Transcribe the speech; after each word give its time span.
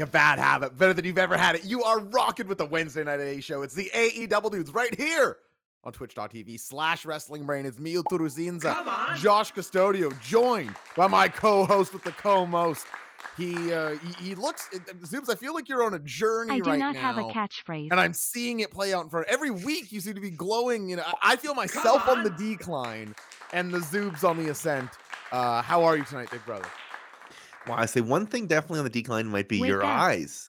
like 0.00 0.08
a 0.08 0.10
bad 0.10 0.38
habit, 0.38 0.76
better 0.78 0.94
than 0.94 1.04
you've 1.04 1.18
ever 1.18 1.36
had 1.36 1.54
it. 1.54 1.64
You 1.64 1.82
are 1.84 2.00
rocking 2.00 2.48
with 2.48 2.58
the 2.58 2.66
Wednesday 2.66 3.04
Night 3.04 3.20
A 3.20 3.40
show. 3.40 3.62
It's 3.62 3.74
the 3.74 3.90
AE 3.94 4.26
Double 4.26 4.50
Dudes 4.50 4.72
right 4.72 4.94
here 4.98 5.36
on 5.84 5.92
twitch.tv 5.92 6.58
slash 6.58 7.04
wrestling 7.04 7.44
brain. 7.44 7.66
It's 7.66 7.78
Mio 7.78 8.02
Turuzinza, 8.02 9.16
Josh 9.16 9.52
Custodio, 9.52 10.18
joined 10.22 10.74
by 10.96 11.06
my 11.06 11.28
co-host 11.28 11.92
with 11.92 12.04
the 12.04 12.12
co-most. 12.12 12.86
He 13.36 13.72
uh 13.72 13.96
he, 14.18 14.28
he 14.30 14.34
looks 14.34 14.68
it, 14.72 14.84
Zooms, 15.02 15.30
I 15.30 15.34
feel 15.34 15.54
like 15.54 15.68
you're 15.68 15.84
on 15.84 15.94
a 15.94 15.98
journey 15.98 16.52
right 16.52 16.56
now. 16.58 16.62
I 16.62 16.64
do 16.64 16.70
right 16.70 16.78
not 16.78 16.94
now. 16.94 17.00
have 17.00 17.18
a 17.18 17.24
catchphrase. 17.24 17.88
and 17.90 18.00
I'm 18.00 18.12
seeing 18.14 18.60
it 18.60 18.70
play 18.70 18.92
out 18.92 19.04
in 19.04 19.10
front. 19.10 19.26
Every 19.28 19.50
week 19.50 19.92
you 19.92 20.00
seem 20.00 20.14
to 20.14 20.20
be 20.20 20.30
glowing. 20.30 20.88
You 20.88 20.96
know, 20.96 21.02
I 21.22 21.32
I 21.32 21.36
feel 21.36 21.54
myself 21.54 22.08
on. 22.08 22.24
the 22.24 22.30
decline 22.30 23.14
and 23.52 23.70
the 23.70 23.78
Zoobs 23.78 24.24
on 24.24 24.42
the 24.42 24.50
ascent. 24.50 24.90
Uh, 25.32 25.62
how 25.62 25.84
are 25.84 25.96
you 25.96 26.04
tonight, 26.04 26.30
big 26.30 26.44
brother? 26.44 26.66
Well, 27.66 27.78
I 27.78 27.86
say 27.86 28.00
one 28.00 28.26
thing 28.26 28.46
definitely 28.46 28.78
on 28.80 28.84
the 28.84 28.90
decline 28.90 29.26
might 29.26 29.48
be 29.48 29.60
Wake 29.60 29.68
your 29.68 29.82
up. 29.82 29.88
eyes, 29.88 30.48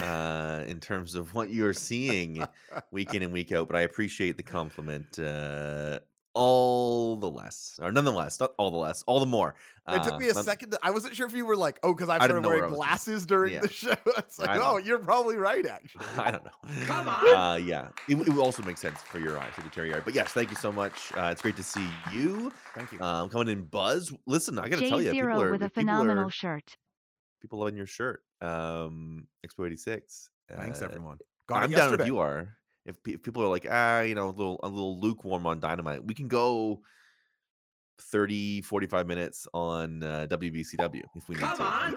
uh, 0.00 0.64
in 0.66 0.80
terms 0.80 1.14
of 1.14 1.34
what 1.34 1.50
you're 1.50 1.72
seeing 1.72 2.44
week 2.92 3.14
in 3.14 3.22
and 3.22 3.32
week 3.32 3.52
out. 3.52 3.68
But 3.68 3.76
I 3.76 3.80
appreciate 3.82 4.36
the 4.36 4.42
compliment, 4.42 5.18
uh, 5.18 6.00
all 6.34 7.16
the 7.16 7.28
less, 7.30 7.78
or 7.82 7.90
nonetheless, 7.92 8.38
not 8.40 8.52
all 8.56 8.70
the 8.70 8.76
less, 8.76 9.02
all 9.06 9.20
the 9.20 9.26
more. 9.26 9.54
It 9.88 10.02
took 10.04 10.12
Uh, 10.14 10.18
me 10.18 10.28
a 10.28 10.34
none- 10.34 10.44
second. 10.44 10.70
To, 10.70 10.78
I 10.82 10.90
wasn't 10.90 11.16
sure 11.16 11.26
if 11.26 11.32
you 11.34 11.44
were 11.44 11.56
like, 11.56 11.80
oh, 11.82 11.92
because 11.92 12.08
I 12.08 12.14
I 12.14 12.16
started 12.18 12.34
didn't 12.34 12.46
where 12.46 12.50
wearing 12.58 12.64
I 12.64 12.66
was 12.68 12.76
going. 12.76 12.86
glasses 12.88 13.26
during 13.26 13.54
Yeah. 13.54 13.60
the 13.60 13.68
show. 13.72 13.94
It's 14.18 14.38
like, 14.38 14.50
I 14.50 14.56
know. 14.56 14.62
oh, 14.64 14.76
you're 14.76 14.98
probably 15.00 15.36
right, 15.36 15.66
actually. 15.66 16.04
I 16.18 16.30
don't 16.30 16.44
know. 16.44 16.84
Come 16.86 17.08
on. 17.08 17.34
Uh, 17.34 17.56
yeah, 17.56 17.88
it, 18.08 18.16
it 18.16 18.28
will 18.28 18.42
also 18.42 18.62
make 18.62 18.78
sense 18.78 19.00
for 19.00 19.18
your 19.18 19.38
eyes, 19.38 19.52
for 19.54 19.62
the 19.62 19.68
Terry. 19.70 19.92
But 20.04 20.14
yes, 20.14 20.28
thank 20.32 20.50
you 20.50 20.56
so 20.56 20.70
much. 20.70 21.12
Uh, 21.16 21.30
it's 21.32 21.42
great 21.42 21.56
to 21.56 21.64
see 21.64 21.88
you 22.12 22.52
Thank 22.76 22.92
you. 22.92 23.00
um, 23.00 23.28
coming 23.30 23.48
in. 23.48 23.62
Buzz, 23.64 24.12
listen, 24.26 24.58
I 24.58 24.68
got 24.68 24.76
to 24.76 24.82
J 24.82 24.88
tell 24.90 25.02
you, 25.02 25.10
people 25.12 25.42
are 25.42 25.50
with 25.50 25.62
a 25.62 25.68
people 25.70 25.80
phenomenal 25.82 26.26
are- 26.28 26.30
shirt. 26.30 26.76
people 27.42 27.58
loving 27.58 27.76
your 27.76 27.86
shirt. 27.86 28.22
Um, 28.40 29.26
Expo 29.44 29.66
eighty 29.66 29.76
six. 29.76 30.28
Thanks, 30.56 30.82
everyone. 30.82 31.18
I'm 31.48 31.70
down 31.72 31.98
if 32.00 32.06
you 32.06 32.18
are. 32.18 32.56
If, 32.90 33.02
pe- 33.02 33.12
if 33.12 33.22
people 33.22 33.42
are 33.42 33.48
like, 33.48 33.66
ah, 33.70 34.00
you 34.02 34.14
know, 34.14 34.28
a 34.28 34.34
little 34.36 34.60
a 34.62 34.68
little 34.68 35.00
lukewarm 35.00 35.46
on 35.46 35.60
Dynamite, 35.60 36.04
we 36.04 36.12
can 36.14 36.28
go 36.28 36.80
30, 38.02 38.62
45 38.62 39.06
minutes 39.06 39.46
on 39.52 40.02
uh, 40.02 40.26
WBCW 40.30 41.02
if 41.14 41.28
we 41.28 41.34
need 41.36 41.42
Come 41.42 41.56
to. 41.58 41.62
on. 41.62 41.94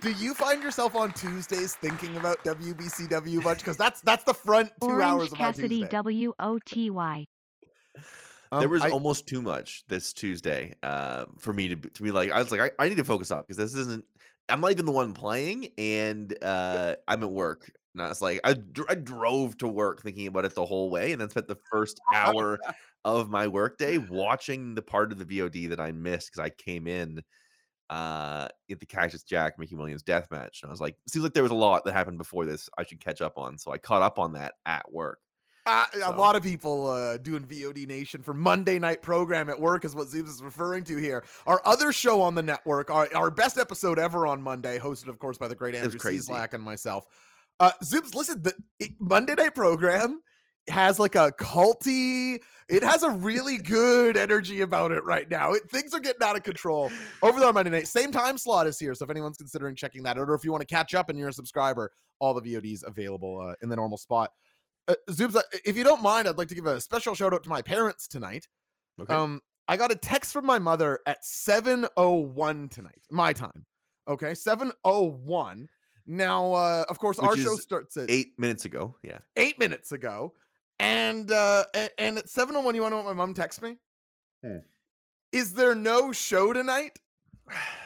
Do- 0.00 0.10
Do 0.10 0.10
you 0.22 0.34
find 0.34 0.62
yourself 0.62 0.94
on 0.96 1.12
Tuesdays 1.12 1.74
thinking 1.76 2.16
about 2.16 2.42
WBCW 2.44 3.42
much? 3.44 3.58
Because 3.58 3.76
that's 3.76 4.00
that's 4.00 4.24
the 4.24 4.34
front 4.34 4.70
two 4.82 4.88
Orange 4.88 5.02
hours 5.04 5.32
of 5.32 5.38
my 5.38 5.38
Cassidy 5.46 5.68
Tuesday. 5.80 5.88
W 5.90 6.32
O 6.40 6.58
T 6.64 6.90
Y. 6.90 7.26
there 7.94 8.62
Um, 8.64 8.70
was 8.70 8.82
I- 8.82 8.90
almost 8.90 9.26
too 9.26 9.42
much 9.42 9.84
this 9.88 10.12
Tuesday 10.12 10.74
uh, 10.82 11.26
for 11.38 11.52
me 11.52 11.68
to 11.68 11.76
be- 11.76 11.90
to 11.90 12.02
be 12.02 12.10
like, 12.10 12.30
I 12.32 12.38
was 12.38 12.50
like, 12.50 12.60
I, 12.60 12.70
I 12.84 12.88
need 12.88 12.96
to 12.96 13.04
focus 13.04 13.30
up 13.30 13.46
because 13.46 13.56
this 13.58 13.74
isn't. 13.74 14.04
I'm 14.48 14.60
not 14.60 14.72
even 14.72 14.84
the 14.86 14.90
one 14.90 15.12
playing, 15.12 15.68
and 15.78 16.36
uh, 16.42 16.96
I'm 17.06 17.22
at 17.22 17.30
work. 17.30 17.70
And 17.94 18.02
I 18.02 18.08
was 18.08 18.22
like, 18.22 18.40
I, 18.44 18.56
I 18.88 18.94
drove 18.94 19.58
to 19.58 19.68
work 19.68 20.02
thinking 20.02 20.26
about 20.26 20.44
it 20.44 20.54
the 20.54 20.64
whole 20.64 20.90
way, 20.90 21.12
and 21.12 21.20
then 21.20 21.30
spent 21.30 21.48
the 21.48 21.58
first 21.70 22.00
hour 22.14 22.58
of 23.04 23.30
my 23.30 23.48
workday 23.48 23.98
watching 23.98 24.74
the 24.74 24.82
part 24.82 25.10
of 25.12 25.18
the 25.18 25.24
VOD 25.24 25.68
that 25.70 25.80
I 25.80 25.90
missed 25.92 26.30
because 26.32 26.44
I 26.44 26.50
came 26.50 26.86
in 26.86 27.22
uh 27.88 28.46
at 28.70 28.78
the 28.78 28.86
Cactus 28.86 29.24
Jack 29.24 29.58
Mickey 29.58 29.74
Williams 29.74 30.04
death 30.04 30.28
match. 30.30 30.60
And 30.62 30.68
I 30.68 30.72
was 30.72 30.80
like, 30.80 30.96
seems 31.08 31.24
like 31.24 31.34
there 31.34 31.42
was 31.42 31.50
a 31.50 31.56
lot 31.56 31.84
that 31.84 31.92
happened 31.92 32.18
before 32.18 32.44
this 32.44 32.68
I 32.78 32.84
should 32.84 33.00
catch 33.00 33.20
up 33.20 33.36
on. 33.36 33.58
So 33.58 33.72
I 33.72 33.78
caught 33.78 34.02
up 34.02 34.18
on 34.20 34.34
that 34.34 34.54
at 34.64 34.90
work. 34.92 35.18
Uh, 35.66 35.84
a 35.94 35.98
So- 35.98 36.10
lot 36.12 36.36
of 36.36 36.42
people 36.44 36.86
uh, 36.88 37.16
doing 37.18 37.42
VOD 37.44 37.86
Nation 37.88 38.22
for 38.22 38.32
Monday 38.32 38.78
night 38.78 39.02
program 39.02 39.50
at 39.50 39.60
work 39.60 39.84
is 39.84 39.94
what 39.96 40.06
Zooms 40.06 40.28
is 40.28 40.42
referring 40.42 40.84
to 40.84 40.96
here. 40.96 41.24
Our 41.46 41.60
other 41.64 41.92
show 41.92 42.22
on 42.22 42.34
the 42.36 42.42
network, 42.42 42.90
our, 42.90 43.08
our 43.14 43.30
best 43.30 43.58
episode 43.58 43.98
ever 43.98 44.26
on 44.26 44.40
Monday, 44.40 44.78
hosted 44.78 45.08
of 45.08 45.18
course 45.18 45.36
by 45.36 45.48
the 45.48 45.56
great 45.56 45.74
Andrew. 45.74 45.98
Cieslak 45.98 46.54
and 46.54 46.62
myself. 46.62 47.06
Uh, 47.60 47.72
Zooms, 47.84 48.14
listen, 48.14 48.42
the 48.42 48.54
it- 48.78 48.98
Monday 48.98 49.34
night 49.34 49.54
program 49.54 50.20
has 50.68 50.98
like 50.98 51.14
a 51.14 51.30
culty. 51.38 52.38
It 52.68 52.82
has 52.82 53.02
a 53.02 53.10
really 53.10 53.58
good 53.76 54.16
energy 54.16 54.62
about 54.62 54.92
it 54.92 55.04
right 55.04 55.30
now. 55.30 55.52
It, 55.52 55.70
things 55.70 55.92
are 55.94 56.00
getting 56.00 56.22
out 56.22 56.36
of 56.36 56.42
control 56.42 56.90
over 57.22 57.38
there 57.38 57.48
on 57.48 57.54
Monday 57.54 57.70
night. 57.70 57.86
Same 57.86 58.10
time 58.10 58.38
slot 58.38 58.66
is 58.66 58.78
here, 58.78 58.94
so 58.94 59.04
if 59.04 59.10
anyone's 59.10 59.36
considering 59.36 59.76
checking 59.76 60.02
that 60.04 60.16
out, 60.18 60.28
or 60.28 60.34
if 60.34 60.44
you 60.44 60.50
want 60.50 60.66
to 60.66 60.74
catch 60.74 60.94
up 60.94 61.10
and 61.10 61.18
you're 61.18 61.28
a 61.28 61.32
subscriber, 61.32 61.92
all 62.18 62.34
the 62.34 62.40
VODs 62.42 62.82
available 62.86 63.40
uh, 63.40 63.54
in 63.62 63.68
the 63.68 63.76
normal 63.76 63.98
spot. 63.98 64.30
Uh, 64.88 64.94
Zoobs, 65.10 65.36
uh, 65.36 65.42
if 65.64 65.76
you 65.76 65.84
don't 65.84 66.02
mind, 66.02 66.28
I'd 66.28 66.38
like 66.38 66.48
to 66.48 66.54
give 66.54 66.66
a 66.66 66.80
special 66.80 67.14
shout 67.14 67.34
out 67.34 67.42
to 67.44 67.48
my 67.48 67.62
parents 67.62 68.08
tonight. 68.08 68.48
Okay. 69.00 69.14
Um, 69.14 69.40
I 69.68 69.76
got 69.76 69.92
a 69.92 69.96
text 69.96 70.32
from 70.32 70.46
my 70.46 70.58
mother 70.58 70.98
at 71.06 71.22
7:01 71.24 72.70
tonight, 72.70 73.02
my 73.10 73.32
time. 73.32 73.66
Okay, 74.08 74.32
7:01. 74.32 75.66
Now, 76.06 76.52
uh, 76.52 76.84
of 76.88 76.98
course, 76.98 77.18
our 77.18 77.36
show 77.36 77.56
starts 77.56 77.96
at 77.96 78.10
Eight 78.10 78.38
minutes 78.38 78.64
ago. 78.64 78.96
Yeah. 79.02 79.18
eight 79.36 79.58
minutes 79.58 79.92
ago, 79.92 80.34
and 80.78 81.30
uh, 81.30 81.64
and 81.98 82.18
at 82.18 82.26
7:01, 82.26 82.52
you 82.52 82.60
want 82.60 82.74
to 82.74 82.90
know 82.90 82.96
what 82.96 83.06
my 83.06 83.12
mom 83.12 83.34
texted 83.34 83.62
me? 83.62 83.76
Hmm. 84.44 84.58
Is 85.32 85.52
there 85.52 85.74
no 85.74 86.12
show 86.12 86.52
tonight? 86.52 86.98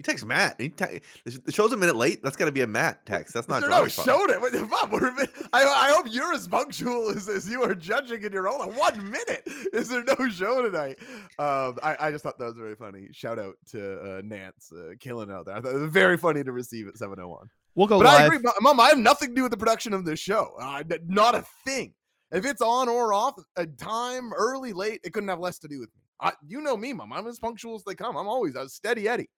You 0.00 0.02
text 0.02 0.24
Matt. 0.24 0.58
You 0.58 0.70
te- 0.70 1.02
the 1.26 1.52
show's 1.52 1.74
a 1.74 1.76
minute 1.76 1.94
late. 1.94 2.22
That's 2.22 2.34
got 2.34 2.46
to 2.46 2.52
be 2.52 2.62
a 2.62 2.66
Matt 2.66 3.04
text. 3.04 3.34
That's 3.34 3.48
not 3.48 3.60
there 3.60 3.68
no 3.68 3.76
Drawing 3.84 3.90
Pod. 3.90 4.04
show 4.06 4.26
tonight? 4.26 4.40
What- 4.40 4.70
Mom, 4.70 4.90
we're 4.90 5.08
a 5.08 5.14
bit- 5.14 5.30
I, 5.52 5.62
I 5.62 5.92
hope 5.92 6.06
you're 6.08 6.32
as 6.32 6.48
punctual 6.48 7.10
as, 7.10 7.28
as 7.28 7.46
you 7.46 7.62
are 7.62 7.74
judging 7.74 8.22
in 8.22 8.32
your 8.32 8.48
own. 8.48 8.74
One 8.76 9.10
minute. 9.10 9.42
Is 9.74 9.90
there 9.90 10.02
no 10.02 10.16
show 10.30 10.62
tonight? 10.62 10.98
Um, 11.38 11.78
I, 11.82 11.96
I 12.00 12.10
just 12.10 12.22
thought 12.24 12.38
that 12.38 12.46
was 12.46 12.56
very 12.56 12.76
funny. 12.76 13.08
Shout 13.12 13.38
out 13.38 13.56
to 13.72 14.00
uh, 14.00 14.22
Nance, 14.24 14.72
uh, 14.72 14.94
killing 14.98 15.30
out 15.30 15.44
there. 15.44 15.54
I 15.56 15.60
thought 15.60 15.74
it 15.74 15.80
was 15.80 15.92
very 15.92 16.16
funny 16.16 16.42
to 16.44 16.52
receive 16.52 16.88
at 16.88 16.94
7:01. 16.94 17.48
We'll 17.74 17.86
go 17.86 17.98
But 17.98 18.06
I 18.06 18.24
agree, 18.24 18.38
Mom. 18.62 18.80
I 18.80 18.88
have 18.88 18.96
nothing 18.98 19.28
to 19.28 19.34
do 19.34 19.42
with 19.42 19.50
the 19.50 19.58
production 19.58 19.92
of 19.92 20.06
this 20.06 20.18
show. 20.18 20.54
Uh, 20.58 20.82
not 21.08 21.34
a 21.34 21.44
thing. 21.66 21.92
If 22.32 22.46
it's 22.46 22.62
on 22.62 22.88
or 22.88 23.12
off, 23.12 23.34
a 23.56 23.66
time, 23.66 24.32
early, 24.32 24.72
late, 24.72 25.02
it 25.04 25.12
couldn't 25.12 25.28
have 25.28 25.40
less 25.40 25.58
to 25.58 25.68
do 25.68 25.78
with 25.78 25.90
me. 25.94 26.00
I, 26.22 26.32
you 26.46 26.62
know 26.62 26.76
me, 26.76 26.94
Mom. 26.94 27.12
I'm 27.12 27.26
as 27.26 27.38
punctual 27.38 27.74
as 27.74 27.84
they 27.84 27.94
come. 27.94 28.16
I'm 28.16 28.28
always 28.28 28.54
a 28.54 28.66
steady 28.66 29.06
Eddie. 29.06 29.28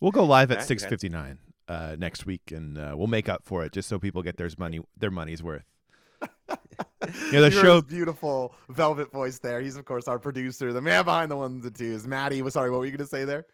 We'll 0.00 0.12
go 0.12 0.24
live 0.24 0.50
at 0.50 0.62
six 0.62 0.84
fifty 0.84 1.08
nine 1.08 1.38
uh, 1.68 1.96
next 1.98 2.24
week, 2.26 2.50
and 2.52 2.78
uh, 2.78 2.94
we'll 2.96 3.06
make 3.08 3.28
up 3.28 3.42
for 3.44 3.64
it 3.64 3.72
just 3.72 3.88
so 3.88 3.98
people 3.98 4.22
get 4.22 4.36
their 4.36 4.48
money 4.58 4.80
their 4.96 5.10
money's 5.10 5.42
worth. 5.42 5.64
Yeah, 7.32 7.40
the 7.40 7.50
You 7.50 7.56
heard 7.56 7.62
show- 7.62 7.80
beautiful 7.82 8.54
velvet 8.68 9.12
voice 9.12 9.38
there. 9.38 9.60
He's 9.60 9.76
of 9.76 9.84
course 9.84 10.08
our 10.08 10.18
producer, 10.18 10.72
the 10.72 10.80
man 10.80 11.04
behind 11.04 11.30
the 11.30 11.36
ones 11.36 11.64
and 11.64 11.74
twos. 11.74 12.06
Maddie 12.06 12.42
was 12.42 12.54
sorry. 12.54 12.70
What 12.70 12.80
were 12.80 12.84
you 12.86 12.90
going 12.90 12.98
to 12.98 13.06
say 13.06 13.24
there? 13.24 13.46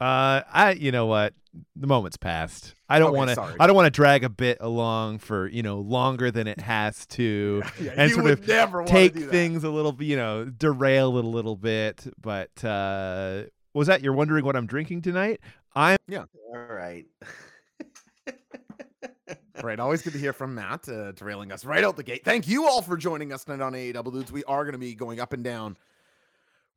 Uh, 0.00 0.42
I 0.52 0.72
you 0.78 0.92
know 0.92 1.06
what 1.06 1.34
the 1.76 1.86
moment's 1.86 2.16
passed. 2.16 2.74
I 2.88 2.98
don't 2.98 3.10
Okay, 3.10 3.16
want 3.18 3.30
to. 3.30 3.56
I 3.62 3.66
don't 3.66 3.74
want 3.76 3.86
to 3.86 3.90
drag 3.90 4.24
a 4.24 4.28
bit 4.28 4.58
along 4.60 5.18
for 5.18 5.48
you 5.48 5.62
know 5.62 5.78
longer 5.80 6.30
than 6.30 6.46
it 6.46 6.60
has 6.60 7.06
to. 7.06 7.62
Yeah, 7.80 7.92
And 7.96 8.10
sort 8.12 8.26
of 8.30 8.46
never 8.46 8.84
take 8.84 9.12
to 9.14 9.18
do 9.20 9.24
that. 9.26 9.30
things 9.32 9.64
a 9.64 9.70
little, 9.70 9.96
you 10.02 10.16
know, 10.16 10.44
derail 10.44 11.16
it 11.18 11.24
a 11.24 11.28
little 11.28 11.56
bit. 11.56 12.06
But 12.20 12.64
uh, 12.64 13.44
was 13.74 13.86
that 13.88 14.02
you're 14.02 14.12
wondering 14.12 14.44
what 14.44 14.56
I'm 14.56 14.66
drinking 14.66 15.02
tonight? 15.02 15.40
I'm 15.78 15.98
yeah. 16.08 16.24
All 16.52 16.58
right. 16.58 17.06
Right, 19.60 19.80
always 19.80 20.02
good 20.02 20.12
to 20.12 20.20
hear 20.20 20.32
from 20.32 20.54
Matt, 20.54 20.88
uh, 20.88 21.10
derailing 21.10 21.50
us 21.50 21.64
right 21.64 21.82
out 21.82 21.96
the 21.96 22.04
gate. 22.04 22.24
Thank 22.24 22.46
you 22.46 22.68
all 22.68 22.80
for 22.80 22.96
joining 22.96 23.32
us 23.32 23.42
tonight 23.42 23.60
on 23.60 23.72
AEW 23.72 24.12
Dudes. 24.12 24.30
We 24.30 24.44
are 24.44 24.62
going 24.62 24.74
to 24.74 24.78
be 24.78 24.94
going 24.94 25.18
up 25.18 25.32
and 25.32 25.42
down. 25.42 25.76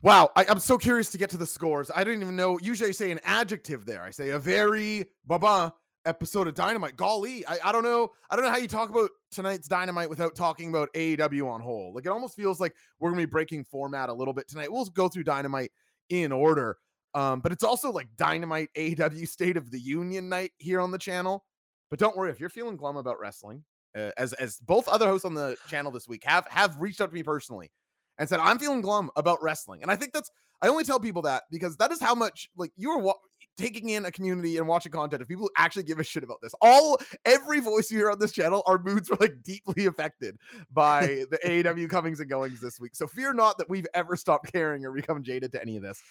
Wow, 0.01 0.31
I, 0.35 0.47
I'm 0.49 0.57
so 0.57 0.79
curious 0.79 1.11
to 1.11 1.19
get 1.19 1.29
to 1.29 1.37
the 1.37 1.45
scores. 1.45 1.91
I 1.95 2.03
didn't 2.03 2.23
even 2.23 2.35
know. 2.35 2.57
Usually, 2.59 2.89
I 2.89 2.91
say 2.91 3.11
an 3.11 3.19
adjective 3.23 3.85
there. 3.85 4.01
I 4.01 4.09
say 4.09 4.29
a 4.29 4.39
very 4.39 5.05
baba 5.27 5.75
episode 6.05 6.47
of 6.47 6.55
Dynamite. 6.55 6.95
Golly, 6.95 7.45
I, 7.45 7.59
I 7.65 7.71
don't 7.71 7.83
know. 7.83 8.09
I 8.31 8.35
don't 8.35 8.45
know 8.45 8.51
how 8.51 8.57
you 8.57 8.67
talk 8.67 8.89
about 8.89 9.11
tonight's 9.29 9.67
Dynamite 9.67 10.09
without 10.09 10.33
talking 10.33 10.69
about 10.69 10.91
AEW 10.95 11.47
on 11.47 11.61
whole. 11.61 11.93
Like 11.93 12.07
it 12.07 12.09
almost 12.09 12.35
feels 12.35 12.59
like 12.59 12.73
we're 12.99 13.11
gonna 13.11 13.21
be 13.21 13.25
breaking 13.25 13.63
format 13.63 14.09
a 14.09 14.13
little 14.13 14.33
bit 14.33 14.47
tonight. 14.47 14.71
We'll 14.71 14.85
go 14.85 15.07
through 15.07 15.25
Dynamite 15.25 15.71
in 16.09 16.31
order. 16.31 16.77
Um, 17.13 17.41
but 17.41 17.51
it's 17.51 17.63
also 17.63 17.91
like 17.91 18.07
Dynamite 18.17 18.69
AEW 18.77 19.27
State 19.27 19.57
of 19.57 19.69
the 19.71 19.79
Union 19.79 20.29
night 20.29 20.51
here 20.57 20.79
on 20.79 20.91
the 20.91 20.97
channel. 20.97 21.43
But 21.89 21.99
don't 21.99 22.15
worry 22.15 22.31
if 22.31 22.39
you're 22.39 22.49
feeling 22.49 22.77
glum 22.77 22.95
about 22.95 23.19
wrestling, 23.19 23.63
uh, 23.97 24.11
as 24.17 24.33
as 24.33 24.57
both 24.57 24.87
other 24.87 25.07
hosts 25.07 25.25
on 25.25 25.33
the 25.33 25.57
channel 25.67 25.91
this 25.91 26.07
week 26.07 26.23
have 26.25 26.47
have 26.47 26.77
reached 26.79 27.01
out 27.01 27.09
to 27.09 27.13
me 27.13 27.23
personally 27.23 27.69
and 28.17 28.29
said 28.29 28.39
I'm 28.39 28.59
feeling 28.59 28.81
glum 28.81 29.09
about 29.17 29.43
wrestling, 29.43 29.81
and 29.81 29.91
I 29.91 29.97
think 29.97 30.13
that's 30.13 30.31
I 30.61 30.67
only 30.67 30.83
tell 30.83 30.99
people 30.99 31.23
that 31.23 31.43
because 31.51 31.75
that 31.77 31.91
is 31.91 31.99
how 31.99 32.15
much 32.15 32.49
like 32.55 32.71
you 32.77 32.91
are 32.91 32.99
wa- 32.99 33.15
taking 33.57 33.89
in 33.89 34.05
a 34.05 34.11
community 34.11 34.57
and 34.57 34.67
watching 34.67 34.91
content 34.91 35.21
of 35.21 35.27
people 35.27 35.45
who 35.45 35.51
actually 35.57 35.83
give 35.83 35.99
a 35.99 36.03
shit 36.03 36.23
about 36.23 36.37
this. 36.41 36.53
All 36.61 36.99
every 37.25 37.59
voice 37.59 37.91
you 37.91 37.97
hear 37.97 38.11
on 38.11 38.19
this 38.19 38.31
channel, 38.31 38.63
our 38.65 38.81
moods 38.81 39.09
were 39.09 39.17
like 39.19 39.41
deeply 39.43 39.87
affected 39.87 40.37
by 40.71 41.25
the 41.31 41.39
AEW 41.45 41.89
comings 41.89 42.19
and 42.19 42.29
goings 42.29 42.61
this 42.61 42.79
week. 42.79 42.95
So 42.95 43.07
fear 43.07 43.33
not 43.33 43.57
that 43.57 43.69
we've 43.69 43.87
ever 43.93 44.15
stopped 44.15 44.51
caring 44.51 44.85
or 44.85 44.91
become 44.91 45.23
jaded 45.23 45.51
to 45.53 45.61
any 45.61 45.77
of 45.77 45.83
this. 45.83 46.01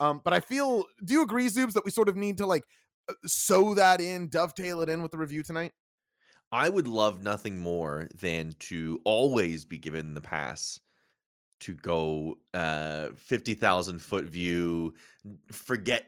Um, 0.00 0.20
but 0.24 0.32
I 0.32 0.40
feel, 0.40 0.84
do 1.04 1.14
you 1.14 1.22
agree, 1.22 1.46
Zoobs, 1.48 1.72
that 1.72 1.84
we 1.84 1.90
sort 1.90 2.08
of 2.08 2.16
need 2.16 2.38
to 2.38 2.46
like 2.46 2.64
uh, 3.08 3.14
sew 3.26 3.74
that 3.74 4.00
in, 4.00 4.28
dovetail 4.28 4.82
it 4.82 4.88
in 4.88 5.02
with 5.02 5.12
the 5.12 5.18
review 5.18 5.42
tonight? 5.42 5.72
I 6.52 6.68
would 6.68 6.86
love 6.86 7.22
nothing 7.22 7.58
more 7.58 8.08
than 8.20 8.54
to 8.60 9.00
always 9.04 9.64
be 9.64 9.78
given 9.78 10.14
the 10.14 10.20
pass 10.20 10.78
to 11.58 11.74
go 11.74 12.36
uh 12.52 13.08
50,000 13.16 13.98
foot 13.98 14.26
view, 14.26 14.94
forget 15.50 16.06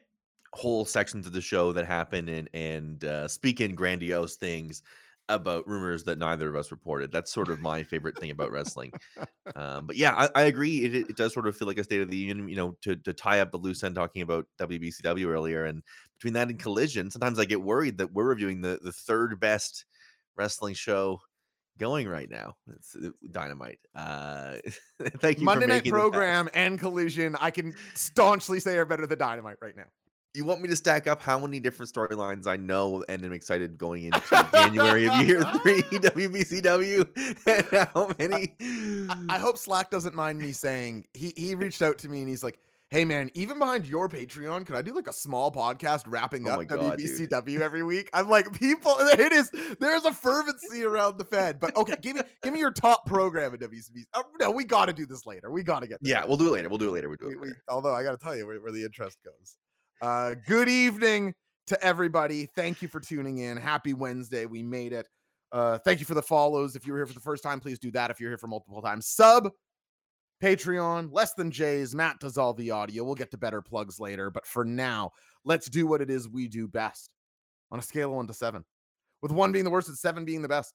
whole 0.52 0.84
sections 0.84 1.26
of 1.26 1.32
the 1.32 1.40
show 1.40 1.72
that 1.72 1.86
happen 1.86 2.28
and 2.28 2.48
and 2.54 3.04
uh, 3.04 3.28
speak 3.28 3.60
in 3.60 3.74
grandiose 3.74 4.36
things 4.36 4.82
about 5.28 5.68
rumors 5.68 6.04
that 6.04 6.18
neither 6.18 6.48
of 6.48 6.56
us 6.56 6.70
reported. 6.70 7.12
That's 7.12 7.32
sort 7.32 7.48
of 7.48 7.60
my 7.60 7.82
favorite 7.82 8.18
thing 8.18 8.30
about 8.30 8.50
wrestling. 8.50 8.92
Um, 9.56 9.86
but 9.86 9.96
yeah, 9.96 10.14
I, 10.14 10.42
I 10.42 10.42
agree. 10.42 10.84
It, 10.84 10.94
it 10.94 11.16
does 11.16 11.32
sort 11.32 11.48
of 11.48 11.56
feel 11.56 11.66
like 11.66 11.78
a 11.78 11.84
state 11.84 12.02
of 12.02 12.10
the 12.10 12.16
union. 12.18 12.50
You 12.50 12.56
know, 12.56 12.76
to 12.82 12.96
to 12.96 13.14
tie 13.14 13.40
up 13.40 13.50
the 13.50 13.56
loose 13.56 13.82
end 13.82 13.94
talking 13.94 14.20
about 14.20 14.46
WBCW 14.60 15.26
earlier, 15.26 15.64
and 15.64 15.82
between 16.18 16.34
that 16.34 16.48
and 16.48 16.58
Collision, 16.58 17.10
sometimes 17.10 17.38
I 17.38 17.46
get 17.46 17.62
worried 17.62 17.96
that 17.96 18.12
we're 18.12 18.28
reviewing 18.28 18.60
the 18.60 18.78
the 18.82 18.92
third 18.92 19.40
best 19.40 19.86
wrestling 20.36 20.74
show 20.74 21.22
going 21.78 22.08
right 22.08 22.28
now. 22.28 22.56
It's 22.74 22.94
uh, 22.94 23.08
Dynamite. 23.30 23.78
Uh, 23.94 24.56
thank 25.18 25.38
you. 25.38 25.44
Monday 25.44 25.66
Night 25.66 25.86
Program 25.86 26.50
and 26.52 26.78
Collision, 26.78 27.36
I 27.40 27.50
can 27.50 27.74
staunchly 27.94 28.60
say 28.60 28.76
are 28.76 28.84
better 28.84 29.06
than 29.06 29.18
Dynamite 29.18 29.56
right 29.62 29.76
now. 29.76 29.86
You 30.38 30.44
want 30.44 30.62
me 30.62 30.68
to 30.68 30.76
stack 30.76 31.08
up 31.08 31.20
how 31.20 31.36
many 31.40 31.58
different 31.58 31.92
storylines 31.92 32.46
I 32.46 32.56
know 32.56 33.04
and 33.08 33.24
am 33.24 33.32
excited 33.32 33.76
going 33.76 34.04
into 34.04 34.22
January 34.52 35.08
of 35.08 35.16
year 35.26 35.42
three 35.62 35.82
WBCW 35.90 37.08
and 37.46 37.88
how 37.92 38.12
many? 38.20 38.54
I, 39.10 39.34
I 39.34 39.38
hope 39.38 39.58
Slack 39.58 39.90
doesn't 39.90 40.14
mind 40.14 40.38
me 40.38 40.52
saying 40.52 41.06
he 41.12 41.32
he 41.36 41.56
reached 41.56 41.82
out 41.82 41.98
to 41.98 42.08
me 42.08 42.20
and 42.20 42.28
he's 42.28 42.44
like, 42.44 42.60
"Hey 42.88 43.04
man, 43.04 43.32
even 43.34 43.58
behind 43.58 43.84
your 43.86 44.08
Patreon, 44.08 44.64
could 44.64 44.76
I 44.76 44.82
do 44.82 44.94
like 44.94 45.08
a 45.08 45.12
small 45.12 45.50
podcast 45.50 46.04
wrapping 46.06 46.46
Oh 46.46 46.52
up 46.52 46.68
God, 46.68 46.96
dude. 46.98 47.10
WBCW 47.10 47.58
every 47.58 47.82
week?" 47.82 48.08
I'm 48.12 48.28
like, 48.28 48.52
people, 48.52 48.94
it 49.00 49.32
is 49.32 49.50
there's 49.80 50.04
a 50.04 50.12
fervency 50.12 50.84
around 50.84 51.18
the 51.18 51.24
Fed, 51.24 51.58
but 51.58 51.74
okay, 51.76 51.96
give 52.00 52.14
me 52.14 52.22
give 52.44 52.52
me 52.52 52.60
your 52.60 52.70
top 52.70 53.06
program 53.06 53.54
at 53.54 53.60
WCW. 53.60 54.04
Oh, 54.14 54.22
no, 54.38 54.52
we 54.52 54.62
got 54.62 54.86
to 54.86 54.92
do 54.92 55.04
this 55.04 55.26
later. 55.26 55.50
We 55.50 55.64
got 55.64 55.80
to 55.80 55.88
get. 55.88 55.98
Yeah, 56.00 56.24
we'll 56.24 56.36
do 56.36 56.46
it 56.46 56.52
later. 56.52 56.68
We'll 56.68 56.78
do 56.78 56.90
it 56.90 56.92
later. 56.92 57.08
We'll 57.08 57.16
do 57.16 57.26
we, 57.26 57.32
it 57.32 57.40
we, 57.40 57.46
later. 57.48 57.62
although 57.68 57.92
I 57.92 58.04
got 58.04 58.12
to 58.12 58.18
tell 58.18 58.36
you 58.36 58.46
where, 58.46 58.60
where 58.60 58.70
the 58.70 58.84
interest 58.84 59.18
goes. 59.24 59.56
Uh, 60.00 60.34
good 60.46 60.68
evening 60.68 61.34
to 61.66 61.82
everybody. 61.84 62.46
Thank 62.46 62.82
you 62.82 62.88
for 62.88 63.00
tuning 63.00 63.38
in. 63.38 63.56
Happy 63.56 63.94
Wednesday. 63.94 64.46
We 64.46 64.62
made 64.62 64.92
it. 64.92 65.08
Uh, 65.50 65.78
thank 65.78 65.98
you 65.98 66.06
for 66.06 66.14
the 66.14 66.22
follows. 66.22 66.76
If 66.76 66.86
you 66.86 66.92
were 66.92 67.00
here 67.00 67.06
for 67.06 67.14
the 67.14 67.20
first 67.20 67.42
time, 67.42 67.58
please 67.58 67.80
do 67.80 67.90
that. 67.92 68.10
If 68.10 68.20
you're 68.20 68.30
here 68.30 68.38
for 68.38 68.46
multiple 68.46 68.80
times, 68.80 69.08
sub, 69.08 69.50
Patreon, 70.40 71.08
less 71.10 71.34
than 71.34 71.50
Jay's. 71.50 71.96
Matt 71.96 72.20
does 72.20 72.38
all 72.38 72.54
the 72.54 72.70
audio. 72.70 73.02
We'll 73.02 73.16
get 73.16 73.32
to 73.32 73.38
better 73.38 73.60
plugs 73.60 73.98
later. 73.98 74.30
But 74.30 74.46
for 74.46 74.64
now, 74.64 75.10
let's 75.44 75.68
do 75.68 75.86
what 75.86 76.00
it 76.00 76.10
is 76.10 76.28
we 76.28 76.46
do 76.46 76.68
best 76.68 77.10
on 77.72 77.80
a 77.80 77.82
scale 77.82 78.10
of 78.10 78.16
one 78.16 78.28
to 78.28 78.34
seven, 78.34 78.64
with 79.20 79.32
one 79.32 79.50
being 79.50 79.64
the 79.64 79.70
worst 79.70 79.88
and 79.88 79.98
seven 79.98 80.24
being 80.24 80.42
the 80.42 80.48
best. 80.48 80.72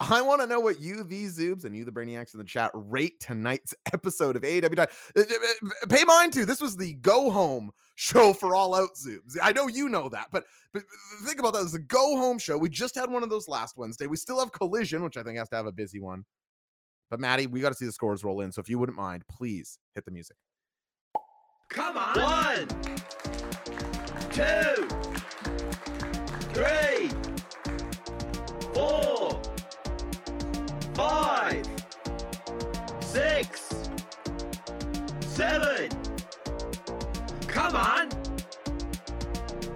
I 0.00 0.22
want 0.22 0.40
to 0.40 0.46
know 0.46 0.60
what 0.60 0.80
you, 0.80 1.02
these 1.02 1.36
Zoobs, 1.38 1.64
and 1.64 1.74
you, 1.74 1.84
the 1.84 1.90
Brainiacs 1.90 2.32
in 2.32 2.38
the 2.38 2.44
chat, 2.44 2.70
rate 2.74 3.18
tonight's 3.20 3.74
episode 3.92 4.36
of. 4.36 4.42
Di- 4.42 4.60
Uh, 4.64 4.86
uh, 5.16 5.86
Pay 5.88 6.04
mine 6.04 6.30
too. 6.30 6.44
This 6.44 6.60
was 6.60 6.76
the 6.76 6.94
go 6.94 7.30
home 7.30 7.72
show 7.96 8.32
for 8.32 8.54
All 8.54 8.74
Out 8.76 8.90
Zoobs. 8.94 9.36
I 9.42 9.52
know 9.52 9.66
you 9.66 9.88
know 9.88 10.08
that, 10.10 10.28
but 10.30 10.44
but 10.72 10.84
think 11.24 11.40
about 11.40 11.54
that 11.54 11.64
as 11.64 11.74
a 11.74 11.80
go 11.80 12.16
home 12.16 12.38
show. 12.38 12.56
We 12.56 12.68
just 12.68 12.94
had 12.94 13.10
one 13.10 13.22
of 13.24 13.30
those 13.30 13.48
last 13.48 13.76
Wednesday. 13.76 14.06
We 14.06 14.16
still 14.16 14.38
have 14.38 14.52
Collision, 14.52 15.02
which 15.02 15.16
I 15.16 15.22
think 15.24 15.38
has 15.38 15.48
to 15.48 15.56
have 15.56 15.66
a 15.66 15.72
busy 15.72 15.98
one. 15.98 16.24
But 17.10 17.18
Maddie, 17.20 17.46
we 17.46 17.60
got 17.60 17.70
to 17.70 17.74
see 17.74 17.86
the 17.86 17.92
scores 17.92 18.22
roll 18.22 18.42
in. 18.42 18.52
So 18.52 18.60
if 18.60 18.68
you 18.68 18.78
wouldn't 18.78 18.98
mind, 18.98 19.24
please 19.28 19.78
hit 19.94 20.04
the 20.04 20.10
music. 20.10 20.36
Come 21.70 21.96
on. 21.96 22.14
One, 22.14 22.68
two, 24.30 24.88
seven. 35.38 35.88
Come 37.46 37.76
on. 37.76 38.10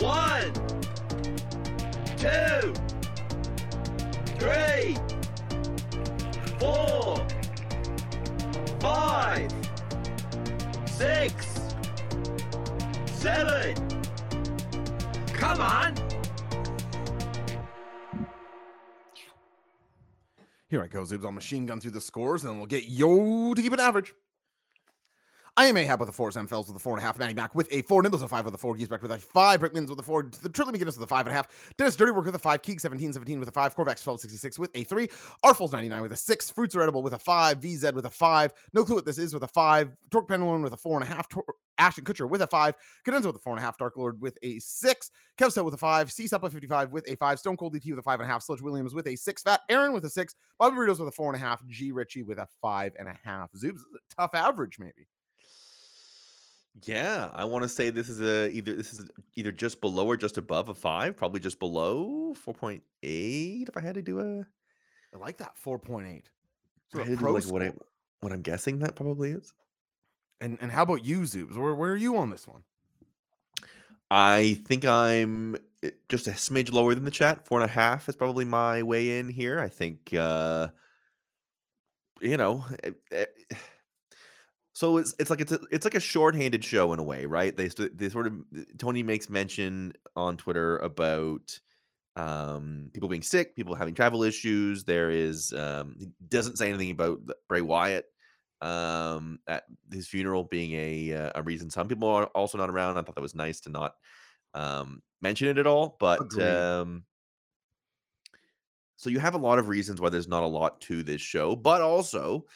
One, 0.00 0.52
two, 2.16 2.74
three, 4.40 4.96
four, 6.58 7.24
five, 8.80 9.52
six, 10.86 11.60
seven. 13.06 13.76
Come 15.32 15.60
on. 15.60 15.94
Here 20.68 20.82
I 20.82 20.88
go, 20.88 21.02
Zoobs. 21.02 21.24
I'll 21.24 21.30
machine 21.30 21.66
gun 21.66 21.78
through 21.78 21.92
the 21.92 22.00
scores, 22.00 22.42
and 22.42 22.56
we'll 22.56 22.66
get 22.66 22.88
yo 22.88 23.54
to 23.54 23.62
keep 23.62 23.72
it 23.72 23.78
average. 23.78 24.12
I 25.58 25.66
am 25.66 25.76
Ahab 25.76 26.00
with 26.00 26.08
a 26.08 26.12
four, 26.12 26.32
Sam 26.32 26.46
Fells 26.46 26.68
with 26.68 26.76
a 26.76 26.78
four 26.78 26.94
and 26.94 27.02
a 27.02 27.04
half, 27.04 27.18
Manny 27.18 27.34
Mac 27.34 27.54
with 27.54 27.68
a 27.70 27.82
four, 27.82 28.02
Nimbus 28.02 28.22
with 28.22 28.22
a 28.22 28.28
five 28.28 28.46
with 28.46 28.54
a 28.54 28.58
four, 28.58 28.74
Giesbrecht 28.74 29.02
with 29.02 29.12
a 29.12 29.18
five, 29.18 29.60
Brickmans 29.60 29.90
with 29.90 29.98
a 29.98 30.02
four, 30.02 30.22
the 30.22 30.48
Trilly 30.48 30.74
McGinnis 30.74 30.98
with 30.98 31.02
a 31.02 31.06
five 31.06 31.26
and 31.26 31.32
a 31.34 31.36
half, 31.36 31.46
Dennis 31.76 31.94
Dirty 31.94 32.10
Work 32.10 32.24
with 32.24 32.34
a 32.34 32.38
five, 32.38 32.62
Keek 32.62 32.80
17, 32.80 33.12
17 33.12 33.38
with 33.38 33.50
a 33.50 33.52
five, 33.52 33.72
Corvax 33.74 34.00
1266 34.00 34.58
with 34.58 34.70
a 34.74 34.84
three, 34.84 35.08
Artfuls 35.44 35.72
99 35.72 36.00
with 36.00 36.12
a 36.12 36.16
six, 36.16 36.48
Fruits 36.48 36.74
are 36.74 36.80
edible 36.80 37.02
with 37.02 37.12
a 37.12 37.18
five, 37.18 37.60
VZ 37.60 37.92
with 37.92 38.06
a 38.06 38.10
five, 38.10 38.54
no 38.72 38.82
clue 38.82 38.94
what 38.94 39.04
this 39.04 39.18
is 39.18 39.34
with 39.34 39.42
a 39.42 39.48
five, 39.48 39.90
Torque 40.10 40.26
Pendulum 40.26 40.62
with 40.62 40.72
a 40.72 40.76
four 40.78 40.98
and 40.98 41.04
a 41.04 41.14
half, 41.14 41.28
Tor- 41.28 41.44
Ashton 41.76 42.04
Kutcher 42.04 42.26
with 42.26 42.40
a 42.40 42.46
five, 42.46 42.74
Cadenza 43.06 43.26
with 43.26 43.36
a 43.36 43.40
four 43.40 43.52
and 43.52 43.60
a 43.60 43.62
half, 43.62 43.76
Dark 43.76 43.98
Lord 43.98 44.18
with 44.22 44.38
a 44.42 44.58
six, 44.58 45.10
Kevstel 45.36 45.66
with 45.66 45.74
a 45.74 45.78
five, 45.78 46.10
C 46.10 46.24
Suppa 46.24 46.50
55 46.50 46.92
with 46.92 47.06
a 47.10 47.16
five, 47.16 47.38
Stone 47.38 47.58
Cold 47.58 47.74
DT 47.74 47.90
with 47.90 47.98
a 47.98 48.02
five 48.02 48.20
and 48.20 48.28
a 48.28 48.32
half, 48.32 48.42
Sludge 48.42 48.62
Williams 48.62 48.94
with 48.94 49.06
a 49.06 49.16
six, 49.16 49.42
Fat 49.42 49.60
Aaron 49.68 49.92
with 49.92 50.06
a 50.06 50.10
six, 50.10 50.34
Bobby 50.58 50.76
Burritos 50.76 50.98
with 50.98 51.08
a 51.08 51.12
four 51.12 51.30
and 51.30 51.36
a 51.36 51.44
half, 51.46 51.62
G 51.66 51.92
Ritchie 51.92 52.22
with 52.22 52.38
a 52.38 52.48
five 52.62 52.94
and 52.98 53.06
a 53.06 53.18
half. 53.22 53.52
Zoobs, 53.52 53.80
a 53.80 54.14
tough 54.16 54.34
average, 54.34 54.78
maybe. 54.78 55.06
Yeah, 56.84 57.30
I 57.34 57.44
want 57.44 57.62
to 57.64 57.68
say 57.68 57.90
this 57.90 58.08
is 58.08 58.20
a 58.20 58.50
either 58.50 58.74
this 58.74 58.92
is 58.92 59.10
either 59.36 59.52
just 59.52 59.80
below 59.80 60.06
or 60.06 60.16
just 60.16 60.38
above 60.38 60.68
a 60.68 60.74
five, 60.74 61.16
probably 61.16 61.40
just 61.40 61.58
below 61.58 62.34
four 62.34 62.54
point 62.54 62.82
eight. 63.02 63.68
If 63.68 63.76
I 63.76 63.80
had 63.80 63.94
to 63.94 64.02
do 64.02 64.20
a, 64.20 64.46
I 65.14 65.18
like 65.18 65.38
that 65.38 65.52
4.8. 65.64 66.22
So 66.92 67.00
I 67.00 67.04
had 67.04 67.10
to 67.10 67.16
do 67.16 67.30
like 67.30 67.44
what 67.46 67.62
I 67.62 67.72
what 68.20 68.32
I'm 68.32 68.42
guessing 68.42 68.78
that 68.80 68.96
probably 68.96 69.32
is. 69.32 69.52
And 70.40 70.58
and 70.60 70.70
how 70.70 70.82
about 70.82 71.04
you, 71.04 71.20
Zoobs? 71.20 71.56
Where 71.56 71.74
where 71.74 71.92
are 71.92 71.96
you 71.96 72.16
on 72.16 72.30
this 72.30 72.46
one? 72.46 72.62
I 74.10 74.60
think 74.66 74.84
I'm 74.84 75.56
eh, 75.82 75.90
just 76.08 76.26
a 76.26 76.32
smidge 76.32 76.72
lower 76.72 76.94
than 76.94 77.04
the 77.04 77.10
chat. 77.10 77.46
Four 77.46 77.60
and 77.60 77.70
a 77.70 77.72
half 77.72 78.08
is 78.08 78.16
probably 78.16 78.44
my 78.44 78.82
way 78.82 79.18
in 79.18 79.28
here. 79.28 79.58
I 79.58 79.68
think, 79.70 80.12
uh, 80.12 80.68
you 82.20 82.36
know, 82.36 82.64
eh, 82.84 82.90
eh, 83.10 83.24
so 84.72 84.96
it's 84.96 85.14
it's 85.18 85.28
like 85.30 85.40
it's 85.40 85.52
a, 85.52 85.60
it's 85.70 85.84
like 85.84 85.94
a 85.94 86.00
shorthanded 86.00 86.64
show 86.64 86.92
in 86.92 86.98
a 86.98 87.02
way, 87.02 87.26
right? 87.26 87.54
They 87.54 87.68
they 87.68 88.08
sort 88.08 88.26
of 88.26 88.34
Tony 88.78 89.02
makes 89.02 89.28
mention 89.28 89.92
on 90.16 90.36
Twitter 90.36 90.78
about 90.78 91.58
um 92.16 92.90
people 92.92 93.08
being 93.08 93.22
sick, 93.22 93.54
people 93.54 93.74
having 93.74 93.94
travel 93.94 94.22
issues. 94.22 94.84
There 94.84 95.10
is 95.10 95.52
um 95.52 95.94
he 95.98 96.08
doesn't 96.28 96.56
say 96.56 96.68
anything 96.68 96.90
about 96.90 97.20
Bray 97.48 97.60
Wyatt 97.60 98.06
um 98.62 99.40
at 99.46 99.64
his 99.92 100.06
funeral 100.08 100.44
being 100.44 100.72
a 100.72 101.12
uh, 101.16 101.32
a 101.34 101.42
reason 101.42 101.68
some 101.68 101.88
people 101.88 102.08
are 102.08 102.26
also 102.26 102.56
not 102.56 102.70
around. 102.70 102.96
I 102.96 103.02
thought 103.02 103.16
that 103.16 103.20
was 103.20 103.34
nice 103.34 103.60
to 103.62 103.70
not 103.70 103.96
um 104.54 105.02
mention 105.20 105.48
it 105.48 105.58
at 105.58 105.66
all, 105.66 105.96
but 106.00 106.20
Agreed. 106.22 106.44
um 106.44 107.04
so 108.96 109.10
you 109.10 109.18
have 109.18 109.34
a 109.34 109.38
lot 109.38 109.58
of 109.58 109.68
reasons 109.68 110.00
why 110.00 110.08
there's 110.08 110.28
not 110.28 110.44
a 110.44 110.46
lot 110.46 110.80
to 110.82 111.02
this 111.02 111.20
show, 111.20 111.56
but 111.56 111.82
also 111.82 112.46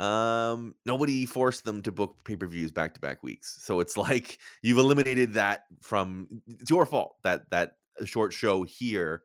um 0.00 0.74
nobody 0.86 1.26
forced 1.26 1.64
them 1.64 1.82
to 1.82 1.92
book 1.92 2.16
pay-per-views 2.24 2.72
back 2.72 2.94
to 2.94 3.00
back 3.00 3.22
weeks. 3.22 3.58
So 3.62 3.80
it's 3.80 3.96
like 3.96 4.38
you've 4.62 4.78
eliminated 4.78 5.34
that 5.34 5.64
from 5.82 6.26
it's 6.48 6.70
your 6.70 6.86
fault 6.86 7.16
that 7.22 7.48
that 7.50 7.76
short 8.06 8.32
show 8.32 8.62
here 8.62 9.22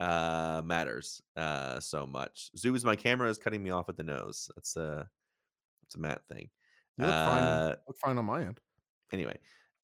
uh 0.00 0.62
matters 0.64 1.20
uh 1.36 1.80
so 1.80 2.06
much. 2.06 2.50
Zoos 2.56 2.84
my 2.84 2.96
camera 2.96 3.28
is 3.28 3.38
cutting 3.38 3.62
me 3.62 3.70
off 3.70 3.88
at 3.88 3.96
the 3.96 4.04
nose. 4.04 4.50
That's 4.54 4.76
a 4.76 5.08
it's 5.84 5.96
a 5.96 6.00
Matt 6.00 6.22
thing. 6.28 6.48
You 6.96 7.06
look 7.06 7.14
fine. 7.14 7.42
Uh, 7.42 7.76
Look 7.88 7.98
fine 7.98 8.18
on 8.18 8.24
my 8.24 8.42
end. 8.42 8.60
anyway 9.12 9.38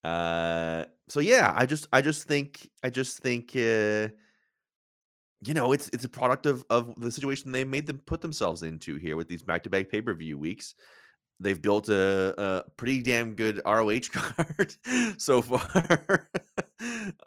uh 0.05 0.85
so 1.09 1.21
yeah 1.21 1.53
i 1.57 1.67
just 1.67 1.87
i 1.93 2.01
just 2.01 2.27
think 2.27 2.71
i 2.83 2.89
just 2.89 3.19
think 3.19 3.51
uh 3.57 4.09
you 5.43 5.55
know 5.55 5.73
it's 5.73 5.89
it's 5.93 6.05
a 6.05 6.09
product 6.09 6.47
of 6.47 6.65
of 6.71 6.95
the 7.01 7.11
situation 7.11 7.53
they 7.53 7.65
made 7.65 7.87
them 7.87 8.01
put 8.07 8.21
themselves 8.21 8.63
into 8.63 8.97
here 8.97 9.17
with 9.17 9.29
these 9.29 9.43
back-to-back 9.43 9.89
pay-per-view 9.89 10.39
weeks 10.39 10.75
they've 11.39 11.63
built 11.63 11.89
a, 11.89 12.35
a 12.39 12.71
pretty 12.77 13.03
damn 13.03 13.35
good 13.35 13.61
roh 13.65 13.99
card 14.13 14.75
so 15.19 15.41
far 15.41 16.29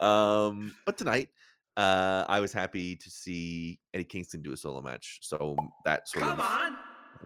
um 0.00 0.74
but 0.86 0.96
tonight 0.96 1.28
uh 1.76 2.24
i 2.28 2.38
was 2.38 2.52
happy 2.52 2.94
to 2.94 3.10
see 3.10 3.80
eddie 3.92 4.04
kingston 4.04 4.42
do 4.42 4.52
a 4.52 4.56
solo 4.56 4.80
match 4.80 5.18
so 5.22 5.56
that 5.84 6.08
sort 6.08 6.24
Come 6.24 6.38
of 6.38 6.40
on. 6.40 6.76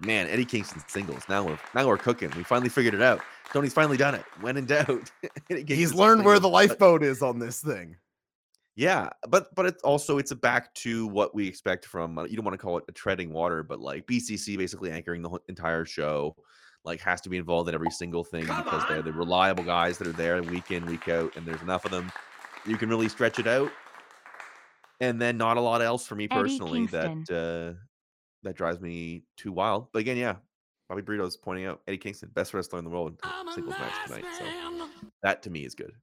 Man, 0.05 0.29
Eddie 0.29 0.45
Kingston 0.45 0.81
singles. 0.87 1.25
Now 1.29 1.43
we're 1.43 1.59
now 1.75 1.89
we're 1.89 1.97
cooking. 1.97 2.31
We 2.37 2.45
finally 2.45 2.69
figured 2.69 2.95
it 2.95 3.03
out. 3.03 3.21
Tony's 3.53 3.73
finally 3.73 3.97
done 3.97 4.15
it. 4.15 4.23
When 4.41 4.57
in 4.57 4.65
doubt, 4.67 5.11
Eddie 5.51 5.65
He's 5.67 5.67
Kingston 5.67 5.99
learned 5.99 6.25
where 6.25 6.39
the 6.39 6.47
singles. 6.47 6.67
But- 6.69 6.69
lifeboat 6.71 7.03
is 7.03 7.23
on 7.23 7.39
this 7.41 7.61
thing. 7.61 7.97
Yeah, 8.79 9.09
but 9.29 9.53
but 9.57 9.67
it's 9.67 9.83
also 9.83 10.19
it's 10.19 10.31
a 10.31 10.37
back 10.37 10.73
to 10.75 11.09
what 11.09 11.35
we 11.35 11.49
expect 11.49 11.85
from. 11.85 12.17
uh, 12.17 12.25
You 12.27 12.37
don't 12.37 12.45
want 12.45 12.55
to 12.55 12.65
call 12.65 12.79
it 12.79 12.85
a 12.87 12.93
treading 12.93 13.33
water, 13.33 13.65
but 13.65 13.81
like 13.81 14.07
BCC 14.07 14.57
basically 14.57 14.93
anchoring 14.93 15.21
the 15.21 15.37
entire 15.49 15.85
show. 15.85 16.37
like 16.85 17.01
has 17.01 17.21
to 17.23 17.29
be 17.29 17.39
involved 17.39 17.69
in 17.69 17.75
every 17.75 17.91
single 17.91 18.23
thing 18.23 18.47
Come 18.47 18.63
because 18.63 18.85
they're 18.89 19.03
the 19.03 19.13
reliable 19.13 19.65
guys 19.65 19.99
that 19.99 20.07
are 20.07 20.13
there 20.13 20.41
week 20.45 20.71
in 20.71 20.87
week 20.87 21.09
out, 21.09 21.35
and 21.35 21.45
there's 21.45 21.61
enough 21.61 21.87
of 21.87 21.91
them. 21.91 22.13
You 22.67 22.77
can 22.77 22.89
really 22.89 23.09
stretch 23.09 23.41
it 23.41 23.49
out, 23.49 23.73
and 25.01 25.21
then 25.21 25.37
not 25.37 25.57
a 25.57 25.61
lot 25.61 25.83
else 25.83 26.07
for 26.07 26.15
me 26.15 26.29
personally 26.29 26.87
that 26.87 27.31
uh, 27.33 27.77
that 28.45 28.55
drives 28.55 28.81
me 28.81 29.25
too 29.37 29.51
wild. 29.51 29.89
But 29.93 29.99
again, 29.99 30.17
yeah, 30.17 30.37
Bobby 30.89 31.03
Burrito's 31.03 31.37
pointing 31.37 31.67
out 31.67 31.81
Eddie 31.89 31.99
Kingston, 31.99 32.31
best 32.33 32.55
wrestler 32.55 32.79
in 32.79 32.85
the 32.85 32.93
world 32.93 33.21
in 33.25 33.53
singles 33.55 33.75
match 33.77 34.07
tonight. 34.07 34.25
So 34.39 34.45
that 35.25 35.43
to 35.43 35.51
me 35.51 35.65
is 35.65 35.75
good. 35.75 35.95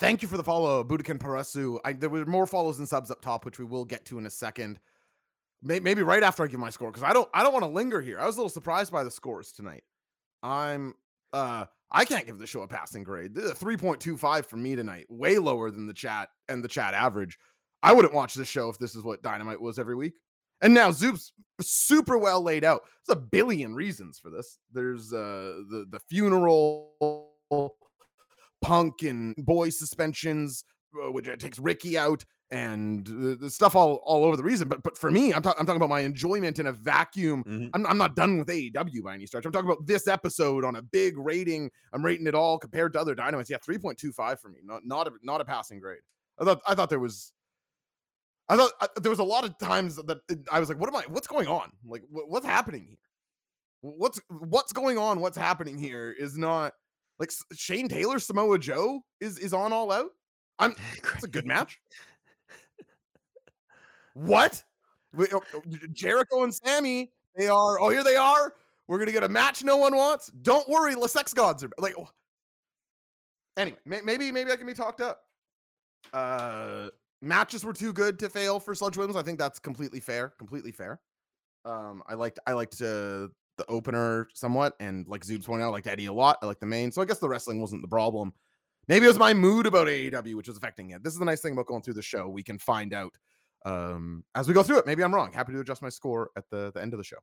Thank 0.00 0.22
you 0.22 0.28
for 0.28 0.38
the 0.38 0.42
follow, 0.42 0.82
Budokan 0.82 1.18
Parasu. 1.18 1.78
I, 1.84 1.92
there 1.92 2.08
were 2.08 2.24
more 2.24 2.46
follows 2.46 2.78
and 2.78 2.88
subs 2.88 3.10
up 3.10 3.20
top, 3.20 3.44
which 3.44 3.58
we 3.58 3.66
will 3.66 3.84
get 3.84 4.06
to 4.06 4.18
in 4.18 4.24
a 4.24 4.30
second. 4.30 4.80
May, 5.62 5.78
maybe 5.78 6.02
right 6.02 6.22
after 6.22 6.42
I 6.42 6.46
give 6.46 6.58
my 6.58 6.70
score, 6.70 6.90
because 6.90 7.02
I 7.02 7.12
don't 7.12 7.28
I 7.34 7.42
don't 7.42 7.52
want 7.52 7.64
to 7.64 7.70
linger 7.70 8.00
here. 8.00 8.18
I 8.18 8.24
was 8.24 8.36
a 8.36 8.38
little 8.38 8.48
surprised 8.48 8.90
by 8.90 9.04
the 9.04 9.10
scores 9.10 9.52
tonight. 9.52 9.82
I'm 10.42 10.94
uh 11.34 11.66
I 11.92 12.06
can't 12.06 12.24
give 12.24 12.38
the 12.38 12.46
show 12.46 12.62
a 12.62 12.66
passing 12.66 13.04
grade. 13.04 13.34
This 13.34 13.44
is 13.44 13.50
a 13.50 13.54
3.25 13.54 14.46
for 14.46 14.56
me 14.56 14.74
tonight, 14.74 15.04
way 15.10 15.36
lower 15.36 15.70
than 15.70 15.86
the 15.86 15.92
chat 15.92 16.30
and 16.48 16.64
the 16.64 16.68
chat 16.68 16.94
average. 16.94 17.38
I 17.82 17.92
wouldn't 17.92 18.14
watch 18.14 18.32
this 18.32 18.48
show 18.48 18.70
if 18.70 18.78
this 18.78 18.94
is 18.94 19.02
what 19.02 19.22
Dynamite 19.22 19.60
was 19.60 19.78
every 19.78 19.96
week. 19.96 20.14
And 20.62 20.72
now 20.72 20.92
Zoop's 20.92 21.32
super 21.60 22.16
well 22.16 22.40
laid 22.40 22.64
out. 22.64 22.84
There's 23.06 23.18
a 23.18 23.20
billion 23.20 23.74
reasons 23.74 24.18
for 24.18 24.30
this. 24.30 24.60
There's 24.72 25.12
uh 25.12 25.60
the 25.68 25.84
the 25.90 26.00
funeral 26.08 26.94
punk 28.62 29.02
and 29.02 29.34
boy 29.36 29.70
suspensions, 29.70 30.64
uh, 31.02 31.10
which 31.12 31.28
uh, 31.28 31.36
takes 31.36 31.58
Ricky 31.58 31.96
out, 31.98 32.24
and 32.52 33.06
the, 33.06 33.36
the 33.36 33.48
stuff 33.50 33.76
all 33.76 33.96
all 34.04 34.24
over 34.24 34.36
the 34.36 34.42
reason. 34.42 34.68
But 34.68 34.82
but 34.82 34.98
for 34.98 35.10
me, 35.10 35.32
I'm, 35.32 35.40
talk- 35.42 35.56
I'm 35.58 35.66
talking 35.66 35.76
about 35.80 35.88
my 35.88 36.00
enjoyment 36.00 36.58
in 36.58 36.66
a 36.66 36.72
vacuum. 36.72 37.44
Mhm. 37.44 37.70
I'm, 37.74 37.86
I'm 37.86 37.98
not 37.98 38.16
done 38.16 38.38
with 38.38 38.48
AEW 38.48 39.02
by 39.04 39.14
any 39.14 39.26
stretch. 39.26 39.44
I'm 39.46 39.52
talking 39.52 39.70
about 39.70 39.86
this 39.86 40.08
episode 40.08 40.64
on 40.64 40.76
a 40.76 40.82
big 40.82 41.16
rating. 41.16 41.70
I'm 41.92 42.04
rating 42.04 42.26
it 42.26 42.34
all 42.34 42.58
compared 42.58 42.92
to 42.94 43.00
other 43.00 43.14
dynamites. 43.14 43.48
Yeah, 43.50 43.58
3.25 43.58 44.40
for 44.40 44.48
me. 44.48 44.58
Not 44.64 44.82
not 44.84 45.06
a, 45.08 45.12
not 45.22 45.40
a 45.40 45.44
passing 45.44 45.78
grade. 45.80 46.00
I 46.40 46.44
thought 46.44 46.60
I 46.66 46.74
thought 46.74 46.90
there 46.90 46.98
was. 47.00 47.32
I 48.48 48.56
thought 48.56 48.72
I, 48.80 48.88
there 49.00 49.10
was 49.10 49.20
a 49.20 49.24
lot 49.24 49.44
of 49.44 49.56
times 49.58 49.94
that 49.96 50.18
I 50.50 50.58
was 50.58 50.68
like, 50.68 50.80
"What 50.80 50.88
am 50.88 50.96
I? 50.96 51.04
What's 51.08 51.28
going 51.28 51.46
on? 51.46 51.70
Like, 51.86 52.02
what, 52.10 52.28
what's 52.28 52.46
happening 52.46 52.84
here? 52.88 52.96
What's 53.82 54.20
what's 54.28 54.72
going 54.72 54.98
on? 54.98 55.20
What's 55.20 55.36
happening 55.38 55.78
here 55.78 56.10
is 56.18 56.36
not 56.36 56.72
like 57.20 57.30
Shane 57.52 57.88
Taylor, 57.88 58.18
Samoa 58.18 58.58
Joe 58.58 59.02
is 59.20 59.38
is 59.38 59.52
on 59.52 59.72
all 59.72 59.92
out. 59.92 60.10
I'm. 60.58 60.74
It's 61.14 61.24
a 61.24 61.28
good 61.28 61.46
match. 61.46 61.78
What? 64.14 64.62
Oh, 65.18 65.40
oh, 65.54 65.62
Jericho 65.92 66.44
and 66.44 66.54
Sammy, 66.54 67.10
they 67.36 67.48
are. 67.48 67.80
Oh, 67.80 67.90
here 67.90 68.04
they 68.04 68.16
are. 68.16 68.54
We're 68.88 68.98
gonna 68.98 69.12
get 69.12 69.22
a 69.22 69.28
match 69.28 69.62
no 69.62 69.76
one 69.76 69.94
wants. 69.94 70.30
Don't 70.42 70.68
worry, 70.68 70.94
the 70.94 71.08
sex 71.08 71.32
gods 71.32 71.62
are 71.62 71.70
like. 71.78 71.94
oh. 71.98 72.08
Anyway, 73.56 73.78
maybe 73.84 74.32
maybe 74.32 74.50
I 74.50 74.56
can 74.56 74.66
be 74.66 74.74
talked 74.74 75.00
up. 75.00 75.20
Uh, 76.12 76.88
matches 77.20 77.64
were 77.64 77.72
too 77.72 77.92
good 77.92 78.18
to 78.20 78.28
fail 78.28 78.58
for 78.58 78.74
Sludge 78.74 78.96
Williams. 78.96 79.16
I 79.16 79.22
think 79.22 79.38
that's 79.38 79.58
completely 79.58 80.00
fair. 80.00 80.30
Completely 80.38 80.72
fair. 80.72 81.00
Um, 81.64 82.02
I 82.08 82.14
liked 82.14 82.38
I 82.46 82.52
liked 82.52 82.80
uh, 82.80 83.28
the 83.60 83.70
opener 83.70 84.28
somewhat, 84.34 84.74
and 84.80 85.06
like 85.06 85.24
Zoob's 85.24 85.46
pointed 85.46 85.64
out, 85.64 85.68
I 85.68 85.72
liked 85.72 85.86
Eddie 85.86 86.06
a 86.06 86.12
lot. 86.12 86.38
I 86.42 86.46
like 86.46 86.60
the 86.60 86.66
main, 86.66 86.90
so 86.90 87.02
I 87.02 87.04
guess 87.04 87.18
the 87.18 87.28
wrestling 87.28 87.60
wasn't 87.60 87.82
the 87.82 87.88
problem. 87.88 88.32
Maybe 88.88 89.04
it 89.04 89.08
was 89.08 89.18
my 89.18 89.34
mood 89.34 89.66
about 89.66 89.86
AEW 89.86 90.34
which 90.34 90.48
was 90.48 90.56
affecting 90.56 90.90
it. 90.90 91.04
This 91.04 91.12
is 91.12 91.18
the 91.18 91.24
nice 91.24 91.40
thing 91.40 91.52
about 91.52 91.66
going 91.66 91.82
through 91.82 91.94
the 91.94 92.02
show. 92.02 92.28
We 92.28 92.42
can 92.42 92.58
find 92.58 92.92
out 92.92 93.12
um 93.66 94.24
as 94.34 94.48
we 94.48 94.54
go 94.54 94.62
through 94.62 94.78
it. 94.78 94.86
Maybe 94.86 95.04
I'm 95.04 95.14
wrong. 95.14 95.32
Happy 95.32 95.52
to 95.52 95.60
adjust 95.60 95.82
my 95.82 95.90
score 95.90 96.30
at 96.36 96.44
the, 96.50 96.72
the 96.72 96.82
end 96.82 96.94
of 96.94 96.98
the 96.98 97.04
show. 97.04 97.18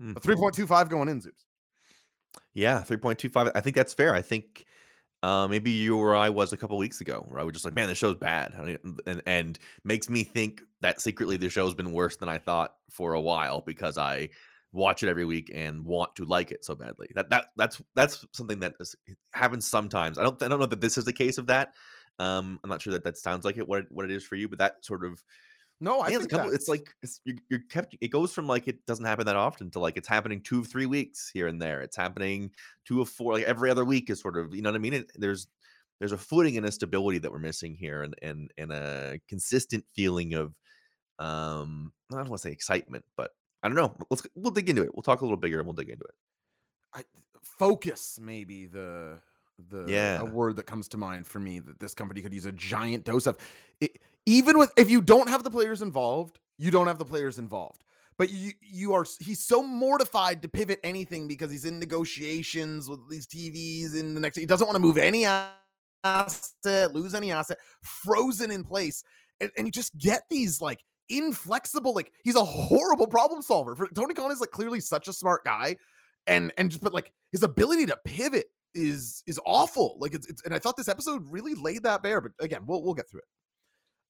Hmm. 0.00 0.12
A 0.16 0.20
3.25 0.20 0.88
going 0.88 1.08
in, 1.08 1.20
Zoobs. 1.20 1.44
Yeah, 2.54 2.84
3.25. 2.86 3.50
I 3.54 3.60
think 3.60 3.74
that's 3.74 3.92
fair. 3.92 4.14
I 4.14 4.22
think 4.22 4.64
uh, 5.22 5.48
maybe 5.48 5.70
you 5.70 5.98
or 5.98 6.14
I 6.14 6.28
was 6.28 6.52
a 6.52 6.56
couple 6.56 6.78
weeks 6.78 7.00
ago, 7.00 7.24
where 7.28 7.40
I 7.40 7.44
was 7.44 7.52
just 7.52 7.64
like, 7.64 7.74
man, 7.74 7.88
the 7.88 7.94
show's 7.94 8.14
bad. 8.14 8.78
And, 9.06 9.22
and 9.26 9.58
makes 9.84 10.08
me 10.08 10.22
think 10.22 10.62
that 10.80 11.00
secretly 11.00 11.36
the 11.36 11.50
show's 11.50 11.74
been 11.74 11.92
worse 11.92 12.16
than 12.16 12.28
I 12.28 12.38
thought 12.38 12.74
for 12.88 13.14
a 13.14 13.20
while 13.20 13.60
because 13.60 13.98
I 13.98 14.28
watch 14.78 15.02
it 15.02 15.08
every 15.08 15.26
week 15.26 15.50
and 15.54 15.84
want 15.84 16.16
to 16.16 16.24
like 16.24 16.50
it 16.52 16.64
so 16.64 16.74
badly. 16.74 17.08
That 17.14 17.28
that 17.30 17.46
that's 17.56 17.82
that's 17.94 18.24
something 18.32 18.60
that 18.60 18.74
is, 18.80 18.96
happens 19.32 19.66
sometimes. 19.66 20.18
I 20.18 20.22
don't 20.22 20.42
I 20.42 20.48
don't 20.48 20.60
know 20.60 20.66
that 20.66 20.80
this 20.80 20.96
is 20.96 21.04
the 21.04 21.12
case 21.12 21.36
of 21.36 21.46
that. 21.48 21.74
Um, 22.18 22.58
I'm 22.64 22.70
not 22.70 22.82
sure 22.82 22.92
that 22.94 23.04
that 23.04 23.18
sounds 23.18 23.44
like 23.44 23.58
it 23.58 23.68
what 23.68 23.80
it, 23.80 23.86
what 23.90 24.04
it 24.04 24.10
is 24.10 24.24
for 24.24 24.36
you, 24.36 24.48
but 24.48 24.58
that 24.58 24.84
sort 24.84 25.04
of 25.04 25.22
No, 25.80 26.00
I 26.00 26.08
yeah, 26.08 26.16
it's, 26.16 26.16
a 26.16 26.28
think 26.28 26.30
couple, 26.30 26.52
it's 26.52 26.68
like 26.68 26.88
it's, 27.02 27.20
you're, 27.24 27.36
you're 27.48 27.60
kept. 27.70 27.96
It 28.00 28.08
goes 28.08 28.32
from 28.32 28.48
like 28.48 28.66
it 28.66 28.84
doesn't 28.86 29.04
happen 29.04 29.26
that 29.26 29.36
often 29.36 29.70
to 29.72 29.78
like 29.78 29.96
it's 29.96 30.08
happening 30.08 30.40
two 30.40 30.60
of 30.60 30.66
three 30.66 30.86
weeks 30.86 31.30
here 31.32 31.46
and 31.46 31.62
there. 31.62 31.82
It's 31.82 31.96
happening 31.96 32.50
two 32.84 33.00
of 33.00 33.08
four, 33.08 33.34
like 33.34 33.44
every 33.44 33.70
other 33.70 33.84
week 33.84 34.10
is 34.10 34.20
sort 34.20 34.36
of 34.36 34.54
you 34.54 34.62
know 34.62 34.70
what 34.70 34.76
I 34.76 34.80
mean. 34.80 34.94
It, 34.94 35.12
there's 35.14 35.46
there's 36.00 36.12
a 36.12 36.18
footing 36.18 36.56
and 36.56 36.66
a 36.66 36.72
stability 36.72 37.18
that 37.18 37.30
we're 37.30 37.38
missing 37.38 37.76
here, 37.76 38.02
and 38.02 38.14
and 38.22 38.52
and 38.58 38.72
a 38.72 39.20
consistent 39.28 39.84
feeling 39.94 40.34
of 40.34 40.54
um 41.20 41.92
I 42.12 42.16
don't 42.16 42.28
want 42.28 42.42
to 42.42 42.48
say 42.48 42.52
excitement, 42.52 43.04
but 43.16 43.30
I 43.62 43.68
don't 43.68 43.76
know. 43.76 43.94
Let's 44.10 44.26
we'll 44.34 44.52
dig 44.52 44.68
into 44.70 44.82
it. 44.82 44.90
We'll 44.94 45.02
talk 45.02 45.20
a 45.20 45.24
little 45.24 45.36
bigger 45.36 45.58
and 45.58 45.66
we'll 45.66 45.74
dig 45.74 45.88
into 45.90 46.04
it. 46.04 46.14
I, 46.94 47.02
focus 47.42 48.18
maybe 48.20 48.66
the 48.66 49.18
the 49.70 49.84
Yeah. 49.88 50.20
a 50.20 50.24
word 50.24 50.56
that 50.56 50.66
comes 50.66 50.88
to 50.88 50.96
mind 50.96 51.26
for 51.26 51.40
me 51.40 51.58
that 51.60 51.80
this 51.80 51.94
company 51.94 52.22
could 52.22 52.32
use 52.32 52.46
a 52.46 52.52
giant 52.52 53.04
dose 53.04 53.26
of 53.26 53.36
it, 53.80 53.98
even 54.26 54.58
with 54.58 54.72
if 54.76 54.88
you 54.90 55.00
don't 55.00 55.28
have 55.28 55.42
the 55.42 55.50
players 55.50 55.82
involved 55.82 56.38
you 56.58 56.70
don't 56.70 56.86
have 56.86 56.98
the 56.98 57.04
players 57.04 57.38
involved 57.38 57.82
but 58.18 58.30
you 58.30 58.52
you 58.60 58.92
are 58.92 59.04
he's 59.18 59.44
so 59.44 59.62
mortified 59.62 60.42
to 60.42 60.48
pivot 60.48 60.78
anything 60.84 61.26
because 61.26 61.50
he's 61.50 61.64
in 61.64 61.78
negotiations 61.80 62.88
with 62.88 63.00
these 63.10 63.26
TVs 63.26 63.98
in 63.98 64.14
the 64.14 64.20
next 64.20 64.36
he 64.38 64.46
doesn't 64.46 64.66
want 64.66 64.76
to 64.76 64.80
move 64.80 64.98
any 64.98 65.26
asset 66.04 66.94
lose 66.94 67.14
any 67.14 67.32
asset 67.32 67.58
frozen 67.82 68.52
in 68.52 68.62
place 68.62 69.02
and, 69.40 69.50
and 69.56 69.66
you 69.66 69.72
just 69.72 69.96
get 69.98 70.22
these 70.30 70.60
like 70.60 70.84
inflexible 71.10 71.94
like 71.94 72.12
he's 72.22 72.36
a 72.36 72.44
horrible 72.44 73.06
problem 73.06 73.40
solver 73.40 73.74
for 73.74 73.88
Tony 73.94 74.14
Khan 74.14 74.30
is 74.30 74.40
like 74.40 74.50
clearly 74.50 74.80
such 74.80 75.08
a 75.08 75.12
smart 75.12 75.44
guy 75.44 75.76
and 76.26 76.52
and 76.58 76.70
just 76.70 76.82
but 76.82 76.94
like 76.94 77.12
his 77.32 77.42
ability 77.42 77.86
to 77.86 77.96
pivot 78.04 78.46
is 78.74 79.22
is 79.26 79.40
awful. 79.44 79.96
Like 79.98 80.14
it's, 80.14 80.28
it's 80.28 80.42
and 80.44 80.54
I 80.54 80.58
thought 80.58 80.76
this 80.76 80.88
episode 80.88 81.22
really 81.28 81.54
laid 81.54 81.82
that 81.82 82.02
bare. 82.02 82.20
But 82.20 82.32
again, 82.40 82.62
we'll 82.66 82.82
we'll 82.82 82.94
get 82.94 83.10
through 83.10 83.20
it. 83.20 83.26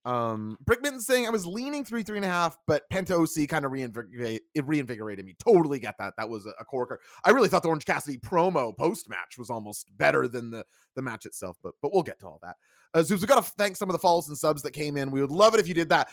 Um, 0.04 0.56
Brickman 0.64 1.00
saying 1.00 1.26
I 1.26 1.30
was 1.30 1.46
leaning 1.46 1.84
three 1.84 2.02
three 2.02 2.18
and 2.18 2.24
a 2.24 2.28
half, 2.28 2.56
but 2.66 2.82
Penta 2.92 3.12
OC 3.12 3.48
kind 3.48 3.64
of 3.64 3.72
reinvigorate 3.72 4.42
it 4.54 4.66
reinvigorated 4.66 5.24
me. 5.24 5.36
Totally 5.44 5.78
get 5.78 5.96
that. 5.98 6.14
That 6.16 6.28
was 6.28 6.46
a, 6.46 6.52
a 6.60 6.64
corker. 6.64 7.00
I 7.24 7.30
really 7.30 7.48
thought 7.48 7.62
the 7.62 7.68
Orange 7.68 7.84
Cassidy 7.84 8.18
promo 8.18 8.76
post 8.76 9.08
match 9.08 9.38
was 9.38 9.50
almost 9.50 9.90
better 9.96 10.28
than 10.28 10.50
the 10.50 10.64
the 10.96 11.02
match 11.02 11.26
itself. 11.26 11.56
But 11.62 11.74
but 11.82 11.92
we'll 11.92 12.02
get 12.02 12.20
to 12.20 12.26
all 12.26 12.40
that. 12.42 12.56
Uh, 12.94 13.00
Zoobs, 13.00 13.20
we 13.20 13.26
got 13.26 13.44
to 13.44 13.52
thank 13.58 13.76
some 13.76 13.90
of 13.90 13.92
the 13.92 13.98
follows 13.98 14.28
and 14.28 14.38
subs 14.38 14.62
that 14.62 14.70
came 14.70 14.96
in. 14.96 15.10
We 15.10 15.20
would 15.20 15.30
love 15.30 15.52
it 15.52 15.60
if 15.60 15.68
you 15.68 15.74
did 15.74 15.90
that. 15.90 16.08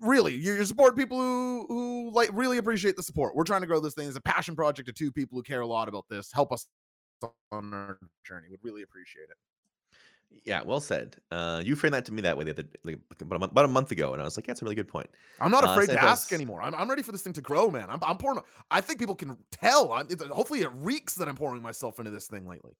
Really, 0.00 0.34
you're, 0.34 0.56
you're 0.56 0.64
supporting 0.64 0.96
people 0.96 1.18
who 1.18 1.66
who 1.68 2.10
like 2.12 2.30
really 2.32 2.58
appreciate 2.58 2.96
the 2.96 3.02
support. 3.02 3.34
We're 3.34 3.44
trying 3.44 3.60
to 3.62 3.66
grow 3.66 3.80
this 3.80 3.94
thing. 3.94 4.08
It's 4.08 4.16
a 4.16 4.20
passion 4.20 4.56
project 4.56 4.88
of 4.88 4.94
two 4.94 5.12
people 5.12 5.38
who 5.38 5.42
care 5.42 5.60
a 5.60 5.66
lot 5.66 5.88
about 5.88 6.04
this. 6.08 6.32
Help 6.32 6.52
us 6.52 6.66
on 7.52 7.72
our 7.72 7.98
journey. 8.24 8.48
Would 8.50 8.60
really 8.62 8.82
appreciate 8.82 9.24
it. 9.24 9.36
Yeah, 10.44 10.62
well 10.62 10.80
said. 10.80 11.16
Uh, 11.30 11.62
you 11.64 11.76
framed 11.76 11.94
that 11.94 12.04
to 12.06 12.12
me 12.12 12.20
that 12.22 12.36
way 12.36 12.44
the 12.44 12.50
other, 12.50 12.64
like, 12.84 12.98
about, 13.20 13.36
a 13.36 13.38
month, 13.38 13.52
about 13.52 13.64
a 13.64 13.68
month 13.68 13.90
ago, 13.92 14.12
and 14.12 14.20
I 14.20 14.24
was 14.24 14.36
like, 14.36 14.46
yeah, 14.46 14.52
that's 14.52 14.62
a 14.62 14.64
really 14.64 14.74
good 14.74 14.88
point. 14.88 15.08
I'm 15.40 15.50
not 15.52 15.64
Uh, 15.64 15.68
afraid 15.70 15.86
to 15.86 16.02
ask 16.02 16.32
anymore. 16.32 16.62
I'm, 16.62 16.74
I'm 16.74 16.90
ready 16.90 17.02
for 17.02 17.12
this 17.12 17.22
thing 17.22 17.32
to 17.34 17.40
grow, 17.40 17.70
man. 17.70 17.88
I'm, 17.88 18.00
I'm 18.02 18.18
pouring. 18.18 18.40
I 18.70 18.80
think 18.80 18.98
people 18.98 19.14
can 19.14 19.36
tell. 19.52 19.92
I'm, 19.92 20.08
it, 20.10 20.20
hopefully, 20.22 20.62
it 20.62 20.70
reeks 20.74 21.14
that 21.14 21.28
I'm 21.28 21.36
pouring 21.36 21.62
myself 21.62 21.98
into 22.00 22.10
this 22.10 22.26
thing 22.26 22.46
lately. 22.46 22.76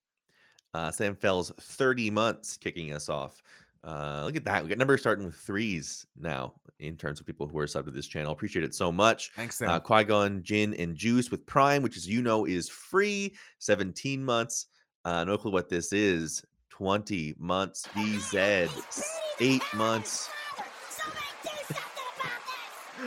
Uh, 0.74 0.90
Sam 0.90 1.14
Fell's 1.14 1.52
30 1.60 2.10
months 2.10 2.56
kicking 2.56 2.92
us 2.92 3.08
off. 3.08 3.42
Uh, 3.86 4.22
look 4.24 4.34
at 4.34 4.44
that. 4.44 4.62
We 4.64 4.68
got 4.68 4.78
numbers 4.78 5.00
starting 5.00 5.24
with 5.24 5.36
threes 5.36 6.06
now 6.18 6.54
in 6.80 6.96
terms 6.96 7.20
of 7.20 7.26
people 7.26 7.46
who 7.46 7.58
are 7.58 7.66
subbed 7.66 7.84
to 7.84 7.92
this 7.92 8.08
channel. 8.08 8.32
Appreciate 8.32 8.64
it 8.64 8.74
so 8.74 8.90
much. 8.90 9.30
Thanks, 9.36 9.58
Sam. 9.58 9.70
Uh, 9.70 9.78
Qui 9.78 10.02
Gon, 10.02 10.42
Gin, 10.42 10.74
and 10.74 10.96
Juice 10.96 11.30
with 11.30 11.46
Prime, 11.46 11.82
which, 11.82 11.96
as 11.96 12.06
you 12.06 12.20
know, 12.20 12.46
is 12.46 12.68
free. 12.68 13.34
17 13.60 14.24
months. 14.24 14.66
Uh, 15.04 15.22
no 15.24 15.38
clue 15.38 15.52
what 15.52 15.68
this 15.68 15.92
is. 15.92 16.44
20 16.70 17.36
months. 17.38 17.86
VZ, 17.94 19.04
eight 19.40 19.62
months. 19.72 20.28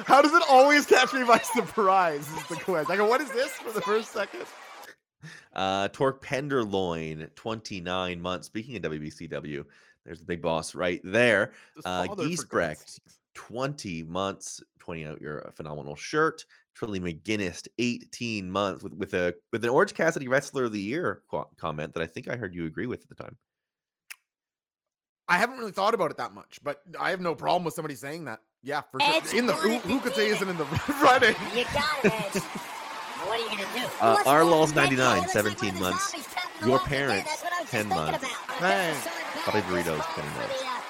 How 0.06 0.22
does 0.22 0.34
it 0.34 0.44
always 0.50 0.86
catch 0.86 1.14
me 1.14 1.24
by 1.26 1.40
surprise? 1.40 2.22
Is 2.22 2.48
the 2.48 2.56
question. 2.56 2.94
I 2.94 2.96
go, 2.96 3.06
what 3.06 3.20
is 3.20 3.30
this 3.32 3.52
for 3.52 3.72
the 3.72 3.82
first 3.82 4.14
second? 4.14 4.46
Uh, 5.54 5.90
Torque 5.90 6.22
Penderloin, 6.22 7.30
29 7.36 8.22
months. 8.22 8.48
Speaking 8.48 8.78
of 8.78 8.84
WBCW, 8.84 9.66
there's 10.10 10.20
the 10.22 10.26
big 10.26 10.42
boss 10.42 10.74
right 10.74 11.00
there. 11.04 11.52
This 11.76 11.86
Uh, 11.86 12.08
father, 12.08 12.24
for 12.24 12.28
Geese 12.28 12.40
God's 12.40 12.50
Brecht, 12.50 12.90
sakes. 12.90 13.20
20 13.36 14.04
months, 14.06 14.60
pointing 14.80 15.06
out 15.06 15.22
your 15.22 15.52
phenomenal 15.56 15.96
shirt. 15.96 16.44
Trilly 16.76 17.00
McGinnis, 17.00 17.68
18 17.78 18.50
months 18.50 18.82
with, 18.84 18.94
with 18.96 19.14
a 19.14 19.36
with 19.52 19.64
an 19.64 19.70
Orange 19.70 19.94
Cassidy 19.94 20.28
Wrestler 20.28 20.64
of 20.64 20.72
the 20.72 20.80
Year 20.82 21.22
comment 21.58 21.94
that 21.94 22.02
I 22.02 22.08
think 22.08 22.28
I 22.28 22.38
heard 22.38 22.56
you 22.56 22.66
agree 22.66 22.88
with 22.88 23.04
at 23.04 23.10
the 23.10 23.16
time. 23.24 23.38
I 25.28 25.38
haven't 25.38 25.60
really 25.60 25.74
thought 25.74 25.94
about 25.94 26.10
it 26.10 26.18
that 26.18 26.34
much, 26.34 26.60
but 26.64 26.82
I 27.00 27.12
have 27.12 27.22
no 27.22 27.36
problem 27.36 27.64
with 27.66 27.76
somebody 27.76 27.94
saying 27.96 28.26
that. 28.26 28.40
Yeah, 28.64 28.82
for 28.92 29.00
sure. 29.00 29.38
In 29.38 29.46
the 29.46 29.54
who, 29.54 29.78
who 29.80 30.00
could 30.00 30.16
say 30.16 30.30
isn't 30.30 30.50
in 30.50 30.58
the 30.58 30.66
running? 31.04 31.36
You 31.56 31.66
got 31.66 32.04
it. 32.04 32.36
what 32.42 33.30
are 33.30 33.38
you 33.38 33.50
gonna 33.50 33.74
do? 33.76 33.86
Uh, 34.02 34.14
What's 34.16 34.28
our 34.28 34.40
wrong? 34.40 34.50
law's 34.52 34.74
That 34.74 34.90
guy 34.90 34.96
99, 34.96 35.18
looks 35.18 35.36
like 35.36 35.44
17 35.44 35.68
one 35.68 35.68
of 35.70 35.74
the 35.76 35.82
months. 35.92 36.12
zombies 36.12 36.28
trapped 36.34 36.56
in 36.56 36.62
the 36.66 36.70
Your 36.70 36.80
parents, 36.80 37.30
That's 37.30 37.44
what 37.44 37.54
I 37.54 37.62
was 37.62 37.70
10 37.70 37.88
months. 37.90 38.18
about. 38.24 38.62
I 38.64 38.92
Hey. 38.94 39.12
Guess 39.34 39.46
it's 39.46 39.46
so 39.46 39.52
Probably 39.52 39.84
bad 39.84 39.86
Doritos, 39.86 40.06
for 40.14 40.22
20 40.22 40.30
the, 40.50 40.62
uh, 40.66 40.82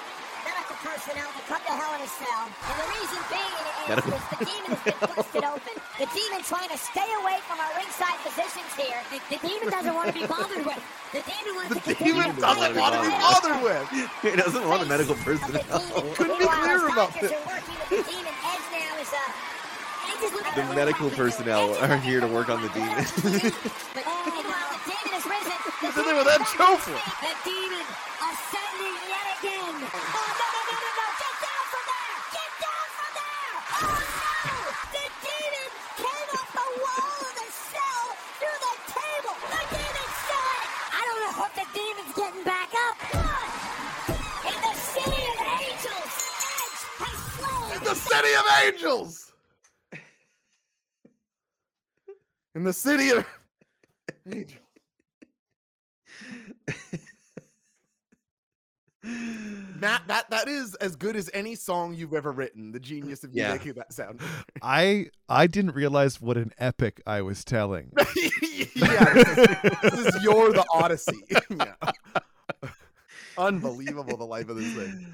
medical 0.44 0.76
personnel 0.80 1.28
to 1.36 1.42
come 1.48 1.62
to 1.66 1.72
Hell 1.76 1.92
in 1.96 2.02
a 2.02 2.10
Cell, 2.10 2.44
and 2.48 2.76
the 2.80 2.86
reason 2.90 3.20
being 3.30 3.54
is, 3.60 3.68
is 4.14 4.24
the 4.30 4.38
demon 4.44 4.70
has 4.70 4.82
been 4.84 4.98
busted 5.00 5.44
open. 5.44 5.74
The 6.00 6.08
demon 6.14 6.40
trying 6.48 6.70
to 6.72 6.78
stay 6.80 7.10
away 7.20 7.36
from 7.48 7.58
our 7.60 7.72
ringside 7.76 8.18
positions 8.24 8.70
here. 8.76 9.00
The, 9.12 9.18
the 9.36 9.40
demon 9.44 9.68
doesn't 9.70 9.94
want 9.94 10.08
to 10.12 10.16
be 10.16 10.26
bothered 10.26 10.64
with. 10.64 10.80
The 11.12 11.22
demon 11.26 11.52
wants 11.58 11.70
The 11.74 11.80
to 11.80 11.94
continue 11.94 12.22
demon 12.22 12.34
to 12.36 12.40
doesn't 12.40 12.72
fight 12.72 12.80
want 12.80 12.94
to 12.94 13.00
be 13.04 13.10
the 13.10 13.20
bothered 13.20 13.60
with. 13.62 13.84
He 14.24 14.32
doesn't 14.36 14.64
want 14.68 14.80
the 14.82 14.88
medical 14.88 15.14
face 15.16 15.40
personnel. 15.40 15.80
Couldn't 16.16 16.38
be 16.38 16.46
clearer 16.46 16.88
about 16.88 17.12
doctors 17.12 17.30
this. 17.30 17.46
are 17.46 17.60
the 17.90 18.00
demon. 18.04 18.34
Edge 18.46 18.66
now 18.72 18.92
is, 19.00 19.10
uh, 19.12 19.18
Edge 20.10 20.22
is 20.24 20.32
looking 20.32 20.54
The 20.56 20.64
for 20.64 20.74
medical 20.74 21.06
what 21.08 21.12
he 21.12 21.16
can 21.16 21.26
do. 21.28 21.30
personnel 21.30 21.64
are 21.84 21.96
here 21.98 22.20
to 22.20 22.28
work 22.28 22.48
on 22.48 22.62
the 22.62 22.68
what 22.68 22.76
he 22.76 22.80
demon. 22.80 23.04
can 23.04 23.50
do. 23.50 23.50
But 23.92 24.04
meanwhile, 24.06 24.68
the 24.72 24.80
demon 24.88 25.12
has 25.80 25.96
risen. 25.96 25.96
The 25.96 25.96
Then 25.96 26.04
they 26.04 26.10
demon 26.10 26.16
were 26.16 26.24
that 26.24 26.40
is 26.40 26.48
show 26.52 26.72
back. 26.76 26.80
for. 26.84 26.98
The 27.24 27.34
demon 27.44 27.86
ascending 28.20 28.96
yet 29.08 29.26
again. 29.40 29.74
Oh, 29.80 30.28
no, 30.40 30.46
no, 30.54 30.60
no, 30.68 30.76
no, 30.80 30.90
no. 31.00 31.06
Get 31.20 31.34
down 31.40 31.64
from 31.72 31.84
there. 31.90 32.16
Get 32.36 32.52
down 32.60 32.86
from 32.96 33.10
there. 33.20 33.52
Oh, 33.80 33.98
no. 34.20 34.54
The 34.94 35.06
demon 35.24 35.68
came 36.00 36.28
off 36.36 36.50
the 36.60 36.68
wall 36.84 37.18
of 37.28 37.34
the 37.40 37.48
cell 37.72 38.06
through 38.38 38.58
the 38.60 38.74
table. 38.92 39.34
The 39.50 39.62
demon 39.74 40.08
saw 40.28 40.46
it. 40.60 40.68
I 40.92 41.00
don't 41.08 41.20
know 41.24 41.34
if 41.48 41.52
the 41.56 41.66
demon's 41.76 42.12
getting 42.20 42.44
back 42.44 42.70
up. 42.86 42.96
In 44.50 44.56
the 44.60 44.74
city 44.76 45.22
of 45.32 45.38
angels, 45.60 46.14
Edge 46.60 46.80
has 47.00 47.18
slain 47.36 47.80
The 47.84 47.94
city 47.96 48.32
of 48.40 48.46
angels. 48.64 49.12
In 52.54 52.64
the 52.64 52.72
city 52.72 53.10
of 53.10 53.24
angels. 54.26 54.58
Matt, 59.80 60.02
that 60.08 60.28
that 60.30 60.46
is 60.48 60.74
as 60.76 60.94
good 60.96 61.16
as 61.16 61.30
any 61.32 61.54
song 61.54 61.94
you've 61.94 62.12
ever 62.12 62.30
written. 62.32 62.72
The 62.72 62.80
genius 62.80 63.24
of 63.24 63.34
you 63.34 63.42
Yeah. 63.42 63.52
making 63.52 63.72
that 63.74 63.92
sound. 63.92 64.20
I 64.62 65.06
I 65.28 65.46
didn't 65.46 65.74
realize 65.74 66.20
what 66.20 66.36
an 66.36 66.52
epic 66.58 67.00
I 67.06 67.22
was 67.22 67.44
telling. 67.44 67.92
yeah, 68.74 69.12
this 69.14 69.38
is, 69.38 69.46
this 69.82 70.14
is 70.14 70.22
you're 70.22 70.52
the 70.52 70.64
Odyssey. 70.72 71.22
yeah. 71.50 71.74
Unbelievable 73.38 74.16
the 74.16 74.26
life 74.26 74.48
of 74.48 74.56
this 74.56 74.74
thing. 74.74 75.06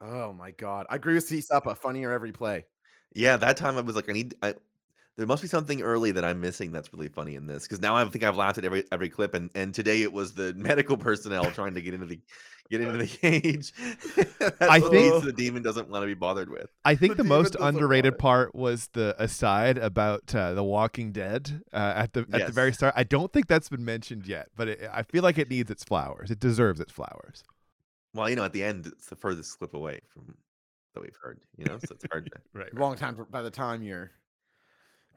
Oh 0.00 0.32
my 0.32 0.50
god. 0.52 0.86
I 0.90 0.96
agree 0.96 1.14
with 1.14 1.24
C 1.24 1.38
Suppa. 1.38 1.76
Funnier 1.76 2.12
every 2.12 2.32
play. 2.32 2.66
Yeah, 3.14 3.38
that 3.38 3.56
time 3.56 3.78
I 3.78 3.80
was 3.80 3.96
like, 3.96 4.08
I 4.08 4.12
need. 4.12 4.34
I, 4.42 4.54
there 5.18 5.26
must 5.26 5.42
be 5.42 5.48
something 5.48 5.82
early 5.82 6.12
that 6.12 6.24
I'm 6.24 6.40
missing 6.40 6.70
that's 6.70 6.92
really 6.94 7.08
funny 7.08 7.34
in 7.34 7.46
this 7.46 7.64
because 7.64 7.80
now 7.82 7.96
I 7.96 8.04
think 8.04 8.22
I've 8.22 8.36
laughed 8.36 8.56
at 8.56 8.64
every 8.64 8.84
every 8.92 9.08
clip, 9.10 9.34
and 9.34 9.50
and 9.54 9.74
today 9.74 10.02
it 10.02 10.12
was 10.12 10.32
the 10.32 10.54
medical 10.56 10.96
personnel 10.96 11.50
trying 11.50 11.74
to 11.74 11.82
get 11.82 11.92
into 11.92 12.06
the 12.06 12.20
get 12.70 12.80
into 12.80 12.96
the 12.98 13.06
cage. 13.08 13.72
I 14.60 14.76
I 14.76 14.80
think- 14.80 14.92
think 15.12 15.24
the 15.24 15.32
demon 15.32 15.62
doesn't 15.64 15.88
want 15.90 16.04
to 16.04 16.06
be 16.06 16.14
bothered 16.14 16.48
with. 16.48 16.70
I 16.84 16.94
think 16.94 17.16
The 17.16 17.24
the, 17.24 17.28
most 17.28 17.56
underrated 17.58 18.16
part 18.16 18.54
was 18.54 18.88
the 18.92 19.16
aside 19.18 19.76
about 19.76 20.32
uh, 20.34 20.54
the 20.54 20.62
Walking 20.62 21.10
Dead 21.10 21.62
uh, 21.72 21.94
at 21.96 22.12
the 22.12 22.20
at 22.32 22.46
the 22.46 22.52
very 22.52 22.72
start. 22.72 22.94
I 22.96 23.02
don't 23.02 23.32
think 23.32 23.48
that's 23.48 23.68
been 23.68 23.84
mentioned 23.84 24.24
yet, 24.24 24.50
but 24.56 24.68
it, 24.68 24.88
I 24.92 25.02
feel 25.02 25.24
like 25.24 25.36
it 25.36 25.50
needs 25.50 25.68
its 25.68 25.82
flowers. 25.82 26.30
It 26.30 26.38
deserves 26.38 26.78
its 26.78 26.92
flowers. 26.92 27.42
Well, 28.14 28.30
you 28.30 28.36
know, 28.36 28.44
at 28.44 28.52
the 28.52 28.62
end, 28.62 28.86
it's 28.86 29.06
the 29.06 29.16
furthest 29.16 29.58
slip 29.58 29.74
away 29.74 30.00
from 30.14 30.36
that 30.94 31.00
we've 31.00 31.18
heard. 31.20 31.40
You 31.56 31.64
know, 31.64 31.78
so 31.78 31.94
it's 31.96 32.04
hard 32.10 32.26
to. 32.26 32.58
Right. 32.58 32.72
Wrong 32.72 32.96
time 32.96 33.16
for, 33.16 33.24
by 33.24 33.42
the 33.42 33.50
time 33.50 33.82
you're 33.82 34.12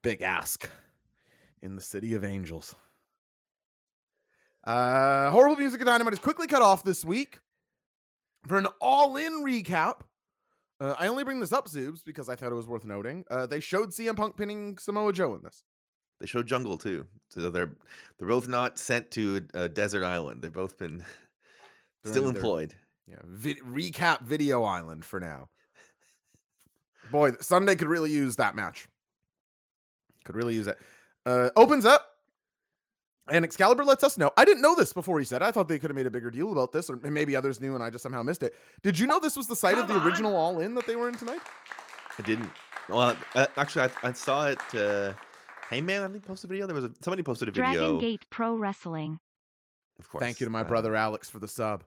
big 0.02 0.22
ask 0.22 0.70
in 1.62 1.76
the 1.76 1.82
city 1.82 2.14
of 2.14 2.24
angels. 2.24 2.76
Uh 4.64 5.30
horrible 5.32 5.56
music 5.58 5.82
of 5.82 5.88
dynamite 5.88 6.14
is 6.14 6.20
quickly 6.20 6.48
cut 6.48 6.62
off 6.62 6.84
this 6.84 7.04
week 7.04 7.40
for 8.48 8.58
an 8.58 8.68
all-in 8.80 9.44
recap. 9.44 10.02
Uh, 10.80 10.96
I 10.98 11.08
only 11.08 11.24
bring 11.24 11.40
this 11.40 11.54
up, 11.54 11.68
Zoobs, 11.68 12.04
because 12.04 12.28
I 12.28 12.36
thought 12.36 12.52
it 12.52 12.56
was 12.56 12.66
worth 12.68 12.86
noting. 12.86 13.24
Uh, 13.30 13.46
they 13.46 13.60
showed 13.60 13.90
CM 13.92 14.16
Punk 14.16 14.36
pinning 14.36 14.80
Samoa 14.80 15.14
Joe 15.14 15.36
in 15.36 15.44
this. 15.44 15.64
They 16.20 16.26
showed 16.26 16.48
Jungle 16.48 16.78
too, 16.78 17.06
so 17.30 17.50
they're 17.50 17.72
they're 18.18 18.28
both 18.28 18.48
not 18.48 18.78
sent 18.78 19.10
to 19.12 19.44
a, 19.56 19.64
a 19.64 19.70
desert 19.70 20.04
island. 20.04 20.42
They've 20.42 20.54
both 20.54 20.78
been 20.78 21.04
still 22.06 22.30
employed. 22.30 22.76
Yeah, 23.08 23.18
vid- 23.26 23.60
recap 23.60 24.22
Video 24.22 24.64
Island 24.64 25.04
for 25.04 25.20
now. 25.20 25.50
Boy, 27.12 27.32
Sunday 27.42 27.76
could 27.76 27.88
really 27.88 28.12
use 28.12 28.36
that 28.38 28.56
match. 28.56 28.88
Could 30.24 30.36
really 30.36 30.56
use 30.56 30.68
it. 30.68 30.78
Uh, 31.26 31.50
opens 31.56 31.86
up, 31.86 32.18
and 33.30 33.46
Excalibur 33.46 33.86
lets 33.86 34.04
us 34.04 34.18
know. 34.18 34.32
I 34.38 34.46
didn't 34.46 34.62
know 34.62 34.76
this 34.76 34.94
before 34.94 35.20
he 35.20 35.26
said. 35.26 35.42
it. 35.42 35.46
I 35.46 35.52
thought 35.52 35.68
they 35.68 35.80
could 35.80 35.90
have 35.90 35.96
made 35.96 36.08
a 36.08 36.12
bigger 36.12 36.32
deal 36.32 36.52
about 36.52 36.72
this, 36.72 36.90
or 36.90 36.98
maybe 36.98 37.36
others 37.36 37.62
knew, 37.62 37.76
and 37.76 37.84
I 37.84 37.90
just 37.90 38.04
somehow 38.04 38.24
missed 38.24 38.44
it. 38.44 38.56
Did 38.84 38.98
you 38.98 39.08
know 39.08 39.20
this 39.20 39.38
was 39.38 39.48
the 39.48 39.56
site 39.56 39.78
of 39.78 39.88
the 39.88 39.96
on. 39.96 40.06
original 40.06 40.36
All 40.36 40.60
In 40.60 40.76
that 40.76 40.88
they 40.88 40.96
were 40.96 41.10
in 41.10 41.16
tonight? 41.16 41.42
I 42.18 42.22
didn't. 42.24 42.52
Well, 42.90 43.16
uh, 43.36 43.48
actually, 43.58 43.90
I, 44.04 44.10
I 44.10 44.12
saw 44.14 44.48
it. 44.48 44.60
Uh, 44.76 45.14
hey 45.70 45.82
man, 45.82 46.04
I 46.04 46.08
think 46.08 46.26
posted 46.26 46.50
a 46.50 46.54
video. 46.54 46.68
There 46.68 46.76
was 46.76 46.86
a, 46.86 46.92
somebody 47.02 47.24
posted 47.24 47.48
a 47.48 47.52
video. 47.52 47.74
Dragon 47.74 48.00
Gate 48.00 48.26
Pro 48.30 48.56
Wrestling. 48.56 49.20
Of 50.00 50.10
course. 50.10 50.24
Thank 50.24 50.40
you 50.40 50.46
to 50.46 50.52
my 50.52 50.62
uh, 50.62 50.66
brother 50.66 50.96
Alex 50.96 51.30
for 51.30 51.40
the 51.40 51.48
sub. 51.48 51.84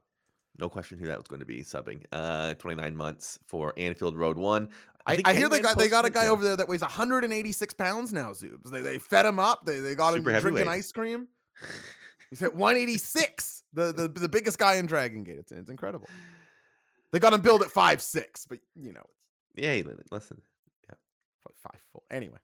No 0.59 0.69
question 0.69 0.99
who 0.99 1.07
that 1.07 1.19
was 1.19 1.27
going 1.27 1.41
to 1.41 1.47
be 1.47 1.63
subbing. 1.63 2.05
Uh, 2.13 2.55
29 2.55 2.97
months 2.97 3.39
for 3.45 3.75
Anfield 3.77 4.17
Road 4.17 4.39
One. 4.39 4.69
I, 5.07 5.21
I 5.25 5.35
hear 5.35 5.49
they 5.51 5.61
got 5.61 5.77
they 5.77 5.89
got 5.89 6.05
a 6.07 6.11
guy 6.11 6.29
over 6.29 6.43
there 6.43 6.57
that 6.57 6.67
weighs 6.69 6.81
186 6.81 7.75
pounds 7.75 8.13
now. 8.13 8.31
Zoobs. 8.31 8.71
They 8.71 8.81
they 8.81 8.99
fed 8.99 9.27
him 9.27 9.39
up. 9.39 9.67
They 9.67 9.81
they 9.81 9.95
got 9.95 10.15
Super 10.15 10.31
him 10.31 10.41
drinking 10.41 10.69
ice 10.69 10.91
cream. 10.93 11.29
He's 12.31 12.43
at 12.43 12.55
186, 12.55 13.63
the, 13.75 13.93
the 13.93 14.09
the 14.09 14.29
biggest 14.29 14.59
guy 14.59 14.77
in 14.77 14.87
Dragon 14.87 15.23
Gate. 15.23 15.39
It's, 15.39 15.53
it's 15.53 15.71
incredible. 15.71 16.09
They 17.13 17.21
got 17.21 17.33
him 17.33 17.43
billed 17.43 17.63
at 17.63 17.71
five 17.71 18.03
six, 18.03 18.45
but 18.45 18.59
you 18.75 18.93
know, 18.93 19.05
Yeah, 19.55 19.81
listen. 20.11 20.43
like 20.91 21.57
five 21.63 21.81
four. 21.93 22.03
Anyway, 22.11 22.39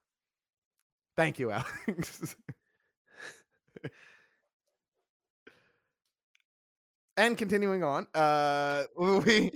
thank 1.17 1.41
you, 1.41 1.51
Alex. 1.51 2.37
and 7.21 7.37
continuing 7.37 7.85
on, 7.85 8.07
uh, 8.15 8.85
we 8.97 9.53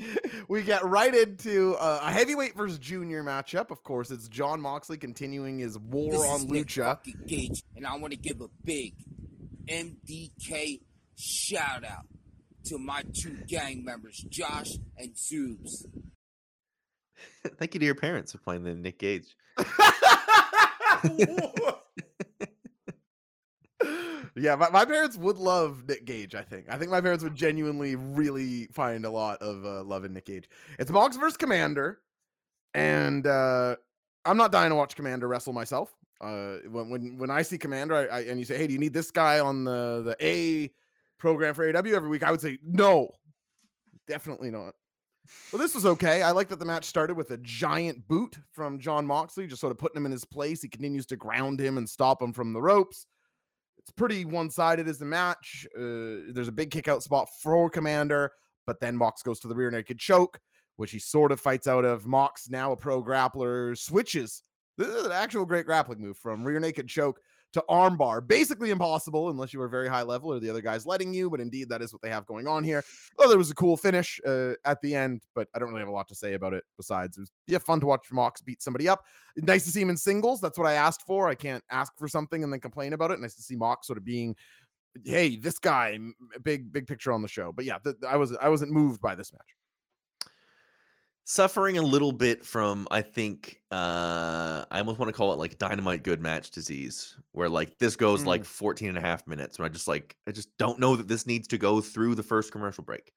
we 0.49 0.63
get 0.63 0.85
right 0.85 1.15
into 1.15 1.75
uh, 1.77 2.01
a 2.03 2.13
heavyweight 2.13 2.55
versus 2.57 2.79
junior 2.79 3.25
matchup. 3.25 3.71
Of 3.71 3.83
course, 3.83 4.11
it's 4.11 4.29
John 4.29 4.61
Moxley 4.61 4.99
continuing 4.99 5.59
his 5.59 5.79
war 5.79 6.13
This 6.13 6.21
on 6.23 6.37
is 6.41 6.47
Nick 6.47 6.67
Lucha. 6.67 6.85
fucking 6.85 7.23
Gage, 7.27 7.63
and 7.75 7.87
I 7.87 7.97
want 7.97 8.13
to 8.13 8.19
give 8.19 8.41
a 8.41 8.49
big 8.65 8.95
MDK 9.69 10.81
shout 11.19 11.85
out 11.85 12.07
to 12.67 12.79
my 12.79 13.03
two 13.23 13.37
gang 13.49 13.85
members, 13.85 14.23
Josh 14.29 14.71
and 14.99 15.15
Zoobs. 15.15 15.87
Thank 17.59 17.75
you 17.75 17.81
to 17.81 17.87
your 17.87 17.95
parents 17.95 18.33
for 18.33 18.39
playing 18.39 18.65
the 18.65 18.75
Nick 18.75 18.99
Gage. 18.99 19.35
Yeah, 24.37 24.57
my, 24.57 24.69
my 24.71 24.85
parents 24.85 25.17
would 25.17 25.39
love 25.39 25.85
Nick 25.89 26.05
Gage. 26.05 26.35
I 26.35 26.43
think. 26.43 26.67
I 26.69 26.77
think 26.77 26.91
my 26.91 27.01
parents 27.01 27.23
would 27.23 27.35
genuinely 27.35 27.95
really 27.95 28.67
find 28.73 29.05
a 29.05 29.11
lot 29.11 29.41
of 29.41 29.65
uh, 29.65 29.85
love 29.85 30.05
in 30.05 30.13
Nick 30.13 30.27
Gage. 30.27 30.49
It's 30.79 30.91
Mox 30.91 31.17
versus 31.17 31.37
Komander, 31.37 31.97
and 32.75 33.27
uh, 33.27 33.77
I'm 34.25 34.37
not 34.37 34.51
dying 34.51 34.71
to 34.71 34.77
watch 34.77 34.97
Komander 34.97 35.29
wrestle 35.29 35.53
myself. 35.53 35.95
Uh, 36.21 36.57
when 36.71 36.91
when 36.91 37.19
when 37.19 37.31
I 37.31 37.43
see 37.43 37.59
Komander, 37.59 38.11
I, 38.11 38.17
I 38.17 38.21
and 38.23 38.39
you 38.39 38.45
say, 38.45 38.57
"Hey, 38.57 38.67
do 38.67 38.73
you 38.73 38.79
need 38.79 38.95
this 38.95 39.11
guy 39.11 39.39
on 39.39 39.65
the 39.65 40.03
the 40.05 40.17
A 40.21 40.71
program 41.19 41.55
for 41.55 41.69
AW 41.69 41.95
every 41.95 42.09
week?" 42.09 42.25
I 42.25 42.31
would 42.31 42.41
say, 42.41 42.59
"No, 42.65 43.11
definitely 44.09 44.51
not." 44.51 44.75
Well, 45.53 45.61
this 45.61 45.75
was 45.75 45.87
okay. 45.87 46.23
I 46.23 46.33
like 46.33 46.49
that 46.49 46.59
the 46.59 46.65
match 46.65 46.85
started 46.85 47.17
with 47.17 47.31
a 47.31 47.39
giant 47.39 48.07
boot 48.09 48.37
from 48.53 48.79
John 48.79 49.07
Moxley, 49.07 49.47
just 49.47 49.61
sort 49.61 49.71
of 49.71 49.79
putting 49.79 49.97
him 49.97 50.07
in 50.07 50.13
his 50.13 50.25
place. 50.25 50.61
He 50.61 50.69
continues 50.69 51.07
to 51.07 51.17
ground 51.17 51.61
him 51.61 51.79
and 51.79 51.89
stop 51.89 52.21
him 52.21 52.33
from 52.33 52.53
the 52.53 52.61
ropes. 52.61 53.07
It's 53.85 53.93
pretty 53.93 54.25
one 54.25 54.49
sided 54.49 54.89
as 54.89 54.99
the 54.99 55.05
match. 55.05 55.67
Uh, 55.77 56.33
there's 56.33 56.49
a 56.49 56.53
big 56.53 56.71
kick 56.71 56.89
out 56.89 57.03
spot 57.03 57.29
for 57.43 57.71
Komander, 57.71 58.31
but 58.67 58.81
then 58.81 58.97
Mox 58.97 59.23
goes 59.23 59.41
to 59.41 59.49
the 59.49 59.55
rear 59.55 59.71
naked 59.71 59.99
choke, 59.99 60.41
which 60.77 60.91
he 60.91 60.99
sort 60.99 61.33
of 61.33 61.41
fights 61.41 61.67
out 61.67 61.85
of. 61.85 62.07
Mox, 62.07 62.49
now 62.49 62.73
a 62.73 62.77
pro 62.77 63.03
grappler, 63.03 63.77
switches. 63.77 64.43
This 64.79 64.89
is 64.89 65.05
an 65.05 65.13
actual 65.13 65.45
great 65.45 65.67
grappling 65.67 66.01
move 66.01 66.17
from 66.17 66.45
rear 66.45 66.61
naked 66.61 66.89
choke 66.89 67.21
to 67.55 67.65
armbar. 67.71 68.27
Basically 68.27 68.71
impossible 68.71 69.31
unless 69.31 69.53
you 69.53 69.59
were 69.59 69.69
very 69.69 69.89
high 69.89 70.03
level 70.03 70.33
or 70.33 70.39
the 70.39 70.51
other 70.51 70.61
guy's 70.61 70.87
letting 70.87 71.15
you, 71.15 71.31
but 71.31 71.41
indeed 71.41 71.69
that 71.71 71.81
is 71.81 71.93
what 71.93 72.03
they 72.03 72.11
have 72.11 72.27
going 72.27 72.47
on 72.47 72.63
here. 72.63 72.85
Oh, 73.19 73.29
there 73.29 73.39
was 73.39 73.51
a 73.51 73.55
cool 73.55 73.77
finish 73.77 74.21
uh, 74.27 74.53
at 74.65 74.81
the 74.83 74.95
end, 74.95 75.23
but 75.35 75.49
I 75.55 75.59
don't 75.59 75.69
really 75.69 75.81
have 75.81 75.89
a 75.89 75.93
lot 75.93 76.09
to 76.09 76.15
say 76.15 76.35
about 76.35 76.53
it. 76.53 76.65
Besides, 76.77 77.17
it 77.17 77.21
was 77.21 77.33
yeah 77.47 77.59
fun 77.59 77.81
to 77.81 77.87
watch 77.87 78.07
Mox 78.13 78.43
beat 78.43 78.63
somebody 78.63 78.89
up. 78.89 79.05
Nice 79.37 79.65
to 79.65 79.71
see 79.71 79.81
him 79.81 79.91
in 79.91 79.97
singles. 79.97 80.41
That's 80.41 80.59
what 80.59 80.67
I 80.67 80.75
asked 80.75 81.03
for. 81.03 81.29
I 81.29 81.35
can't 81.35 81.65
ask 81.71 81.93
for 81.97 82.09
something 82.09 82.45
and 82.45 82.53
then 82.53 82.61
complain 82.61 82.93
about 82.93 83.11
it. 83.11 83.21
Nice 83.21 83.35
to 83.37 83.43
see 83.43 83.57
Mox 83.57 83.87
sort 83.87 83.97
of 83.97 84.05
being, 84.05 84.37
hey, 85.05 85.37
this 85.37 85.59
guy, 85.59 85.99
big 86.43 86.73
big 86.73 86.87
picture 86.87 87.13
on 87.13 87.23
the 87.23 87.29
show. 87.29 87.53
But 87.53 87.65
yeah, 87.65 87.79
th- 87.79 87.97
I 88.07 88.17
was 88.17 88.37
I 88.37 88.49
wasn't 88.49 88.73
moved 88.73 89.01
by 89.01 89.15
this 89.15 89.33
match. 89.33 89.55
Suffering 91.27 91.79
a 91.79 91.83
little 91.83 92.13
bit 92.13 92.45
from 92.45 92.87
I 92.91 93.01
think 93.01 93.61
uh 93.71 94.65
I 94.71 94.79
almost 94.79 94.99
want 94.99 95.09
to 95.09 95.15
call 95.15 95.33
it 95.33 95.39
like 95.39 95.57
dynamite 95.57 96.03
good 96.03 96.21
match 96.21 96.51
disease 96.51 97.17
where 97.33 97.49
like 97.49 97.79
this 97.79 97.97
goes 97.97 98.25
like 98.27 98.45
14 98.45 98.91
and 98.91 98.99
a 98.99 99.01
half 99.01 99.27
minutes 99.27 99.57
and 99.57 99.65
I 99.65 99.71
just 99.71 99.89
like 99.89 100.17
I 100.29 100.33
just 100.33 100.55
don't 100.59 100.79
know 100.79 100.97
that 100.97 101.09
this 101.09 101.27
needs 101.27 101.49
to 101.49 101.57
go 101.59 101.81
through 101.81 102.15
the 102.15 102.23
first 102.23 102.53
commercial 102.53 102.85
break. 102.85 103.11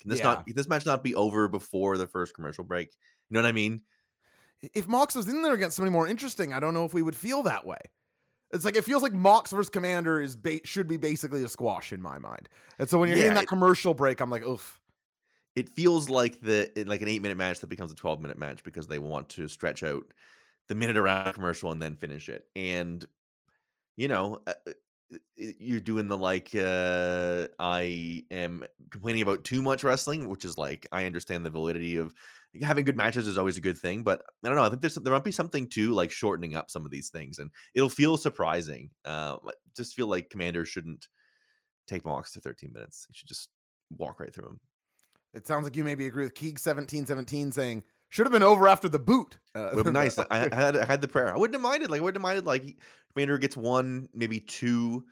Can 0.00 0.10
this 0.10 0.18
not 0.24 0.44
can 0.44 0.56
this 0.56 0.68
match 0.68 0.84
not 0.84 1.04
be 1.04 1.14
over 1.14 1.46
before 1.46 1.96
the 1.98 2.06
first 2.08 2.34
commercial 2.34 2.64
break? 2.64 2.88
You 3.30 3.34
know 3.34 3.42
what 3.42 3.48
I 3.48 3.52
mean? 3.52 3.82
If 4.74 4.88
Mox 4.88 5.14
was 5.14 5.28
in 5.28 5.40
there 5.42 5.54
against 5.54 5.76
somebody 5.76 5.92
more 5.92 6.08
interesting, 6.08 6.52
I 6.52 6.58
don't 6.58 6.74
know 6.74 6.84
if 6.84 6.92
we 6.94 7.02
would 7.02 7.16
feel 7.16 7.44
that 7.44 7.64
way. 7.64 7.78
It's 8.52 8.64
like 8.64 8.74
it 8.76 8.84
feels 8.84 9.04
like 9.04 9.12
Mox 9.12 9.52
versus 9.52 9.70
Komander 9.70 10.22
is 10.22 10.34
ba- 10.34 10.60
should 10.64 10.88
be 10.88 10.96
basically 10.96 11.44
a 11.44 11.48
squash 11.48 11.92
in 11.92 12.02
my 12.02 12.18
mind. 12.18 12.48
And 12.80 12.90
so 12.90 12.98
when 12.98 13.08
you're 13.08 13.16
hitting 13.16 13.30
Yeah, 13.30 13.34
that 13.36 13.44
it- 13.44 13.48
commercial 13.48 13.94
break, 13.94 14.20
I'm 14.20 14.30
like, 14.30 14.44
oof. 14.44 14.80
It 15.54 15.68
feels 15.70 16.08
like 16.08 16.40
the 16.40 16.70
like 16.86 17.02
an 17.02 17.08
8 17.08 17.22
minute 17.22 17.36
match 17.36 17.60
that 17.60 17.66
becomes 17.68 17.92
a 17.92 17.96
12 17.96 18.20
minute 18.20 18.38
match 18.38 18.62
because 18.62 18.86
they 18.86 18.98
want 18.98 19.28
to 19.30 19.48
stretch 19.48 19.82
out 19.82 20.04
the 20.68 20.74
minute 20.74 20.96
around 20.96 21.32
commercial 21.34 21.72
and 21.72 21.82
then 21.82 21.96
finish 21.96 22.28
it. 22.28 22.46
And 22.56 23.06
you 23.96 24.08
know, 24.08 24.40
uh, 24.46 24.54
uh, 24.66 24.72
uh, 25.14 25.18
you're 25.36 25.80
doing 25.80 26.08
the 26.08 26.16
like 26.16 26.54
uh 26.54 27.48
I 27.58 28.24
am 28.30 28.64
complaining 28.90 29.22
about 29.22 29.44
too 29.44 29.62
much 29.62 29.84
wrestling, 29.84 30.28
which 30.28 30.44
is 30.44 30.56
like 30.58 30.86
I 30.92 31.04
understand 31.04 31.44
the 31.44 31.50
validity 31.50 31.96
of 31.96 32.14
having 32.62 32.84
good 32.84 32.96
matches 32.96 33.26
is 33.26 33.38
always 33.38 33.56
a 33.56 33.62
good 33.62 33.78
thing, 33.78 34.02
but 34.02 34.22
I 34.44 34.48
don't 34.48 34.56
know. 34.56 34.64
I 34.64 34.68
think 34.68 34.82
there's 34.82 34.94
there 34.96 35.12
might 35.12 35.24
be 35.24 35.32
something 35.32 35.68
to 35.70 35.92
like 35.92 36.10
shortening 36.10 36.54
up 36.54 36.70
some 36.70 36.84
of 36.84 36.90
these 36.90 37.10
things, 37.10 37.38
and 37.38 37.50
it'll 37.74 37.88
feel 37.88 38.16
surprising. 38.16 38.90
Uh, 39.04 39.36
just 39.76 39.94
feel 39.94 40.06
like 40.06 40.28
Komander 40.30 40.66
shouldn't 40.66 41.08
take 41.86 42.04
Mox 42.04 42.32
to 42.32 42.40
13 42.40 42.72
minutes. 42.72 43.06
He 43.08 43.14
should 43.14 43.28
just 43.28 43.48
walk 43.90 44.20
right 44.20 44.34
through 44.34 44.48
him. 44.48 44.60
It 45.34 45.46
sounds 45.46 45.64
like 45.64 45.76
you 45.76 45.84
maybe 45.84 46.06
agree 46.06 46.24
with 46.24 46.34
Keeg 46.34 46.54
1717 46.54 47.52
saying 47.52 47.82
should 48.10 48.26
have 48.26 48.32
been 48.32 48.42
over 48.42 48.68
after 48.68 48.88
the 48.88 48.98
boot. 48.98 49.38
Uh, 49.54 49.70
nice. 49.86 50.18
I, 50.18 50.26
I 50.30 50.54
had 50.54 50.76
I 50.76 50.84
had 50.84 51.00
the 51.00 51.08
prayer. 51.08 51.34
I 51.34 51.38
wouldn't 51.38 51.54
have 51.54 51.62
minded. 51.62 51.90
Like 51.90 52.00
I 52.00 52.04
wouldn't 52.04 52.22
have 52.22 52.22
minded. 52.22 52.46
Like 52.46 52.76
Komander 53.16 53.40
gets 53.40 53.56
one, 53.56 54.08
maybe 54.14 54.40
two 54.40 55.04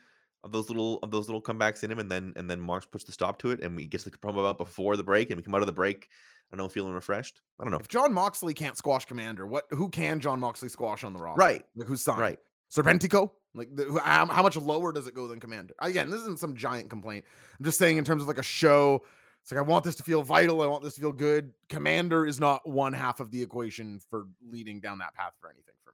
of 0.44 0.52
those 0.52 0.68
little 0.68 0.98
of 1.02 1.10
those 1.10 1.28
little 1.28 1.42
comebacks 1.42 1.82
in 1.84 1.90
him, 1.90 1.98
and 1.98 2.10
then 2.10 2.32
and 2.36 2.50
then 2.50 2.60
Marks 2.60 2.86
puts 2.86 3.04
the 3.04 3.12
stop 3.12 3.38
to 3.40 3.50
it, 3.50 3.60
and 3.60 3.74
we 3.76 3.86
gets 3.86 4.04
the 4.04 4.10
promo 4.10 4.48
out 4.48 4.58
before 4.58 4.96
the 4.96 5.02
break, 5.02 5.30
and 5.30 5.36
we 5.38 5.42
come 5.42 5.54
out 5.54 5.62
of 5.62 5.66
the 5.66 5.72
break. 5.72 6.08
I 6.52 6.56
don't 6.56 6.64
know, 6.64 6.68
feeling 6.68 6.92
refreshed. 6.92 7.40
I 7.60 7.64
don't 7.64 7.70
know. 7.70 7.78
if 7.78 7.88
John 7.88 8.12
Moxley 8.12 8.54
can't 8.54 8.76
squash 8.76 9.06
Komander, 9.06 9.48
what? 9.48 9.64
Who 9.70 9.88
can 9.88 10.20
John 10.20 10.40
Moxley 10.40 10.68
squash 10.68 11.04
on 11.04 11.12
the 11.12 11.20
roster? 11.20 11.38
Right. 11.38 11.64
Like 11.76 11.86
who's 11.86 12.02
signed? 12.02 12.20
Right. 12.20 12.38
Serpentico? 12.74 13.30
Like 13.54 13.74
the, 13.74 14.00
how, 14.02 14.26
how 14.26 14.42
much 14.42 14.56
lower 14.56 14.92
does 14.92 15.06
it 15.06 15.14
go 15.14 15.26
than 15.28 15.40
Komander? 15.40 15.72
Again, 15.80 16.10
this 16.10 16.20
isn't 16.22 16.38
some 16.38 16.54
giant 16.54 16.90
complaint. 16.90 17.24
I'm 17.58 17.64
just 17.64 17.78
saying 17.78 17.98
in 17.98 18.04
terms 18.04 18.22
of 18.22 18.28
like 18.28 18.38
a 18.38 18.42
show. 18.42 19.02
It's 19.42 19.52
like 19.52 19.58
I 19.58 19.62
want 19.62 19.84
this 19.84 19.94
to 19.96 20.02
feel 20.02 20.22
vital. 20.22 20.62
I 20.62 20.66
want 20.66 20.82
this 20.82 20.94
to 20.94 21.00
feel 21.00 21.12
good. 21.12 21.52
Komander 21.68 22.28
is 22.28 22.38
not 22.38 22.68
one 22.68 22.92
half 22.92 23.20
of 23.20 23.30
the 23.30 23.42
equation 23.42 24.00
for 24.10 24.26
leading 24.48 24.80
down 24.80 24.98
that 24.98 25.14
path 25.14 25.32
for 25.40 25.48
anything 25.50 25.74
for 25.82 25.92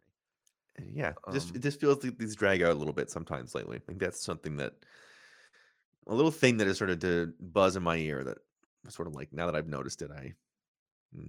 me. 0.85 0.93
Yeah, 0.95 1.13
just 1.33 1.51
Um, 1.51 1.57
it 1.57 1.63
just 1.63 1.81
feels 1.81 2.03
like 2.05 2.19
these 2.19 2.35
drag 2.37 2.63
out 2.63 2.73
a 2.73 2.75
little 2.75 2.93
bit 2.93 3.11
sometimes 3.11 3.55
lately. 3.55 3.77
I 3.77 3.81
think 3.81 3.99
that's 3.99 4.23
something 4.25 4.57
that 4.57 4.75
a 6.07 6.15
little 6.15 6.31
thing 6.31 6.57
that 6.59 6.67
has 6.67 6.77
started 6.77 7.01
to 7.03 7.33
buzz 7.41 7.77
in 7.77 7.83
my 7.83 7.97
ear 7.97 8.25
that 8.25 8.39
sort 8.89 9.09
of 9.09 9.15
like 9.15 9.33
now 9.33 9.47
that 9.47 9.57
I've 9.57 9.69
noticed 9.69 10.03
it, 10.03 10.11
I 10.11 10.35
hmm. 11.15 11.27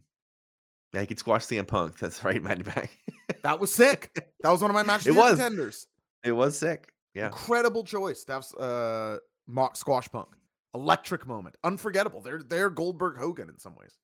yeah, 0.94 1.02
I 1.02 1.06
could 1.06 1.20
squash 1.20 1.46
CM 1.46 1.68
Punk. 1.68 1.98
That's 2.00 2.24
right, 2.24 2.42
Matty 2.42 2.64
Back. 2.64 2.90
That 3.44 3.60
was 3.60 3.72
sick. 3.74 4.12
That 4.42 4.50
was 4.52 4.62
one 4.62 4.72
of 4.72 4.76
my 4.76 4.84
match 4.92 5.06
It 5.08 5.12
was. 5.12 5.32
contenders. 5.38 5.88
it 6.24 6.32
was 6.32 6.58
sick. 6.58 6.92
Yeah. 7.14 7.28
Incredible 7.28 7.84
choice 7.84 8.24
to 8.26 8.34
have 8.34 8.46
uh, 8.60 9.18
mock 9.48 9.76
squash 9.76 10.10
punk. 10.12 10.28
Electric 10.78 11.26
moment. 11.26 11.56
Unforgettable. 11.64 12.22
They're 12.22 12.44
they're 12.44 12.70
Goldberg 12.70 13.18
Hogan 13.18 13.50
in 13.50 13.58
some 13.58 13.76
ways. 13.76 13.98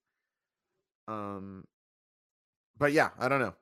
Um, 1.08 1.66
but 2.78 2.94
yeah, 2.94 3.10
I 3.20 3.30
don't 3.30 3.40
know. 3.40 3.54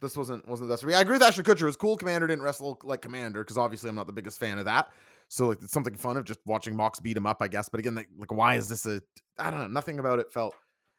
This 0.00 0.16
wasn't 0.16 0.46
wasn't 0.48 0.68
this. 0.68 0.84
I 0.84 1.00
agree 1.00 1.14
with 1.14 1.22
Ashton 1.22 1.44
Kutcher. 1.44 1.62
It 1.62 1.66
was 1.66 1.76
cool. 1.76 1.96
Komander 1.96 2.28
didn't 2.28 2.42
wrestle 2.42 2.78
like 2.82 3.02
Komander 3.02 3.34
because 3.34 3.56
obviously 3.56 3.88
I'm 3.88 3.94
not 3.94 4.06
the 4.06 4.12
biggest 4.12 4.40
fan 4.40 4.58
of 4.58 4.64
that. 4.64 4.88
So 5.28 5.48
like 5.48 5.62
it's 5.62 5.72
something 5.72 5.94
fun 5.94 6.16
of 6.16 6.24
just 6.24 6.40
watching 6.44 6.76
Mox 6.76 7.00
beat 7.00 7.16
him 7.16 7.26
up, 7.26 7.38
I 7.40 7.48
guess. 7.48 7.68
But 7.68 7.80
again, 7.80 7.94
like, 7.94 8.08
like 8.18 8.32
why 8.32 8.56
is 8.56 8.68
this 8.68 8.84
a? 8.86 9.00
I 9.38 9.50
don't 9.50 9.60
know. 9.60 9.68
Nothing 9.68 9.98
about 9.98 10.18
it 10.18 10.32
felt. 10.32 10.54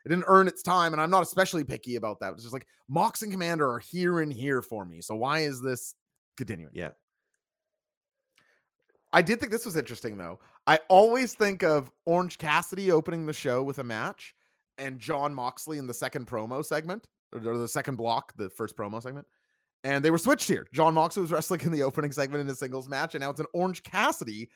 It 0.05 0.09
didn't 0.09 0.25
earn 0.27 0.47
its 0.47 0.63
time, 0.63 0.93
and 0.93 1.01
I'm 1.01 1.09
not 1.09 1.23
especially 1.23 1.65
picky 1.65 1.97
about 1.97 2.21
that. 2.21 2.33
It's 2.33 2.43
just 2.43 2.53
like 2.53 2.65
Mox 2.87 3.23
and 3.23 3.33
Komander 3.33 3.75
are 3.75 3.79
here 3.79 4.21
and 4.21 4.31
here 4.31 4.61
for 4.61 4.85
me. 4.85 5.01
So 5.01 5.15
why 5.15 5.39
is 5.39 5.61
this 5.61 5.95
continuing? 6.37 6.71
Yeah. 6.73 6.91
I 9.13 9.21
did 9.21 9.39
think 9.39 9.51
this 9.51 9.65
was 9.65 9.75
interesting 9.75 10.17
though. 10.17 10.39
I 10.67 10.79
always 10.89 11.33
think 11.33 11.63
of 11.63 11.89
Orange 12.05 12.37
Cassidy 12.37 12.91
opening 12.91 13.25
the 13.25 13.31
show 13.31 13.63
with 13.63 13.79
a 13.79 13.85
match 13.85 14.35
and 14.77 14.99
John 14.99 15.33
Moxley 15.33 15.77
in 15.77 15.87
the 15.87 15.93
second 15.93 16.27
promo 16.27 16.63
segment 16.63 17.07
or 17.33 17.39
the 17.39 17.69
second 17.69 17.95
block, 17.95 18.33
the 18.35 18.49
first 18.49 18.75
promo 18.75 19.01
segment. 19.01 19.25
And 19.85 20.03
they 20.03 20.11
were 20.11 20.17
switched 20.17 20.49
here. 20.49 20.67
John 20.73 20.93
Moxley 20.93 21.21
was 21.21 21.31
wrestling 21.31 21.61
in 21.61 21.71
the 21.71 21.83
opening 21.83 22.11
segment 22.11 22.41
in 22.41 22.49
a 22.49 22.55
singles 22.55 22.89
match, 22.89 23.15
and 23.15 23.21
now 23.21 23.29
it's 23.29 23.39
an 23.39 23.45
Orange 23.53 23.81
Cassidy 23.83 24.49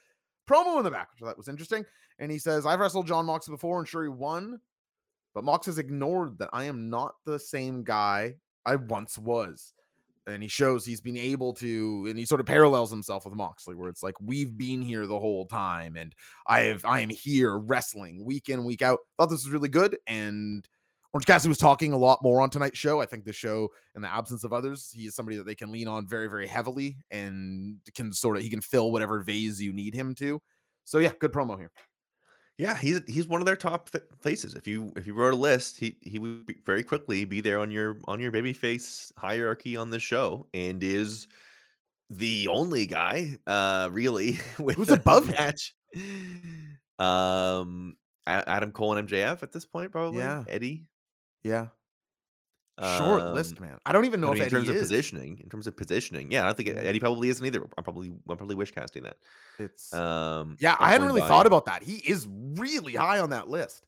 promo 0.49 0.77
in 0.79 0.83
the 0.83 0.91
back, 0.91 1.11
which 1.11 1.23
I 1.23 1.27
thought 1.27 1.37
was 1.37 1.47
interesting. 1.47 1.85
And 2.19 2.29
he 2.29 2.39
says, 2.39 2.65
I've 2.65 2.81
wrestled 2.81 3.07
John 3.07 3.25
Moxley 3.25 3.53
before 3.53 3.79
and 3.79 3.87
sure 3.87 4.03
he 4.03 4.09
won, 4.09 4.59
but 5.33 5.45
Mox 5.45 5.65
has 5.67 5.77
ignored 5.77 6.37
that 6.39 6.49
I 6.51 6.65
am 6.65 6.89
not 6.89 7.15
the 7.25 7.39
same 7.39 7.85
guy 7.85 8.35
I 8.65 8.75
once 8.75 9.17
was 9.17 9.73
and 10.27 10.43
he 10.43 10.49
shows 10.49 10.85
he's 10.85 11.01
been 11.01 11.17
able 11.17 11.53
to 11.53 12.05
and 12.07 12.17
he 12.17 12.25
sort 12.25 12.39
of 12.39 12.45
parallels 12.45 12.91
himself 12.91 13.25
with 13.25 13.33
Moxley 13.33 13.75
where 13.75 13.89
it's 13.89 14.03
like 14.03 14.15
we've 14.21 14.57
been 14.57 14.81
here 14.81 15.07
the 15.07 15.19
whole 15.19 15.45
time 15.45 15.95
and 15.95 16.13
I 16.47 16.61
have 16.61 16.85
I 16.85 16.99
am 16.99 17.09
here 17.09 17.57
wrestling 17.57 18.23
week 18.23 18.49
in 18.49 18.63
week 18.63 18.81
out. 18.81 18.99
Thought 19.17 19.27
this 19.27 19.45
was 19.45 19.49
really 19.49 19.69
good 19.69 19.97
and 20.07 20.67
Orange 21.13 21.25
Cassidy 21.25 21.49
was 21.49 21.57
talking 21.57 21.91
a 21.91 21.97
lot 21.97 22.23
more 22.23 22.39
on 22.39 22.49
tonight's 22.49 22.77
show. 22.77 23.01
I 23.01 23.05
think 23.05 23.25
the 23.25 23.33
show 23.33 23.67
in 23.95 24.01
the 24.01 24.11
absence 24.13 24.43
of 24.43 24.53
others 24.53 24.91
he 24.93 25.07
is 25.07 25.15
somebody 25.15 25.37
that 25.37 25.45
they 25.45 25.55
can 25.55 25.71
lean 25.71 25.87
on 25.87 26.07
very 26.07 26.27
very 26.27 26.47
heavily 26.47 26.97
and 27.09 27.77
can 27.95 28.13
sort 28.13 28.37
of 28.37 28.43
he 28.43 28.49
can 28.49 28.61
fill 28.61 28.91
whatever 28.91 29.21
vase 29.23 29.59
you 29.59 29.73
need 29.73 29.95
him 29.95 30.13
to. 30.15 30.41
So 30.85 30.99
yeah 30.99 31.11
good 31.19 31.33
promo 31.33 31.57
here 31.57 31.71
Yeah, 32.61 32.77
he's 32.77 33.01
he's 33.07 33.25
one 33.25 33.41
of 33.41 33.47
their 33.47 33.55
top 33.55 33.89
th- 33.89 34.03
faces. 34.21 34.53
If 34.53 34.67
you 34.67 34.93
if 34.95 35.07
you 35.07 35.15
wrote 35.15 35.33
a 35.33 35.35
list, 35.35 35.79
he 35.79 35.95
he 36.01 36.19
would 36.19 36.45
be 36.45 36.57
very 36.63 36.83
quickly 36.83 37.25
be 37.25 37.41
there 37.41 37.59
on 37.59 37.71
your 37.71 37.97
on 38.05 38.19
your 38.19 38.31
babyface 38.31 39.11
hierarchy 39.17 39.75
on 39.75 39.89
the 39.89 39.99
show, 39.99 40.45
and 40.53 40.83
is 40.83 41.27
the 42.11 42.47
only 42.49 42.85
guy, 42.85 43.39
uh, 43.47 43.89
really 43.91 44.39
with 44.59 44.75
Who's 44.75 44.91
above 44.91 45.27
match. 45.27 45.73
Um, 46.99 47.95
Adam 48.27 48.71
Cole 48.71 48.95
and 48.95 49.09
MJF 49.09 49.41
at 49.41 49.51
this 49.51 49.65
point, 49.65 49.91
probably. 49.91 50.19
Yeah. 50.19 50.43
Eddie. 50.47 50.85
yeah 51.43 51.69
short 52.97 53.21
Um, 53.21 53.33
list 53.33 53.59
man 53.59 53.77
I 53.85 53.91
don't 53.91 54.05
even 54.05 54.21
know 54.21 54.29
I 54.29 54.31
if 54.31 54.35
in 54.37 54.41
Eddie 54.43 54.49
terms 54.51 54.69
of 54.69 54.75
positioning, 54.77 55.39
in 55.43 55.49
terms 55.49 55.67
of 55.67 55.75
positioning, 55.77 56.31
yeah, 56.31 56.43
I 56.43 56.45
don't 56.47 56.57
think 56.57 56.69
Eddie 56.69 56.99
probably 56.99 57.29
isn't 57.29 57.45
either. 57.45 57.67
I'm 57.77 57.83
probably 57.83 58.07
I'm 58.29 58.37
probably 58.37 58.55
wish 58.55 58.71
casting 58.71 59.03
that. 59.03 59.17
it's 59.59 59.93
Um, 59.93 60.57
yeah 60.59 60.75
I 60.79 60.89
hadn't 60.91 61.07
really 61.07 61.21
by- 61.21 61.27
thought 61.27 61.45
about 61.45 61.65
that 61.65 61.83
he 61.83 61.95
is 61.97 62.27
really 62.29 62.93
high 62.95 63.19
on 63.19 63.29
that 63.31 63.49
list 63.49 63.85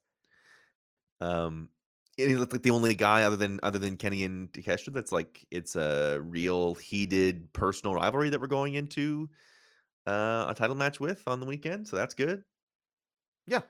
Um, 1.21 1.69
and 2.19 2.29
he 2.29 2.35
looked 2.35 2.51
like 2.53 2.61
the 2.61 2.69
only 2.71 2.93
guy 2.95 3.23
other 3.23 3.35
than 3.37 3.59
other 3.63 3.79
than 3.79 3.97
Kenny 3.97 4.23
and 4.23 4.51
Takeshita 4.51 4.93
that's 4.93 5.11
like 5.11 5.45
it's 5.49 5.75
a 5.75 6.19
real 6.21 6.75
heated 6.75 7.51
personal 7.53 7.95
rivalry 7.95 8.29
that 8.29 8.39
we're 8.39 8.47
going 8.47 8.75
into 8.75 9.29
uh, 10.05 10.45
a 10.49 10.53
title 10.55 10.75
match 10.75 10.99
with 10.99 11.23
on 11.27 11.39
the 11.39 11.45
weekend. 11.45 11.87
So 11.87 11.95
that's 11.95 12.13
good. 12.13 12.43
Yeah. 13.47 13.61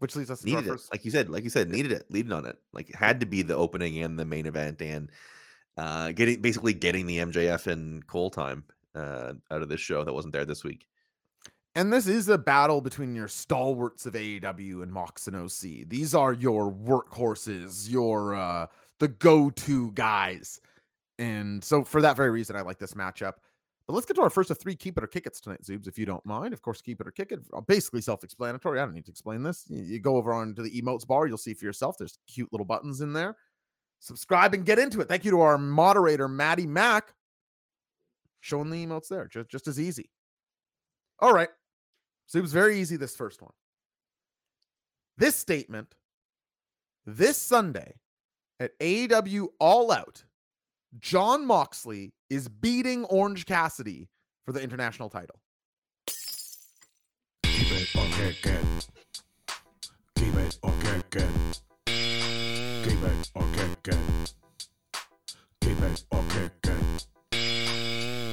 Which 0.00 0.16
leads 0.16 0.30
us 0.30 0.40
to 0.40 0.46
Needed 0.46 0.66
it, 0.66 0.70
first. 0.70 0.92
like 0.92 1.04
you 1.04 1.10
said, 1.10 1.28
like 1.30 1.44
you 1.44 1.50
said, 1.50 1.70
needed 1.70 1.92
it, 1.92 2.06
leading 2.10 2.32
on 2.32 2.46
it. 2.46 2.56
Like 2.72 2.90
it 2.90 2.96
had 2.96 3.20
to 3.20 3.26
be 3.26 3.42
the 3.42 3.54
opening 3.54 4.02
and 4.02 4.18
the 4.18 4.24
main 4.24 4.46
event, 4.46 4.82
and 4.82 5.10
uh, 5.76 6.12
getting 6.12 6.40
basically 6.40 6.72
getting 6.74 7.06
the 7.06 7.18
MJF 7.18 7.66
and 7.66 8.06
Cole 8.06 8.30
time 8.30 8.64
uh, 8.94 9.34
out 9.50 9.62
of 9.62 9.68
this 9.68 9.80
show 9.80 10.02
that 10.02 10.12
wasn't 10.12 10.32
there 10.32 10.44
this 10.44 10.64
week. 10.64 10.86
And 11.74 11.92
this 11.92 12.08
is 12.08 12.28
a 12.28 12.36
battle 12.38 12.80
between 12.80 13.14
your 13.14 13.28
stalwarts 13.28 14.04
of 14.04 14.14
AEW 14.14 14.82
and 14.82 14.92
Mox 14.92 15.28
and 15.28 15.36
OC. 15.36 15.88
These 15.88 16.14
are 16.14 16.32
your 16.32 16.72
workhorses, 16.72 17.88
your 17.88 18.34
uh 18.34 18.66
the 18.98 19.08
go-to 19.08 19.92
guys. 19.92 20.60
And 21.18 21.62
so 21.62 21.84
for 21.84 22.02
that 22.02 22.16
very 22.16 22.30
reason, 22.30 22.56
I 22.56 22.62
like 22.62 22.78
this 22.78 22.94
matchup. 22.94 23.34
But 23.90 23.96
let's 23.96 24.06
get 24.06 24.14
to 24.14 24.22
our 24.22 24.30
first 24.30 24.52
of 24.52 24.58
three 24.60 24.76
keep 24.76 24.96
it 24.98 25.02
or 25.02 25.08
kick 25.08 25.26
it 25.26 25.34
tonight, 25.34 25.64
Zoobs, 25.64 25.88
if 25.88 25.98
you 25.98 26.06
don't 26.06 26.24
mind. 26.24 26.54
Of 26.54 26.62
course, 26.62 26.80
keep 26.80 27.00
it 27.00 27.08
or 27.08 27.10
kick 27.10 27.32
it. 27.32 27.40
uh, 27.52 27.60
Basically 27.60 28.00
self-explanatory. 28.00 28.78
I 28.78 28.84
don't 28.84 28.94
need 28.94 29.06
to 29.06 29.10
explain 29.10 29.42
this. 29.42 29.64
You, 29.68 29.82
you 29.82 29.98
go 29.98 30.14
over 30.14 30.32
onto 30.32 30.62
the 30.62 30.80
emotes 30.80 31.04
bar, 31.04 31.26
you'll 31.26 31.36
see 31.38 31.54
for 31.54 31.64
yourself. 31.64 31.98
There's 31.98 32.16
cute 32.28 32.52
little 32.52 32.64
buttons 32.64 33.00
in 33.00 33.12
there. 33.12 33.36
Subscribe 33.98 34.54
and 34.54 34.64
get 34.64 34.78
into 34.78 35.00
it. 35.00 35.08
Thank 35.08 35.24
you 35.24 35.32
to 35.32 35.40
our 35.40 35.58
moderator, 35.58 36.28
Maddie 36.28 36.68
Mack, 36.68 37.14
showing 38.42 38.70
the 38.70 38.86
emotes 38.86 39.08
there. 39.08 39.26
Just, 39.26 39.48
just 39.48 39.66
as 39.66 39.80
easy. 39.80 40.08
All 41.18 41.34
right. 41.34 41.48
So 42.26 42.38
it 42.38 42.42
was 42.42 42.52
very 42.52 42.78
easy, 42.78 42.96
this 42.96 43.16
first 43.16 43.42
one. 43.42 43.50
This 45.18 45.34
statement 45.34 45.96
this 47.06 47.38
Sunday 47.38 47.94
at 48.60 48.78
AEW 48.78 49.48
All 49.58 49.90
Out, 49.90 50.22
John 51.00 51.44
Moxley 51.44 52.12
is 52.30 52.48
beating 52.48 53.04
Orange 53.06 53.44
Cassidy 53.44 54.08
for 54.46 54.52
the 54.52 54.62
international 54.62 55.10
title. 55.10 55.40
Keep 57.42 57.72
it. 57.72 57.88
Keep 57.92 58.18
it. 58.18 58.36
Keep 60.16 60.34
it. 60.36 60.58
Keep 62.82 63.04
it. 63.04 63.30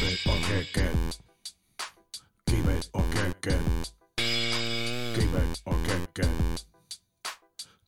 it 0.05 0.27
or 0.27 0.37
kick 0.47 0.77
it. 0.77 1.19
Keep 2.47 2.65
it 2.65 2.89
or 2.93 3.03
kick 3.11 3.47
it. 3.47 3.61
Keep 5.15 5.33
it 5.33 5.61
or 5.65 5.77
kick 5.85 6.19
it. 6.19 6.29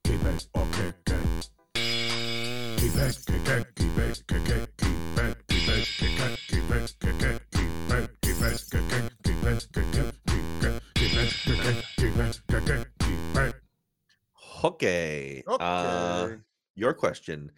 Keep 0.04 0.24
it 0.24 0.48
or 0.54 0.66
kick 0.72 0.96
it. 1.08 1.50
Keep 2.78 2.96
it, 2.96 3.18
kick 3.28 3.48
it, 3.48 3.76
keep 3.76 3.98
it, 3.98 4.24
kick 4.28 4.50
it, 4.50 4.78
keep 4.78 5.18
it, 5.18 5.38
keep 5.48 5.68
it, 5.68 5.88
kick 5.98 6.20
it, 6.20 6.40
keep 6.48 6.72
it, 6.72 6.96
kick 7.00 7.22
it, 7.22 7.42
keep 7.52 7.92
it, 7.92 8.10
keep 8.22 8.42
it, 8.42 8.66
kick 8.72 8.92
it, 8.94 9.14
keep 9.24 9.44
it, 9.44 9.68
kick 9.74 9.96
it, 9.96 10.14
keep 10.26 10.44
it, 10.64 10.82
keep 10.96 11.14
it, 11.14 11.32
kick 11.44 11.66
it, 11.66 11.86
keep 11.98 12.18
it, 12.18 12.42
kick 12.48 12.70
it, 12.70 12.88
keep 13.00 13.38
it. 13.38 13.56
Okay. 14.64 15.44
Your 16.76 16.94
question. 16.94 17.52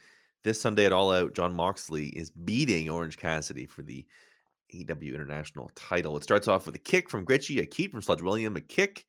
This 0.44 0.62
Sunday 0.62 0.86
at 0.86 0.94
All 0.94 1.12
Out, 1.12 1.34
John 1.34 1.54
Moxley 1.54 2.08
is 2.08 2.32
beating 2.32 2.90
Orange 2.90 3.18
Cassidy 3.18 3.66
for 3.66 3.82
the 3.82 4.06
AEW 4.74 5.16
International 5.16 5.72
title. 5.76 6.18
It 6.18 6.24
starts 6.24 6.48
off 6.48 6.66
with 6.66 6.76
a 6.76 6.80
kick 6.80 7.10
from 7.10 7.26
Gritchy, 7.26 7.62
a 7.62 7.66
keep 7.66 7.92
from 7.92 8.02
Sludge 8.02 8.22
William, 8.22 8.56
a 8.56 8.62
kick 8.62 9.06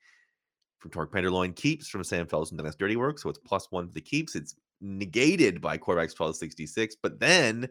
from 0.78 0.90
Torque 0.90 1.12
Penderloin, 1.12 1.52
keeps 1.52 1.88
from 1.88 2.02
Sam 2.02 2.26
Felsen, 2.26 2.56
Dennis 2.56 2.76
Dirty 2.76 2.96
Work. 2.96 3.18
So 3.18 3.28
it's 3.28 3.38
plus 3.38 3.70
one 3.70 3.86
for 3.86 3.92
the 3.92 4.00
keeps. 4.00 4.34
It's 4.34 4.56
negated 4.80 5.60
by 5.60 5.76
Corvax 5.76 6.18
1266, 6.18 6.96
but 7.02 7.20
then 7.20 7.68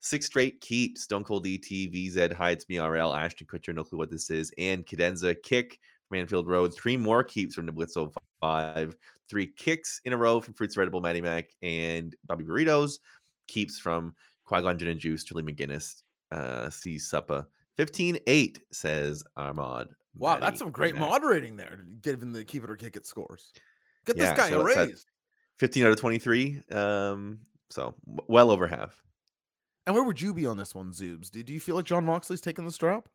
six 0.00 0.26
straight 0.26 0.60
keeps 0.60 1.02
Stone 1.02 1.24
Cold 1.24 1.46
ET, 1.46 1.62
VZ, 1.62 2.32
Heights, 2.32 2.64
MRL, 2.68 3.16
Ashton 3.16 3.46
Kutcher, 3.46 3.74
no 3.74 3.84
clue 3.84 3.98
what 3.98 4.10
this 4.10 4.30
is, 4.30 4.52
and 4.58 4.86
Cadenza, 4.86 5.40
kick 5.42 5.78
from 6.08 6.18
Anfield 6.18 6.48
Road. 6.48 6.74
Three 6.74 6.96
more 6.96 7.22
keeps 7.22 7.54
from 7.54 7.66
the 7.66 7.72
Blitz 7.72 7.96
05, 8.42 8.96
three 9.28 9.46
kicks 9.46 10.00
in 10.04 10.12
a 10.12 10.16
row 10.16 10.40
from 10.40 10.54
Fruits 10.54 10.76
Edible, 10.76 11.00
Matty 11.00 11.20
Mac, 11.20 11.50
and 11.62 12.16
Bobby 12.26 12.44
Burritos. 12.44 12.98
Keeps 13.46 13.78
from 13.78 14.14
Qui 14.44 14.62
Gon 14.62 14.78
Gin 14.78 14.88
and 14.88 15.00
Juice, 15.00 15.24
Julie 15.24 15.42
McGinnis, 15.42 16.02
uh, 16.30 16.70
C 16.70 16.96
Suppa. 16.96 17.46
15 17.76 18.18
8, 18.26 18.58
says 18.72 19.24
Armand. 19.36 19.88
Wow, 20.16 20.38
that's 20.38 20.58
some 20.58 20.70
great 20.70 20.96
moderating 20.96 21.56
there, 21.56 21.84
given 22.02 22.32
the 22.32 22.44
keep 22.44 22.64
it 22.64 22.70
or 22.70 22.76
kick 22.76 22.96
it 22.96 23.06
scores. 23.06 23.52
Get 24.04 24.16
Yeah, 24.16 24.34
this 24.34 24.38
guy 24.38 24.50
so 24.50 24.60
a 24.60 24.64
raise. 24.64 25.06
15 25.58 25.84
out 25.84 25.92
of 25.92 26.00
23. 26.00 26.62
Um, 26.72 27.40
so 27.70 27.94
well 28.04 28.50
over 28.50 28.66
half. 28.66 29.00
And 29.86 29.94
where 29.94 30.04
would 30.04 30.20
you 30.20 30.34
be 30.34 30.46
on 30.46 30.56
this 30.56 30.74
one, 30.74 30.92
Zoobs? 30.92 31.30
Do, 31.30 31.42
do 31.42 31.52
you 31.52 31.60
feel 31.60 31.76
like 31.76 31.84
John 31.84 32.04
Moxley's 32.04 32.40
taking 32.40 32.64
the 32.64 32.72
strap? 32.72 33.08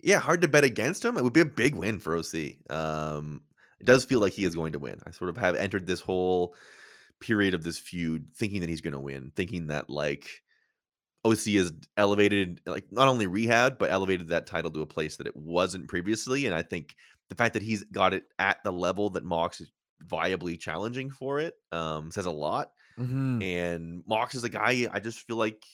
Yeah, 0.00 0.18
hard 0.18 0.40
to 0.42 0.48
bet 0.48 0.64
against 0.64 1.04
him. 1.04 1.16
It 1.16 1.24
would 1.24 1.32
be 1.32 1.40
a 1.40 1.46
big 1.46 1.74
win 1.74 1.98
for 1.98 2.16
OC. 2.16 2.56
Um, 2.70 3.42
it 3.80 3.86
does 3.86 4.04
feel 4.04 4.20
like 4.20 4.32
he 4.32 4.44
is 4.44 4.54
going 4.54 4.72
to 4.72 4.78
win. 4.78 5.00
I 5.06 5.10
sort 5.10 5.30
of 5.30 5.36
have 5.36 5.56
entered 5.56 5.86
this 5.86 6.00
whole 6.00 6.54
period 7.20 7.54
of 7.54 7.64
this 7.64 7.78
feud 7.78 8.26
thinking 8.34 8.60
that 8.60 8.68
he's 8.68 8.80
going 8.80 8.92
to 8.92 9.00
win, 9.00 9.32
thinking 9.34 9.68
that 9.68 9.90
like 9.90 10.42
OC 11.24 11.48
is 11.48 11.72
elevated, 11.96 12.60
like 12.66 12.84
not 12.90 13.08
only 13.08 13.26
rehab, 13.26 13.78
but 13.78 13.90
elevated 13.90 14.28
that 14.28 14.46
title 14.46 14.70
to 14.70 14.82
a 14.82 14.86
place 14.86 15.16
that 15.16 15.26
it 15.26 15.36
wasn't 15.36 15.88
previously. 15.88 16.46
And 16.46 16.54
I 16.54 16.62
think 16.62 16.94
the 17.28 17.34
fact 17.34 17.54
that 17.54 17.62
he's 17.62 17.84
got 17.84 18.14
it 18.14 18.24
at 18.38 18.62
the 18.64 18.72
level 18.72 19.10
that 19.10 19.24
Mox 19.24 19.60
is 19.60 19.70
viably 20.06 20.58
challenging 20.58 21.10
for 21.10 21.40
it 21.40 21.54
um, 21.72 22.10
says 22.10 22.26
a 22.26 22.30
lot. 22.30 22.70
Mm-hmm. 22.98 23.42
And 23.42 24.02
Mox 24.06 24.34
is 24.34 24.44
a 24.44 24.48
guy 24.48 24.88
I 24.92 25.00
just 25.00 25.26
feel 25.26 25.36
like 25.36 25.64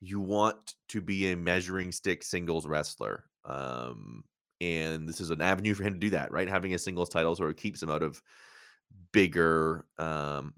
you 0.00 0.20
want 0.20 0.74
to 0.88 1.00
be 1.00 1.32
a 1.32 1.36
measuring 1.36 1.92
stick 1.92 2.22
singles 2.22 2.66
wrestler. 2.66 3.24
Um, 3.44 4.24
and 4.60 5.08
this 5.08 5.20
is 5.20 5.30
an 5.30 5.40
avenue 5.40 5.74
for 5.74 5.82
him 5.82 5.94
to 5.94 5.98
do 5.98 6.10
that, 6.10 6.30
right? 6.30 6.48
Having 6.48 6.74
a 6.74 6.78
singles 6.78 7.08
title 7.08 7.34
sort 7.34 7.50
of 7.50 7.56
keeps 7.56 7.82
him 7.82 7.90
out 7.90 8.02
of 8.02 8.22
bigger 9.12 9.86
um 9.98 10.52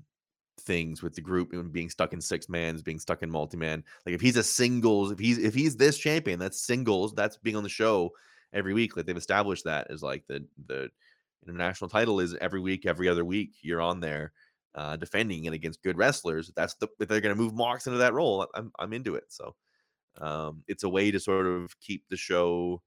things 0.65 1.03
with 1.03 1.15
the 1.15 1.21
group 1.21 1.53
and 1.53 1.73
being 1.73 1.91
stuck 1.91 2.13
in 2.13 2.21
six 2.21 2.49
mans, 2.49 2.83
being 2.83 2.99
stuck 2.99 3.23
in 3.23 3.31
multi-man. 3.31 3.85
Like 4.07 4.15
if 4.15 4.21
he's 4.21 4.37
a 4.37 4.43
singles, 4.43 5.13
if 5.13 5.19
he's 5.19 5.39
if 5.39 5.55
he's 5.55 5.77
this 5.77 5.99
champion, 5.99 6.39
that's 6.39 6.61
singles, 6.61 7.15
that's 7.15 7.37
being 7.37 7.57
on 7.57 7.63
the 7.63 7.69
show 7.69 8.11
every 8.53 8.75
week. 8.75 8.97
Like 8.97 9.07
they've 9.07 9.17
established 9.17 9.65
that 9.65 9.91
as 9.91 10.03
like 10.03 10.25
the 10.27 10.45
the 10.67 10.91
international 11.47 11.91
title 11.91 12.21
is 12.21 12.35
every 12.41 12.61
week, 12.61 12.87
every 12.87 13.09
other 13.09 13.25
week, 13.25 13.55
you're 13.63 13.81
on 13.83 14.01
there 14.01 14.33
uh, 14.75 14.97
defending 14.97 15.45
it 15.45 15.53
against 15.53 15.83
good 15.83 15.97
wrestlers. 15.97 16.51
That's 16.57 16.75
the 16.75 16.89
if 17.01 17.09
they're 17.09 17.21
going 17.21 17.35
to 17.35 17.41
move 17.41 17.55
Mox 17.55 17.87
into 17.87 17.99
that 17.99 18.15
role. 18.15 18.47
I'm 18.55 18.73
I'm 18.79 18.93
into 18.93 19.15
it. 19.15 19.25
So 19.29 19.55
um, 20.21 20.63
it's 20.69 20.85
a 20.85 20.89
way 20.89 21.11
to 21.11 21.21
sort 21.21 21.47
of 21.47 21.79
keep 21.81 22.05
the 22.09 22.17
show 22.17 22.83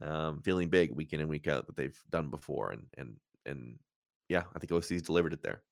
um, 0.00 0.40
feeling 0.42 0.68
big 0.68 0.92
week 0.92 1.12
in 1.12 1.20
and 1.20 1.28
week 1.28 1.48
out 1.48 1.66
that 1.66 1.76
they've 1.76 1.98
done 2.10 2.30
before, 2.30 2.70
and 2.70 2.86
and 2.96 3.16
and 3.46 3.78
yeah, 4.28 4.44
I 4.54 4.58
think 4.58 4.72
OC's 4.72 5.02
delivered 5.02 5.32
it 5.32 5.42
there. 5.42 5.62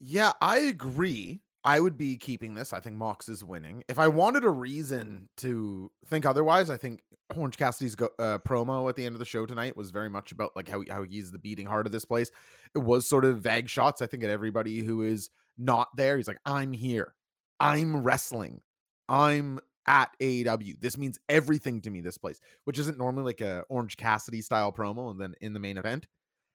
Yeah, 0.00 0.32
I 0.40 0.58
agree. 0.58 1.40
I 1.64 1.80
would 1.80 1.96
be 1.96 2.16
keeping 2.16 2.54
this. 2.54 2.72
I 2.72 2.80
think 2.80 2.96
Mox 2.96 3.28
is 3.28 3.44
winning. 3.44 3.82
If 3.88 3.98
I 3.98 4.08
wanted 4.08 4.44
a 4.44 4.50
reason 4.50 5.28
to 5.38 5.90
think 6.06 6.24
otherwise, 6.24 6.70
I 6.70 6.76
think 6.76 7.02
Orange 7.36 7.56
Cassidy's 7.56 7.94
go, 7.94 8.08
uh, 8.18 8.38
promo 8.38 8.88
at 8.88 8.96
the 8.96 9.04
end 9.04 9.14
of 9.14 9.18
the 9.18 9.24
show 9.24 9.44
tonight 9.44 9.76
was 9.76 9.90
very 9.90 10.08
much 10.08 10.32
about 10.32 10.54
like 10.56 10.68
how 10.68 10.82
how 10.88 11.02
he's 11.02 11.30
the 11.30 11.38
beating 11.38 11.66
heart 11.66 11.86
of 11.86 11.92
this 11.92 12.04
place. 12.04 12.30
It 12.74 12.78
was 12.78 13.08
sort 13.08 13.24
of 13.24 13.40
vague 13.40 13.68
shots. 13.68 14.00
I 14.00 14.06
think 14.06 14.24
at 14.24 14.30
everybody 14.30 14.80
who 14.82 15.02
is 15.02 15.30
not 15.58 15.88
there, 15.96 16.16
he's 16.16 16.28
like, 16.28 16.40
"I'm 16.46 16.72
here. 16.72 17.14
I'm 17.60 18.02
wrestling. 18.02 18.60
I'm 19.08 19.58
at 19.86 20.10
AEW. 20.20 20.80
This 20.80 20.96
means 20.96 21.18
everything 21.28 21.80
to 21.82 21.90
me. 21.90 22.00
This 22.00 22.18
place, 22.18 22.40
which 22.64 22.78
isn't 22.78 22.98
normally 22.98 23.24
like 23.24 23.40
a 23.40 23.64
Orange 23.68 23.96
Cassidy 23.96 24.42
style 24.42 24.72
promo, 24.72 25.10
and 25.10 25.20
then 25.20 25.34
in 25.40 25.52
the 25.52 25.60
main 25.60 25.76
event. 25.76 26.06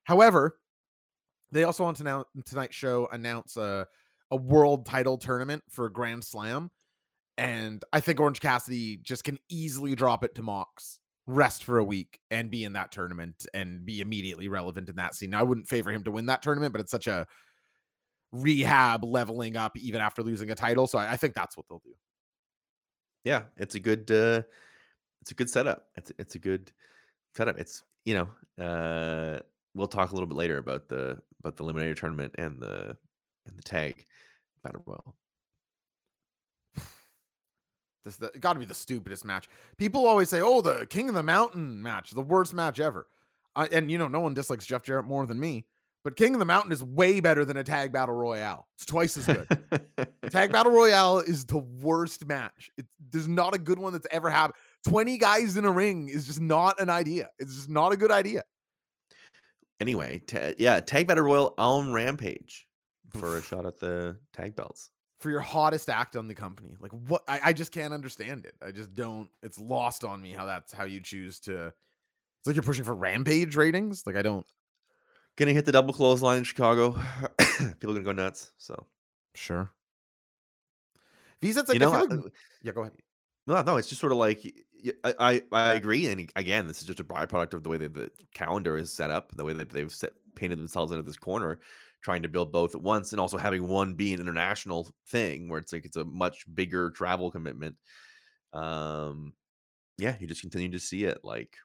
However, 0.05 0.57
they 1.53 1.63
also 1.63 1.85
on 1.85 1.93
tonight 1.93 2.25
tonight's 2.45 2.75
show 2.75 3.07
announce 3.11 3.57
a 3.57 3.87
a 4.31 4.35
world 4.35 4.85
title 4.85 5.17
tournament 5.17 5.63
for 5.69 5.89
Grand 5.89 6.23
Slam, 6.23 6.71
and 7.37 7.83
I 7.93 7.99
think 7.99 8.19
Orange 8.19 8.39
Cassidy 8.39 8.97
just 8.97 9.23
can 9.23 9.37
easily 9.49 9.95
drop 9.95 10.23
it 10.23 10.33
to 10.35 10.41
Mox, 10.41 10.99
rest 11.27 11.63
for 11.63 11.77
a 11.77 11.83
week, 11.83 12.19
and 12.31 12.49
be 12.49 12.63
in 12.63 12.73
that 12.73 12.91
tournament 12.91 13.45
and 13.53 13.85
be 13.85 14.01
immediately 14.01 14.47
relevant 14.47 14.89
in 14.89 14.95
that 14.95 15.13
scene. 15.13 15.29
Now, 15.29 15.39
I 15.39 15.43
wouldn't 15.43 15.67
favor 15.67 15.91
him 15.91 16.03
to 16.05 16.11
win 16.11 16.25
that 16.25 16.41
tournament, 16.41 16.73
but 16.73 16.81
it's 16.81 16.91
such 16.91 17.05
a 17.07 17.27
rehab 18.31 19.03
leveling 19.03 19.55
up 19.55 19.77
even 19.77 20.01
after 20.01 20.23
losing 20.23 20.49
a 20.49 20.55
title, 20.55 20.87
so 20.87 20.97
I, 20.97 21.11
I 21.11 21.17
think 21.17 21.35
that's 21.35 21.55
what 21.55 21.67
they'll 21.69 21.81
do. 21.85 21.93
Yeah, 23.23 23.43
it's 23.57 23.75
a 23.75 23.79
good 23.79 24.09
uh, 24.09 24.41
it's 25.21 25.31
a 25.31 25.35
good 25.35 25.49
setup. 25.49 25.85
It's 25.95 26.11
it's 26.17 26.35
a 26.35 26.39
good 26.39 26.71
setup. 27.35 27.59
It's 27.59 27.83
you 28.03 28.15
know 28.15 28.63
uh, 28.63 29.39
we'll 29.75 29.87
talk 29.87 30.11
a 30.11 30.13
little 30.13 30.27
bit 30.27 30.37
later 30.37 30.57
about 30.57 30.87
the 30.87 31.17
about 31.39 31.57
the 31.57 31.63
eliminator 31.63 31.95
tournament 31.95 32.33
and 32.37 32.59
the 32.59 32.95
and 33.45 33.57
the 33.57 33.63
tag 33.63 34.05
battle 34.63 34.83
royal. 34.85 35.15
This 38.05 38.17
got 38.39 38.53
to 38.53 38.59
be 38.59 38.65
the 38.65 38.73
stupidest 38.73 39.23
match. 39.23 39.47
People 39.77 40.05
always 40.05 40.29
say, 40.29 40.41
"Oh, 40.41 40.61
the 40.61 40.85
King 40.87 41.07
of 41.07 41.15
the 41.15 41.23
Mountain 41.23 41.81
match, 41.81 42.11
the 42.11 42.21
worst 42.21 42.53
match 42.53 42.79
ever." 42.79 43.07
I, 43.55 43.67
and 43.67 43.89
you 43.89 43.97
know, 43.97 44.07
no 44.07 44.19
one 44.19 44.33
dislikes 44.33 44.65
Jeff 44.65 44.83
Jarrett 44.83 45.05
more 45.05 45.25
than 45.25 45.39
me, 45.39 45.65
but 46.03 46.17
King 46.17 46.33
of 46.33 46.39
the 46.39 46.45
Mountain 46.45 46.73
is 46.73 46.83
way 46.83 47.21
better 47.21 47.45
than 47.45 47.55
a 47.55 47.63
tag 47.63 47.93
battle 47.93 48.15
royale. 48.15 48.67
It's 48.75 48.85
twice 48.85 49.15
as 49.15 49.25
good. 49.25 49.47
tag 50.31 50.51
battle 50.51 50.73
royale 50.73 51.19
is 51.19 51.45
the 51.45 51.59
worst 51.59 52.25
match. 52.25 52.69
It, 52.77 52.85
there's 53.11 53.27
not 53.27 53.55
a 53.55 53.59
good 53.59 53.79
one 53.79 53.93
that's 53.93 54.07
ever 54.11 54.29
happened. 54.29 54.55
Twenty 54.85 55.17
guys 55.17 55.55
in 55.55 55.63
a 55.63 55.71
ring 55.71 56.09
is 56.09 56.27
just 56.27 56.41
not 56.41 56.81
an 56.81 56.89
idea. 56.89 57.29
It's 57.39 57.55
just 57.55 57.69
not 57.69 57.93
a 57.93 57.97
good 57.97 58.11
idea. 58.11 58.43
Anyway, 59.83 60.19
ta- 60.25 60.53
yeah, 60.57 60.79
tag 60.79 61.07
battle 61.07 61.23
royal 61.25 61.53
on 61.57 61.91
Rampage 61.93 62.67
for 63.19 63.37
a 63.37 63.41
shot 63.41 63.65
at 63.65 63.79
the 63.79 64.17
tag 64.33 64.55
belts. 64.55 64.89
For 65.19 65.29
your 65.29 65.39
hottest 65.41 65.89
act 65.89 66.15
on 66.15 66.27
the 66.27 66.33
company, 66.35 66.75
like 66.79 66.91
what? 67.07 67.23
I, 67.27 67.39
I 67.45 67.53
just 67.53 67.71
can't 67.71 67.93
understand 67.93 68.45
it. 68.45 68.55
I 68.61 68.71
just 68.71 68.93
don't. 68.93 69.29
It's 69.41 69.57
lost 69.59 70.03
on 70.03 70.21
me 70.21 70.31
how 70.31 70.45
that's 70.45 70.73
how 70.73 70.83
you 70.85 70.99
choose 70.99 71.39
to. 71.41 71.67
It's 71.67 72.47
like 72.47 72.55
you're 72.55 72.63
pushing 72.63 72.83
for 72.83 72.93
Rampage 72.95 73.55
ratings. 73.55 74.03
Like 74.05 74.15
I 74.17 74.21
don't. 74.21 74.45
Gonna 75.37 75.53
hit 75.53 75.65
the 75.65 75.71
double 75.71 75.93
clothesline 75.93 76.39
in 76.39 76.43
Chicago. 76.43 76.91
People 77.39 77.91
are 77.91 77.93
gonna 77.93 78.01
go 78.03 78.11
nuts. 78.11 78.51
So 78.57 78.85
Sure. 79.35 79.71
Visa's 81.41 81.67
like 81.67 81.75
you 81.75 81.79
know, 81.79 81.91
I 81.93 82.01
like- 82.01 82.11
uh, 82.11 82.29
yeah, 82.61 82.71
go 82.71 82.81
ahead. 82.81 82.93
No, 83.47 83.61
no, 83.61 83.77
it's 83.77 83.89
just 83.89 83.99
sort 83.99 84.11
of 84.11 84.17
like 84.17 84.41
I, 85.03 85.41
I, 85.51 85.73
agree, 85.73 86.07
and 86.07 86.31
again, 86.35 86.67
this 86.67 86.81
is 86.81 86.87
just 86.87 86.99
a 86.99 87.03
byproduct 87.03 87.53
of 87.53 87.63
the 87.63 87.69
way 87.69 87.77
that 87.77 87.93
the 87.93 88.11
calendar 88.33 88.77
is 88.77 88.91
set 88.93 89.11
up, 89.11 89.31
the 89.35 89.43
way 89.43 89.53
that 89.53 89.69
they've 89.69 89.91
set, 89.91 90.11
painted 90.35 90.59
themselves 90.59 90.91
into 90.91 91.03
this 91.03 91.17
corner, 91.17 91.59
trying 92.01 92.21
to 92.23 92.29
build 92.29 92.51
both 92.51 92.75
at 92.75 92.81
once, 92.81 93.11
and 93.11 93.19
also 93.21 93.37
having 93.37 93.67
one 93.67 93.93
be 93.93 94.13
an 94.13 94.19
international 94.19 94.93
thing 95.07 95.47
where 95.49 95.59
it's 95.59 95.71
like 95.71 95.85
it's 95.85 95.97
a 95.97 96.03
much 96.05 96.45
bigger 96.53 96.91
travel 96.91 97.31
commitment. 97.31 97.75
Um, 98.51 99.33
yeah, 99.97 100.15
you 100.19 100.27
just 100.27 100.41
continue 100.41 100.69
to 100.71 100.79
see 100.79 101.05
it 101.05 101.19
like 101.23 101.55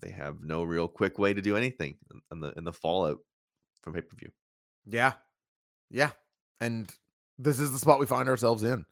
they 0.00 0.10
have 0.10 0.42
no 0.42 0.62
real 0.62 0.88
quick 0.88 1.18
way 1.18 1.34
to 1.34 1.42
do 1.42 1.56
anything 1.56 1.96
in- 2.12 2.20
in 2.32 2.40
the 2.40 2.52
in 2.56 2.64
the 2.64 2.72
fallout 2.72 3.18
from 3.82 3.94
pay 3.94 4.02
per 4.02 4.16
view. 4.16 4.30
Yeah. 4.86 5.14
Yeah. 5.90 6.10
and 6.60 6.92
this 7.38 7.58
is 7.58 7.72
the 7.72 7.78
spot 7.78 7.98
we 7.98 8.06
find 8.06 8.28
ourselves 8.28 8.62
in. 8.62 8.84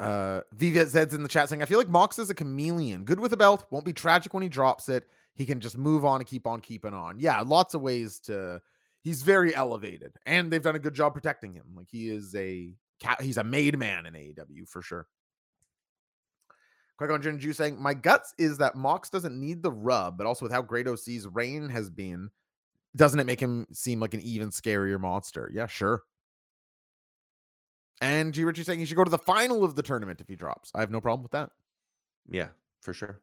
Uh, 0.00 0.40
VZ's 0.56 1.14
in 1.14 1.22
the 1.22 1.28
chat 1.28 1.48
saying, 1.48 1.62
I 1.62 1.66
feel 1.66 1.78
like 1.78 1.88
Mox 1.88 2.18
is 2.18 2.30
a 2.30 2.34
chameleon, 2.34 3.04
good 3.04 3.20
with 3.20 3.32
a 3.32 3.36
belt, 3.36 3.66
won't 3.70 3.84
be 3.84 3.92
tragic 3.92 4.32
when 4.32 4.42
he 4.42 4.48
drops 4.48 4.88
it. 4.88 5.04
He 5.34 5.46
can 5.46 5.60
just 5.60 5.76
move 5.76 6.04
on 6.04 6.20
and 6.20 6.26
keep 6.26 6.46
on 6.46 6.60
keeping 6.60 6.94
on. 6.94 7.18
Yeah, 7.18 7.40
lots 7.40 7.74
of 7.74 7.82
ways 7.82 8.18
to. 8.20 8.60
He's 9.02 9.22
very 9.22 9.54
elevated, 9.54 10.12
and 10.26 10.50
they've 10.50 10.62
done 10.62 10.76
a 10.76 10.80
good 10.80 10.94
job 10.94 11.14
protecting 11.14 11.54
him. 11.54 11.64
Like 11.74 11.88
he 11.90 12.10
is 12.10 12.34
a 12.34 12.74
he's 13.20 13.38
a 13.38 13.44
made 13.44 13.78
man 13.78 14.06
in 14.06 14.14
AEW 14.14 14.68
for 14.68 14.82
sure. 14.82 15.06
Quick 17.00 17.10
on 17.10 17.22
Jin 17.22 17.38
Ju 17.38 17.54
saying, 17.54 17.80
My 17.80 17.94
guts 17.94 18.34
is 18.36 18.58
that 18.58 18.76
Mox 18.76 19.08
doesn't 19.08 19.40
need 19.40 19.62
the 19.62 19.72
rub, 19.72 20.18
but 20.18 20.26
also 20.26 20.44
with 20.44 20.52
how 20.52 20.60
great 20.60 20.86
OC's 20.86 21.26
reign 21.26 21.70
has 21.70 21.88
been, 21.88 22.28
doesn't 22.94 23.18
it 23.18 23.24
make 23.24 23.40
him 23.40 23.66
seem 23.72 24.00
like 24.00 24.12
an 24.12 24.20
even 24.20 24.50
scarier 24.50 25.00
monster? 25.00 25.50
Yeah, 25.54 25.66
sure. 25.66 26.02
And 28.00 28.32
G 28.32 28.44
Richie 28.44 28.64
saying 28.64 28.78
he 28.78 28.86
should 28.86 28.96
go 28.96 29.04
to 29.04 29.10
the 29.10 29.18
final 29.18 29.62
of 29.62 29.76
the 29.76 29.82
tournament 29.82 30.20
if 30.20 30.28
he 30.28 30.36
drops. 30.36 30.70
I 30.74 30.80
have 30.80 30.90
no 30.90 31.00
problem 31.00 31.22
with 31.22 31.32
that. 31.32 31.50
Yeah, 32.28 32.48
for 32.80 32.94
sure. 32.94 33.20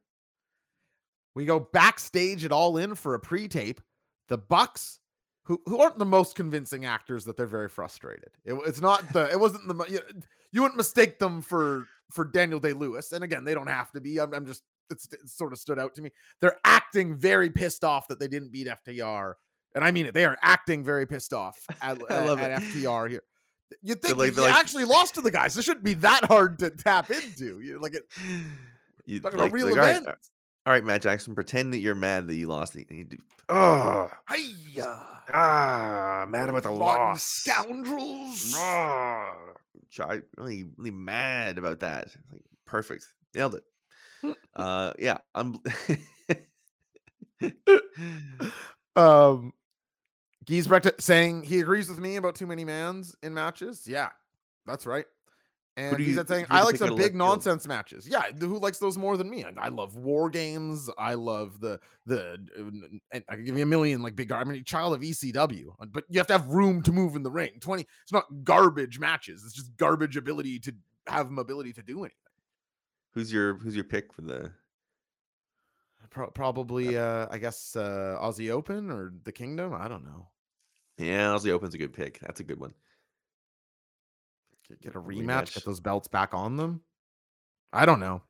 We 1.33 1.45
go 1.45 1.59
backstage 1.59 2.45
at 2.45 2.51
All 2.51 2.77
In 2.77 2.95
for 2.95 3.13
a 3.13 3.19
pre-tape. 3.19 3.81
The 4.27 4.37
Bucks, 4.37 4.99
who 5.43 5.61
who 5.65 5.79
aren't 5.79 5.97
the 5.97 6.05
most 6.05 6.35
convincing 6.35 6.85
actors, 6.85 7.25
that 7.25 7.37
they're 7.37 7.45
very 7.45 7.69
frustrated. 7.69 8.29
It, 8.43 8.55
it's 8.65 8.81
not 8.81 9.13
the. 9.13 9.29
It 9.31 9.39
wasn't 9.39 9.67
the. 9.67 9.85
You, 9.87 9.99
you 10.51 10.61
wouldn't 10.61 10.77
mistake 10.77 11.17
them 11.19 11.41
for 11.41 11.85
for 12.11 12.25
Daniel 12.25 12.59
Day 12.59 12.73
Lewis. 12.73 13.11
And 13.13 13.23
again, 13.23 13.43
they 13.45 13.53
don't 13.53 13.67
have 13.67 13.91
to 13.91 14.01
be. 14.01 14.19
I'm, 14.19 14.33
I'm 14.33 14.45
just. 14.45 14.63
It's, 14.89 15.07
it 15.11 15.27
sort 15.29 15.53
of 15.53 15.59
stood 15.59 15.79
out 15.79 15.95
to 15.95 16.01
me. 16.01 16.11
They're 16.39 16.59
acting 16.63 17.15
very 17.15 17.49
pissed 17.49 17.83
off 17.83 18.07
that 18.07 18.19
they 18.19 18.27
didn't 18.27 18.51
beat 18.51 18.67
FTR, 18.67 19.33
and 19.75 19.83
I 19.83 19.91
mean 19.91 20.07
it. 20.07 20.13
They 20.13 20.25
are 20.25 20.37
acting 20.41 20.83
very 20.83 21.05
pissed 21.05 21.33
off 21.33 21.57
at, 21.81 22.01
I 22.09 22.25
love 22.25 22.39
at, 22.39 22.51
it. 22.51 22.53
at 22.53 22.61
FTR 22.63 23.09
here. 23.09 23.23
You 23.81 23.95
think 23.95 24.17
like- 24.17 24.27
you 24.29 24.31
they're 24.35 24.49
like- 24.49 24.59
actually 24.59 24.85
lost 24.85 25.15
to 25.15 25.21
the 25.21 25.31
guys? 25.31 25.53
This 25.55 25.65
shouldn't 25.65 25.83
be 25.85 25.95
that 25.95 26.25
hard 26.25 26.59
to 26.59 26.69
tap 26.69 27.09
into. 27.11 27.59
You 27.61 27.79
like 27.81 27.93
it. 27.95 28.03
You, 29.09 29.21
Talking 29.21 29.39
about 29.39 29.53
real 29.53 29.69
all 29.69 29.75
right, 29.75 29.91
event. 30.01 30.07
all 30.65 30.73
right, 30.73 30.83
Matt 30.83 31.01
Jackson, 31.01 31.33
pretend 31.33 31.71
that 31.71 31.77
you're 31.77 31.95
mad 31.95 32.27
that 32.27 32.35
you 32.35 32.47
lost. 32.47 32.75
And 32.75 32.85
you 32.89 33.05
do, 33.05 33.17
oh, 33.47 34.09
Hiya. 34.29 34.99
ah, 35.33 36.25
mad 36.27 36.49
about 36.49 36.63
the 36.63 36.69
Rotten 36.71 36.79
loss. 36.81 37.23
scoundrels. 37.23 38.53
Ah, 38.57 39.33
really, 40.37 40.65
really 40.75 40.91
mad 40.91 41.57
about 41.57 41.79
that. 41.79 42.09
Like, 42.33 42.41
perfect, 42.65 43.05
nailed 43.33 43.55
it. 43.55 43.63
uh, 44.57 44.91
yeah, 44.99 45.19
I'm. 45.33 45.57
Um, 48.95 49.53
Giesbrecht 50.47 51.01
saying 51.01 51.43
he 51.43 51.59
agrees 51.59 51.89
with 51.89 51.99
me 51.99 52.15
about 52.15 52.35
too 52.35 52.47
many 52.47 52.63
mans 52.63 53.15
in 53.21 53.33
matches. 53.33 53.83
Yeah, 53.85 54.09
that's 54.65 54.85
right. 54.85 55.05
And 55.75 55.99
he's 55.99 56.19
saying 56.27 56.47
I 56.49 56.63
like 56.63 56.77
some 56.77 56.95
big 56.95 57.07
field? 57.11 57.15
nonsense 57.15 57.67
matches. 57.67 58.07
Yeah, 58.09 58.23
who 58.39 58.57
likes 58.57 58.79
those 58.79 58.97
more 58.97 59.15
than 59.15 59.29
me? 59.29 59.43
I, 59.43 59.51
I 59.65 59.67
love 59.67 59.95
war 59.95 60.27
games. 60.27 60.89
I 60.97 61.13
love 61.13 61.59
the 61.59 61.79
the. 62.07 62.39
uh, 62.57 62.97
And 63.11 63.23
I 63.29 63.35
can 63.35 63.45
give 63.45 63.55
you 63.57 63.61
a 63.63 63.67
million 63.67 64.01
like 64.01 64.15
big. 64.15 64.31
I 64.31 64.43
mean, 64.43 64.63
child 64.63 64.95
of 64.95 65.01
ECW, 65.01 65.67
uh, 65.79 65.85
but 65.85 66.05
you 66.09 66.17
have 66.19 66.25
to 66.27 66.33
have 66.33 66.47
room 66.47 66.81
to 66.81 66.91
move 66.91 67.15
in 67.15 67.21
the 67.21 67.29
ring. 67.29 67.51
Twenty. 67.59 67.85
It's 68.01 68.11
not 68.11 68.25
garbage 68.43 68.97
matches. 68.97 69.43
It's 69.45 69.53
just 69.53 69.75
garbage 69.77 70.17
ability 70.17 70.57
to 70.61 70.73
have 71.05 71.29
mobility 71.29 71.73
to 71.73 71.83
do 71.83 71.99
anything. 71.99 72.15
who's 73.13 73.31
your 73.31 73.57
Who's 73.59 73.75
your 73.75 73.83
pick 73.83 74.11
for 74.13 74.21
the? 74.23 74.51
Pro- 76.09 76.31
probably, 76.31 76.97
uh, 76.97 77.27
I 77.29 77.37
guess, 77.37 77.75
uh, 77.75 78.17
Aussie 78.21 78.49
Open 78.49 78.89
or 78.89 79.13
the 79.25 79.31
Kingdom. 79.31 79.73
I 79.73 79.87
don't 79.87 80.05
know. 80.05 80.29
Yeah, 80.97 81.27
Aussie 81.27 81.51
Open's 81.51 81.75
a 81.75 81.77
good 81.77 81.93
pick. 81.93 82.19
That's 82.19 82.39
a 82.39 82.43
good 82.43 82.59
one. 82.59 82.73
Get, 84.67 84.81
get 84.81 84.95
a 84.95 84.99
rematch, 84.99 85.25
rematch. 85.25 85.53
get 85.55 85.65
those 85.65 85.79
belts 85.79 86.07
back 86.07 86.33
on 86.33 86.57
them. 86.57 86.81
I 87.71 87.85
don't 87.85 87.99
know. 87.99 88.21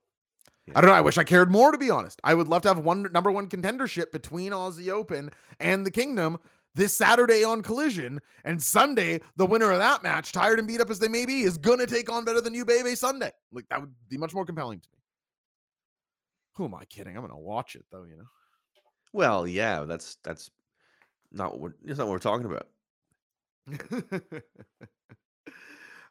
Yeah. 0.65 0.73
I 0.77 0.81
don't 0.81 0.89
know. 0.89 0.95
I 0.95 1.01
wish 1.01 1.17
I 1.17 1.23
cared 1.23 1.49
more, 1.49 1.71
to 1.71 1.77
be 1.77 1.89
honest. 1.89 2.19
I 2.23 2.33
would 2.33 2.47
love 2.47 2.61
to 2.63 2.67
have 2.67 2.79
one 2.79 3.09
number 3.11 3.31
one 3.31 3.47
contendership 3.47 4.11
between 4.11 4.51
Aussie 4.51 4.89
Open 4.89 5.31
and 5.59 5.85
the 5.85 5.91
Kingdom 5.91 6.37
this 6.75 6.95
Saturday 6.95 7.43
on 7.43 7.63
Collision, 7.63 8.19
and 8.45 8.61
Sunday 8.61 9.19
the 9.35 9.45
winner 9.45 9.71
of 9.71 9.79
that 9.79 10.03
match, 10.03 10.31
tired 10.31 10.59
and 10.59 10.67
beat 10.67 10.79
up 10.79 10.91
as 10.91 10.99
they 10.99 11.07
may 11.07 11.25
be, 11.25 11.41
is 11.41 11.57
gonna 11.57 11.87
take 11.87 12.11
on 12.11 12.23
better 12.23 12.39
than 12.39 12.53
you, 12.53 12.63
baby. 12.63 12.95
Sunday, 12.95 13.31
like 13.51 13.65
that 13.69 13.81
would 13.81 13.93
be 14.09 14.17
much 14.17 14.33
more 14.33 14.45
compelling 14.45 14.79
to 14.79 14.87
me. 14.93 14.99
Who 16.55 16.65
am 16.65 16.75
I 16.75 16.85
kidding? 16.85 17.15
I'm 17.15 17.23
gonna 17.23 17.37
watch 17.37 17.75
it 17.75 17.85
though. 17.91 18.03
You 18.03 18.17
know. 18.17 18.27
Well, 19.11 19.47
yeah, 19.47 19.85
that's 19.85 20.17
that's 20.23 20.51
not 21.37 21.51
what 21.53 21.59
we're, 21.61 21.73
that's 21.83 21.99
not 21.99 22.07
what 22.07 22.13
we're 22.13 22.19
talking 22.19 22.45
about. 22.45 22.67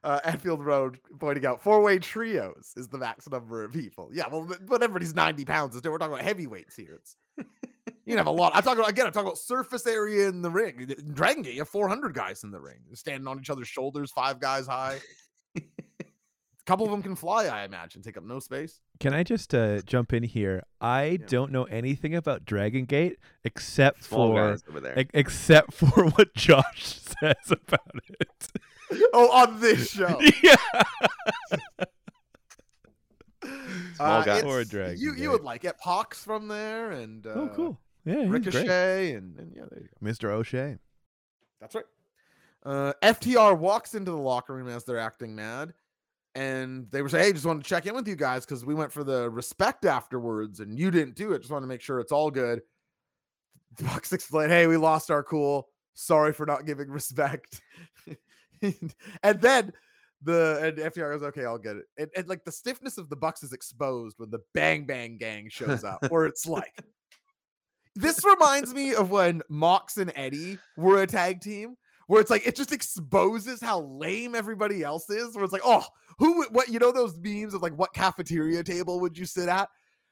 uh, 0.05 0.21
Anfield 0.25 0.65
Road 0.65 0.99
pointing 1.19 1.47
out 1.47 1.62
four 1.62 1.83
way 1.83 1.99
trios 1.99 2.73
is 2.77 2.89
the 2.89 2.99
max 2.99 3.29
number 3.29 3.65
of 3.65 3.73
people. 3.73 4.11
Yeah, 4.12 4.29
well, 4.31 4.49
but- 4.69 4.83
everybody's 4.83 5.15
90 5.15 5.45
pounds. 5.45 5.75
We're 5.75 5.99
talking 5.99 6.15
about 6.15 6.23
heavyweights 6.25 6.77
here. 6.77 7.01
It's 7.01 7.17
you 8.05 8.17
have 8.17 8.27
a 8.27 8.31
lot. 8.31 8.53
I'm 8.55 8.62
talking 8.62 8.79
about 8.79 8.91
again. 8.91 9.07
I'm 9.07 9.12
talking 9.12 9.27
about 9.27 9.39
surface 9.39 9.87
area 9.87 10.29
in 10.29 10.41
the 10.43 10.51
ring. 10.51 10.95
In 10.97 11.12
Dragon 11.12 11.43
Gate, 11.43 11.55
you 11.55 11.61
have 11.61 11.69
400 11.69 12.15
guys 12.15 12.45
in 12.45 12.53
the 12.53 12.61
ring, 12.61 12.79
standing 12.95 13.27
on 13.27 13.41
each 13.41 13.51
other's 13.51 13.69
shoulders, 13.69 14.12
five 14.12 14.39
guys 14.39 14.67
high. 14.67 15.01
A 16.66 16.70
couple 16.70 16.85
of 16.85 16.90
them 16.90 17.02
can 17.02 17.14
fly, 17.14 17.44
I 17.46 17.64
imagine, 17.64 18.02
take 18.02 18.16
up 18.16 18.24
no 18.24 18.40
space. 18.40 18.81
Can 18.98 19.14
I 19.14 19.22
just 19.22 19.55
uh, 19.55 19.81
jump 19.83 20.12
in 20.12 20.24
here? 20.24 20.64
I 20.81 21.18
don't 21.29 21.52
know 21.52 21.64
anything 21.64 22.14
about 22.16 22.44
Dragon 22.44 22.87
Gate 22.87 23.18
except 23.44 24.05
Small 24.05 24.31
for 24.33 24.50
guys 24.50 24.64
over 24.68 24.81
there. 24.81 24.98
e- 24.98 25.07
except 25.14 25.72
for 25.74 26.07
what 26.11 26.35
Josh 26.35 26.83
says 27.20 27.37
about 27.50 27.81
it. 28.20 28.48
Oh, 29.12 29.31
on 29.31 29.61
this 29.61 29.90
show. 29.90 30.20
yeah. 30.42 30.57
Small 33.96 34.22
guys. 34.24 34.38
it's- 34.38 34.44
Or 34.44 34.64
Dragon 34.64 35.00
You 35.00 35.14
you 35.14 35.31
would 35.31 35.42
like 35.42 35.64
it. 35.64 35.79
Pox 35.79 36.22
from 36.24 36.49
there 36.49 36.91
and 36.93 37.26
uh, 37.26 37.30
oh, 37.30 37.51
cool. 37.55 37.80
Yeah. 38.05 38.24
Ricochet 38.28 39.12
and, 39.14 39.38
and 39.38 39.53
yeah, 39.55 39.64
there 39.70 39.80
you 39.80 39.88
go. 40.01 40.07
Mr. 40.07 40.30
O'Shea. 40.30 40.78
That's 41.61 41.74
right. 41.74 41.84
Uh, 42.64 42.93
FTR 43.03 43.57
walks 43.57 43.95
into 43.95 44.11
the 44.11 44.16
locker 44.16 44.55
room 44.55 44.68
as 44.68 44.84
they're 44.84 44.99
acting 44.99 45.34
mad, 45.36 45.72
and 46.37 46.87
they 46.91 47.01
were 47.01 47.09
saying, 47.09 47.24
"Hey, 47.24 47.32
just 47.32 47.47
wanted 47.47 47.64
to 47.64 47.68
check 47.68 47.87
in 47.87 47.95
with 47.95 48.07
you 48.07 48.14
guys 48.14 48.45
because 48.45 48.64
we 48.64 48.74
went 48.74 48.93
for 48.93 49.03
the 49.03 49.30
respect 49.30 49.87
afterwards, 49.87 50.61
and 50.61 50.78
you 50.78 50.91
didn't 50.91 51.16
do 51.16 51.32
it. 51.32 51.39
Just 51.39 51.51
want 51.51 51.62
to 51.62 51.66
make 51.66 51.80
sure 51.80 51.99
it's 51.99 52.12
all 52.12 52.30
good." 52.30 52.61
The 53.78 53.84
Bucks 53.84 54.12
explained, 54.12 54.53
"Hey, 54.53 54.66
we 54.66 54.76
lost 54.76 55.11
our 55.11 55.22
cool. 55.22 55.68
Sorry 55.95 56.34
for 56.34 56.45
not 56.45 56.66
giving 56.66 56.91
respect." 56.91 57.62
and 58.62 59.41
then 59.41 59.72
the 60.22 60.61
and 60.62 60.93
FTR 60.93 61.18
goes, 61.18 61.22
"Okay, 61.22 61.47
I'll 61.47 61.59
get 61.59 61.76
it." 61.76 61.87
And, 61.97 62.11
and 62.14 62.28
like 62.28 62.45
the 62.45 62.53
stiffness 62.53 62.99
of 62.99 63.09
the 63.09 63.16
Bucks 63.16 63.43
is 63.43 63.55
exposed 63.55 64.18
when 64.18 64.30
the 64.30 64.41
Bang 64.53 64.84
Bang 64.84 65.16
Gang 65.16 65.49
shows 65.49 65.84
up, 65.84 66.11
where 66.11 66.26
it's 66.26 66.47
like. 66.47 66.84
This 67.99 68.22
reminds 68.26 68.74
me 68.74 68.95
of 68.95 69.11
when 69.11 69.41
Mox 69.49 69.97
and 69.97 70.12
Eddie 70.14 70.59
were 70.76 71.01
a 71.01 71.07
tag 71.07 71.41
team, 71.41 71.78
where 72.09 72.20
it's 72.20 72.30
like 72.30 72.47
it 72.47 72.55
just 72.55 72.70
exposes 72.70 73.59
how 73.62 73.80
lame 73.80 74.34
everybody 74.34 74.82
else 74.82 75.09
is. 75.09 75.34
Where 75.34 75.45
it's 75.45 75.53
like, 75.55 75.62
oh, 75.64 75.87
who, 76.19 76.45
what, 76.51 76.69
you 76.69 76.79
know, 76.79 76.93
those 76.93 77.17
memes 77.19 77.55
of 77.55 77.62
like, 77.62 77.77
what 77.77 77.93
cafeteria 77.93 78.62
table 78.62 79.01
would 79.01 79.19
you 79.19 79.27
sit 79.27 79.49
at? 79.49 79.69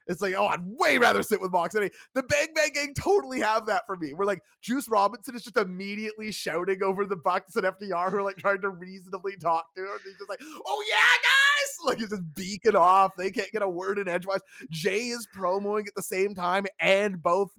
It's 0.06 0.20
like, 0.20 0.34
oh, 0.36 0.46
I'd 0.46 0.64
way 0.64 0.98
rather 0.98 1.22
sit 1.22 1.40
with 1.40 1.52
Mox 1.52 1.74
Eddie. 1.74 1.90
The 2.14 2.22
Bang 2.24 2.48
Bang 2.54 2.70
Gang 2.74 2.94
totally 2.94 3.40
have 3.40 3.66
that 3.66 3.82
for 3.86 3.96
me. 3.96 4.12
We're 4.14 4.24
like, 4.24 4.42
Juice 4.60 4.88
Robinson 4.88 5.34
is 5.34 5.42
just 5.42 5.56
immediately 5.56 6.30
shouting 6.30 6.82
over 6.82 7.06
the 7.06 7.16
Bucks 7.16 7.56
and 7.56 7.64
FTR 7.64 8.10
who 8.10 8.18
are 8.18 8.22
like 8.22 8.36
trying 8.36 8.60
to 8.60 8.68
reasonably 8.70 9.36
talk 9.36 9.66
to 9.76 9.82
him. 9.82 9.98
He's 10.04 10.18
just 10.18 10.28
like, 10.28 10.40
oh 10.42 10.84
yeah, 10.88 10.96
guys, 10.96 11.86
like 11.86 11.98
he's 11.98 12.10
just 12.10 12.34
beaking 12.34 12.76
off. 12.76 13.12
They 13.16 13.30
can't 13.30 13.50
get 13.50 13.62
a 13.62 13.68
word 13.68 13.98
in 13.98 14.08
edgewise. 14.08 14.40
Jay 14.70 15.08
is 15.08 15.26
promoing 15.34 15.86
at 15.86 15.94
the 15.94 16.02
same 16.02 16.34
time 16.34 16.66
and 16.80 17.22
both 17.22 17.50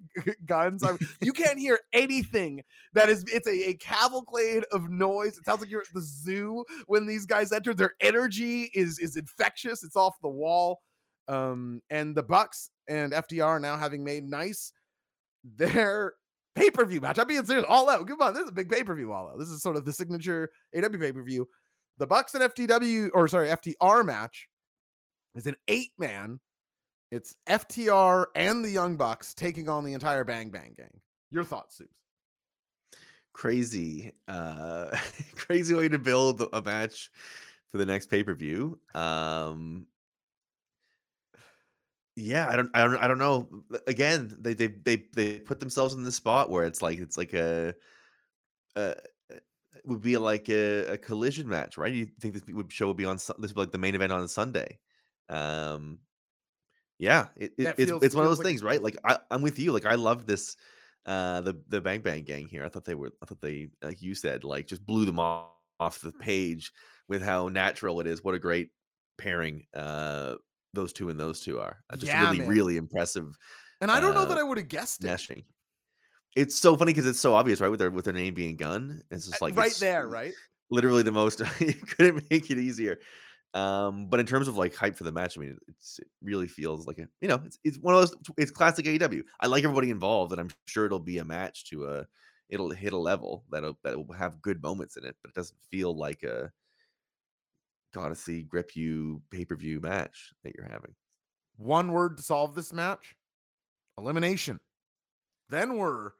guns. 0.46 0.82
I 0.84 0.92
mean, 0.92 0.98
you 1.20 1.32
can't 1.32 1.58
hear 1.58 1.80
anything 1.92 2.62
that 2.94 3.08
is 3.08 3.24
it's 3.32 3.48
a, 3.48 3.70
a 3.70 3.74
cavalcade 3.74 4.64
of 4.72 4.88
noise. 4.90 5.38
It 5.38 5.44
sounds 5.44 5.60
like 5.60 5.70
you're 5.70 5.82
at 5.82 5.92
the 5.94 6.00
zoo 6.00 6.64
when 6.86 7.06
these 7.06 7.26
guys 7.26 7.52
enter. 7.52 7.74
Their 7.74 7.94
energy 8.00 8.70
is 8.74 8.98
is 8.98 9.16
infectious. 9.16 9.82
It's 9.82 9.96
off 9.96 10.14
the 10.22 10.28
wall. 10.28 10.80
Um, 11.28 11.82
and 11.90 12.14
the 12.14 12.22
Bucks 12.22 12.70
and 12.88 13.12
FTR 13.12 13.60
now 13.60 13.76
having 13.76 14.04
made 14.04 14.24
nice 14.24 14.72
their 15.44 16.14
pay-per-view 16.56 17.00
match. 17.00 17.18
I'm 17.18 17.26
being 17.26 17.44
serious. 17.44 17.66
All 17.68 17.90
out. 17.90 18.06
Come 18.06 18.22
on, 18.22 18.34
this 18.34 18.44
is 18.44 18.50
a 18.50 18.52
big 18.52 18.70
pay-per-view 18.70 19.12
all 19.12 19.28
out. 19.28 19.38
This 19.38 19.48
is 19.48 19.62
sort 19.62 19.76
of 19.76 19.84
the 19.84 19.92
signature 19.92 20.50
AW 20.76 20.88
pay-per-view. 20.88 21.46
The 21.98 22.06
Bucks 22.06 22.34
and 22.34 22.44
FTW, 22.44 23.10
or 23.14 23.26
sorry, 23.28 23.48
FTR 23.48 24.04
match 24.04 24.48
is 25.34 25.46
an 25.46 25.56
eight-man. 25.68 26.40
It's 27.10 27.34
FTR 27.48 28.26
and 28.34 28.64
the 28.64 28.70
Young 28.70 28.96
Bucks 28.96 29.32
taking 29.34 29.68
on 29.68 29.84
the 29.84 29.92
entire 29.92 30.24
Bang 30.24 30.50
Bang 30.50 30.74
Gang. 30.76 31.00
Your 31.30 31.44
thoughts, 31.44 31.78
Soups? 31.78 31.90
crazy 33.36 34.12
uh 34.28 34.86
crazy 35.36 35.74
way 35.74 35.88
to 35.90 35.98
build 35.98 36.42
a 36.54 36.62
match 36.62 37.10
for 37.70 37.76
the 37.76 37.84
next 37.84 38.06
pay-per-view 38.06 38.78
um 38.94 39.86
yeah 42.16 42.48
i 42.48 42.56
don't 42.56 42.70
i 42.74 42.82
don't 42.82 42.96
i 42.96 43.06
don't 43.06 43.18
know 43.18 43.48
again 43.86 44.34
they 44.40 44.54
they 44.54 44.68
they, 44.68 45.04
they 45.14 45.38
put 45.38 45.60
themselves 45.60 45.94
in 45.94 46.02
the 46.02 46.10
spot 46.12 46.50
where 46.50 46.64
it's 46.64 46.80
like 46.82 46.98
it's 46.98 47.18
like 47.18 47.34
a 47.34 47.74
uh 48.74 48.94
would 49.86 50.02
be 50.02 50.16
like 50.16 50.48
a, 50.48 50.84
a 50.92 50.98
collision 50.98 51.48
match, 51.48 51.78
right? 51.78 51.92
You 51.92 52.06
think 52.20 52.34
this 52.34 52.42
would 52.48 52.72
show 52.72 52.88
would 52.88 52.96
be 52.96 53.04
on 53.04 53.16
this 53.16 53.30
would 53.38 53.54
be 53.54 53.60
like 53.60 53.72
the 53.72 53.78
main 53.78 53.94
event 53.94 54.12
on 54.12 54.26
Sunday? 54.28 54.78
Um, 55.28 55.98
yeah, 56.98 57.28
it, 57.36 57.52
it, 57.56 57.74
it's 57.78 57.92
it's 58.02 58.14
one 58.14 58.24
of 58.24 58.30
those 58.30 58.38
like- 58.38 58.46
things, 58.46 58.62
right? 58.62 58.82
Like 58.82 58.96
I, 59.04 59.18
I'm 59.30 59.42
with 59.42 59.58
you. 59.58 59.72
Like 59.72 59.86
I 59.86 59.94
love 59.94 60.26
this, 60.26 60.56
uh, 61.06 61.40
the 61.42 61.60
the 61.68 61.80
Bang 61.80 62.00
Bang 62.00 62.24
Gang 62.24 62.48
here. 62.48 62.64
I 62.64 62.68
thought 62.68 62.84
they 62.84 62.94
were, 62.94 63.12
I 63.22 63.26
thought 63.26 63.40
they, 63.40 63.68
like 63.82 64.02
you 64.02 64.14
said, 64.14 64.44
like 64.44 64.66
just 64.66 64.84
blew 64.84 65.04
them 65.04 65.18
off 65.18 65.50
off 65.78 66.00
the 66.00 66.12
page 66.12 66.72
with 67.08 67.22
how 67.22 67.48
natural 67.48 68.00
it 68.00 68.06
is. 68.06 68.24
What 68.24 68.34
a 68.34 68.38
great 68.38 68.70
pairing, 69.18 69.66
uh, 69.74 70.36
those 70.72 70.92
two 70.92 71.08
and 71.10 71.18
those 71.18 71.40
two 71.40 71.58
are. 71.60 71.82
Uh, 71.90 71.96
just 71.96 72.12
Yeah, 72.12 72.20
really, 72.20 72.38
man. 72.40 72.48
really 72.48 72.76
impressive 72.76 73.36
And 73.80 73.90
I 73.90 74.00
don't 74.00 74.14
know 74.14 74.24
that 74.26 74.36
uh, 74.36 74.40
I 74.40 74.42
would 74.42 74.58
have 74.58 74.68
guessed 74.68 75.04
it. 75.04 75.08
meshing. 75.08 75.44
It's 76.34 76.56
so 76.56 76.76
funny 76.76 76.92
because 76.92 77.06
it's 77.06 77.20
so 77.20 77.34
obvious, 77.34 77.60
right? 77.60 77.68
With 77.70 77.80
their 77.80 77.90
with 77.90 78.04
their 78.04 78.14
name 78.14 78.34
being 78.34 78.56
Gun, 78.56 79.02
it's 79.10 79.26
just 79.26 79.40
Uh, 79.42 79.46
like 79.46 79.56
right 79.56 79.74
there, 79.78 80.06
right? 80.08 80.34
literally 80.70 81.02
the 81.02 81.12
most. 81.12 81.40
you 81.60 81.74
couldn't 81.74 82.24
make 82.30 82.50
it 82.50 82.58
easier. 82.58 82.98
Um, 83.54 84.08
but 84.08 84.20
in 84.20 84.26
terms 84.26 84.48
of 84.48 84.56
like 84.58 84.74
hype 84.74 84.96
for 84.96 85.04
the 85.04 85.12
match, 85.12 85.38
I 85.38 85.40
mean, 85.40 85.58
it's 85.68 85.98
it 85.98 86.08
really 86.22 86.46
feels 86.48 86.86
like 86.86 86.98
a 86.98 87.08
you 87.20 87.28
know, 87.28 87.40
it's 87.44 87.58
it's 87.64 87.78
one 87.78 87.94
of 87.94 88.00
those. 88.00 88.16
It's 88.36 88.50
classic 88.50 88.86
AEW. 88.86 89.24
I 89.40 89.46
like 89.46 89.64
everybody 89.64 89.90
involved, 89.90 90.32
and 90.32 90.40
I'm 90.40 90.50
sure 90.66 90.84
it'll 90.86 90.98
be 91.00 91.18
a 91.18 91.24
match 91.24 91.68
to 91.70 91.86
a. 91.86 92.06
It'll 92.48 92.70
hit 92.70 92.92
a 92.92 92.98
level 92.98 93.44
that'll 93.50 93.78
that 93.82 93.96
will 94.06 94.14
have 94.14 94.42
good 94.42 94.62
moments 94.62 94.96
in 94.96 95.04
it, 95.04 95.16
but 95.22 95.30
it 95.30 95.34
doesn't 95.34 95.58
feel 95.70 95.96
like 95.96 96.22
a. 96.22 96.52
See 98.14 98.42
grip 98.42 98.76
you 98.76 99.22
pay 99.30 99.46
per 99.46 99.56
view 99.56 99.80
match 99.80 100.34
that 100.44 100.54
you're 100.54 100.68
having. 100.68 100.94
One 101.56 101.92
word 101.92 102.18
to 102.18 102.22
solve 102.22 102.54
this 102.54 102.72
match: 102.72 103.14
elimination. 103.98 104.58
Then 105.48 105.78
we're 105.78 106.10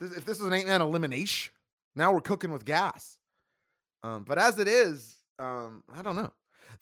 if 0.00 0.24
this 0.24 0.40
is 0.40 0.46
an 0.46 0.52
eight 0.52 0.66
man 0.66 0.80
elimination, 0.80 1.52
now 1.94 2.12
we're 2.12 2.20
cooking 2.20 2.52
with 2.52 2.64
gas. 2.64 3.16
Um, 4.02 4.24
but 4.26 4.38
as 4.38 4.58
it 4.58 4.66
is, 4.66 5.16
um, 5.38 5.82
I 5.94 6.02
don't 6.02 6.16
know. 6.16 6.32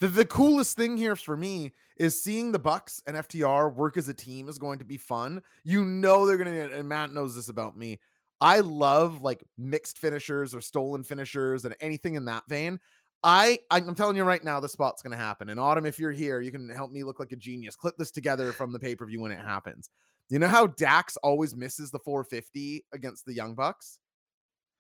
The 0.01 0.09
the 0.09 0.25
coolest 0.25 0.77
thing 0.77 0.97
here 0.97 1.17
for 1.17 1.37
me 1.37 1.73
is 1.99 2.23
seeing 2.23 2.53
the 2.53 2.59
Bucks 2.59 3.03
and 3.07 3.17
FTR 3.17 3.75
work 3.75 3.97
as 3.97 4.09
a 4.09 4.15
team 4.15 4.49
is 4.49 4.59
going 4.59 4.79
to 4.79 4.85
be 4.85 4.97
fun. 4.97 5.43
You 5.65 5.85
know 5.85 6.27
they're 6.27 6.37
gonna 6.37 6.69
and 6.73 6.89
Matt 6.89 7.13
knows 7.13 7.35
this 7.35 7.49
about 7.49 7.77
me. 7.77 7.99
I 8.41 8.61
love 8.61 9.21
like 9.23 9.43
mixed 9.57 9.99
finishers 9.99 10.55
or 10.55 10.61
stolen 10.61 11.03
finishers 11.03 11.65
and 11.65 11.75
anything 11.81 12.15
in 12.15 12.25
that 12.27 12.45
vein. 12.49 12.79
I 13.25 13.59
I'm 13.71 13.95
telling 13.95 14.17
you 14.17 14.25
right 14.25 14.43
now, 14.43 14.61
the 14.61 14.69
spot's 14.69 15.03
gonna 15.03 15.17
happen. 15.17 15.49
And 15.49 15.59
Autumn, 15.59 15.87
if 15.87 15.99
you're 15.99 16.13
here, 16.13 16.41
you 16.41 16.51
can 16.51 16.69
help 16.69 16.93
me 16.93 17.05
look 17.05 17.19
like 17.19 17.33
a 17.33 17.37
genius. 17.37 17.77
Clip 17.77 17.97
this 17.97 18.11
together 18.11 18.53
from 18.53 18.73
the 18.73 18.79
pay 18.79 18.95
per 18.95 19.07
view 19.07 19.21
when 19.21 19.33
it 19.33 19.41
happens. 19.41 19.91
You 20.31 20.39
know 20.39 20.49
how 20.49 20.67
Dax 20.67 21.17
always 21.19 21.57
misses 21.57 21.91
the 21.91 21.99
450 21.99 22.85
against 22.93 23.25
the 23.25 23.33
Young 23.33 23.55
Bucks? 23.55 23.99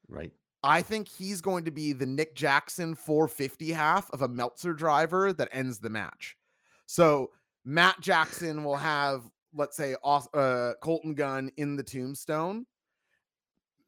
Right. 0.08 0.32
I 0.62 0.82
think 0.82 1.08
he's 1.08 1.40
going 1.40 1.64
to 1.64 1.70
be 1.70 1.92
the 1.92 2.06
Nick 2.06 2.34
Jackson 2.34 2.94
450 2.94 3.72
half 3.72 4.10
of 4.10 4.22
a 4.22 4.28
Meltzer 4.28 4.74
driver 4.74 5.32
that 5.32 5.48
ends 5.52 5.78
the 5.78 5.88
match. 5.88 6.36
So 6.86 7.30
Matt 7.64 8.00
Jackson 8.00 8.64
will 8.64 8.76
have, 8.76 9.22
let's 9.54 9.76
say, 9.76 9.94
uh, 10.04 10.72
Colton 10.82 11.14
Gunn 11.14 11.50
in 11.56 11.76
the 11.76 11.82
tombstone. 11.82 12.66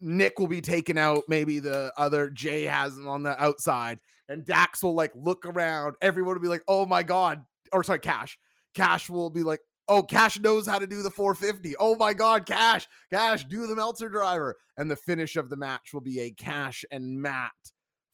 Nick 0.01 0.39
will 0.39 0.47
be 0.47 0.61
taken 0.61 0.97
out. 0.97 1.25
Maybe 1.29 1.59
the 1.59 1.93
other 1.97 2.31
Jay 2.31 2.65
has 2.65 2.97
him 2.97 3.09
on 3.09 3.23
the 3.23 3.43
outside, 3.43 3.99
and 4.31 4.47
Dax 4.47 4.83
will 4.83 4.95
like 4.95 5.13
look 5.15 5.45
around. 5.45 5.97
Everyone 6.01 6.35
will 6.35 6.41
be 6.41 6.49
like, 6.49 6.63
"Oh 6.69 6.87
my 6.87 7.03
god!" 7.03 7.45
Or 7.73 7.85
sorry, 7.85 7.99
Cash. 7.99 8.39
Cash 8.75 9.11
will 9.11 9.29
be 9.29 9.43
like, 9.43 9.61
"Oh, 9.89 10.03
Cash 10.03 10.39
knows 10.39 10.67
how 10.67 10.79
to 10.79 10.87
do 10.87 11.03
the 11.03 11.11
450. 11.11 11.75
Oh 11.79 11.97
my 11.97 12.15
god, 12.15 12.47
Cash! 12.47 12.89
Cash, 13.13 13.45
do 13.47 13.67
the 13.67 13.77
Meltzer 13.77 14.09
driver." 14.09 14.57
And 14.79 14.91
the 14.91 14.97
finish 14.97 15.37
of 15.37 15.51
the 15.51 15.57
match 15.57 15.93
will 15.93 16.01
be 16.01 16.21
a 16.21 16.31
Cash 16.31 16.85
and 16.91 17.21
Matt 17.21 17.53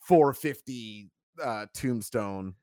450 0.01 1.11
uh, 1.43 1.67
tombstone. 1.75 2.55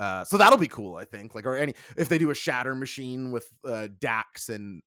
Uh, 0.00 0.24
so 0.24 0.36
that'll 0.36 0.58
be 0.58 0.66
cool, 0.66 0.96
I 0.96 1.04
think. 1.04 1.34
Like, 1.34 1.46
or 1.46 1.56
any 1.56 1.74
if 1.96 2.08
they 2.08 2.18
do 2.18 2.30
a 2.30 2.34
shatter 2.34 2.74
machine 2.74 3.30
with 3.32 3.46
uh, 3.64 3.88
Dax 4.00 4.48
and 4.48 4.82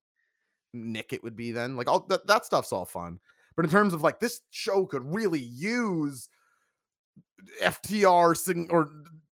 Nick, 0.74 1.14
it 1.14 1.24
would 1.24 1.36
be 1.36 1.52
then 1.52 1.76
like 1.76 1.88
all 1.88 2.06
that, 2.10 2.26
that 2.26 2.46
stuff's 2.46 2.74
all 2.74 2.86
fun. 2.86 3.20
But 3.56 3.66
in 3.66 3.72
terms 3.72 3.94
of 3.94 4.02
like 4.02 4.20
this 4.20 4.42
show 4.50 4.86
could 4.86 5.04
really 5.04 5.40
use 5.42 6.30
FTR 7.62 8.36
sing 8.36 8.68
or 8.70 8.90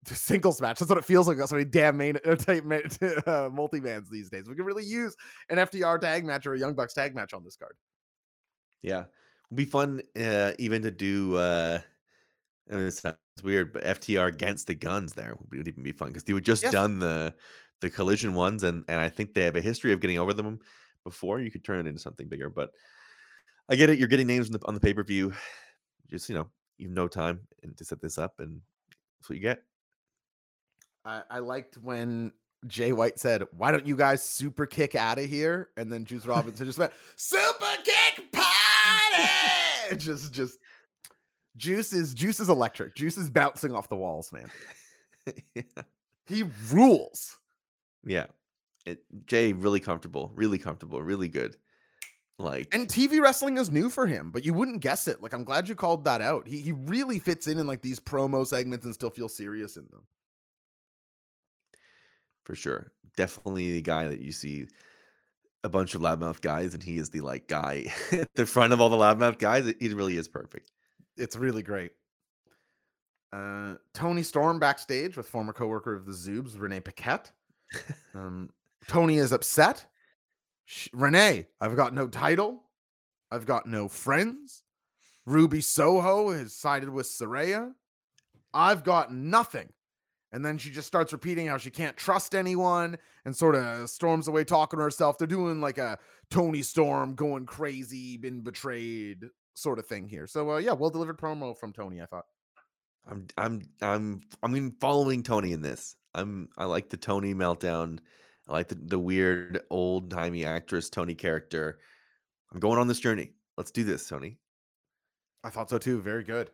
singles 0.05 0.61
match. 0.61 0.79
That's 0.79 0.89
what 0.89 0.97
it 0.97 1.05
feels 1.05 1.27
like. 1.27 1.37
That's 1.37 1.51
what 1.51 1.61
a 1.61 1.65
damn 1.65 1.97
main 1.97 2.13
type 2.39 2.63
uh, 3.27 3.49
multi 3.51 3.79
bands 3.79 4.09
these 4.09 4.29
days. 4.29 4.47
We 4.47 4.55
could 4.55 4.65
really 4.65 4.85
use 4.85 5.15
an 5.49 5.57
FTR 5.57 5.99
tag 5.99 6.25
match 6.25 6.45
or 6.45 6.53
a 6.53 6.59
Young 6.59 6.73
Bucks 6.73 6.93
tag 6.93 7.15
match 7.15 7.33
on 7.33 7.43
this 7.43 7.55
card. 7.55 7.75
Yeah, 8.81 9.05
it'd 9.47 9.55
be 9.55 9.65
fun 9.65 10.01
uh, 10.19 10.51
even 10.59 10.81
to 10.83 10.91
do. 10.91 11.35
Uh, 11.35 11.79
I 12.71 12.75
mean, 12.75 12.85
it 12.85 12.91
sounds 12.91 13.17
weird, 13.43 13.73
but 13.73 13.83
FTR 13.83 14.27
against 14.27 14.67
the 14.67 14.75
guns 14.75 15.13
there 15.13 15.35
would, 15.39 15.57
would 15.57 15.67
even 15.67 15.83
be 15.83 15.91
fun 15.91 16.09
because 16.09 16.23
they 16.23 16.33
would 16.33 16.45
just 16.45 16.63
Yes. 16.63 16.71
done 16.71 16.99
the 16.99 17.33
the 17.81 17.89
collision 17.89 18.33
ones, 18.33 18.63
and 18.63 18.83
and 18.87 18.99
I 18.99 19.09
think 19.09 19.33
they 19.33 19.43
have 19.43 19.55
a 19.55 19.61
history 19.61 19.91
of 19.93 19.99
getting 19.99 20.19
over 20.19 20.33
them 20.33 20.59
before. 21.03 21.39
You 21.39 21.51
could 21.51 21.63
turn 21.63 21.79
it 21.79 21.87
into 21.87 21.99
something 21.99 22.27
bigger, 22.27 22.49
but 22.49 22.71
I 23.69 23.75
get 23.75 23.89
it. 23.89 23.99
You're 23.99 24.07
getting 24.07 24.27
names 24.27 24.47
on 24.47 24.53
the, 24.53 24.65
on 24.65 24.73
the 24.73 24.79
pay 24.79 24.93
per 24.93 25.03
view. 25.03 25.33
Just 26.09 26.29
you 26.29 26.35
know, 26.35 26.49
you 26.77 26.87
have 26.87 26.95
no 26.95 27.07
time 27.07 27.41
and 27.63 27.75
to 27.77 27.85
set 27.85 28.01
this 28.01 28.17
up, 28.17 28.39
and 28.39 28.61
that's 29.19 29.29
what 29.29 29.35
you 29.35 29.41
get. 29.41 29.63
I, 31.03 31.21
I 31.29 31.39
liked 31.39 31.77
when 31.77 32.31
Jay 32.67 32.91
White 32.93 33.19
said, 33.19 33.43
"Why 33.55 33.71
don't 33.71 33.85
you 33.85 33.95
guys 33.95 34.23
super 34.23 34.65
kick 34.65 34.95
out 34.95 35.19
of 35.19 35.25
here?" 35.25 35.69
And 35.77 35.91
then 35.91 36.05
Juice 36.05 36.25
Robinson 36.25 36.65
just 36.65 36.79
went, 36.79 36.93
"Super 37.15 37.65
kick 37.83 38.31
party!" 38.31 39.95
just, 39.97 40.33
just 40.33 40.59
Juice 41.57 41.93
is 41.93 42.13
Juice 42.13 42.39
is 42.39 42.49
electric. 42.49 42.95
Juice 42.95 43.17
is 43.17 43.29
bouncing 43.29 43.73
off 43.73 43.89
the 43.89 43.95
walls, 43.95 44.31
man. 44.31 44.49
yeah. 45.55 45.61
He 46.27 46.43
rules. 46.71 47.37
yeah, 48.03 48.25
it, 48.85 49.03
Jay 49.27 49.53
really 49.53 49.79
comfortable, 49.79 50.31
really 50.35 50.57
comfortable, 50.57 51.01
really 51.01 51.27
good. 51.27 51.55
Like 52.37 52.73
And 52.73 52.87
TV 52.87 53.21
wrestling 53.21 53.57
is 53.57 53.71
new 53.71 53.89
for 53.89 54.05
him, 54.07 54.29
but 54.31 54.43
you 54.43 54.53
wouldn't 54.53 54.81
guess 54.81 55.07
it. 55.07 55.21
Like 55.21 55.33
I'm 55.33 55.45
glad 55.45 55.69
you 55.69 55.75
called 55.75 56.03
that 56.05 56.21
out. 56.21 56.47
He 56.47 56.59
he 56.59 56.73
really 56.73 57.17
fits 57.19 57.47
in 57.47 57.57
in 57.59 57.65
like 57.67 57.81
these 57.81 57.99
promo 57.99 58.45
segments 58.45 58.85
and 58.85 58.93
still 58.93 59.09
feels 59.09 59.35
serious 59.35 59.77
in 59.77 59.85
them. 59.91 60.03
for 62.43 62.55
sure. 62.55 62.91
Definitely 63.17 63.71
the 63.73 63.81
guy 63.81 64.07
that 64.07 64.19
you 64.19 64.31
see 64.31 64.67
a 65.63 65.69
bunch 65.69 65.95
of 65.95 66.01
loudmouth 66.01 66.41
guys, 66.41 66.73
and 66.73 66.83
he 66.83 66.97
is 66.97 67.09
the 67.09 67.21
like 67.21 67.47
guy 67.47 67.85
at 68.11 68.27
the 68.35 68.45
front 68.45 68.73
of 68.73 68.81
all 68.81 68.89
the 68.89 68.97
loudmouth 68.97 69.39
guys. 69.39 69.73
He 69.79 69.89
really 69.93 70.17
is 70.17 70.27
perfect. 70.27 70.71
It's 71.17 71.37
really 71.37 71.63
great. 71.63 71.91
Uh, 73.33 73.75
Toni 73.93 74.23
Storm 74.23 74.59
backstage 74.59 75.17
with 75.17 75.27
former 75.27 75.53
coworker 75.53 75.93
of 75.95 76.05
the 76.05 76.11
Zoobs, 76.11 76.59
Renee 76.59 76.81
Paquette. 76.81 77.31
Um, 78.13 78.49
Toni 78.87 79.17
is 79.17 79.31
upset. 79.33 79.85
Renee, 80.93 81.47
I've 81.61 81.75
got 81.75 81.93
no 81.93 82.07
title. 82.07 82.63
I've 83.31 83.45
got 83.45 83.67
no 83.67 83.87
friends. 83.87 84.63
Ruby 85.25 85.61
Soho 85.61 86.31
has 86.31 86.53
sided 86.53 86.89
with 86.89 87.07
Saraya. 87.07 87.73
I've 88.53 88.83
got 88.83 89.13
nothing. 89.13 89.69
And 90.31 90.45
then 90.45 90.57
she 90.57 90.69
just 90.69 90.87
starts 90.87 91.13
repeating 91.13 91.47
how 91.47 91.57
she 91.57 91.69
can't 91.69 91.95
trust 91.95 92.35
anyone 92.35 92.97
and 93.25 93.35
sort 93.35 93.55
of 93.55 93.89
storms 93.89 94.27
away 94.27 94.43
talking 94.43 94.77
to 94.77 94.83
herself. 94.83 95.17
They're 95.17 95.27
doing 95.27 95.61
like 95.61 95.77
a 95.77 95.97
Toni 96.29 96.61
Storm 96.61 97.15
going 97.15 97.45
crazy, 97.45 98.17
been 98.17 98.41
betrayed 98.41 99.25
sort 99.55 99.79
of 99.79 99.87
thing 99.87 100.09
here. 100.09 100.27
So 100.27 100.51
uh, 100.51 100.57
yeah, 100.57 100.73
well 100.73 100.89
delivered 100.89 101.17
promo 101.17 101.57
from 101.57 101.73
Toni. 101.73 102.01
I 102.01 102.05
thought. 102.05 102.25
I'm 103.07 103.27
I'm 103.37 103.61
I'm 103.81 104.21
I 104.41 104.47
mean 104.47 104.75
following 104.81 105.23
Toni 105.23 105.53
in 105.53 105.61
this. 105.61 105.95
I'm 106.13 106.49
I 106.57 106.65
like 106.65 106.89
the 106.89 106.97
Toni 106.97 107.33
meltdown. 107.33 107.99
I 108.47 108.53
like 108.53 108.67
the, 108.67 108.75
the 108.75 108.99
weird 108.99 109.61
old 109.69 110.11
timey 110.11 110.45
actress 110.45 110.89
Toni 110.89 111.15
character. 111.15 111.79
I'm 112.51 112.59
going 112.59 112.79
on 112.79 112.87
this 112.87 112.99
journey. 112.99 113.31
Let's 113.57 113.71
do 113.71 113.83
this, 113.83 114.07
Toni. 114.07 114.37
I 115.43 115.49
thought 115.49 115.69
so 115.69 115.77
too. 115.77 116.01
Very 116.01 116.23
good. 116.23 116.49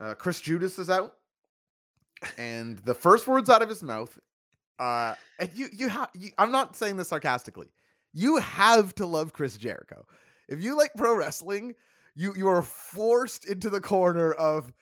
Uh, 0.00 0.14
Chris 0.14 0.40
Judas 0.40 0.78
is 0.78 0.90
out, 0.90 1.14
and 2.36 2.78
the 2.80 2.94
first 2.94 3.26
words 3.26 3.48
out 3.48 3.62
of 3.62 3.68
his 3.68 3.82
mouth, 3.82 4.18
uh, 4.78 5.14
and 5.38 5.50
you 5.54 5.68
you 5.72 5.88
have. 5.88 6.10
I'm 6.38 6.52
not 6.52 6.76
saying 6.76 6.96
this 6.96 7.08
sarcastically. 7.08 7.68
You 8.12 8.36
have 8.38 8.94
to 8.96 9.06
love 9.06 9.32
Chris 9.32 9.56
Jericho. 9.56 10.04
If 10.48 10.62
you 10.62 10.76
like 10.76 10.92
pro 10.96 11.14
wrestling, 11.14 11.74
you 12.14 12.34
you 12.36 12.48
are 12.48 12.62
forced 12.62 13.46
into 13.46 13.70
the 13.70 13.80
corner 13.80 14.32
of 14.32 14.72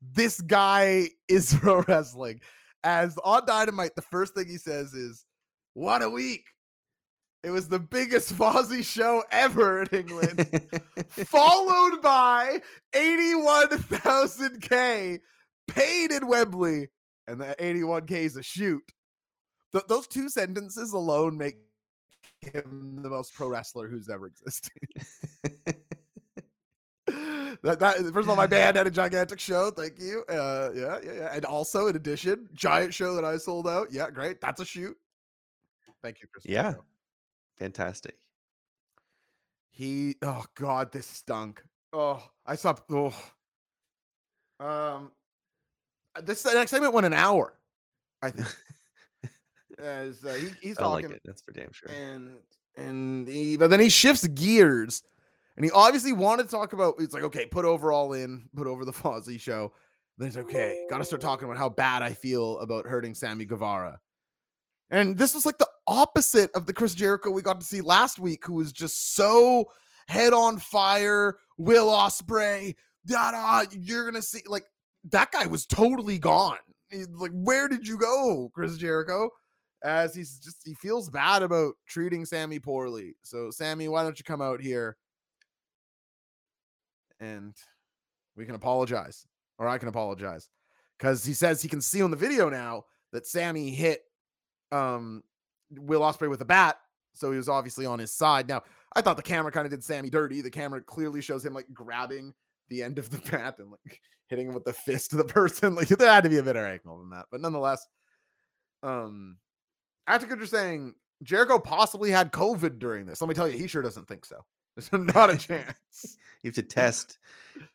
this 0.00 0.40
guy 0.40 1.08
is 1.28 1.54
pro 1.60 1.82
wrestling. 1.82 2.40
As 2.82 3.16
on 3.24 3.46
Dynamite, 3.46 3.94
the 3.94 4.02
first 4.02 4.34
thing 4.34 4.46
he 4.46 4.58
says 4.58 4.94
is, 4.94 5.24
"What 5.74 6.02
a 6.02 6.10
week." 6.10 6.46
It 7.42 7.50
was 7.50 7.68
the 7.68 7.78
biggest 7.78 8.34
Fozzy 8.36 8.84
show 8.84 9.24
ever 9.30 9.82
in 9.82 9.88
England 9.88 10.68
followed 11.10 12.02
by 12.02 12.60
81,000K 12.94 15.20
paid 15.68 16.10
in 16.10 16.26
Wembley. 16.26 16.88
And 17.26 17.40
the 17.40 17.56
81K 17.58 18.10
is 18.10 18.36
a 18.36 18.42
shoot. 18.42 18.82
Th- 19.72 19.84
those 19.88 20.06
two 20.06 20.28
sentences 20.28 20.92
alone 20.92 21.38
make 21.38 21.56
him 22.40 23.00
the 23.02 23.08
most 23.08 23.34
pro 23.34 23.48
wrestler 23.48 23.88
who's 23.88 24.08
ever 24.08 24.26
existed. 24.26 24.72
that, 27.62 27.78
that 27.78 27.96
first 27.98 28.24
of 28.24 28.30
all, 28.30 28.36
my 28.36 28.46
band 28.46 28.76
had 28.76 28.86
a 28.86 28.90
gigantic 28.90 29.38
show. 29.38 29.70
Thank 29.70 29.98
you. 29.98 30.24
Uh, 30.28 30.70
yeah, 30.74 30.98
yeah, 31.04 31.12
yeah. 31.14 31.34
And 31.34 31.44
also, 31.44 31.88
in 31.88 31.96
addition, 31.96 32.48
giant 32.54 32.94
show 32.94 33.14
that 33.14 33.24
I 33.24 33.36
sold 33.36 33.68
out. 33.68 33.88
Yeah, 33.90 34.10
great. 34.10 34.40
That's 34.40 34.60
a 34.60 34.64
shoot. 34.64 34.96
Thank 36.02 36.22
you, 36.22 36.28
Chris. 36.32 36.44
Yeah. 36.46 36.74
Fantastic. 37.58 38.16
He. 39.70 40.16
Oh 40.22 40.44
God, 40.54 40.92
this 40.92 41.06
stunk. 41.06 41.62
Oh, 41.92 42.22
I 42.46 42.56
saw. 42.56 42.74
Oh. 42.90 43.14
Um. 44.58 45.10
This 46.22 46.42
the 46.42 46.54
next 46.54 46.70
segment 46.70 46.94
went 46.94 47.06
an 47.06 47.14
hour. 47.14 47.54
I 48.22 48.30
think. 48.30 48.48
As 49.78 50.24
uh, 50.24 50.34
he, 50.34 50.48
he's 50.60 50.78
I 50.78 50.82
talking 50.82 51.08
like 51.08 51.16
it. 51.16 51.22
That's 51.24 51.42
for 51.42 51.52
damn 51.52 51.72
sure. 51.72 51.90
and 51.90 52.32
and 52.76 53.26
he, 53.28 53.56
but 53.56 53.70
then 53.70 53.80
he 53.80 53.88
shifts 53.88 54.26
gears 54.26 55.02
and 55.56 55.64
he 55.64 55.70
obviously 55.72 56.12
wanted 56.12 56.44
to 56.44 56.48
talk 56.48 56.72
about 56.72 56.94
it's 56.98 57.14
like 57.14 57.24
okay 57.24 57.46
put 57.46 57.64
over 57.64 57.92
all 57.92 58.12
in 58.12 58.48
put 58.56 58.66
over 58.66 58.84
the 58.84 58.92
Fozzy 58.92 59.40
show. 59.40 59.72
Then 60.18 60.28
he's 60.28 60.36
okay 60.36 60.86
gotta 60.88 61.04
start 61.04 61.22
talking 61.22 61.46
about 61.46 61.58
how 61.58 61.68
bad 61.68 62.02
I 62.02 62.12
feel 62.12 62.58
about 62.60 62.86
hurting 62.86 63.14
Sammy 63.14 63.44
Guevara. 63.44 64.00
And 64.90 65.16
this 65.16 65.34
was 65.34 65.46
like 65.46 65.58
the 65.58 65.68
opposite 65.86 66.50
of 66.54 66.66
the 66.66 66.72
Chris 66.72 66.94
Jericho 66.94 67.30
we 67.30 67.42
got 67.42 67.60
to 67.60 67.66
see 67.66 67.80
last 67.80 68.18
week 68.18 68.44
who 68.44 68.54
was 68.54 68.72
just 68.72 69.14
so 69.14 69.66
head 70.08 70.32
on 70.32 70.58
fire 70.58 71.36
Will 71.58 71.86
Ospreay 71.86 72.74
da 73.06 73.30
da 73.30 73.64
you're 73.72 74.04
gonna 74.04 74.22
see 74.22 74.40
like 74.46 74.64
that 75.10 75.32
guy 75.32 75.46
was 75.46 75.66
totally 75.66 76.18
gone. 76.18 76.58
He's 76.90 77.08
like 77.08 77.32
where 77.32 77.68
did 77.68 77.86
you 77.86 77.98
go 77.98 78.50
Chris 78.54 78.76
Jericho? 78.76 79.30
As 79.82 80.14
he's 80.14 80.38
just 80.38 80.58
he 80.64 80.74
feels 80.74 81.08
bad 81.08 81.42
about 81.42 81.74
treating 81.86 82.24
Sammy 82.24 82.58
poorly. 82.58 83.14
So 83.22 83.50
Sammy, 83.50 83.88
why 83.88 84.02
don't 84.02 84.18
you 84.18 84.24
come 84.24 84.42
out 84.42 84.60
here 84.60 84.96
and 87.20 87.54
we 88.36 88.46
can 88.46 88.54
apologize 88.54 89.26
or 89.58 89.68
I 89.68 89.78
can 89.78 89.88
apologize 89.88 90.48
cuz 90.98 91.24
he 91.24 91.34
says 91.34 91.62
he 91.62 91.68
can 91.68 91.80
see 91.80 92.02
on 92.02 92.10
the 92.10 92.16
video 92.16 92.48
now 92.48 92.84
that 93.12 93.26
Sammy 93.26 93.70
hit 93.70 94.02
um 94.72 95.22
Will 95.72 96.00
Ospreay 96.00 96.28
with 96.28 96.40
a 96.40 96.46
bat, 96.46 96.78
so 97.14 97.30
he 97.30 97.36
was 97.36 97.48
obviously 97.48 97.86
on 97.86 97.98
his 97.98 98.12
side. 98.12 98.48
Now, 98.48 98.62
I 98.94 99.02
thought 99.02 99.16
the 99.16 99.22
camera 99.22 99.52
kind 99.52 99.66
of 99.66 99.70
did 99.70 99.84
Sammy 99.84 100.10
dirty. 100.10 100.40
The 100.40 100.50
camera 100.50 100.80
clearly 100.80 101.20
shows 101.20 101.44
him 101.44 101.54
like 101.54 101.66
grabbing 101.72 102.34
the 102.68 102.82
end 102.82 102.98
of 102.98 103.10
the 103.10 103.18
bat 103.30 103.56
and 103.58 103.70
like 103.70 104.00
hitting 104.28 104.48
him 104.48 104.54
with 104.54 104.64
the 104.64 104.72
fist 104.72 105.12
of 105.12 105.18
the 105.18 105.24
person. 105.32 105.74
Like 105.74 105.88
there 105.88 106.10
had 106.10 106.24
to 106.24 106.30
be 106.30 106.38
a 106.38 106.42
better 106.42 106.66
angle 106.66 106.98
than 106.98 107.10
that. 107.10 107.26
But 107.30 107.40
nonetheless, 107.40 107.86
um 108.82 109.36
after 110.06 110.26
you're 110.26 110.46
saying 110.46 110.94
Jericho 111.22 111.58
possibly 111.58 112.10
had 112.10 112.32
COVID 112.32 112.78
during 112.78 113.06
this. 113.06 113.20
Let 113.20 113.28
me 113.28 113.34
tell 113.34 113.48
you, 113.48 113.58
he 113.58 113.66
sure 113.66 113.82
doesn't 113.82 114.08
think 114.08 114.24
so. 114.24 114.44
There's 114.92 115.14
not 115.14 115.30
a 115.30 115.36
chance. 115.36 116.16
You 116.42 116.48
have 116.48 116.54
to 116.54 116.62
test 116.62 117.18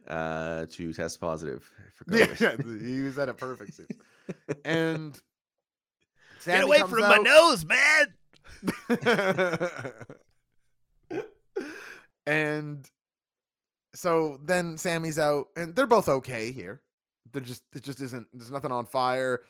uh, 0.08 0.66
to 0.72 0.92
test 0.92 1.22
positive 1.22 1.70
for 1.94 2.18
yeah, 2.18 2.26
COVID. 2.26 2.82
yeah, 2.82 2.88
he 2.88 3.02
was 3.02 3.20
at 3.20 3.30
a 3.30 3.34
perfect 3.36 3.76
suit. 3.76 3.92
And 4.66 5.16
Get 6.44 6.64
away 6.64 6.80
from 6.80 7.02
my 7.02 7.18
nose, 7.18 7.64
man. 7.64 8.08
and 12.26 12.90
so 13.94 14.40
then 14.44 14.80
Sammy's 14.80 15.20
out, 15.20 15.50
and 15.56 15.76
they're 15.76 15.86
both 15.86 16.10
okay 16.10 16.52
here. 16.52 16.82
They're 17.32 17.42
just 17.44 17.62
it 17.76 17.84
just 17.84 18.02
isn't 18.02 18.26
there's 18.34 18.50
nothing 18.50 18.72
on 18.72 18.88
fire. 18.88 19.42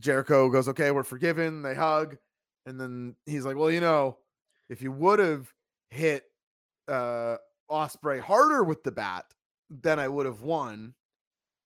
Jericho 0.00 0.48
goes, 0.48 0.68
Okay, 0.68 0.90
we're 0.90 1.04
forgiven. 1.04 1.62
They 1.62 1.76
hug, 1.76 2.16
and 2.66 2.80
then 2.80 3.14
he's 3.26 3.44
like, 3.44 3.56
Well, 3.56 3.70
you 3.70 3.80
know, 3.80 4.18
if 4.68 4.82
you 4.82 4.90
would 4.90 5.20
have 5.20 5.52
hit 5.90 6.24
uh 6.88 7.36
Ospreay 7.70 8.20
harder 8.20 8.62
with 8.64 8.82
the 8.84 8.92
bat, 8.92 9.24
then 9.70 9.98
I 9.98 10.08
would 10.08 10.26
have 10.26 10.42
won. 10.42 10.94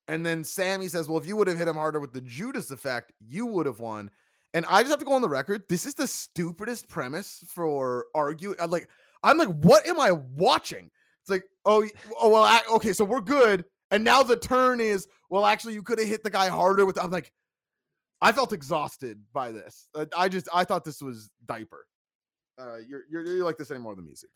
And 0.06 0.24
then 0.24 0.42
Sammy 0.42 0.88
says, 0.88 1.08
Well, 1.08 1.18
if 1.18 1.26
you 1.26 1.36
would 1.36 1.48
have 1.48 1.58
hit 1.58 1.68
him 1.68 1.76
harder 1.76 2.00
with 2.00 2.12
the 2.12 2.20
Judas 2.20 2.70
effect, 2.70 3.12
you 3.20 3.46
would 3.46 3.66
have 3.66 3.80
won. 3.80 4.10
And 4.54 4.64
I 4.66 4.80
just 4.80 4.90
have 4.90 4.98
to 5.00 5.04
go 5.04 5.12
on 5.12 5.22
the 5.22 5.28
record. 5.28 5.64
This 5.68 5.84
is 5.84 5.94
the 5.94 6.06
stupidest 6.06 6.88
premise 6.88 7.44
for 7.48 8.06
argue. 8.14 8.54
I'm 8.58 8.70
like, 8.70 8.88
I'm 9.22 9.36
like, 9.36 9.48
what 9.48 9.86
am 9.86 10.00
I 10.00 10.12
watching? 10.12 10.90
It's 11.20 11.30
like, 11.30 11.44
oh, 11.66 11.86
oh 12.18 12.30
well, 12.30 12.44
I, 12.44 12.62
okay, 12.72 12.94
so 12.94 13.04
we're 13.04 13.20
good. 13.20 13.64
And 13.90 14.02
now 14.02 14.22
the 14.22 14.36
turn 14.36 14.80
is, 14.80 15.06
well, 15.28 15.44
actually, 15.44 15.74
you 15.74 15.82
could 15.82 15.98
have 15.98 16.08
hit 16.08 16.24
the 16.24 16.30
guy 16.30 16.48
harder 16.48 16.86
with. 16.86 17.02
I'm 17.02 17.10
like, 17.10 17.32
I 18.22 18.32
felt 18.32 18.52
exhausted 18.52 19.20
by 19.32 19.52
this. 19.52 19.88
Uh, 19.94 20.06
I 20.16 20.28
just, 20.28 20.48
I 20.52 20.64
thought 20.64 20.84
this 20.84 21.02
was 21.02 21.30
diaper. 21.44 21.86
Uh, 22.58 22.78
you're, 22.88 23.02
you're, 23.10 23.24
you 23.24 23.44
like 23.44 23.58
this 23.58 23.70
any 23.70 23.80
more 23.80 23.94
than 23.94 24.14
Steve. 24.16 24.30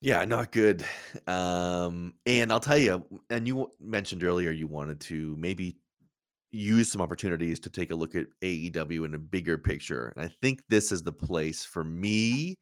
Yeah, 0.00 0.24
not 0.24 0.52
good. 0.52 0.84
Um, 1.26 2.14
and 2.24 2.52
I'll 2.52 2.60
tell 2.60 2.78
you, 2.78 3.04
and 3.30 3.48
you 3.48 3.72
mentioned 3.80 4.22
earlier 4.22 4.50
you 4.52 4.66
wanted 4.68 5.00
to 5.02 5.34
maybe 5.36 5.78
use 6.52 6.92
some 6.92 7.02
opportunities 7.02 7.60
to 7.60 7.70
take 7.70 7.90
a 7.92 7.96
look 7.96 8.14
at 8.14 8.28
AEW 8.42 9.04
in 9.04 9.14
a 9.14 9.18
bigger 9.18 9.58
picture. 9.58 10.12
And 10.16 10.24
I 10.24 10.28
think 10.42 10.62
this 10.68 10.92
is 10.92 11.02
the 11.02 11.12
place 11.12 11.64
for 11.64 11.84
me 11.84 12.56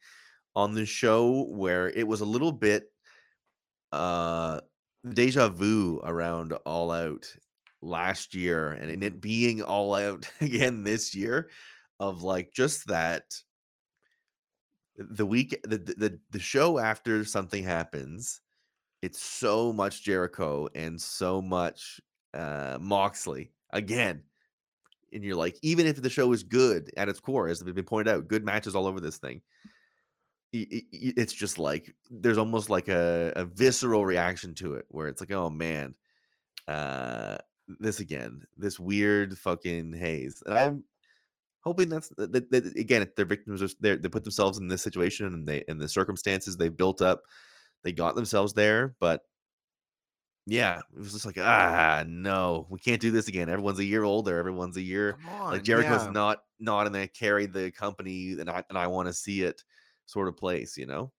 on 0.55 0.73
the 0.75 0.85
show 0.85 1.45
where 1.45 1.89
it 1.89 2.07
was 2.07 2.21
a 2.21 2.25
little 2.25 2.53
bit 2.53 2.91
uh 3.91 4.59
deja 5.13 5.47
vu 5.49 6.01
around 6.03 6.53
all 6.65 6.91
out 6.91 7.33
last 7.81 8.33
year 8.35 8.71
and 8.71 9.03
it 9.03 9.21
being 9.21 9.61
all 9.61 9.95
out 9.95 10.29
again 10.41 10.83
this 10.83 11.15
year 11.15 11.49
of 11.99 12.23
like 12.23 12.51
just 12.53 12.87
that 12.87 13.23
the 14.97 15.25
week 15.25 15.59
the, 15.63 15.77
the 15.77 16.19
the- 16.31 16.39
show 16.39 16.79
after 16.79 17.23
something 17.23 17.63
happens 17.63 18.41
it's 19.01 19.21
so 19.21 19.71
much 19.71 20.03
jericho 20.03 20.67
and 20.73 20.99
so 20.99 21.41
much 21.41 22.01
uh 22.33 22.77
moxley 22.81 23.51
again 23.71 24.23
and 25.13 25.23
you're 25.23 25.35
like 25.35 25.57
even 25.61 25.85
if 25.85 26.01
the 26.01 26.09
show 26.09 26.31
is 26.31 26.43
good 26.43 26.91
at 26.97 27.09
its 27.09 27.19
core 27.19 27.47
as 27.47 27.59
has 27.59 27.71
been 27.71 27.83
pointed 27.85 28.13
out 28.13 28.27
good 28.27 28.43
matches 28.43 28.75
all 28.75 28.87
over 28.87 28.99
this 28.99 29.17
thing 29.17 29.41
it's 30.53 31.33
just 31.33 31.59
like 31.59 31.93
there's 32.09 32.37
almost 32.37 32.69
like 32.69 32.87
a, 32.87 33.33
a 33.35 33.45
visceral 33.45 34.05
reaction 34.05 34.55
to 34.55 34.73
it 34.75 34.85
where 34.89 35.07
it's 35.07 35.21
like 35.21 35.31
oh 35.31 35.49
man 35.49 35.93
uh 36.67 37.37
this 37.79 37.99
again 37.99 38.41
this 38.57 38.79
weird 38.79 39.37
fucking 39.37 39.93
haze. 39.93 40.41
And 40.45 40.57
i'm 40.57 40.83
hoping 41.61 41.89
that's 41.89 42.09
that, 42.17 42.49
that, 42.51 42.65
again 42.77 43.01
if 43.01 43.15
their 43.15 43.25
victims 43.25 43.61
are 43.61 43.69
they 43.79 43.95
they 43.95 44.09
put 44.09 44.23
themselves 44.23 44.57
in 44.57 44.67
this 44.67 44.81
situation 44.81 45.25
and 45.27 45.47
they 45.47 45.63
and 45.67 45.79
the 45.79 45.87
circumstances 45.87 46.55
they 46.55 46.69
built 46.69 47.01
up 47.01 47.23
they 47.83 47.91
got 47.91 48.15
themselves 48.15 48.53
there 48.53 48.95
but 48.99 49.21
yeah 50.45 50.79
it 50.95 50.99
was 50.99 51.11
just 51.11 51.25
like 51.25 51.37
ah 51.39 52.03
no 52.07 52.65
we 52.69 52.79
can't 52.79 53.01
do 53.01 53.11
this 53.11 53.27
again 53.27 53.49
everyone's 53.49 53.79
a 53.79 53.85
year 53.85 54.03
older 54.03 54.37
everyone's 54.37 54.77
a 54.77 54.81
year 54.81 55.17
on, 55.29 55.51
like 55.51 55.63
Jericho's 55.63 56.05
yeah. 56.05 56.11
not 56.11 56.39
not 56.59 56.87
in 56.87 56.93
the 56.93 57.07
carry 57.07 57.45
the 57.45 57.71
company 57.71 58.37
and 58.39 58.49
I 58.49 58.63
and 58.69 58.77
I 58.77 58.87
want 58.87 59.07
to 59.07 59.13
see 59.13 59.41
it 59.41 59.61
sort 60.07 60.27
of 60.27 60.37
place, 60.37 60.77
you 60.77 60.85
know? 60.85 61.11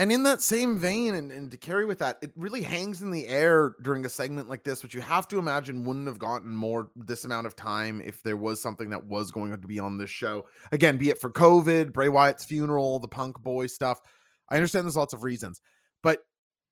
And 0.00 0.12
in 0.12 0.22
that 0.22 0.40
same 0.40 0.78
vein, 0.78 1.16
and, 1.16 1.32
and 1.32 1.50
to 1.50 1.56
carry 1.56 1.84
with 1.84 1.98
that, 1.98 2.18
it 2.22 2.30
really 2.36 2.62
hangs 2.62 3.02
in 3.02 3.10
the 3.10 3.26
air 3.26 3.74
during 3.82 4.06
a 4.06 4.08
segment 4.08 4.48
like 4.48 4.62
this, 4.62 4.84
which 4.84 4.94
you 4.94 5.00
have 5.00 5.26
to 5.26 5.40
imagine 5.40 5.84
wouldn't 5.84 6.06
have 6.06 6.20
gotten 6.20 6.54
more 6.54 6.88
this 6.94 7.24
amount 7.24 7.48
of 7.48 7.56
time 7.56 8.00
if 8.04 8.22
there 8.22 8.36
was 8.36 8.62
something 8.62 8.90
that 8.90 9.04
was 9.04 9.32
going 9.32 9.50
to 9.50 9.58
be 9.58 9.80
on 9.80 9.98
this 9.98 10.08
show. 10.08 10.46
Again, 10.70 10.98
be 10.98 11.10
it 11.10 11.20
for 11.20 11.30
COVID, 11.30 11.92
Bray 11.92 12.08
Wyatt's 12.08 12.44
funeral, 12.44 13.00
the 13.00 13.08
punk 13.08 13.40
boy 13.40 13.66
stuff. 13.66 14.00
I 14.48 14.54
understand 14.54 14.84
there's 14.84 14.96
lots 14.96 15.14
of 15.14 15.24
reasons, 15.24 15.60
but 16.04 16.20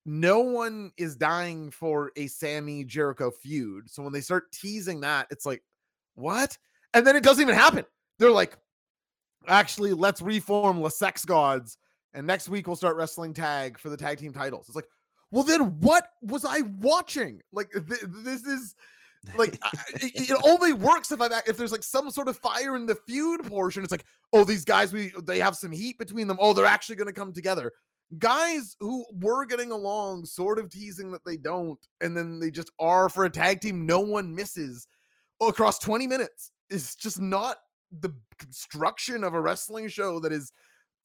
no 0.05 0.39
one 0.39 0.93
is 0.95 1.17
dying 1.17 1.69
for 1.69 2.13
a 2.15 2.27
Sammy 2.27 2.85
Jericho 2.85 3.29
feud. 3.29 3.89
So 3.89 4.03
when 4.03 4.13
they 4.13 4.21
start 4.21 4.53
teasing 4.53 5.01
that, 5.01 5.27
it's 5.31 5.45
like, 5.45 5.61
what? 6.15 6.57
And 6.93 7.05
then 7.05 7.17
it 7.17 7.23
doesn't 7.23 7.41
even 7.41 7.55
happen. 7.55 7.83
They're 8.19 8.31
like, 8.31 8.57
actually, 9.49 9.91
let's 9.91 10.21
reform 10.21 10.81
the 10.81 10.89
Sex 10.89 11.25
Gods 11.25 11.77
and 12.17 12.25
next 12.25 12.49
week 12.49 12.65
we'll 12.65 12.75
start 12.75 12.95
wrestling 12.95 13.31
tag 13.31 13.77
for 13.77 13.89
the 13.89 13.95
tag 13.95 14.17
team 14.17 14.33
titles. 14.33 14.67
It's 14.67 14.75
like, 14.75 14.87
well, 15.29 15.43
then 15.43 15.79
what 15.81 16.09
was 16.23 16.45
I 16.45 16.61
watching? 16.79 17.41
Like, 17.53 17.71
th- 17.71 18.01
this 18.23 18.43
is 18.43 18.73
like 19.35 19.59
I- 19.61 19.71
it, 19.93 20.31
only 20.43 20.73
works 20.73 21.11
if 21.11 21.21
I 21.21 21.27
am 21.27 21.31
if 21.45 21.57
there's 21.57 21.71
like 21.71 21.83
some 21.83 22.09
sort 22.09 22.27
of 22.27 22.35
fire 22.37 22.75
in 22.75 22.87
the 22.87 22.97
feud 23.07 23.43
portion. 23.43 23.83
It's 23.83 23.91
like, 23.91 24.05
oh, 24.33 24.43
these 24.43 24.65
guys 24.65 24.91
we 24.91 25.11
they 25.23 25.37
have 25.37 25.55
some 25.55 25.71
heat 25.71 25.99
between 25.99 26.27
them. 26.27 26.37
Oh, 26.41 26.53
they're 26.53 26.65
actually 26.65 26.95
going 26.95 27.07
to 27.07 27.13
come 27.13 27.33
together. 27.33 27.71
Guys 28.17 28.75
who 28.79 29.05
were 29.21 29.45
getting 29.45 29.71
along, 29.71 30.25
sort 30.25 30.57
of 30.57 30.71
teasing 30.71 31.11
that 31.11 31.23
they 31.23 31.37
don't, 31.37 31.79
and 32.01 32.17
then 32.17 32.39
they 32.39 32.49
just 32.49 32.71
are 32.79 33.09
for 33.09 33.25
a 33.25 33.29
tag 33.29 33.61
team. 33.61 33.85
No 33.85 33.99
one 33.99 34.33
misses 34.33 34.87
across 35.39 35.77
20 35.77 36.07
minutes. 36.07 36.51
It's 36.71 36.95
just 36.95 37.19
not 37.21 37.57
the 37.91 38.11
construction 38.39 39.23
of 39.23 39.35
a 39.35 39.41
wrestling 39.41 39.87
show 39.87 40.19
that 40.21 40.31
is 40.31 40.51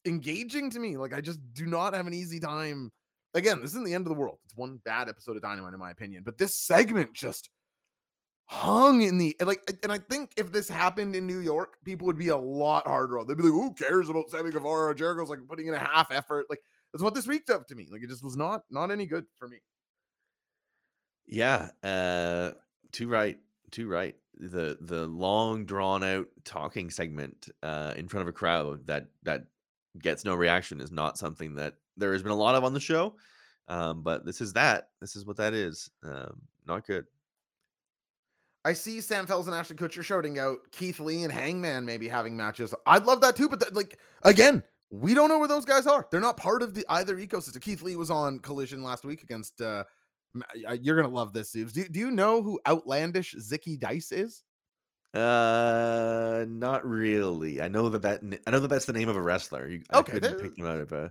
engaging 0.05 0.71
to 0.71 0.79
me. 0.79 0.97
Like 0.97 1.15
I 1.15 1.21
just 1.21 1.41
do 1.53 1.67
not 1.67 1.95
have 1.95 2.07
an 2.07 2.15
easy 2.15 2.41
time. 2.41 2.91
Again, 3.35 3.61
this 3.61 3.71
isn't 3.71 3.85
the 3.85 3.95
end 3.95 4.07
of 4.07 4.11
the 4.11 4.19
world. 4.19 4.39
It's 4.45 4.57
one 4.57 4.81
bad 4.85 5.09
episode 5.09 5.37
of 5.37 5.43
Dynamite, 5.43 5.73
in 5.73 5.81
my 5.81 5.91
opinion. 5.91 6.23
But 6.25 6.37
this 6.37 6.55
segment 6.55 7.15
just 7.15 7.49
hung 8.47 9.01
in 9.01 9.17
the 9.17 9.35
like, 9.41 9.63
and 9.83 9.91
I 9.91 9.99
think 9.99 10.33
if 10.37 10.53
this 10.53 10.69
happened 10.69 11.17
in 11.17 11.27
New 11.27 11.39
York, 11.39 11.77
people 11.85 12.07
would 12.07 12.19
be 12.19 12.29
a 12.29 12.37
lot 12.37 12.87
harder 12.87 13.19
on. 13.19 13.27
They'd 13.27 13.37
be 13.37 13.45
like, 13.45 13.53
"Who 13.53 13.73
cares 13.73 14.09
about 14.09 14.31
Sammy 14.31 14.51
Guevara?" 14.51 14.95
Jericho's 14.95 15.31
like 15.31 15.39
putting 15.49 15.69
in 15.69 15.75
a 15.75 15.79
half 15.79 16.11
effort. 16.11 16.47
Like 16.51 16.61
that's 16.93 17.03
what 17.03 17.15
this 17.15 17.27
week 17.27 17.49
up 17.51 17.67
to 17.69 17.75
me. 17.75 17.89
Like 17.91 18.03
it 18.03 18.11
just 18.11 18.25
was 18.25 18.37
not 18.37 18.63
not 18.71 18.91
any 18.91 19.07
good 19.07 19.25
for 19.39 19.49
me. 19.49 19.59
Yeah, 21.27 21.71
uh, 21.83 22.51
too 22.93 23.09
right, 23.09 23.39
too 23.71 23.89
right. 23.89 24.17
The 24.39 24.77
the 24.81 25.07
long 25.07 25.65
drawn 25.65 26.05
out 26.05 26.27
talking 26.45 26.91
segment 26.91 27.49
uh, 27.63 27.95
in 27.97 28.09
front 28.09 28.23
of 28.23 28.29
a 28.29 28.33
crowd 28.33 28.87
that 28.87 29.07
that 29.23 29.47
gets 30.01 30.25
no 30.25 30.35
reaction 30.35 30.81
is 30.81 30.91
not 30.91 31.19
something 31.19 31.55
that 31.57 31.75
there 31.97 32.13
has 32.13 32.23
been 32.23 32.33
a 32.33 32.37
lot 32.37 32.55
of 32.55 32.65
on 32.65 32.73
the 32.73 32.81
show. 32.81 33.15
Um, 33.69 34.03
but 34.03 34.25
this 34.25 34.41
is 34.41 34.53
that. 34.55 34.89
This 35.01 35.17
is 35.17 35.27
what 35.27 35.37
that 35.37 35.55
is. 35.55 35.91
Um, 36.03 36.41
not 36.67 36.87
good. 36.87 37.07
I 38.65 38.73
see 38.73 39.01
Sam 39.01 39.27
Fells 39.27 39.49
and 39.49 39.57
Ashton 39.57 39.77
Kutcher 39.77 40.05
shouting 40.05 40.39
out 40.39 40.59
Keith 40.71 41.01
Lee 41.01 41.25
and 41.25 41.33
Hangman 41.33 41.85
maybe 41.85 42.09
having 42.09 42.37
matches. 42.37 42.75
I'd 42.87 43.05
love 43.05 43.21
that 43.23 43.35
too, 43.35 43.49
but 43.49 43.73
like 43.75 43.99
again, 44.23 44.63
we 44.91 45.15
don't 45.15 45.29
know 45.29 45.39
where 45.39 45.49
those 45.49 45.65
guys 45.65 45.87
are. 45.87 46.07
They're 46.11 46.21
not 46.21 46.37
part 46.37 46.63
of 46.63 46.75
the 46.75 46.85
either 46.89 47.17
ecosystem. 47.17 47.61
Keith 47.61 47.83
Lee 47.83 47.97
was 47.97 48.11
on 48.11 48.39
Collision 48.39 48.83
last 48.83 49.05
week 49.05 49.23
against. 49.23 49.61
uh 49.61 49.85
You're 50.81 50.97
gonna 50.97 51.09
love 51.09 51.33
this, 51.33 51.53
Zoobs. 51.55 51.73
Do, 51.73 51.89
do 51.89 51.99
you 51.99 52.11
know 52.11 52.43
who 52.43 52.61
Outlandish 52.67 53.35
Zicky 53.35 53.79
Dice 53.79 54.13
is? 54.13 54.45
Uh, 55.15 56.45
not 56.49 56.87
really. 56.89 57.61
I 57.61 57.69
know 57.69 57.89
that 57.91 58.03
that 58.03 58.23
I 58.47 58.51
know 58.51 58.61
that 58.61 58.69
that's 58.69 58.87
the 58.87 58.93
name 58.93 59.09
of 59.09 59.17
a 59.17 59.23
wrestler. 59.23 59.69
You, 59.69 59.83
I 59.91 59.99
Okay, 59.99 60.19
there- 60.19 60.35
pick 60.39 60.57
him 60.59 60.67
out. 60.67 60.91
What 60.91 61.11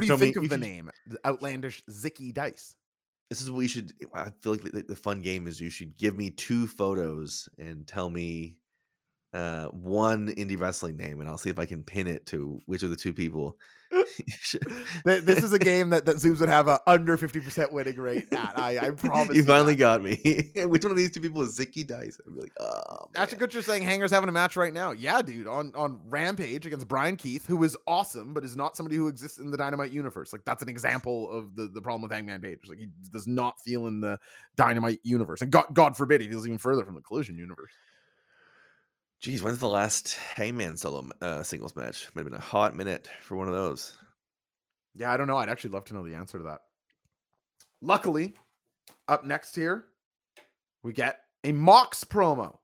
you 0.00 0.02
tell 0.06 0.16
me- 0.18 0.26
think 0.32 0.36
of 0.36 0.48
the 0.48 0.58
name? 0.58 0.90
The 1.06 1.18
Outlandish 1.26 1.82
Zicky 1.90 2.32
Dice. 2.32 2.74
This 3.30 3.40
is 3.40 3.50
what 3.50 3.58
we 3.58 3.68
should. 3.68 3.92
I 4.14 4.30
feel 4.42 4.52
like 4.52 4.62
the, 4.62 4.82
the 4.82 4.96
fun 4.96 5.22
game 5.22 5.46
is 5.46 5.60
you 5.60 5.70
should 5.70 5.96
give 5.96 6.16
me 6.16 6.30
two 6.30 6.66
photos 6.66 7.48
and 7.58 7.86
tell 7.86 8.10
me 8.10 8.56
uh, 9.32 9.66
one 9.68 10.28
indie 10.34 10.60
wrestling 10.60 10.96
name, 10.98 11.20
and 11.20 11.28
I'll 11.28 11.38
see 11.38 11.48
if 11.50 11.58
I 11.58 11.64
can 11.64 11.82
pin 11.82 12.06
it 12.06 12.26
to 12.26 12.60
which 12.66 12.82
of 12.82 12.90
the 12.90 12.96
two 12.96 13.14
people. 13.14 13.56
Th- 15.06 15.22
This 15.22 15.42
is 15.42 15.52
a 15.52 15.58
game 15.58 15.90
that, 15.90 16.04
that 16.06 16.16
Zoobs 16.16 16.40
would 16.40 16.48
have 16.48 16.68
a 16.68 16.80
under 16.86 17.16
50% 17.16 17.72
winning 17.72 17.96
rate 17.96 18.32
at. 18.32 18.58
I, 18.58 18.78
I 18.78 18.90
promise. 18.96 19.36
you 19.36 19.42
you 19.42 19.44
finally 19.44 19.74
that. 19.74 19.78
got 19.78 20.02
me. 20.02 20.50
which 20.66 20.84
one 20.84 20.90
of 20.90 20.96
these 20.96 21.10
two 21.10 21.20
people 21.20 21.42
is 21.42 21.58
Zicky 21.58 21.86
Dice? 21.86 22.18
Be 22.26 22.40
like, 22.40 22.52
oh. 22.60 23.08
Ashton. 23.14 23.38
Kutcher 23.38 23.62
saying 23.62 23.82
Hanger's 23.82 24.10
having 24.10 24.28
a 24.28 24.32
match 24.32 24.56
right 24.56 24.72
now. 24.72 24.92
Yeah, 24.92 25.22
dude, 25.22 25.46
on 25.46 25.72
on 25.74 26.00
Rampage 26.08 26.66
against 26.66 26.88
Bryan 26.88 27.16
Keith, 27.16 27.46
who 27.46 27.62
is 27.64 27.76
awesome, 27.86 28.34
but 28.34 28.44
is 28.44 28.56
not 28.56 28.76
somebody 28.76 28.96
who 28.96 29.08
exists 29.08 29.38
in 29.38 29.50
the 29.50 29.56
Dynamite 29.56 29.92
universe. 29.92 30.32
Like 30.32 30.44
that's 30.44 30.62
an 30.62 30.68
example 30.68 31.30
of 31.30 31.54
the, 31.56 31.68
the 31.68 31.80
problem 31.80 32.02
with 32.02 32.12
Hangman 32.12 32.40
Page. 32.40 32.60
Like 32.68 32.78
he 32.78 32.88
does 33.12 33.26
not 33.26 33.60
feel 33.60 33.86
in 33.86 34.00
the 34.00 34.18
Dynamite 34.56 35.00
universe, 35.02 35.42
and 35.42 35.50
God 35.50 35.66
God 35.72 35.96
forbid 35.96 36.20
he 36.20 36.28
feels 36.28 36.46
even 36.46 36.58
further 36.58 36.84
from 36.84 36.94
the 36.94 37.00
Collision 37.02 37.36
universe. 37.36 37.72
Geez, 39.22 39.40
when's 39.40 39.60
the 39.60 39.68
last 39.68 40.14
Hangman 40.34 40.76
solo 40.76 41.08
uh, 41.20 41.44
singles 41.44 41.76
match? 41.76 42.08
Might 42.12 42.22
have 42.22 42.32
been 42.32 42.40
a 42.40 42.42
hot 42.42 42.74
minute 42.74 43.08
for 43.20 43.36
one 43.36 43.46
of 43.46 43.54
those. 43.54 43.96
Yeah, 44.96 45.12
I 45.12 45.16
don't 45.16 45.28
know. 45.28 45.36
I'd 45.36 45.48
actually 45.48 45.70
love 45.70 45.84
to 45.86 45.94
know 45.94 46.04
the 46.04 46.16
answer 46.16 46.38
to 46.38 46.44
that. 46.44 46.62
Luckily, 47.80 48.34
up 49.06 49.24
next 49.24 49.54
here, 49.54 49.84
we 50.82 50.92
get 50.92 51.20
a 51.44 51.52
Mox 51.52 52.02
promo. 52.02 52.58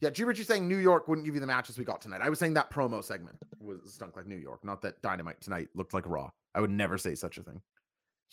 Yeah, 0.00 0.08
G 0.08 0.24
Richie 0.24 0.44
saying 0.44 0.66
New 0.66 0.78
York 0.78 1.06
wouldn't 1.06 1.26
give 1.26 1.34
you 1.34 1.40
the 1.40 1.46
matches 1.46 1.76
we 1.76 1.84
got 1.84 2.00
tonight. 2.00 2.22
I 2.22 2.30
was 2.30 2.38
saying 2.38 2.54
that 2.54 2.70
promo 2.70 3.04
segment 3.04 3.36
was 3.60 3.92
stunk 3.92 4.16
like 4.16 4.26
New 4.26 4.36
York, 4.36 4.64
not 4.64 4.80
that 4.82 5.02
Dynamite 5.02 5.40
tonight 5.42 5.68
looked 5.74 5.92
like 5.92 6.08
Raw. 6.08 6.30
I 6.54 6.60
would 6.60 6.70
never 6.70 6.96
say 6.96 7.14
such 7.14 7.36
a 7.36 7.42
thing. 7.42 7.60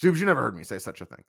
Zoobs, 0.02 0.20
you 0.20 0.26
never 0.26 0.42
heard 0.42 0.56
me 0.56 0.64
say 0.64 0.80
such 0.80 1.02
a 1.02 1.06
thing. 1.06 1.24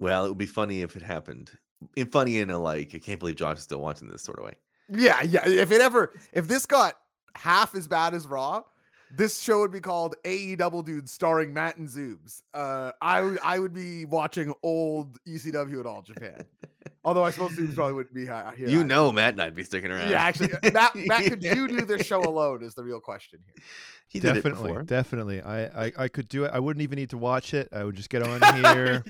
Well, 0.00 0.24
it 0.24 0.28
would 0.28 0.38
be 0.38 0.46
funny 0.46 0.82
if 0.82 0.96
it 0.96 1.02
happened. 1.02 1.50
And 1.96 2.10
funny 2.10 2.38
in 2.38 2.50
a 2.50 2.58
like, 2.58 2.94
I 2.94 2.98
can't 2.98 3.20
believe 3.20 3.36
Josh 3.36 3.58
is 3.58 3.64
still 3.64 3.80
watching 3.80 4.08
this 4.08 4.22
sort 4.22 4.38
of 4.38 4.44
way. 4.46 4.54
Yeah, 4.90 5.22
yeah. 5.22 5.46
If 5.48 5.70
it 5.72 5.80
ever, 5.80 6.12
if 6.32 6.48
this 6.48 6.66
got 6.66 6.94
half 7.36 7.74
as 7.74 7.86
bad 7.88 8.14
as 8.14 8.26
Raw, 8.26 8.62
this 9.16 9.40
show 9.40 9.60
would 9.60 9.70
be 9.72 9.80
called 9.80 10.14
AE 10.24 10.56
Double 10.56 10.82
Dudes 10.82 11.12
starring 11.12 11.52
Matt 11.54 11.76
and 11.76 11.88
Zoobs. 11.88 12.42
Uh, 12.52 12.92
I 13.00 13.20
would 13.20 13.38
I 13.42 13.58
would 13.58 13.72
be 13.72 14.04
watching 14.06 14.52
old 14.62 15.18
ECW 15.26 15.80
at 15.80 15.86
All 15.86 16.02
Japan. 16.02 16.44
Although 17.04 17.24
I 17.24 17.30
suppose 17.30 17.52
Zoobs 17.52 17.74
probably 17.74 17.94
wouldn't 17.94 18.14
be 18.14 18.26
hi- 18.26 18.54
here. 18.56 18.68
You 18.68 18.78
either. 18.78 18.86
know, 18.88 19.12
Matt 19.12 19.34
and 19.34 19.42
I'd 19.42 19.54
be 19.54 19.62
sticking 19.62 19.90
around. 19.90 20.10
Yeah, 20.10 20.22
actually, 20.22 20.48
Matt, 20.72 20.96
Matt, 20.96 21.24
could 21.24 21.42
you 21.42 21.68
do 21.68 21.82
this 21.84 22.06
show 22.06 22.22
alone? 22.22 22.62
Is 22.62 22.74
the 22.74 22.82
real 22.82 23.00
question 23.00 23.40
here. 23.46 23.62
he 24.08 24.20
did 24.20 24.30
it 24.30 24.34
definitely, 24.36 24.68
before. 24.68 24.82
definitely. 24.84 25.42
I, 25.42 25.86
I 25.86 25.92
I 25.98 26.08
could 26.08 26.28
do 26.28 26.44
it. 26.44 26.50
I 26.52 26.58
wouldn't 26.58 26.82
even 26.82 26.96
need 26.96 27.10
to 27.10 27.18
watch 27.18 27.52
it. 27.54 27.68
I 27.72 27.84
would 27.84 27.94
just 27.96 28.10
get 28.10 28.22
on 28.22 28.40
here. 28.64 29.04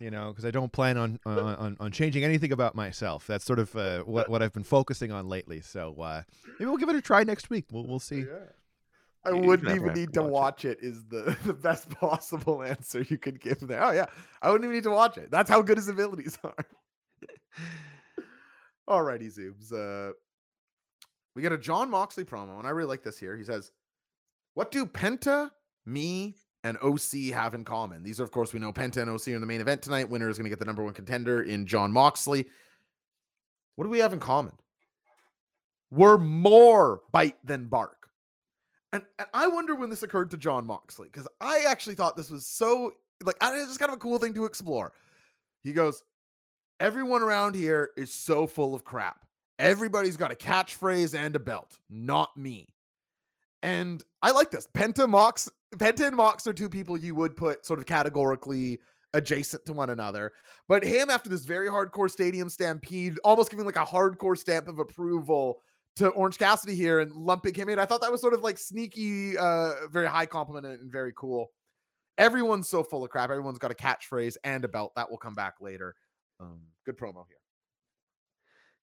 You 0.00 0.10
know, 0.10 0.28
because 0.30 0.44
I 0.44 0.50
don't 0.50 0.72
plan 0.72 0.96
on, 0.96 1.20
on 1.26 1.38
on 1.38 1.76
on 1.78 1.92
changing 1.92 2.24
anything 2.24 2.52
about 2.52 2.74
myself. 2.74 3.26
That's 3.26 3.44
sort 3.44 3.58
of 3.58 3.74
uh, 3.76 4.00
what 4.00 4.28
what 4.28 4.42
I've 4.42 4.52
been 4.52 4.64
focusing 4.64 5.12
on 5.12 5.28
lately. 5.28 5.60
So 5.60 5.94
uh, 6.00 6.22
maybe 6.58 6.64
we'll 6.68 6.78
give 6.78 6.88
it 6.88 6.96
a 6.96 7.02
try 7.02 7.22
next 7.22 7.50
week. 7.50 7.66
We'll 7.70 7.86
we'll 7.86 7.98
see. 8.00 8.24
I 9.24 9.30
You- 9.30 9.36
you 9.36 9.42
wouldn't 9.42 9.76
even 9.76 9.92
need 9.92 10.14
to 10.14 10.22
watch 10.22 10.30
watch 10.32 10.64
it. 10.64 10.78
Is 10.80 11.04
the 11.04 11.36
the 11.44 11.52
best 11.52 11.90
possible 12.00 12.62
answer 12.62 13.02
you 13.02 13.18
could 13.18 13.38
give 13.40 13.60
there? 13.60 13.84
Oh 13.84 13.90
yeah, 13.92 14.06
I 14.40 14.50
wouldn't 14.50 14.64
even 14.64 14.74
need 14.74 14.84
to 14.84 14.90
watch 14.90 15.18
it. 15.18 15.30
That's 15.30 15.50
how 15.50 15.60
good 15.62 15.76
his 15.76 15.88
abilities 15.88 16.38
are. 16.44 16.54
Alrighty, 18.88 19.30
Zoobs. 19.38 19.72
Uh, 19.72 20.12
we 21.36 21.42
get 21.42 21.52
a 21.52 21.58
John 21.58 21.90
Moxley 21.90 22.24
promo, 22.24 22.58
and 22.58 22.66
I 22.66 22.70
really 22.70 22.88
like 22.88 23.02
this 23.04 23.18
here. 23.18 23.36
He 23.36 23.44
says, 23.44 23.70
"What 24.54 24.70
do 24.70 24.84
Penta, 24.86 25.50
me, 25.86 26.34
and 26.64 26.76
OC 26.82 27.32
have 27.32 27.54
in 27.54 27.64
common?" 27.64 28.02
These 28.02 28.20
are, 28.20 28.24
of 28.24 28.30
course, 28.30 28.52
we 28.52 28.60
know 28.60 28.72
Penta 28.72 28.98
and 28.98 29.10
OC 29.10 29.28
are 29.28 29.34
in 29.34 29.40
the 29.40 29.46
main 29.46 29.60
event 29.60 29.82
tonight. 29.82 30.08
Winner 30.08 30.28
is 30.28 30.36
going 30.38 30.44
to 30.44 30.50
get 30.50 30.58
the 30.58 30.64
number 30.64 30.82
one 30.82 30.94
contender 30.94 31.42
in 31.42 31.66
John 31.66 31.92
Moxley. 31.92 32.46
What 33.76 33.84
do 33.84 33.90
we 33.90 34.00
have 34.00 34.12
in 34.12 34.20
common? 34.20 34.52
We're 35.90 36.18
more 36.18 37.02
bite 37.12 37.38
than 37.44 37.66
bark. 37.66 38.08
And, 38.92 39.02
and 39.18 39.28
I 39.32 39.46
wonder 39.46 39.74
when 39.74 39.90
this 39.90 40.02
occurred 40.02 40.30
to 40.32 40.36
John 40.36 40.66
Moxley 40.66 41.08
because 41.12 41.28
I 41.40 41.64
actually 41.66 41.94
thought 41.94 42.16
this 42.16 42.30
was 42.30 42.46
so 42.46 42.92
like 43.24 43.36
it's 43.42 43.68
just 43.68 43.78
kind 43.78 43.90
of 43.90 43.96
a 43.96 44.00
cool 44.00 44.18
thing 44.18 44.34
to 44.34 44.44
explore. 44.44 44.92
He 45.62 45.72
goes, 45.72 46.02
Everyone 46.80 47.22
around 47.22 47.54
here 47.54 47.90
is 47.98 48.12
so 48.12 48.46
full 48.46 48.74
of 48.74 48.84
crap. 48.84 49.26
Everybody's 49.58 50.16
got 50.16 50.32
a 50.32 50.34
catchphrase 50.34 51.14
and 51.14 51.36
a 51.36 51.38
belt, 51.38 51.78
not 51.90 52.34
me. 52.36 52.68
And 53.62 54.02
I 54.22 54.30
like 54.30 54.50
this. 54.50 54.66
Penta 54.72 55.06
Mox, 55.06 55.50
Penta 55.76 56.06
and 56.06 56.16
Mox 56.16 56.46
are 56.46 56.52
two 56.52 56.68
people 56.68 56.96
you 56.96 57.14
would 57.14 57.36
put 57.36 57.64
sort 57.64 57.78
of 57.78 57.86
categorically 57.86 58.80
adjacent 59.14 59.64
to 59.66 59.72
one 59.72 59.90
another. 59.90 60.32
But 60.68 60.84
him 60.84 61.10
after 61.10 61.28
this 61.28 61.44
very 61.44 61.68
hardcore 61.68 62.10
stadium 62.10 62.48
stampede, 62.48 63.18
almost 63.24 63.50
giving 63.50 63.66
like 63.66 63.76
a 63.76 63.84
hardcore 63.84 64.38
stamp 64.38 64.68
of 64.68 64.78
approval 64.78 65.62
to 65.96 66.08
Orange 66.08 66.38
Cassidy 66.38 66.74
here 66.74 67.00
and 67.00 67.12
lumping 67.12 67.54
him 67.54 67.68
in. 67.68 67.78
I 67.78 67.84
thought 67.84 68.00
that 68.00 68.12
was 68.12 68.20
sort 68.20 68.34
of 68.34 68.42
like 68.42 68.58
sneaky, 68.58 69.36
uh, 69.36 69.72
very 69.90 70.06
high 70.06 70.26
compliment 70.26 70.66
and 70.66 70.90
very 70.90 71.12
cool. 71.16 71.50
Everyone's 72.18 72.68
so 72.68 72.82
full 72.82 73.04
of 73.04 73.10
crap. 73.10 73.30
Everyone's 73.30 73.58
got 73.58 73.70
a 73.70 73.74
catchphrase 73.74 74.36
and 74.44 74.64
a 74.64 74.68
belt 74.68 74.92
that 74.96 75.10
will 75.10 75.18
come 75.18 75.34
back 75.34 75.54
later. 75.60 75.94
Um, 76.38 76.60
good 76.84 76.96
promo 76.96 77.24
here. 77.28 77.36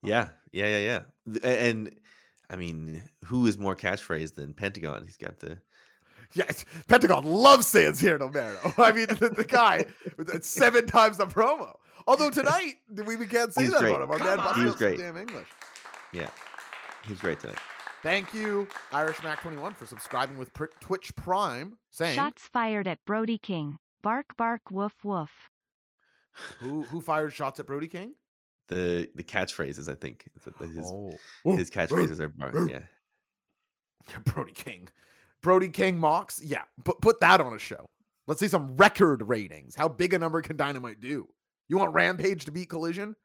Yeah, 0.03 0.29
yeah, 0.51 0.77
yeah, 0.77 1.01
yeah. 1.33 1.49
And 1.49 1.95
I 2.49 2.55
mean, 2.55 3.01
who 3.25 3.45
is 3.47 3.57
more 3.57 3.75
catchphrase 3.75 4.35
than 4.35 4.53
Pentagon? 4.53 5.03
He's 5.05 5.17
got 5.17 5.39
the 5.39 5.57
Yes, 6.33 6.65
Pentagon 6.87 7.23
loves 7.25 7.67
San 7.67 7.93
Cero 7.93 8.31
Miedo. 8.31 8.73
I 8.83 8.91
mean, 8.91 9.07
the, 9.07 9.29
the 9.29 9.43
guy 9.43 9.85
seven 10.41 10.85
times 10.85 11.17
the 11.17 11.25
promo. 11.25 11.73
Although 12.05 12.29
tonight 12.29 12.75
we, 13.05 13.15
we 13.15 13.25
can't 13.25 13.53
say 13.53 13.63
He's 13.63 13.71
that 13.71 13.79
great. 13.81 13.95
about 13.95 14.03
him. 14.03 14.11
Our 14.11 14.17
Come 14.19 14.27
man 14.27 14.39
on. 14.39 14.45
Buster 14.45 14.59
He 14.59 14.65
was 14.65 14.75
great. 14.75 14.97
Damn 14.99 15.17
English. 15.17 15.47
yeah. 16.13 16.29
He's 17.07 17.19
great 17.19 17.39
tonight. 17.39 17.57
Thank 18.03 18.33
you, 18.33 18.67
Irish 18.93 19.21
Mac 19.23 19.41
21, 19.41 19.73
for 19.73 19.85
subscribing 19.85 20.37
with 20.37 20.51
Twitch 20.79 21.15
Prime, 21.15 21.77
saying 21.89 22.15
Shots 22.15 22.43
fired 22.43 22.87
at 22.87 22.99
Brody 23.05 23.37
King. 23.37 23.79
Bark, 24.03 24.37
bark, 24.37 24.61
woof, 24.69 24.93
woof. 25.03 25.31
who 26.59 26.83
who 26.83 27.01
fired 27.01 27.33
shots 27.33 27.59
at 27.59 27.65
Brody 27.65 27.87
King? 27.87 28.13
The 28.67 29.09
the 29.15 29.23
catchphrases, 29.23 29.89
I 29.89 29.95
think, 29.95 30.25
his 30.59 30.91
Oh, 30.93 31.55
his 31.55 31.71
catchphrases 31.71 32.19
are 32.19 32.29
bar- 32.29 32.51
oh. 32.53 32.67
yeah. 32.69 32.79
Brody 34.25 34.51
King. 34.53 34.87
Brody 35.43 35.69
King 35.69 35.97
mocks. 35.99 36.41
Yeah, 36.43 36.63
put 36.83 37.01
put 37.01 37.19
that 37.19 37.41
on 37.41 37.53
a 37.53 37.59
show. 37.59 37.89
Let's 38.27 38.39
see 38.39 38.47
some 38.47 38.75
record 38.75 39.27
ratings. 39.27 39.75
How 39.75 39.87
big 39.87 40.13
a 40.13 40.19
number 40.19 40.41
can 40.41 40.57
Dynamite 40.57 40.99
do? 40.99 41.27
You 41.69 41.77
want 41.77 41.93
Rampage 41.93 42.45
to 42.45 42.51
beat 42.51 42.69
Collision? 42.69 43.15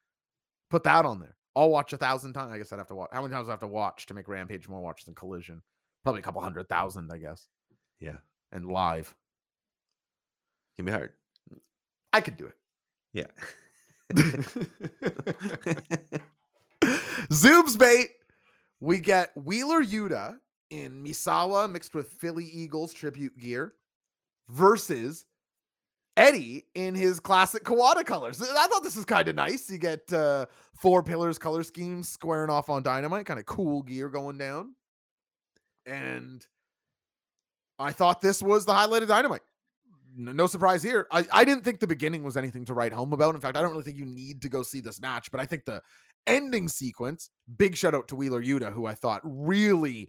Put 0.71 0.85
that 0.85 1.05
on 1.05 1.21
there. 1.21 1.37
I'll 1.55 1.71
watch 1.71 1.93
a 1.93 1.99
thousand 1.99 2.33
times. 2.33 2.53
I 2.53 2.59
guess 2.59 2.73
I'd 2.73 2.79
have 2.79 2.89
to 2.89 2.95
watch. 2.95 3.11
How 3.13 3.21
many 3.23 3.33
times 3.33 3.47
do 3.47 3.51
I 3.51 3.53
have 3.53 3.61
to 3.61 3.67
watch 3.67 4.07
to 4.07 4.15
make 4.15 4.29
Rampage 4.29 4.69
more 4.69 4.81
watches 4.81 5.05
than 5.05 5.15
Collision? 5.15 5.63
Probably 6.03 6.21
a 6.21 6.25
couple 6.25 6.41
hundred 6.41 6.69
thousand, 6.69 7.11
I 7.13 7.19
guess. 7.19 7.47
Yeah. 8.01 8.17
And 8.53 8.67
live, 8.67 9.15
Can 10.77 10.85
be 10.85 10.93
hard. 10.93 11.13
I 12.13 12.21
could 12.21 12.37
do 12.37 12.47
it. 12.47 12.57
Yeah. 13.13 13.27
Zoom's 17.33 17.77
bait. 17.77 18.11
We 18.81 18.99
get 18.99 19.31
Wheeler 19.37 19.83
Yuta 19.83 20.37
in 20.73 21.05
Misawa 21.05 21.71
mixed 21.71 21.95
with 21.95 22.09
Philly 22.09 22.47
Eagles 22.47 22.95
tribute 22.95 23.39
gear 23.39 23.75
versus 24.49 25.27
Eddie 26.17 26.65
in 26.75 26.95
his 26.95 27.21
classic 27.21 27.63
Kawada 27.63 28.05
colors. 28.07 28.41
I 28.41 28.67
thought 28.67 28.83
this 28.83 28.97
was 28.97 29.05
kind 29.05 29.29
of 29.29 29.35
nice. 29.37 29.71
You 29.71 29.77
get 29.77 30.11
uh, 30.13 30.47
four 30.75 31.03
pillars 31.03 31.39
color 31.39 31.63
schemes 31.63 32.09
squaring 32.09 32.49
off 32.49 32.71
on 32.71 32.83
dynamite, 32.83 33.27
kind 33.27 33.39
of 33.39 33.45
cool 33.45 33.83
gear 33.83 34.09
going 34.09 34.39
down. 34.39 34.75
And 35.85 36.45
I 37.79 37.93
thought 37.93 38.23
this 38.23 38.43
was 38.43 38.65
the 38.65 38.73
highlight 38.73 39.03
of 39.03 39.09
dynamite. 39.09 39.43
no 40.17 40.47
surprise 40.47 40.83
here. 40.83 41.07
I, 41.13 41.27
I 41.31 41.45
didn't 41.45 41.65
think 41.65 41.81
the 41.81 41.87
beginning 41.87 42.23
was 42.23 42.39
anything 42.39 42.65
to 42.65 42.75
write 42.75 42.95
home 42.95 43.13
about. 43.13 43.35
In 43.35 43.43
fact, 43.43 43.59
I 43.59 43.61
don't 43.61 43.73
really 43.73 43.85
think 43.85 43.99
you 43.99 44.07
need 44.07 44.41
to 44.41 44.49
go 44.49 44.63
see 44.63 44.81
this 44.81 45.03
match, 45.03 45.31
but 45.31 45.41
I 45.41 45.45
think 45.45 45.67
the 45.67 45.83
ending 46.27 46.67
sequence, 46.69 47.29
big 47.59 47.77
shout 47.77 47.95
out 47.95 48.09
to 48.09 48.17
Wheeler 48.17 48.43
Yuta, 48.43 48.73
who 48.73 48.87
I 48.87 48.95
thought 48.95 49.21
really 49.23 50.09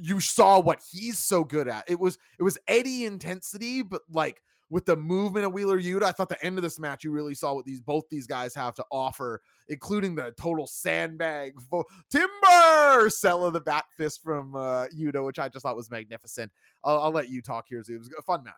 you 0.00 0.20
saw 0.20 0.60
what 0.60 0.80
he's 0.90 1.18
so 1.18 1.44
good 1.44 1.68
at. 1.68 1.84
It 1.88 1.98
was 1.98 2.18
it 2.38 2.42
was 2.42 2.58
Eddie 2.66 3.04
intensity, 3.04 3.82
but 3.82 4.02
like 4.10 4.40
with 4.70 4.84
the 4.84 4.96
movement 4.96 5.46
of 5.46 5.52
Wheeler 5.52 5.80
Yuta, 5.80 6.02
I 6.02 6.12
thought 6.12 6.28
the 6.28 6.44
end 6.44 6.58
of 6.58 6.62
this 6.62 6.78
match 6.78 7.04
you 7.04 7.10
really 7.10 7.34
saw 7.34 7.54
what 7.54 7.64
these 7.64 7.80
both 7.80 8.04
these 8.10 8.26
guys 8.26 8.54
have 8.54 8.74
to 8.74 8.84
offer, 8.90 9.40
including 9.68 10.14
the 10.14 10.34
total 10.38 10.66
sandbag 10.66 11.54
vo- 11.70 11.84
timber 12.10 13.08
sell 13.10 13.44
of 13.44 13.54
the 13.54 13.60
bat 13.60 13.86
fist 13.96 14.22
from 14.22 14.54
uh, 14.54 14.86
Yuta, 14.96 15.24
which 15.24 15.38
I 15.38 15.48
just 15.48 15.62
thought 15.62 15.76
was 15.76 15.90
magnificent. 15.90 16.52
I'll, 16.84 17.00
I'll 17.00 17.12
let 17.12 17.28
you 17.28 17.40
talk 17.40 17.66
here. 17.68 17.80
It 17.80 17.98
was 17.98 18.10
a 18.18 18.22
fun 18.22 18.44
match. 18.44 18.54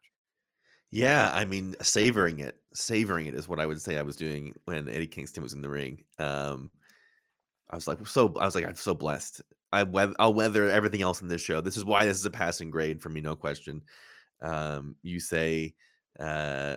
Yeah, 0.93 1.30
I 1.32 1.45
mean, 1.45 1.76
savoring 1.82 2.41
it, 2.41 2.57
savoring 2.74 3.26
it 3.26 3.34
is 3.34 3.49
what 3.49 3.61
I 3.61 3.66
would 3.66 3.80
say 3.80 3.97
I 3.97 4.03
was 4.03 4.16
doing 4.16 4.55
when 4.64 4.88
Eddie 4.88 5.07
Kingston 5.07 5.45
was 5.45 5.53
in 5.53 5.62
the 5.62 5.68
ring. 5.68 6.03
Um, 6.18 6.68
I 7.71 7.77
was 7.77 7.87
like, 7.87 8.05
so 8.07 8.35
I 8.39 8.45
was 8.45 8.55
like, 8.55 8.66
I'm 8.66 8.75
so 8.75 8.95
blessed. 8.95 9.43
I 9.73 9.85
weath- 9.85 10.16
I'll 10.18 10.35
weather 10.35 10.68
everything 10.68 11.03
else 11.03 11.23
in 11.23 11.29
this 11.29 11.41
show. 11.41 11.61
This 11.61 11.77
is 11.77 11.85
why 11.85 12.05
this 12.05 12.18
is 12.18 12.27
a 12.27 12.31
passing 12.31 12.71
grade 12.71 13.01
for 13.01 13.09
me, 13.09 13.21
no 13.21 13.37
question. 13.37 13.83
Um, 14.43 14.97
you 15.03 15.21
say, 15.21 15.75
uh, 16.18 16.77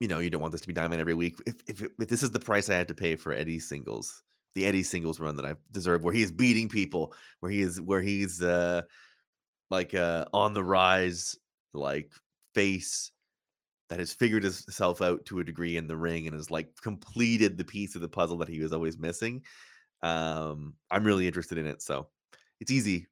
you 0.00 0.08
know, 0.08 0.18
you 0.18 0.28
don't 0.28 0.42
want 0.42 0.52
this 0.52 0.60
to 0.60 0.66
be 0.66 0.74
diamond 0.74 1.00
every 1.00 1.14
week. 1.14 1.36
If, 1.46 1.54
if 1.66 1.82
if 1.98 2.08
this 2.08 2.22
is 2.22 2.30
the 2.30 2.40
price 2.40 2.68
I 2.68 2.74
had 2.74 2.88
to 2.88 2.94
pay 2.94 3.16
for 3.16 3.32
Eddie 3.32 3.60
singles, 3.60 4.22
the 4.54 4.66
Eddie 4.66 4.82
singles 4.82 5.20
run 5.20 5.36
that 5.36 5.46
I 5.46 5.54
deserve, 5.72 6.04
where 6.04 6.12
he 6.12 6.22
is 6.22 6.32
beating 6.32 6.68
people, 6.68 7.14
where 7.40 7.50
he 7.50 7.62
is 7.62 7.80
where 7.80 8.02
he's 8.02 8.42
uh 8.42 8.82
like 9.70 9.94
uh 9.94 10.26
on 10.34 10.52
the 10.52 10.64
rise, 10.64 11.36
like 11.72 12.10
face 12.54 13.12
that 13.88 13.98
has 13.98 14.12
figured 14.12 14.42
himself 14.42 15.00
out 15.02 15.24
to 15.26 15.40
a 15.40 15.44
degree 15.44 15.76
in 15.76 15.86
the 15.86 15.96
ring 15.96 16.26
and 16.26 16.34
has 16.34 16.50
like 16.50 16.68
completed 16.82 17.56
the 17.56 17.64
piece 17.64 17.94
of 17.94 18.00
the 18.00 18.08
puzzle 18.08 18.38
that 18.38 18.48
he 18.48 18.60
was 18.60 18.72
always 18.72 18.98
missing. 18.98 19.42
Um, 20.04 20.74
I'm 20.90 21.04
really 21.04 21.26
interested 21.26 21.58
in 21.58 21.66
it, 21.66 21.82
so 21.82 22.08
it's 22.60 22.70
easy 22.70 23.06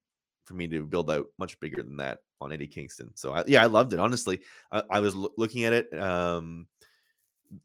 for 0.44 0.54
me 0.54 0.68
to 0.68 0.84
build 0.84 1.10
out 1.10 1.26
much 1.38 1.58
bigger 1.60 1.82
than 1.82 1.96
that 1.96 2.18
on 2.40 2.52
Eddie 2.52 2.66
Kingston. 2.66 3.10
So 3.14 3.32
I, 3.32 3.44
yeah, 3.46 3.62
I 3.62 3.66
loved 3.66 3.92
it. 3.92 4.00
Honestly, 4.00 4.40
I, 4.70 4.82
I 4.90 5.00
was 5.00 5.14
loo- 5.14 5.32
looking 5.38 5.64
at 5.64 5.72
it. 5.72 5.98
Um, 5.98 6.66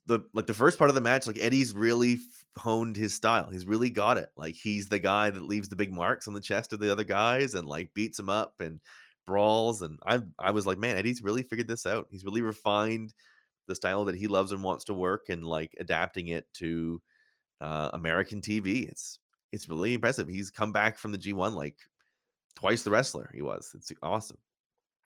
the 0.06 0.20
like 0.34 0.48
the 0.48 0.54
first 0.54 0.78
part 0.78 0.90
of 0.90 0.96
the 0.96 1.02
match, 1.02 1.28
like 1.28 1.40
Eddie's 1.40 1.74
really 1.74 2.20
honed 2.58 2.96
his 2.96 3.14
style. 3.14 3.50
He's 3.50 3.66
really 3.66 3.90
got 3.90 4.18
it. 4.18 4.30
Like 4.36 4.56
he's 4.56 4.88
the 4.88 5.00
guy 5.00 5.30
that 5.30 5.44
leaves 5.44 5.70
the 5.70 5.76
big 5.76 5.92
marks 5.92 6.28
on 6.28 6.34
the 6.34 6.42
chest 6.42 6.74
of 6.74 6.80
the 6.80 6.92
other 6.92 7.04
guys 7.04 7.54
and 7.54 7.68
like 7.68 7.94
beats 7.94 8.18
them 8.18 8.30
up 8.30 8.54
and 8.60 8.80
brawls. 9.26 9.82
And 9.82 10.00
I 10.06 10.22
I 10.40 10.52
was 10.52 10.66
like, 10.66 10.78
man, 10.78 10.98
Eddie's 10.98 11.24
really 11.24 11.44
figured 11.44 11.68
this 11.68 11.86
out. 11.86 12.08
He's 12.12 12.26
really 12.26 12.42
refined 12.42 13.14
the 13.68 13.76
style 13.76 14.06
that 14.06 14.16
he 14.16 14.28
loves 14.28 14.52
and 14.52 14.64
wants 14.64 14.86
to 14.86 14.94
work 14.94 15.26
and 15.30 15.46
like 15.46 15.76
adapting 15.80 16.30
it 16.30 16.46
to 16.56 17.02
uh, 17.62 17.90
American 17.94 18.42
TV. 18.42 18.88
It's 18.88 19.20
it's 19.52 19.70
really 19.70 19.94
impressive. 19.94 20.28
He's 20.28 20.52
come 20.52 20.72
back 20.72 20.98
from 20.98 21.12
the 21.12 21.18
G1 21.18 21.54
like 21.54 21.78
twice 22.56 22.84
the 22.84 22.92
wrestler 22.92 23.32
he 23.34 23.42
was. 23.42 23.72
It's 23.76 23.92
awesome. 24.04 24.38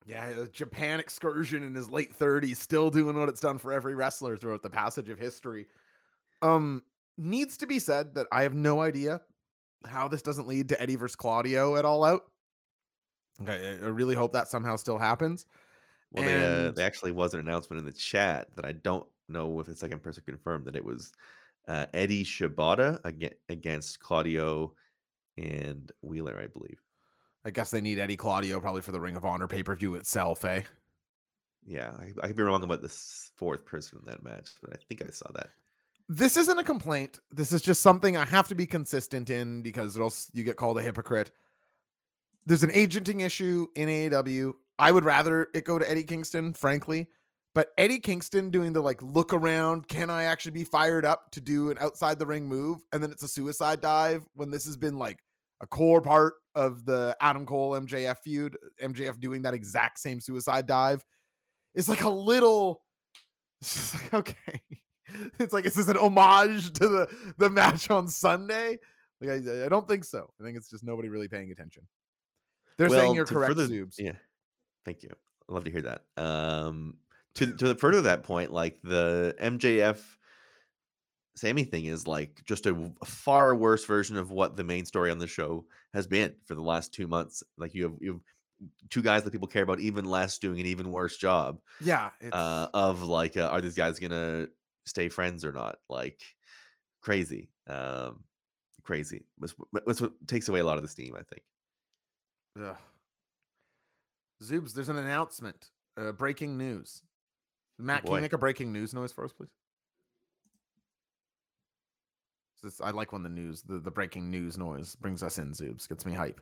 Yeah, 0.05 0.25
a 0.29 0.47
Japan 0.47 0.99
excursion 0.99 1.61
in 1.61 1.75
his 1.75 1.89
late 1.89 2.17
30s, 2.17 2.57
still 2.57 2.89
doing 2.89 3.19
what 3.19 3.29
it's 3.29 3.39
done 3.39 3.59
for 3.59 3.71
every 3.71 3.93
wrestler 3.93 4.35
throughout 4.35 4.63
the 4.63 4.69
passage 4.69 5.09
of 5.09 5.19
history. 5.19 5.67
Um, 6.41 6.81
needs 7.19 7.55
to 7.57 7.67
be 7.67 7.77
said 7.77 8.15
that 8.15 8.25
I 8.31 8.41
have 8.41 8.55
no 8.55 8.81
idea 8.81 9.21
how 9.85 10.07
this 10.07 10.23
doesn't 10.23 10.47
lead 10.47 10.69
to 10.69 10.81
Eddie 10.81 10.95
versus 10.95 11.15
Claudio 11.15 11.75
at 11.75 11.85
all 11.85 12.03
out. 12.03 12.23
Okay, 13.43 13.77
I 13.81 13.87
really 13.87 14.15
hope 14.15 14.33
that 14.33 14.47
somehow 14.47 14.75
still 14.75 14.97
happens. 14.97 15.45
Well, 16.11 16.25
they, 16.25 16.35
uh, 16.35 16.67
And- 16.67 16.75
there 16.75 16.85
actually 16.87 17.11
was 17.11 17.33
an 17.35 17.39
announcement 17.39 17.79
in 17.79 17.85
the 17.85 17.91
chat 17.93 18.47
that 18.55 18.65
I 18.65 18.71
don't 18.71 19.07
know 19.29 19.59
if 19.59 19.67
the 19.67 19.75
second 19.75 20.01
person 20.01 20.23
confirmed 20.25 20.65
that 20.65 20.75
it 20.75 20.83
was 20.83 21.11
uh, 21.67 21.85
Eddie 21.93 22.23
Shibata 22.23 22.99
aga- 23.05 23.35
against 23.49 23.99
Claudio 23.99 24.73
and 25.37 25.91
Wheeler, 26.01 26.39
I 26.41 26.47
believe. 26.47 26.81
I 27.43 27.49
guess 27.49 27.71
they 27.71 27.81
need 27.81 27.99
Eddie 27.99 28.17
Claudio 28.17 28.59
probably 28.59 28.81
for 28.81 28.91
the 28.91 28.99
Ring 28.99 29.15
of 29.15 29.25
Honor 29.25 29.47
pay 29.47 29.63
per 29.63 29.75
view 29.75 29.95
itself, 29.95 30.45
eh? 30.45 30.61
Yeah, 31.65 31.91
I, 31.99 32.11
I 32.23 32.27
could 32.27 32.35
be 32.35 32.43
wrong 32.43 32.63
about 32.63 32.81
the 32.81 32.89
fourth 33.35 33.65
person 33.65 33.99
in 33.99 34.05
that 34.11 34.23
match, 34.23 34.49
but 34.61 34.73
I 34.73 34.77
think 34.87 35.03
I 35.07 35.11
saw 35.11 35.31
that. 35.33 35.49
This 36.09 36.35
isn't 36.35 36.59
a 36.59 36.63
complaint. 36.63 37.19
This 37.31 37.51
is 37.53 37.61
just 37.61 37.81
something 37.81 38.17
I 38.17 38.25
have 38.25 38.47
to 38.49 38.55
be 38.55 38.65
consistent 38.65 39.29
in 39.29 39.61
because 39.61 39.97
else 39.97 40.29
you 40.33 40.43
get 40.43 40.57
called 40.57 40.77
a 40.77 40.81
hypocrite. 40.81 41.31
There's 42.45 42.63
an 42.63 42.71
agenting 42.71 43.21
issue 43.21 43.67
in 43.75 43.87
AEW. 43.87 44.53
I 44.77 44.91
would 44.91 45.05
rather 45.05 45.47
it 45.53 45.63
go 45.63 45.79
to 45.79 45.89
Eddie 45.89 46.03
Kingston, 46.03 46.53
frankly. 46.53 47.07
But 47.53 47.69
Eddie 47.77 47.99
Kingston 47.99 48.49
doing 48.49 48.71
the 48.71 48.81
like 48.81 49.01
look 49.01 49.33
around, 49.33 49.87
can 49.87 50.09
I 50.09 50.23
actually 50.23 50.53
be 50.53 50.63
fired 50.63 51.05
up 51.05 51.31
to 51.31 51.41
do 51.41 51.69
an 51.69 51.77
outside 51.81 52.17
the 52.17 52.25
ring 52.25 52.47
move? 52.47 52.79
And 52.93 53.03
then 53.03 53.11
it's 53.11 53.23
a 53.23 53.27
suicide 53.27 53.81
dive 53.81 54.23
when 54.35 54.49
this 54.51 54.65
has 54.65 54.77
been 54.77 54.97
like 54.97 55.19
a 55.61 55.67
core 55.67 56.01
part 56.01 56.35
of 56.55 56.85
the 56.85 57.15
Adam 57.19 57.45
Cole 57.45 57.71
MJF 57.71 58.17
feud, 58.23 58.57
MJF 58.81 59.19
doing 59.19 59.41
that 59.41 59.53
exact 59.53 59.99
same 59.99 60.21
suicide 60.21 60.65
dive. 60.65 61.03
It's 61.75 61.89
like 61.89 62.03
a 62.03 62.09
little 62.09 62.81
it's 63.61 63.93
like 63.95 64.13
okay. 64.13 64.61
It's 65.39 65.51
like 65.51 65.65
is 65.65 65.73
this 65.73 65.89
an 65.89 65.97
homage 65.97 66.71
to 66.73 66.87
the 66.87 67.33
the 67.37 67.49
match 67.49 67.89
on 67.89 68.07
Sunday? 68.07 68.77
Like 69.19 69.29
I, 69.45 69.65
I 69.65 69.69
don't 69.69 69.87
think 69.87 70.05
so. 70.05 70.31
I 70.39 70.43
think 70.43 70.55
it's 70.55 70.69
just 70.69 70.85
nobody 70.85 71.09
really 71.09 71.27
paying 71.27 71.51
attention. 71.51 71.83
They're 72.77 72.89
saying 72.89 73.13
you're 73.13 73.25
correct, 73.25 73.49
further- 73.49 73.67
Zoobs. 73.67 73.95
Yeah, 73.99 74.13
thank 74.85 75.03
you. 75.03 75.09
I 75.49 75.53
love 75.53 75.65
to 75.65 75.71
hear 75.71 75.81
that. 75.81 76.03
Um, 76.15 76.95
to 77.35 77.55
to 77.55 77.67
the 77.69 77.75
further 77.75 78.01
that 78.01 78.23
point, 78.23 78.51
like 78.51 78.79
the 78.83 79.35
MJF 79.41 79.99
Sammy 81.35 81.63
thing 81.63 81.85
is 81.85 82.07
like 82.07 82.41
just 82.45 82.65
a 82.65 82.91
far 83.05 83.55
worse 83.55 83.85
version 83.85 84.17
of 84.17 84.31
what 84.31 84.55
the 84.57 84.63
main 84.63 84.85
story 84.85 85.11
on 85.11 85.17
the 85.17 85.27
show 85.27 85.65
has 85.93 86.05
been 86.07 86.35
for 86.45 86.55
the 86.55 86.61
last 86.61 86.93
two 86.93 87.07
months. 87.07 87.41
Like 87.57 87.73
you 87.73 87.83
have 87.83 87.93
you 88.01 88.11
have 88.13 88.21
two 88.89 89.01
guys 89.01 89.23
that 89.23 89.31
people 89.31 89.47
care 89.47 89.63
about 89.63 89.79
even 89.79 90.05
less 90.05 90.37
doing 90.37 90.59
an 90.59 90.65
even 90.65 90.91
worse 90.91 91.17
job 91.17 91.59
Yeah, 91.79 92.09
uh, 92.31 92.67
of 92.73 93.01
like 93.03 93.37
uh, 93.37 93.47
are 93.47 93.61
these 93.61 93.75
guys 93.75 93.97
gonna 93.97 94.47
stay 94.85 95.07
friends 95.09 95.45
or 95.45 95.51
not? 95.53 95.77
Like 95.89 96.21
crazy, 97.01 97.49
um, 97.67 98.23
crazy. 98.83 99.23
That's, 99.39 99.53
what- 99.57 99.85
that's 99.85 100.01
what 100.01 100.11
takes 100.27 100.49
away 100.49 100.59
a 100.59 100.65
lot 100.65 100.77
of 100.77 100.83
the 100.83 100.89
steam. 100.89 101.15
I 101.15 101.23
think. 101.23 101.41
ugh. 102.61 102.77
Zoobs, 104.43 104.73
there's 104.73 104.89
an 104.89 104.97
announcement. 104.97 105.69
Uh, 105.97 106.11
breaking 106.11 106.57
news. 106.57 107.03
Matt, 107.81 108.05
can 108.05 108.15
you 108.15 108.21
make 108.21 108.33
a 108.33 108.37
breaking 108.37 108.71
news 108.71 108.93
noise 108.93 109.11
for 109.11 109.25
us, 109.25 109.33
please? 109.33 109.49
This, 112.63 112.79
I 112.79 112.91
like 112.91 113.11
when 113.11 113.23
the 113.23 113.29
news, 113.29 113.63
the, 113.63 113.79
the 113.79 113.89
breaking 113.89 114.29
news 114.29 114.55
noise 114.55 114.95
brings 114.95 115.23
us 115.23 115.39
in, 115.39 115.51
Zoobs. 115.51 115.89
Gets 115.89 116.05
me 116.05 116.13
hype. 116.13 116.39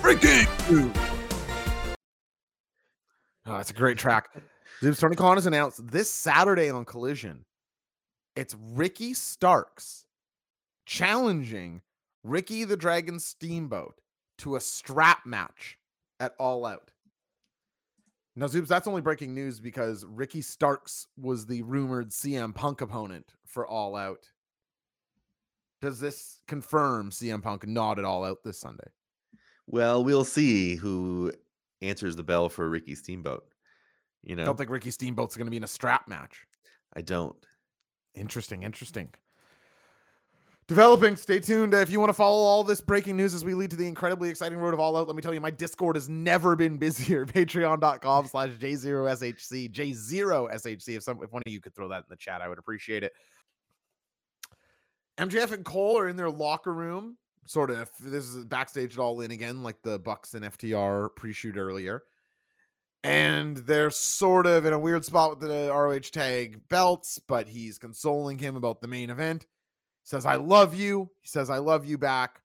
breaking 0.00 0.46
news. 0.70 0.92
Oh, 3.46 3.56
that's 3.56 3.70
a 3.70 3.74
great 3.74 3.98
track. 3.98 4.28
Zoobs 4.80 5.00
Tony 5.00 5.16
Khan 5.16 5.36
has 5.36 5.46
announced 5.46 5.84
this 5.90 6.08
Saturday 6.08 6.70
on 6.70 6.84
Collision. 6.84 7.44
It's 8.36 8.54
Ricky 8.72 9.14
Starks 9.14 10.04
challenging 10.90 11.80
Ricky 12.24 12.64
the 12.64 12.76
Dragon 12.76 13.20
Steamboat 13.20 14.00
to 14.38 14.56
a 14.56 14.60
strap 14.60 15.24
match 15.24 15.78
at 16.18 16.32
All 16.40 16.66
Out. 16.66 16.90
Now, 18.34 18.46
Zoobs, 18.46 18.66
that's 18.66 18.88
only 18.88 19.00
breaking 19.00 19.32
news 19.32 19.60
because 19.60 20.04
Ricky 20.04 20.42
Starks 20.42 21.06
was 21.16 21.46
the 21.46 21.62
rumored 21.62 22.10
CM 22.10 22.52
Punk 22.52 22.80
opponent 22.80 23.32
for 23.46 23.66
All 23.66 23.94
Out. 23.94 24.26
Does 25.80 26.00
this 26.00 26.40
confirm 26.48 27.10
CM 27.10 27.40
Punk 27.40 27.66
not 27.68 28.00
at 28.00 28.04
All 28.04 28.24
Out 28.24 28.38
this 28.44 28.58
Sunday? 28.58 28.88
Well, 29.68 30.02
we'll 30.02 30.24
see 30.24 30.74
who 30.74 31.32
answers 31.82 32.16
the 32.16 32.24
bell 32.24 32.48
for 32.48 32.68
Ricky 32.68 32.96
Steamboat. 32.96 33.44
You 34.24 34.34
know, 34.34 34.42
I 34.42 34.46
don't 34.46 34.58
think 34.58 34.70
Ricky 34.70 34.90
Steamboat's 34.90 35.36
going 35.36 35.46
to 35.46 35.50
be 35.50 35.56
in 35.56 35.64
a 35.64 35.68
strap 35.68 36.08
match. 36.08 36.46
I 36.94 37.02
don't. 37.02 37.36
Interesting, 38.14 38.64
interesting. 38.64 39.10
Developing. 40.70 41.16
Stay 41.16 41.40
tuned. 41.40 41.74
If 41.74 41.90
you 41.90 41.98
want 41.98 42.10
to 42.10 42.14
follow 42.14 42.44
all 42.44 42.62
this 42.62 42.80
breaking 42.80 43.16
news 43.16 43.34
as 43.34 43.44
we 43.44 43.54
lead 43.54 43.70
to 43.70 43.76
the 43.76 43.88
incredibly 43.88 44.30
exciting 44.30 44.56
road 44.56 44.72
of 44.72 44.78
all 44.78 44.96
out, 44.96 45.08
let 45.08 45.16
me 45.16 45.20
tell 45.20 45.34
you, 45.34 45.40
my 45.40 45.50
Discord 45.50 45.96
has 45.96 46.08
never 46.08 46.54
been 46.54 46.76
busier. 46.76 47.26
Patreon.com 47.26 48.28
slash 48.28 48.50
J0SHC. 48.50 49.72
J0SHC. 49.72 50.96
If 50.96 51.02
some 51.02 51.20
if 51.24 51.32
one 51.32 51.42
of 51.44 51.52
you 51.52 51.60
could 51.60 51.74
throw 51.74 51.88
that 51.88 51.96
in 51.96 52.04
the 52.08 52.14
chat, 52.14 52.40
I 52.40 52.46
would 52.48 52.60
appreciate 52.60 53.02
it. 53.02 53.12
MJF 55.18 55.50
and 55.50 55.64
Cole 55.64 55.98
are 55.98 56.08
in 56.08 56.14
their 56.14 56.30
locker 56.30 56.72
room. 56.72 57.16
Sort 57.46 57.72
of 57.72 57.90
this 57.98 58.26
is 58.26 58.44
backstage 58.44 58.92
at 58.92 59.00
all 59.00 59.22
in 59.22 59.32
again, 59.32 59.64
like 59.64 59.82
the 59.82 59.98
Bucks 59.98 60.34
and 60.34 60.44
FTR 60.44 61.08
pre-shoot 61.16 61.56
earlier. 61.56 62.04
And 63.02 63.56
they're 63.56 63.90
sort 63.90 64.46
of 64.46 64.66
in 64.66 64.72
a 64.72 64.78
weird 64.78 65.04
spot 65.04 65.30
with 65.30 65.40
the 65.40 65.68
ROH 65.72 66.12
tag 66.12 66.60
belts, 66.68 67.18
but 67.18 67.48
he's 67.48 67.76
consoling 67.76 68.38
him 68.38 68.54
about 68.54 68.80
the 68.80 68.86
main 68.86 69.10
event. 69.10 69.46
Says, 70.04 70.26
I 70.26 70.36
love 70.36 70.74
you. 70.74 71.10
He 71.20 71.28
says, 71.28 71.50
I 71.50 71.58
love 71.58 71.84
you 71.84 71.98
back. 71.98 72.40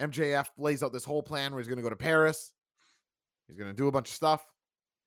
MJF 0.00 0.46
lays 0.56 0.82
out 0.82 0.92
this 0.92 1.04
whole 1.04 1.22
plan 1.22 1.52
where 1.52 1.60
he's 1.60 1.68
going 1.68 1.78
to 1.78 1.82
go 1.82 1.90
to 1.90 1.96
Paris. 1.96 2.52
He's 3.48 3.56
going 3.56 3.70
to 3.70 3.76
do 3.76 3.88
a 3.88 3.92
bunch 3.92 4.08
of 4.08 4.14
stuff. 4.14 4.44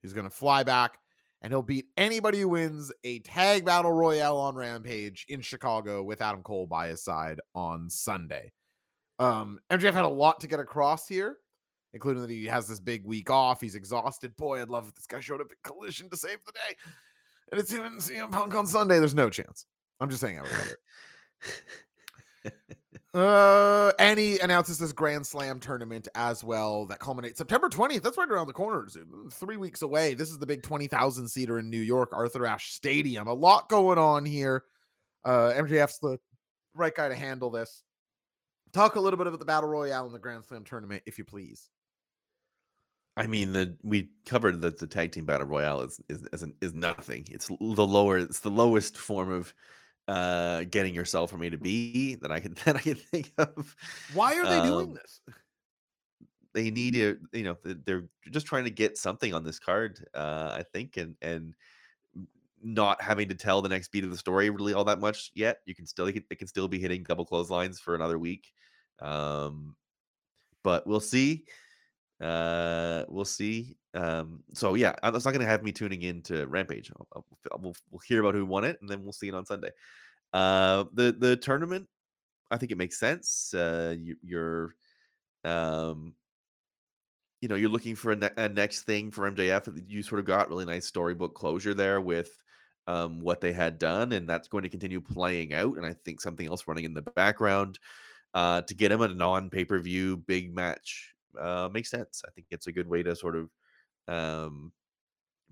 He's 0.01 0.13
going 0.13 0.25
to 0.25 0.35
fly 0.35 0.63
back 0.63 0.97
and 1.41 1.51
he'll 1.51 1.61
beat 1.61 1.87
anybody 1.97 2.41
who 2.41 2.49
wins 2.49 2.91
a 3.03 3.19
tag 3.19 3.65
battle 3.65 3.91
royale 3.91 4.37
on 4.37 4.55
Rampage 4.55 5.25
in 5.29 5.41
Chicago 5.41 6.03
with 6.03 6.21
Adam 6.21 6.43
Cole 6.43 6.67
by 6.67 6.87
his 6.87 7.03
side 7.03 7.39
on 7.55 7.89
Sunday. 7.89 8.51
Um, 9.19 9.59
MJF 9.71 9.93
had 9.93 10.05
a 10.05 10.09
lot 10.09 10.39
to 10.41 10.47
get 10.47 10.59
across 10.59 11.07
here, 11.07 11.37
including 11.93 12.21
that 12.21 12.31
he 12.31 12.45
has 12.45 12.67
this 12.67 12.79
big 12.79 13.05
week 13.05 13.29
off. 13.29 13.61
He's 13.61 13.75
exhausted. 13.75 14.35
Boy, 14.35 14.61
I'd 14.61 14.69
love 14.69 14.87
if 14.87 14.95
this 14.95 15.07
guy 15.07 15.19
showed 15.19 15.41
up 15.41 15.51
at 15.51 15.57
Collision 15.63 16.09
to 16.09 16.17
save 16.17 16.37
the 16.45 16.51
day. 16.51 16.75
And 17.51 17.59
it's 17.59 17.71
him 17.71 17.85
and 17.85 17.99
CM 17.99 18.31
Punk 18.31 18.55
on 18.55 18.67
Sunday. 18.67 18.99
There's 18.99 19.15
no 19.15 19.29
chance. 19.29 19.65
I'm 19.99 20.09
just 20.09 20.21
saying 20.21 20.39
I. 20.39 20.45
Uh, 23.13 23.91
and 23.99 24.17
he 24.17 24.39
announces 24.39 24.77
this 24.77 24.93
Grand 24.93 25.27
Slam 25.27 25.59
tournament 25.59 26.07
as 26.15 26.45
well 26.45 26.85
that 26.85 26.99
culminates 26.99 27.37
September 27.37 27.67
20th. 27.67 28.03
That's 28.03 28.17
right 28.17 28.29
around 28.29 28.47
the 28.47 28.53
corner. 28.53 28.87
Uh, 28.87 29.29
Three 29.29 29.57
weeks 29.57 29.81
away. 29.81 30.13
This 30.13 30.29
is 30.29 30.39
the 30.39 30.45
big 30.45 30.63
20,000 30.63 31.27
seater 31.27 31.59
in 31.59 31.69
New 31.69 31.81
York, 31.81 32.11
Arthur 32.13 32.45
Ashe 32.45 32.71
Stadium. 32.71 33.27
A 33.27 33.33
lot 33.33 33.67
going 33.67 33.97
on 33.97 34.25
here. 34.25 34.63
Uh, 35.25 35.51
MJF's 35.51 35.99
the 35.99 36.19
right 36.73 36.95
guy 36.95 37.09
to 37.09 37.15
handle 37.15 37.49
this. 37.49 37.83
Talk 38.71 38.95
a 38.95 39.01
little 39.01 39.17
bit 39.17 39.27
about 39.27 39.39
the 39.39 39.45
Battle 39.45 39.69
Royale 39.69 40.05
and 40.05 40.15
the 40.15 40.19
Grand 40.19 40.45
Slam 40.45 40.63
tournament, 40.63 41.03
if 41.05 41.17
you 41.17 41.25
please. 41.25 41.69
I 43.17 43.27
mean, 43.27 43.51
the 43.51 43.75
we 43.83 44.09
covered 44.25 44.61
that 44.61 44.79
the 44.79 44.87
tag 44.87 45.11
team 45.11 45.25
battle 45.25 45.45
royale 45.45 45.81
is 45.81 45.99
is 46.07 46.23
is, 46.31 46.45
is 46.61 46.73
nothing. 46.73 47.27
It's 47.29 47.47
the 47.47 47.57
lower. 47.59 48.19
It's 48.19 48.39
the 48.39 48.49
lowest 48.49 48.95
form 48.95 49.29
of 49.29 49.53
uh 50.07 50.63
getting 50.69 50.93
yourself 50.95 51.31
from 51.31 51.43
A 51.43 51.49
to 51.49 51.57
B 51.57 52.15
that 52.15 52.31
I 52.31 52.39
can 52.39 52.53
that 52.65 52.75
I 52.75 52.79
can 52.81 52.95
think 52.95 53.31
of. 53.37 53.75
Why 54.13 54.35
are 54.35 54.47
they 54.47 54.61
doing 54.61 54.89
Um, 54.89 54.93
this? 54.93 55.21
They 56.53 56.69
need 56.69 56.93
to, 56.95 57.17
you 57.31 57.43
know, 57.43 57.57
they're 57.63 58.09
just 58.29 58.45
trying 58.45 58.65
to 58.65 58.71
get 58.71 58.97
something 58.97 59.33
on 59.33 59.43
this 59.45 59.57
card. 59.57 60.05
Uh, 60.13 60.55
I 60.59 60.63
think, 60.63 60.97
and 60.97 61.15
and 61.21 61.55
not 62.63 63.01
having 63.01 63.29
to 63.29 63.35
tell 63.35 63.61
the 63.61 63.69
next 63.69 63.91
beat 63.91 64.03
of 64.03 64.11
the 64.11 64.17
story 64.17 64.49
really 64.49 64.73
all 64.73 64.83
that 64.83 64.99
much 64.99 65.31
yet. 65.33 65.61
You 65.65 65.73
can 65.73 65.85
still, 65.87 66.07
it 66.07 66.13
can, 66.13 66.23
it 66.29 66.37
can 66.37 66.47
still 66.47 66.67
be 66.67 66.79
hitting 66.79 67.03
double 67.03 67.25
clotheslines 67.25 67.79
for 67.79 67.95
another 67.95 68.19
week. 68.19 68.53
Um, 68.99 69.75
but 70.63 70.85
we'll 70.85 70.99
see. 70.99 71.45
Uh, 72.19 73.05
we'll 73.09 73.25
see. 73.25 73.77
Um, 73.93 74.43
so 74.53 74.75
yeah, 74.75 74.95
uh, 75.03 75.11
that's 75.11 75.25
not 75.25 75.31
going 75.31 75.41
to 75.45 75.51
have 75.51 75.63
me 75.63 75.71
tuning 75.71 76.01
in 76.03 76.21
to 76.23 76.45
Rampage. 76.47 76.91
I'll, 76.95 77.07
I'll, 77.51 77.59
we'll, 77.59 77.75
we'll 77.89 78.01
hear 78.05 78.21
about 78.21 78.35
who 78.35 78.45
won 78.45 78.63
it, 78.63 78.77
and 78.81 78.89
then 78.89 79.03
we'll 79.03 79.13
see 79.13 79.27
it 79.27 79.35
on 79.35 79.45
Sunday. 79.45 79.71
Uh, 80.33 80.85
the 80.93 81.11
the 81.11 81.35
tournament, 81.35 81.87
I 82.49 82.57
think 82.57 82.71
it 82.71 82.77
makes 82.77 82.99
sense. 82.99 83.53
Uh, 83.53 83.95
you, 83.99 84.15
you're, 84.21 84.75
um, 85.43 86.13
you 87.41 87.49
know, 87.49 87.55
you're 87.55 87.69
looking 87.69 87.95
for 87.95 88.11
a, 88.11 88.15
ne- 88.15 88.29
a 88.37 88.47
next 88.47 88.83
thing 88.83 89.11
for 89.11 89.29
MJF. 89.29 89.83
You 89.87 90.03
sort 90.03 90.19
of 90.19 90.25
got 90.25 90.49
really 90.49 90.65
nice 90.65 90.85
storybook 90.85 91.33
closure 91.33 91.73
there 91.73 91.99
with 91.99 92.31
um, 92.87 93.19
what 93.19 93.41
they 93.41 93.51
had 93.51 93.77
done, 93.77 94.13
and 94.13 94.29
that's 94.29 94.47
going 94.47 94.63
to 94.63 94.69
continue 94.69 95.01
playing 95.01 95.53
out. 95.53 95.77
And 95.77 95.85
I 95.85 95.95
think 96.05 96.21
something 96.21 96.47
else 96.47 96.67
running 96.67 96.85
in 96.85 96.93
the 96.93 97.01
background 97.01 97.77
uh, 98.33 98.61
to 98.61 98.73
get 98.73 98.91
him 98.91 99.01
a 99.01 99.07
non 99.09 99.49
pay 99.49 99.65
per 99.65 99.79
view 99.79 100.17
big 100.17 100.55
match 100.55 101.13
uh, 101.39 101.69
makes 101.71 101.89
sense. 101.89 102.23
I 102.25 102.31
think 102.31 102.47
it's 102.51 102.67
a 102.67 102.71
good 102.71 102.87
way 102.87 103.03
to 103.03 103.15
sort 103.15 103.35
of 103.35 103.49
um, 104.07 104.73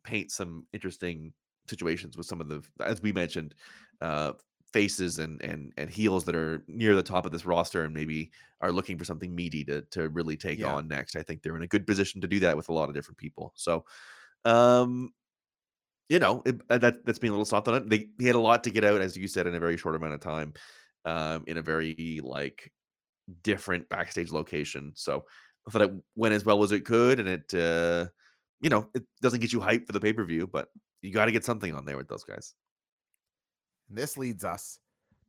paint 0.03 0.31
some 0.31 0.67
interesting 0.73 1.33
situations 1.67 2.17
with 2.17 2.25
some 2.27 2.41
of 2.41 2.49
the, 2.49 2.63
as 2.81 3.01
we 3.01 3.11
mentioned, 3.11 3.55
uh, 4.01 4.33
faces 4.71 5.17
and 5.17 5.41
and 5.41 5.73
and 5.77 5.89
heels 5.89 6.25
that 6.25 6.35
are 6.35 6.63
near 6.67 6.95
the 6.95 7.01
top 7.03 7.25
of 7.25 7.31
this 7.31 7.45
roster 7.45 7.83
and 7.85 7.93
maybe 7.93 8.31
are 8.61 8.71
looking 8.71 8.99
for 8.99 9.05
something 9.05 9.33
meaty 9.33 9.65
to 9.65 9.81
to 9.83 10.09
really 10.09 10.37
take 10.37 10.59
Yeah. 10.59 10.73
on 10.75 10.87
next. 10.87 11.15
I 11.15 11.23
think 11.23 11.41
they're 11.41 11.57
in 11.57 11.63
a 11.63 11.67
good 11.67 11.87
position 11.87 12.21
to 12.21 12.27
do 12.27 12.39
that 12.41 12.55
with 12.57 12.69
a 12.69 12.73
lot 12.73 12.87
of 12.89 12.95
different 12.95 13.17
people. 13.17 13.51
So, 13.55 13.85
um, 14.45 15.13
you 16.09 16.19
know, 16.19 16.41
it, 16.45 16.61
uh, 16.69 16.77
that 16.79 17.05
that's 17.05 17.19
being 17.19 17.29
a 17.31 17.33
little 17.33 17.45
soft 17.45 17.67
on 17.67 17.75
it. 17.75 17.89
They 17.89 18.09
he 18.19 18.25
had 18.25 18.35
a 18.35 18.39
lot 18.39 18.63
to 18.63 18.71
get 18.71 18.83
out, 18.83 19.01
as 19.01 19.15
you 19.15 19.27
said, 19.27 19.47
in 19.47 19.55
a 19.55 19.59
very 19.59 19.77
short 19.77 19.95
amount 19.95 20.13
of 20.13 20.21
time, 20.21 20.53
um, 21.05 21.43
in 21.47 21.57
a 21.57 21.61
very 21.61 22.19
like 22.23 22.71
different 23.43 23.89
backstage 23.89 24.31
location. 24.31 24.93
So 24.95 25.25
I 25.67 25.71
thought 25.71 25.83
it 25.83 25.93
went 26.15 26.35
as 26.35 26.45
well 26.45 26.63
as 26.63 26.71
it 26.71 26.85
could, 26.85 27.19
and 27.19 27.29
it, 27.29 27.53
uh, 27.53 28.09
you 28.61 28.69
know, 28.69 28.87
it 28.93 29.03
doesn't 29.21 29.39
get 29.39 29.53
you 29.53 29.59
hyped 29.59 29.85
for 29.87 29.93
the 29.93 29.99
pay 29.99 30.13
per 30.13 30.23
view, 30.23 30.47
but 30.47 30.69
you 31.01 31.11
got 31.11 31.25
to 31.25 31.31
get 31.31 31.45
something 31.45 31.73
on 31.73 31.85
there 31.85 31.97
with 31.97 32.07
those 32.07 32.23
guys. 32.23 32.53
And 33.89 33.97
this 33.97 34.17
leads 34.17 34.43
us 34.43 34.79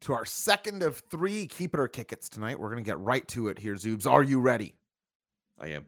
to 0.02 0.12
our 0.12 0.24
second 0.24 0.82
of 0.82 1.02
three 1.10 1.46
keep 1.46 1.74
it 1.74 1.80
or 1.80 1.88
kick 1.88 2.12
it's 2.12 2.28
tonight. 2.28 2.58
We're 2.58 2.70
going 2.70 2.82
to 2.82 2.88
get 2.88 2.98
right 2.98 3.26
to 3.28 3.48
it 3.48 3.58
here, 3.58 3.74
Zoobs. 3.74 4.06
Are 4.06 4.22
you 4.22 4.40
ready? 4.40 4.74
I 5.58 5.68
am. 5.68 5.86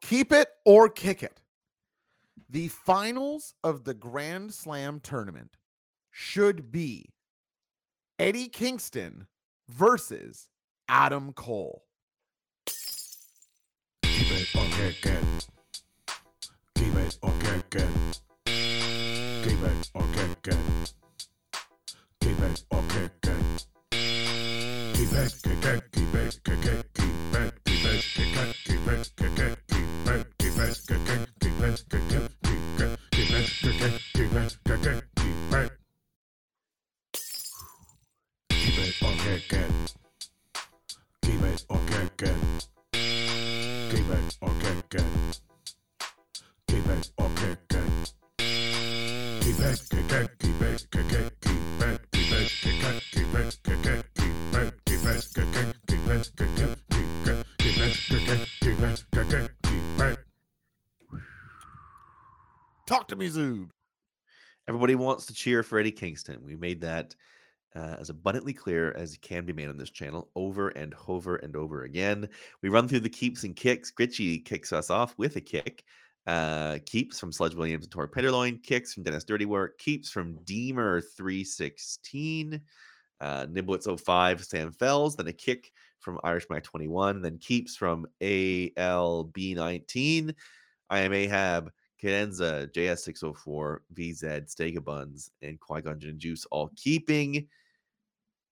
Keep 0.00 0.32
it 0.32 0.48
or 0.64 0.88
kick 0.88 1.22
it. 1.22 1.40
The 2.50 2.68
finals 2.68 3.54
of 3.62 3.84
the 3.84 3.94
Grand 3.94 4.52
Slam 4.52 5.00
tournament 5.00 5.56
should 6.10 6.70
be 6.70 7.12
Eddie 8.18 8.48
Kingston 8.48 9.26
versus 9.68 10.48
Adam 10.88 11.32
Cole. 11.32 11.84
Keep 14.02 14.32
it 14.32 14.54
or 14.54 14.66
kick 14.76 15.06
it. 15.06 15.46
It 17.02 17.18
or. 17.22 17.32
Keep 19.42 19.58
it 19.62 19.88
or. 19.94 20.02
Keep 22.20 22.40
it 22.40 22.64
or 22.70 22.82
keep 22.90 23.10
it, 25.12 25.34
kick 25.42 25.64
it, 25.64 25.92
keep 25.92 26.14
it, 26.14 26.40
kick 26.44 26.64
it, 26.66 26.94
keep 26.94 27.34
it, 27.34 27.54
keep 27.64 27.84
it, 27.86 28.02
kick 28.14 28.36
it, 28.36 28.56
keep 28.58 28.86
it, 28.86 29.12
kick 29.16 29.38
it, 29.38 29.58
keep 29.68 30.08
it. 30.08 30.26
Keep 30.38 30.58
it 30.58 30.78
or. 30.78 31.18
Keep 41.22 41.42
it 41.42 41.64
or. 41.68 41.82
Keep 43.90 44.08
it 44.10 44.36
or 44.40 44.52
kick 44.60 45.51
Keep 46.72 46.84
kick. 46.84 47.02
Keep 47.18 47.38
kick 47.38 48.38
keep 50.38 50.58
kick. 59.98 60.18
Talk 62.86 63.08
to 63.08 63.16
me, 63.16 63.28
Zoob. 63.28 63.68
Everybody 64.66 64.94
wants 64.94 65.26
to 65.26 65.34
cheer 65.34 65.62
for 65.62 65.78
Eddie 65.78 65.92
Kingston. 65.92 66.42
We 66.42 66.56
made 66.56 66.80
that 66.80 67.14
uh, 67.76 67.96
as 68.00 68.08
abundantly 68.08 68.54
clear 68.54 68.92
as 68.92 69.18
can 69.18 69.44
be 69.44 69.52
made 69.52 69.68
on 69.68 69.76
this 69.76 69.90
channel 69.90 70.30
over 70.34 70.70
and 70.70 70.94
over 71.06 71.36
and 71.36 71.54
over 71.54 71.82
again. 71.82 72.30
We 72.62 72.70
run 72.70 72.88
through 72.88 73.00
the 73.00 73.10
keeps 73.10 73.44
and 73.44 73.54
kicks. 73.54 73.92
Gritchy 73.92 74.42
kicks 74.42 74.72
us 74.72 74.88
off 74.88 75.12
with 75.18 75.36
a 75.36 75.42
kick. 75.42 75.84
Uh, 76.26 76.78
keeps 76.86 77.18
from 77.18 77.32
Sludge 77.32 77.54
Williams 77.54 77.84
and 77.84 77.92
Tor 77.92 78.06
Penderloin. 78.06 78.58
Kicks 78.58 78.94
from 78.94 79.02
Dennis 79.02 79.24
Dirty 79.24 79.44
Work. 79.44 79.76
Keeps 79.78 80.08
from 80.10 80.38
Deemer316. 80.44 82.60
Uh, 83.20 83.46
Niblitz 83.46 84.00
05, 84.00 84.44
Sam 84.44 84.70
Fells. 84.72 85.16
Then 85.16 85.26
a 85.28 85.32
kick 85.32 85.72
from 85.98 86.20
Irish 86.24 86.46
Mac 86.50 86.62
21. 86.62 87.22
Then 87.22 87.38
keeps 87.38 87.74
from 87.76 88.06
ALB19. 88.20 90.34
I 90.90 90.98
am 90.98 91.12
Ahab. 91.12 91.72
Cadenza, 92.02 92.68
JS604, 92.72 93.78
VZ, 93.94 94.52
Stega 94.52 94.82
Buns, 94.82 95.30
and 95.40 95.60
Qui 95.60 95.80
Gon 95.80 96.00
Juice 96.18 96.44
all 96.50 96.70
keeping. 96.76 97.46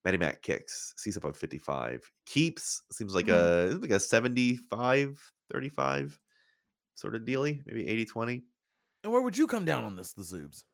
Matty 0.05 0.19
Mac 0.19 0.41
kicks, 0.41 0.95
sees 0.97 1.17
up 1.17 1.25
on 1.25 1.33
55. 1.33 2.09
Keeps 2.27 2.83
seems 2.93 3.15
like 3.15 3.29
a 3.29 3.77
like 3.81 3.91
a 3.91 4.01
75 4.01 5.33
35 5.53 6.19
sort 7.01 7.15
of 7.15 7.25
dealy, 7.25 7.63
maybe 7.67 7.89
80 7.89 8.05
20. 8.05 8.43
And 9.03 9.13
where 9.13 9.23
would 9.23 9.37
you 9.37 9.47
come 9.47 9.65
down 9.65 9.85
on 9.85 9.97
this, 9.97 10.13
the 10.13 10.23
Zoobs? 10.23 10.65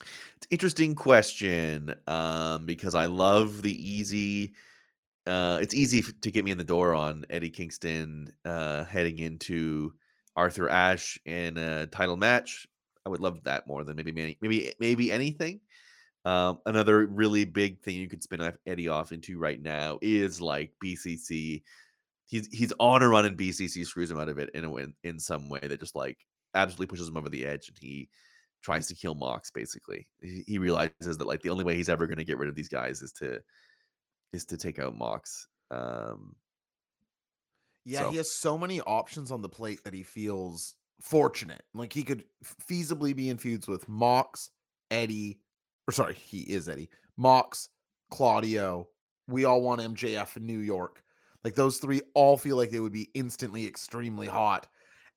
It's 0.00 0.46
an 0.46 0.50
interesting 0.50 0.94
question 0.94 1.94
um, 2.06 2.66
because 2.66 2.94
I 2.94 3.06
love 3.06 3.62
the 3.62 3.72
easy. 3.72 4.54
Uh, 5.26 5.58
it's 5.60 5.74
easy 5.74 6.02
to 6.02 6.30
get 6.30 6.44
me 6.44 6.50
in 6.50 6.58
the 6.58 6.64
door 6.64 6.94
on 6.94 7.24
Eddie 7.28 7.50
Kingston 7.50 8.32
uh, 8.44 8.84
heading 8.84 9.18
into 9.18 9.92
Arthur 10.36 10.68
Ashe 10.68 11.18
in 11.26 11.58
a 11.58 11.86
title 11.86 12.16
match. 12.16 12.66
I 13.04 13.10
would 13.10 13.20
love 13.20 13.44
that 13.44 13.66
more 13.66 13.84
than 13.84 13.96
maybe 13.96 14.12
many, 14.12 14.38
maybe 14.40 14.72
maybe 14.80 15.12
anything. 15.12 15.60
Um, 16.24 16.58
another 16.66 17.06
really 17.06 17.44
big 17.44 17.80
thing 17.80 17.96
you 17.96 18.08
could 18.08 18.22
spin 18.22 18.40
off 18.40 18.54
Eddie 18.66 18.88
off 18.88 19.12
into 19.12 19.38
right 19.38 19.60
now 19.60 19.98
is 20.02 20.40
like 20.40 20.72
BCC. 20.82 21.62
He's 22.28 22.46
he's 22.52 22.72
on 22.78 23.02
a 23.02 23.08
run 23.08 23.24
and 23.24 23.36
BCC 23.36 23.84
screws 23.86 24.10
him 24.10 24.20
out 24.20 24.28
of 24.28 24.38
it 24.38 24.50
in 24.54 24.64
a 24.64 24.70
win 24.70 24.94
in 25.02 25.18
some 25.18 25.48
way 25.48 25.60
that 25.60 25.80
just 25.80 25.96
like 25.96 26.18
absolutely 26.54 26.86
pushes 26.86 27.08
him 27.08 27.16
over 27.16 27.28
the 27.28 27.44
edge 27.46 27.68
and 27.68 27.76
he 27.80 28.08
tries 28.62 28.86
to 28.88 28.94
kill 28.94 29.14
Mox 29.14 29.50
basically. 29.50 30.06
He, 30.20 30.44
he 30.46 30.58
realizes 30.58 31.16
that 31.18 31.26
like 31.26 31.42
the 31.42 31.50
only 31.50 31.64
way 31.64 31.74
he's 31.74 31.88
ever 31.88 32.06
going 32.06 32.18
to 32.18 32.24
get 32.24 32.38
rid 32.38 32.48
of 32.48 32.54
these 32.54 32.68
guys 32.68 33.02
is 33.02 33.12
to 33.12 33.40
is 34.32 34.44
to 34.46 34.56
take 34.58 34.78
out 34.78 34.96
Mox. 34.96 35.48
Um, 35.70 36.36
Yeah, 37.84 38.00
So- 38.02 38.10
he 38.10 38.16
has 38.18 38.30
so 38.30 38.58
many 38.58 38.80
options 38.82 39.30
on 39.30 39.40
the 39.42 39.48
plate 39.48 39.82
that 39.84 39.94
he 39.94 40.02
feels 40.02 40.74
fortunate. 41.00 41.62
Like 41.74 41.92
he 41.92 42.02
could 42.02 42.24
feasibly 42.68 43.14
be 43.16 43.30
in 43.30 43.38
feuds 43.38 43.66
with 43.68 43.88
Mox, 43.88 44.50
Eddie, 44.90 45.40
or 45.88 45.92
sorry, 45.92 46.14
he 46.14 46.40
is 46.40 46.68
Eddie, 46.68 46.90
Mox, 47.16 47.70
Claudio. 48.10 48.88
We 49.28 49.44
all 49.46 49.62
want 49.62 49.80
MJF 49.80 50.36
in 50.36 50.46
New 50.46 50.58
York. 50.58 51.02
Like 51.48 51.54
those 51.54 51.78
three 51.78 52.02
all 52.12 52.36
feel 52.36 52.58
like 52.58 52.68
they 52.68 52.78
would 52.78 52.92
be 52.92 53.08
instantly 53.14 53.66
extremely 53.66 54.26
hot. 54.26 54.66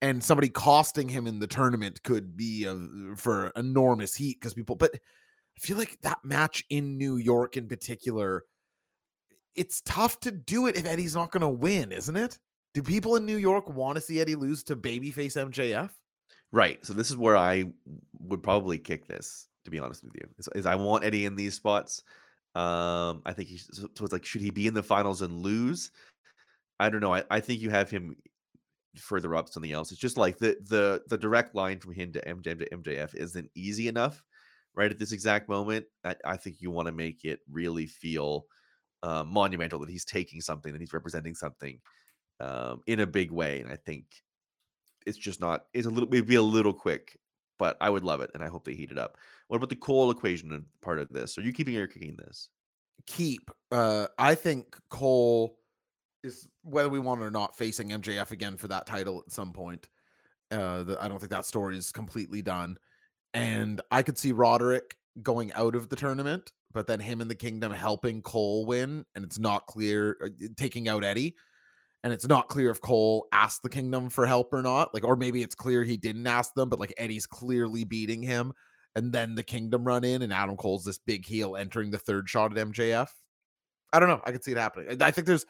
And 0.01 0.23
somebody 0.23 0.47
costing 0.47 1.09
him 1.09 1.27
in 1.27 1.39
the 1.39 1.45
tournament 1.45 2.01
could 2.03 2.38
be 2.38 2.63
a, 2.63 3.17
for 3.17 3.51
enormous 3.57 4.15
heat 4.15 4.38
because 4.39 4.53
people, 4.53 4.77
but 4.77 4.91
I 4.95 5.59
feel 5.59 5.75
like 5.75 5.99
that 6.03 6.19
match 6.23 6.63
in 6.69 6.97
New 6.97 7.17
York 7.17 7.57
in 7.57 7.67
particular, 7.67 8.45
it's 9.55 9.82
tough 9.82 10.21
to 10.21 10.32
do 10.32 10.67
it 10.67 10.77
if 10.77 10.86
Eddie's 10.86 11.15
not 11.15 11.32
going 11.32 11.41
to 11.41 11.49
win, 11.49 11.91
isn't 11.91 12.15
it? 12.15 12.39
Do 12.73 12.82
people 12.82 13.17
in 13.17 13.25
New 13.25 13.36
York 13.36 13.69
want 13.69 13.97
to 13.97 14.01
see 14.01 14.21
Eddie 14.21 14.36
lose 14.36 14.63
to 14.63 14.77
babyface 14.77 15.36
MJF? 15.36 15.89
right. 16.53 16.79
So 16.86 16.93
this 16.93 17.09
is 17.09 17.17
where 17.17 17.36
I 17.36 17.65
would 18.19 18.41
probably 18.41 18.77
kick 18.77 19.05
this. 19.05 19.49
To 19.65 19.69
be 19.69 19.79
honest 19.79 20.01
with 20.05 20.13
you, 20.15 20.29
is, 20.39 20.47
is 20.55 20.65
I 20.65 20.75
want 20.75 21.03
Eddie 21.03 21.25
in 21.25 21.36
these 21.36 21.55
spots. 21.55 22.03
Um, 22.55 23.21
I 23.25 23.34
think 23.34 23.49
he. 23.49 23.57
So 23.57 23.89
so 23.95 24.05
it's 24.05 24.13
like, 24.13 24.25
should 24.25 24.41
he 24.41 24.49
be 24.49 24.67
in 24.67 24.73
the 24.73 24.82
finals 24.82 25.21
and 25.21 25.43
lose? 25.43 25.91
I 26.82 26.89
don't 26.89 26.99
know. 26.99 27.13
I, 27.13 27.23
I 27.29 27.39
think 27.39 27.61
you 27.61 27.69
have 27.69 27.91
him 27.91 28.15
further 28.97 29.36
up 29.36 29.49
something 29.49 29.71
else. 29.71 29.91
It's 29.91 30.01
just 30.01 30.17
like 30.17 30.39
the 30.39 30.57
the 30.67 31.03
the 31.07 31.17
direct 31.17 31.53
line 31.53 31.79
from 31.79 31.93
him 31.93 32.11
to 32.13 32.21
MJ 32.21 32.57
to 32.57 32.69
MJF 32.69 33.13
isn't 33.13 33.51
easy 33.53 33.88
enough, 33.88 34.23
right 34.73 34.89
at 34.89 34.97
this 34.97 35.11
exact 35.11 35.47
moment. 35.47 35.86
I, 36.03 36.15
I 36.25 36.38
think 36.38 36.57
you 36.59 36.71
want 36.71 36.88
to 36.88 36.91
make 36.91 37.23
it 37.23 37.39
really 37.49 37.86
feel 37.86 38.45
uh, 39.03 39.23
monumental 39.23 39.79
that 39.79 39.91
he's 39.91 40.05
taking 40.05 40.41
something, 40.41 40.73
that 40.73 40.82
he's 40.82 40.91
representing 40.91 41.36
something 41.36 41.79
um, 42.39 42.82
in 42.88 43.01
a 43.01 43.07
big 43.07 43.29
way. 43.29 43.61
And 43.61 43.71
I 43.71 43.75
think 43.75 44.05
it's 45.05 45.19
just 45.19 45.39
not. 45.39 45.65
It's 45.75 45.86
a 45.86 45.91
little 45.91 46.09
maybe 46.09 46.34
a 46.34 46.41
little 46.41 46.73
quick, 46.73 47.15
but 47.59 47.77
I 47.79 47.91
would 47.91 48.03
love 48.03 48.21
it, 48.21 48.32
and 48.34 48.43
I 48.43 48.47
hope 48.47 48.65
they 48.65 48.73
heat 48.73 48.89
it 48.89 48.97
up. 48.97 49.17
What 49.49 49.57
about 49.57 49.69
the 49.69 49.75
Cole 49.75 50.09
equation 50.09 50.65
part 50.82 50.97
of 50.97 51.09
this? 51.09 51.38
Are 51.38 51.41
you 51.41 51.53
keeping 51.53 51.77
or 51.77 51.86
kicking 51.86 52.17
this? 52.17 52.49
Keep. 53.05 53.51
Uh, 53.71 54.07
I 54.17 54.34
think 54.34 54.75
Cole 54.89 55.59
is 56.24 56.47
whether 56.63 56.89
we 56.89 56.99
want 56.99 57.22
it 57.22 57.26
or 57.26 57.32
not 57.32 57.57
facing 57.57 57.89
MJF 57.89 58.32
again 58.32 58.57
for 58.57 58.67
that 58.67 58.86
title 58.86 59.24
at 59.26 59.32
some 59.32 59.51
point. 59.53 59.88
Uh, 60.51 60.84
the, 60.84 60.97
I 61.01 61.07
don't 61.07 61.19
think 61.19 61.32
that 61.32 61.45
story 61.45 61.78
is 61.78 61.91
completely 61.91 62.41
done, 62.41 62.78
and 63.34 63.82
I 63.91 64.03
could 64.03 64.17
see 64.17 64.32
Roderick 64.34 64.95
going 65.22 65.51
out 65.53 65.76
of 65.76 65.89
the 65.89 65.95
tournament, 65.95 66.51
but 66.74 66.88
then 66.88 66.99
him 66.99 67.22
and 67.22 67.30
the 67.30 67.36
Kingdom 67.36 67.72
helping 67.72 68.22
Cole 68.22 68.65
win, 68.65 69.05
and 69.15 69.24
it's 69.26 69.39
not 69.39 69.65
clear 69.67 70.17
uh, 70.24 70.47
taking 70.57 70.88
out 70.89 71.03
Eddie. 71.03 71.36
and 72.03 72.11
it's 72.11 72.28
not 72.28 72.49
clear 72.49 72.72
if 72.72 72.82
Cole 72.82 73.28
asked 73.32 73.61
the 73.63 73.69
Kingdom 73.69 74.09
for 74.09 74.26
help 74.26 74.53
or 74.53 74.61
not. 74.61 74.93
Like, 74.93 75.03
or 75.03 75.15
maybe 75.15 75.43
it's 75.43 75.55
clear 75.55 75.84
he 75.84 75.97
didn't 75.97 76.28
ask 76.28 76.53
them, 76.53 76.69
but 76.69 76.80
like 76.80 76.93
Eddie's 76.97 77.28
clearly 77.28 77.84
beating 77.84 78.24
him, 78.24 78.53
and 78.95 79.11
then 79.13 79.36
the 79.36 79.43
Kingdom 79.43 79.84
run 79.86 80.03
in, 80.03 80.22
and 80.24 80.34
Adam 80.34 80.57
Cole's 80.57 80.84
this 80.84 80.97
big 80.99 81.26
heel 81.26 81.55
entering 81.55 81.91
the 81.91 81.99
third 81.99 82.28
shot 82.30 82.57
at 82.57 82.67
MJF. 82.67 83.07
I 83.93 83.99
don't 83.99 84.09
know. 84.09 84.22
I 84.26 84.32
could 84.32 84.43
see 84.43 84.51
it 84.51 84.57
happening. 84.57 85.01
I 85.01 85.07
I 85.07 85.11
think 85.11 85.28
there's, 85.28 85.45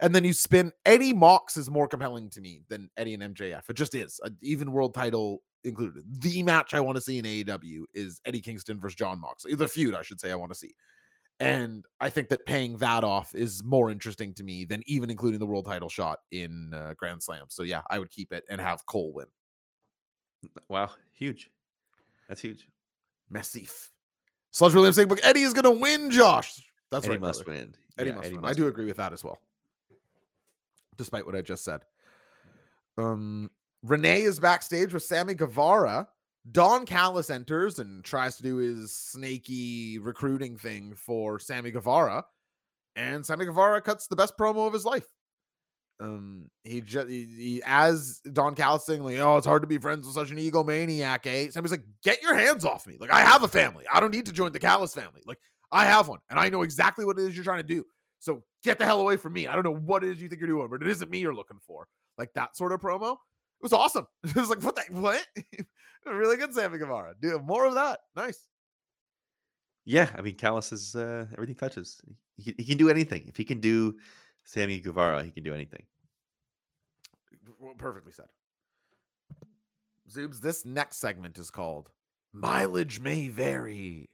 and 0.00 0.14
then 0.14 0.24
you 0.24 0.32
spin 0.32 0.72
Eddie 0.86 1.12
Mox 1.12 1.56
is 1.56 1.70
more 1.70 1.88
compelling 1.88 2.30
to 2.30 2.40
me 2.40 2.62
than 2.68 2.90
Eddie 2.96 3.14
and 3.14 3.34
MJF. 3.34 3.68
It 3.68 3.74
just 3.76 3.94
is, 3.94 4.20
uh, 4.24 4.30
even 4.42 4.72
world 4.72 4.94
title 4.94 5.42
included. 5.64 6.04
The 6.20 6.42
match 6.42 6.74
I 6.74 6.80
want 6.80 6.96
to 6.96 7.00
see 7.00 7.18
in 7.18 7.24
AEW 7.24 7.84
is 7.94 8.20
Eddie 8.24 8.40
Kingston 8.40 8.80
versus 8.80 8.96
John 8.96 9.20
Moxley. 9.20 9.54
The 9.54 9.68
feud, 9.68 9.94
I 9.94 10.02
should 10.02 10.20
say, 10.20 10.30
I 10.30 10.34
want 10.36 10.52
to 10.52 10.58
see. 10.58 10.74
And 11.40 11.84
I 12.00 12.10
think 12.10 12.28
that 12.28 12.46
paying 12.46 12.76
that 12.78 13.02
off 13.02 13.34
is 13.34 13.62
more 13.64 13.90
interesting 13.90 14.34
to 14.34 14.44
me 14.44 14.64
than 14.64 14.82
even 14.86 15.10
including 15.10 15.40
the 15.40 15.46
world 15.46 15.64
title 15.66 15.88
shot 15.88 16.20
in 16.30 16.72
uh, 16.72 16.94
Grand 16.96 17.22
Slam. 17.22 17.46
So 17.48 17.64
yeah, 17.64 17.82
I 17.90 17.98
would 17.98 18.10
keep 18.10 18.32
it 18.32 18.44
and 18.48 18.60
have 18.60 18.86
Cole 18.86 19.12
win. 19.12 19.26
Wow, 20.68 20.90
huge. 21.14 21.50
That's 22.28 22.40
huge. 22.42 22.68
Massif. 23.30 23.90
Sludge 24.50 24.74
Williams 24.74 24.94
saying, 24.96 25.08
but 25.08 25.20
Eddie 25.24 25.42
is 25.42 25.54
going 25.54 25.64
to 25.64 25.70
win, 25.82 26.10
Josh. 26.10 26.62
That's 26.90 27.06
Eddie 27.06 27.12
right. 27.14 27.20
must 27.22 27.44
brother. 27.44 27.60
win. 27.60 27.74
Eddie 27.98 28.10
Yeah, 28.10 28.16
must 28.16 28.26
Eddie 28.26 28.36
win. 28.36 28.44
I 28.44 28.52
do 28.52 28.62
win. 28.64 28.68
agree 28.70 28.84
with 28.86 28.98
that 28.98 29.12
as 29.12 29.24
well. 29.24 29.38
Despite 30.96 31.26
what 31.26 31.36
I 31.36 31.42
just 31.42 31.64
said. 31.64 31.80
Um, 32.96 33.50
Renee 33.82 34.22
is 34.22 34.38
backstage 34.38 34.92
with 34.92 35.02
Sammy 35.02 35.34
Guevara. 35.34 36.08
Don 36.52 36.84
Callis 36.86 37.30
enters 37.30 37.78
and 37.78 38.04
tries 38.04 38.36
to 38.36 38.42
do 38.42 38.56
his 38.56 38.94
snaky 38.94 39.98
recruiting 39.98 40.56
thing 40.56 40.94
for 40.94 41.38
Sammy 41.38 41.70
Guevara. 41.70 42.24
And 42.96 43.24
Sammy 43.24 43.46
Guevara 43.46 43.80
cuts 43.80 44.06
the 44.06 44.16
best 44.16 44.36
promo 44.38 44.66
of 44.66 44.72
his 44.72 44.84
life. 44.84 45.06
Um, 46.00 46.50
he 46.64 46.80
just 46.80 47.08
he, 47.08 47.24
he- 47.24 47.62
as 47.64 48.20
Don 48.32 48.54
Callis 48.54 48.84
saying, 48.84 49.02
like, 49.02 49.18
oh, 49.18 49.36
it's 49.36 49.46
hard 49.46 49.62
to 49.62 49.68
be 49.68 49.78
friends 49.78 50.06
with 50.06 50.14
such 50.14 50.30
an 50.30 50.36
egomaniac, 50.38 51.26
eh? 51.26 51.50
Sammy's 51.50 51.70
like, 51.70 51.84
get 52.02 52.22
your 52.22 52.34
hands 52.34 52.64
off 52.64 52.86
me. 52.86 52.96
Like, 53.00 53.12
I 53.12 53.20
have 53.20 53.42
a 53.42 53.48
family. 53.48 53.84
I 53.92 54.00
don't 54.00 54.12
need 54.12 54.26
to 54.26 54.32
join 54.32 54.52
the 54.52 54.58
Callis 54.60 54.94
family. 54.94 55.22
Like, 55.26 55.38
I 55.72 55.84
have 55.84 56.08
one, 56.08 56.18
and 56.30 56.38
I 56.38 56.48
know 56.48 56.62
exactly 56.62 57.04
what 57.04 57.18
it 57.18 57.22
is 57.22 57.34
you're 57.34 57.44
trying 57.44 57.62
to 57.62 57.62
do. 57.62 57.84
So 58.24 58.42
get 58.62 58.78
the 58.78 58.86
hell 58.86 59.02
away 59.02 59.18
from 59.18 59.34
me. 59.34 59.46
I 59.46 59.52
don't 59.54 59.64
know 59.64 59.74
what 59.74 60.02
it 60.02 60.08
is 60.08 60.22
you 60.22 60.30
think 60.30 60.40
you're 60.40 60.48
doing, 60.48 60.68
but 60.70 60.80
it 60.80 60.88
isn't 60.88 61.10
me 61.10 61.18
you're 61.18 61.34
looking 61.34 61.58
for. 61.66 61.86
Like 62.16 62.32
that 62.32 62.56
sort 62.56 62.72
of 62.72 62.80
promo. 62.80 63.12
It 63.12 63.62
was 63.62 63.74
awesome. 63.74 64.06
It 64.24 64.34
was 64.34 64.48
like, 64.48 64.62
what 64.62 64.76
the 64.76 64.82
what? 64.88 65.22
really 66.06 66.38
good, 66.38 66.54
Sammy 66.54 66.78
Guevara. 66.78 67.12
Do 67.20 67.38
more 67.40 67.66
of 67.66 67.74
that. 67.74 68.00
Nice. 68.16 68.40
Yeah, 69.84 70.08
I 70.16 70.22
mean, 70.22 70.36
Callis 70.36 70.72
is 70.72 70.96
uh, 70.96 71.26
everything 71.34 71.56
touches. 71.56 72.00
He, 72.38 72.44
can- 72.44 72.54
he 72.56 72.64
can 72.64 72.78
do 72.78 72.88
anything. 72.88 73.26
If 73.28 73.36
he 73.36 73.44
can 73.44 73.60
do 73.60 73.94
Sammy 74.44 74.80
Guevara, 74.80 75.22
he 75.22 75.30
can 75.30 75.42
do 75.44 75.52
anything. 75.52 75.82
Perfectly 77.76 78.12
said. 78.12 78.26
Zoobs, 80.10 80.40
this 80.40 80.64
next 80.64 80.96
segment 80.96 81.38
is 81.38 81.50
called 81.50 81.90
Mileage 82.32 83.00
May 83.00 83.28
Vary. 83.28 84.08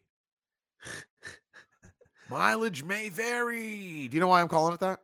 Mileage 2.31 2.85
may 2.85 3.09
vary. 3.09 4.09
Do 4.09 4.15
you 4.17 4.21
know 4.21 4.29
why 4.29 4.41
I'm 4.41 4.49
calling 4.49 4.73
it 4.75 4.81
that? 4.81 5.01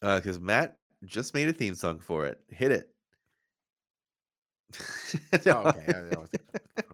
Because 0.00 0.40
Matt 0.40 0.76
just 1.04 1.32
made 1.34 1.48
a 1.48 1.52
theme 1.52 1.74
song 1.74 2.00
for 2.00 2.26
it. 2.26 2.40
Hit 2.48 2.72
it. 2.72 2.90
Oh, 5.46 5.50
okay. 5.68 5.84
I- 5.88 6.14
I 6.14 6.18
was- 6.18 6.28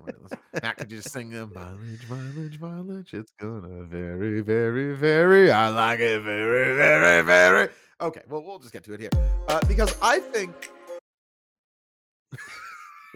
wait, 0.04 0.14
let's- 0.22 0.62
Matt, 0.62 0.76
could 0.78 0.90
you 0.90 0.96
just 0.98 1.10
sing 1.12 1.28
the 1.30 1.46
mileage, 1.46 2.08
mileage, 2.08 2.58
mileage? 2.58 3.12
It's 3.14 3.30
gonna 3.38 3.82
very, 3.84 4.40
very, 4.40 4.94
very. 4.94 5.50
I 5.50 5.68
like 5.68 6.00
it 6.00 6.22
very, 6.22 6.74
very, 6.74 7.22
very. 7.22 7.68
Okay, 8.00 8.22
well, 8.28 8.42
we'll 8.42 8.58
just 8.58 8.72
get 8.72 8.82
to 8.84 8.94
it 8.94 9.00
here 9.00 9.10
uh, 9.48 9.60
because 9.68 9.94
I 10.00 10.20
think 10.20 10.70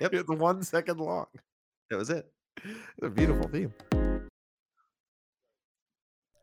Yep. 0.00 0.12
it's 0.14 0.28
one 0.28 0.62
second 0.62 1.00
long. 1.00 1.26
That 1.88 1.96
was 1.96 2.10
it. 2.10 2.30
It's 2.64 2.76
a 3.02 3.08
beautiful 3.08 3.48
theme. 3.48 3.72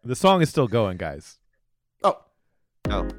The 0.07 0.15
song 0.15 0.41
is 0.41 0.49
still 0.49 0.69
going, 0.69 0.95
guys. 0.95 1.37
Oh, 2.01 2.17
Oh. 2.89 3.09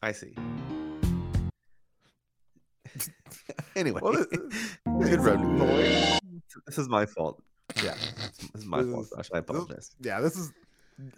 I 0.00 0.12
see. 0.12 0.36
anyway, 3.74 4.00
well, 4.00 4.12
this, 4.12 4.26
good 4.84 5.18
road. 5.20 5.40
boy. 5.58 6.18
This 6.66 6.78
is 6.78 6.88
my 6.88 7.06
fault. 7.06 7.42
Yeah, 7.82 7.94
This 8.52 8.62
is 8.62 8.64
my 8.66 8.82
This 8.84 8.92
fault. 8.92 9.04
is- 9.06 9.10
Josh. 9.16 9.30
I 9.32 9.40
this- 9.40 9.50
apologize. 9.50 9.90
yeah. 10.00 10.20
This 10.20 10.36
is 10.38 10.52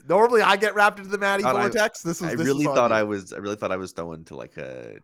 normally 0.08 0.40
I 0.40 0.56
get 0.56 0.74
wrapped 0.74 0.98
into 1.00 1.10
the 1.10 1.18
Maddie 1.18 1.42
Thought 1.42 1.56
I- 1.56 1.62
vortex. 1.68 2.00
This 2.00 2.22
was 2.22 2.30
I 2.32 2.34
this 2.34 2.46
really 2.46 2.64
is 2.64 2.72
thought. 2.72 2.92
I 2.92 3.02
was. 3.02 3.34
I 3.34 3.36
really 3.38 3.56
thought 3.56 3.72
I 3.72 3.76
was 3.76 3.92
throwing 3.92 4.24
to 4.24 4.36
like 4.36 4.56
a 4.56 5.00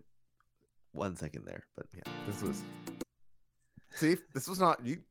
one 0.92 1.14
second 1.16 1.44
there, 1.44 1.64
but 1.76 1.84
Yeah, 1.94 2.04
this 2.26 2.40
was. 2.42 2.62
See, 3.90 4.16
this 4.32 4.48
was 4.48 4.58
not 4.58 4.84
you. 4.86 5.02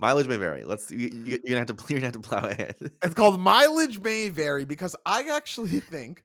Mileage 0.00 0.26
may 0.26 0.36
vary. 0.36 0.64
Let's. 0.64 0.90
You, 0.90 1.10
mm. 1.10 1.26
you, 1.26 1.40
you're 1.44 1.58
gonna 1.58 1.58
have 1.58 1.66
to. 1.66 1.84
You're 1.88 2.00
gonna 2.00 2.12
have 2.12 2.22
to 2.22 2.28
plow 2.28 2.48
ahead. 2.48 2.76
It's 3.02 3.14
called 3.14 3.40
mileage 3.40 4.00
may 4.00 4.28
vary 4.28 4.64
because 4.64 4.96
I 5.06 5.28
actually 5.30 5.80
think 5.80 6.24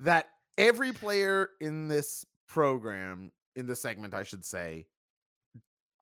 that 0.00 0.26
every 0.58 0.92
player 0.92 1.50
in 1.60 1.88
this 1.88 2.24
program, 2.48 3.32
in 3.54 3.66
this 3.66 3.80
segment, 3.82 4.14
I 4.14 4.22
should 4.22 4.44
say, 4.44 4.86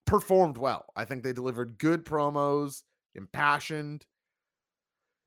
performed 0.07 0.59
well. 0.59 0.87
I 0.97 1.05
think 1.05 1.23
they 1.23 1.33
delivered 1.33 1.79
good 1.79 2.05
promos, 2.05 2.83
impassioned. 3.15 4.05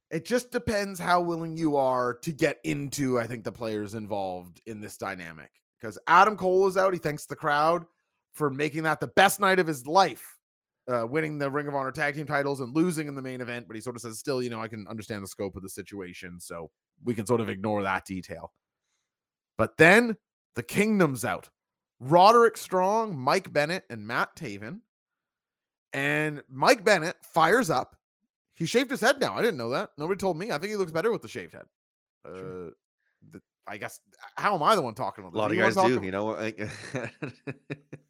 It 0.10 0.26
just 0.26 0.52
depends 0.52 1.00
how 1.00 1.22
willing 1.22 1.58
you 1.58 1.76
are 1.76 2.14
to 2.22 2.32
get 2.32 2.60
into, 2.64 3.20
I 3.20 3.28
think, 3.28 3.44
the 3.44 3.52
players 3.52 3.94
involved 3.94 4.62
in 4.66 4.80
this 4.80 4.98
dynamic. 4.98 5.52
Because 5.80 6.00
Adam 6.08 6.38
Cole 6.38 6.68
is 6.68 6.78
out. 6.78 6.94
He 6.94 7.00
thanks 7.00 7.26
the 7.26 7.36
crowd 7.36 7.86
for 8.34 8.50
making 8.50 8.84
that 8.84 9.00
the 9.00 9.08
best 9.08 9.40
night 9.40 9.60
of 9.60 9.68
his 9.68 9.86
life 9.86 10.37
uh, 10.88 11.06
winning 11.06 11.38
the 11.38 11.50
Ring 11.50 11.68
of 11.68 11.76
Honor 11.76 11.92
tag 11.92 12.16
team 12.16 12.26
titles 12.26 12.60
and 12.60 12.74
losing 12.76 13.08
in 13.08 13.16
the 13.16 13.22
main 13.22 13.42
event, 13.42 13.68
but 13.68 13.76
he 13.76 13.82
sort 13.82 13.96
of 13.96 14.02
says, 14.02 14.20
still, 14.20 14.42
you 14.42 14.50
know, 14.50 14.62
I 14.62 14.68
can 14.68 14.88
understand 14.88 15.24
the 15.24 15.28
scope 15.28 15.56
of 15.56 15.64
the 15.64 15.70
situation. 15.70 16.40
So 16.40 16.72
we 17.04 17.14
can 17.14 17.26
sort 17.26 17.42
of 17.42 17.50
ignore 17.50 17.84
that 17.84 18.06
detail. 18.06 18.54
But 19.58 19.78
then 19.78 20.18
the 20.56 20.64
kingdom's 20.64 21.26
out. 21.26 21.50
Roderick 22.00 22.58
Strong, 22.58 23.18
Mike 23.18 23.52
Bennett, 23.52 23.84
and 23.90 24.06
Matt 24.06 24.36
Taven. 24.36 24.82
And 25.94 26.44
Mike 26.50 26.84
Bennett 26.84 27.16
fires 27.24 27.70
up. 27.70 27.96
He 28.54 28.66
shaved 28.66 28.92
his 28.92 29.02
head 29.02 29.20
now. 29.20 29.36
I 29.36 29.42
didn't 29.42 29.58
know 29.58 29.70
that. 29.72 29.92
Nobody 29.98 30.18
told 30.18 30.38
me. 30.38 30.52
I 30.52 30.58
think 30.58 30.72
he 30.72 30.76
looks 30.76 30.92
better 30.92 31.12
with 31.12 31.22
the 31.22 31.28
shaved 31.28 31.54
head. 31.54 31.66
Uh, 32.26 32.72
the, 33.32 33.42
I 33.68 33.78
guess. 33.78 34.00
How 34.36 34.56
am 34.56 34.64
I 34.64 34.76
the 34.76 34.82
one 34.82 34.96
talking 34.96 35.24
about 35.24 35.36
A 35.36 35.38
lot 35.38 35.52
of 35.52 35.58
You 35.58 35.64
guys 35.64 35.76
do, 35.76 36.02
you 36.04 36.12
know. 36.12 36.32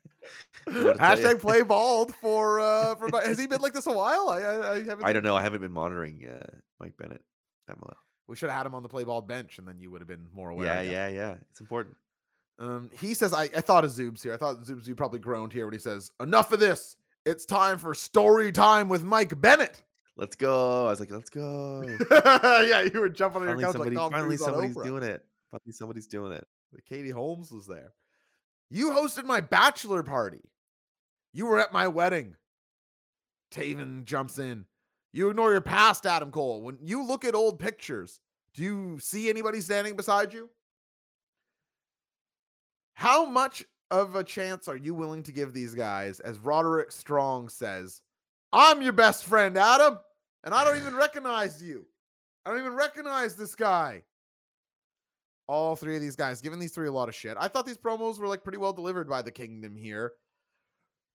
like- 0.67 0.75
What 0.85 0.93
to 0.93 0.97
tell 0.99 1.19
ya. 1.19 1.27
Hashtag 1.33 1.39
play 1.41 1.61
bald 1.61 2.13
for 2.15 2.59
uh 2.59 2.95
for 2.95 3.09
has 3.21 3.39
he 3.39 3.47
been 3.47 3.61
like 3.61 3.73
this 3.73 3.87
a 3.87 3.91
while? 3.93 4.29
I 4.29 4.39
I, 4.41 4.71
I 4.73 4.83
haven't 4.83 5.05
I 5.05 5.13
don't 5.13 5.23
know. 5.23 5.35
I 5.35 5.41
haven't 5.41 5.61
been 5.61 5.71
monitoring 5.71 6.27
uh, 6.27 6.45
Mike 6.79 6.95
Bennett. 6.97 7.21
that. 7.67 7.77
We 8.27 8.35
should 8.35 8.49
have 8.49 8.57
had 8.57 8.65
him 8.65 8.75
on 8.75 8.83
the 8.83 8.89
play 8.89 9.03
bald 9.05 9.27
bench, 9.27 9.57
and 9.57 9.67
then 9.67 9.79
you 9.79 9.89
would 9.91 10.01
have 10.01 10.07
been 10.07 10.27
more 10.33 10.49
aware. 10.49 10.65
Yeah, 10.65 10.81
yeah, 10.81 11.07
yeah. 11.07 11.35
It's 11.51 11.61
important. 11.61 11.95
Um, 12.59 12.89
he 12.99 13.13
says, 13.13 13.33
I, 13.33 13.43
I 13.43 13.61
thought 13.61 13.85
of 13.85 13.91
Zoobs 13.91 14.21
here. 14.23 14.33
I 14.33 14.37
thought 14.37 14.57
Zoobs, 14.63 14.87
you 14.87 14.95
probably 14.95 15.19
groaned 15.19 15.53
here 15.53 15.65
when 15.65 15.73
he 15.73 15.79
says, 15.79 16.11
Enough 16.19 16.51
of 16.51 16.59
this. 16.59 16.97
It's 17.25 17.45
time 17.45 17.77
for 17.77 17.93
story 17.93 18.51
time 18.51 18.89
with 18.89 19.03
Mike 19.03 19.39
Bennett. 19.39 19.81
Let's 20.15 20.35
go. 20.35 20.87
I 20.87 20.89
was 20.89 20.99
like, 20.99 21.11
let's 21.11 21.29
go. 21.29 21.83
yeah, 22.11 22.81
you 22.81 22.99
were 22.99 23.09
jumping 23.09 23.43
on 23.43 23.49
your 23.49 23.57
couch 23.59 23.73
somebody, 23.73 23.95
like 23.95 24.11
finally 24.11 24.37
somebody's 24.37 24.75
doing 24.75 25.03
it. 25.03 25.23
Finally, 25.51 25.71
somebody's 25.71 26.07
doing 26.07 26.31
it. 26.31 26.47
But 26.71 26.83
Katie 26.85 27.11
Holmes 27.11 27.51
was 27.51 27.67
there. 27.67 27.93
You 28.69 28.91
hosted 28.91 29.25
my 29.25 29.41
bachelor 29.41 30.03
party. 30.03 30.41
You 31.33 31.45
were 31.45 31.59
at 31.59 31.71
my 31.73 31.87
wedding. 31.87 32.35
Taven 33.51 34.03
jumps 34.03 34.39
in. 34.39 34.65
You 35.13 35.29
ignore 35.29 35.51
your 35.51 35.61
past, 35.61 36.05
Adam 36.05 36.31
Cole. 36.31 36.61
When 36.61 36.77
you 36.81 37.05
look 37.05 37.23
at 37.23 37.35
old 37.35 37.59
pictures, 37.59 38.19
do 38.53 38.63
you 38.63 38.99
see 38.99 39.29
anybody 39.29 39.61
standing 39.61 39.95
beside 39.95 40.33
you? 40.33 40.49
How 42.93 43.25
much 43.25 43.63
of 43.89 44.15
a 44.15 44.23
chance 44.23 44.67
are 44.67 44.75
you 44.75 44.93
willing 44.93 45.23
to 45.23 45.31
give 45.31 45.53
these 45.53 45.73
guys? 45.73 46.19
As 46.19 46.39
Roderick 46.39 46.91
Strong 46.91 47.49
says, 47.49 48.01
I'm 48.51 48.81
your 48.81 48.93
best 48.93 49.25
friend, 49.25 49.57
Adam, 49.57 49.99
and 50.43 50.53
I 50.53 50.63
don't 50.63 50.77
even 50.77 50.95
recognize 50.97 51.63
you. 51.63 51.85
I 52.45 52.49
don't 52.49 52.59
even 52.59 52.73
recognize 52.73 53.35
this 53.35 53.55
guy 53.55 54.03
all 55.47 55.75
three 55.75 55.95
of 55.95 56.01
these 56.01 56.15
guys, 56.15 56.41
giving 56.41 56.59
these 56.59 56.73
three 56.73 56.87
a 56.87 56.91
lot 56.91 57.09
of 57.09 57.15
shit. 57.15 57.37
I 57.39 57.47
thought 57.47 57.65
these 57.65 57.77
promos 57.77 58.19
were 58.19 58.27
like 58.27 58.43
pretty 58.43 58.57
well 58.57 58.73
delivered 58.73 59.09
by 59.09 59.21
the 59.21 59.31
Kingdom 59.31 59.75
here. 59.75 60.13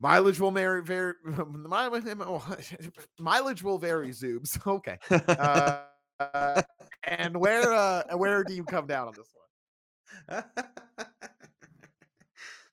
Mileage 0.00 0.40
will 0.40 0.50
vary, 0.50 0.82
vary, 0.82 1.14
mileage 3.18 3.62
will 3.62 3.78
vary, 3.78 4.10
Zoobs. 4.10 4.58
Okay. 4.66 4.98
Uh, 5.10 5.84
uh, 6.18 6.62
and 7.04 7.36
where 7.36 7.72
uh, 7.72 8.02
where 8.16 8.42
do 8.42 8.54
you 8.54 8.64
come 8.64 8.86
down 8.86 9.08
on 9.08 9.14
this 9.14 9.28
one? 10.28 10.44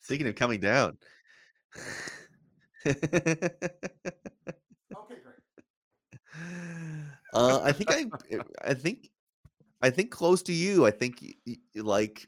Speaking 0.02 0.28
of 0.28 0.36
coming 0.36 0.60
down. 0.60 0.98
Okay, 2.88 2.96
great. 5.22 5.36
uh, 7.34 7.62
I 7.64 7.72
think 7.72 7.92
I, 7.92 8.06
I 8.64 8.74
think, 8.74 9.10
I 9.82 9.90
think 9.90 10.12
close 10.12 10.42
to 10.44 10.54
you. 10.54 10.86
I 10.86 10.92
think 10.92 11.24
like, 11.76 12.28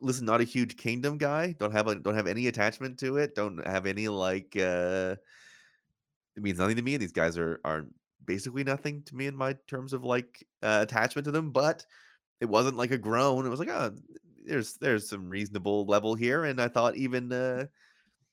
listen, 0.00 0.26
not 0.26 0.40
a 0.40 0.44
huge 0.44 0.76
kingdom 0.76 1.18
guy. 1.18 1.54
Don't 1.58 1.72
have 1.72 1.86
a, 1.88 1.94
don't 1.94 2.14
have 2.14 2.26
any 2.26 2.46
attachment 2.46 2.98
to 3.00 3.16
it. 3.16 3.34
Don't 3.34 3.66
have 3.66 3.86
any 3.86 4.08
like. 4.08 4.54
uh 4.56 5.16
It 6.36 6.42
means 6.42 6.58
nothing 6.58 6.76
to 6.76 6.82
me. 6.82 6.96
These 6.96 7.12
guys 7.12 7.38
are 7.38 7.60
are 7.64 7.86
basically 8.24 8.64
nothing 8.64 9.02
to 9.04 9.16
me 9.16 9.26
in 9.26 9.34
my 9.36 9.54
terms 9.66 9.92
of 9.92 10.04
like 10.04 10.46
uh, 10.62 10.80
attachment 10.82 11.24
to 11.24 11.30
them. 11.32 11.50
But 11.52 11.86
it 12.40 12.46
wasn't 12.48 12.76
like 12.76 12.90
a 12.90 12.98
groan. 12.98 13.46
It 13.46 13.48
was 13.48 13.60
like, 13.60 13.70
oh, 13.70 13.92
there's 14.44 14.76
there's 14.76 15.08
some 15.08 15.28
reasonable 15.28 15.86
level 15.86 16.14
here. 16.14 16.44
And 16.44 16.60
I 16.60 16.68
thought 16.68 16.96
even. 16.96 17.32
uh 17.32 17.66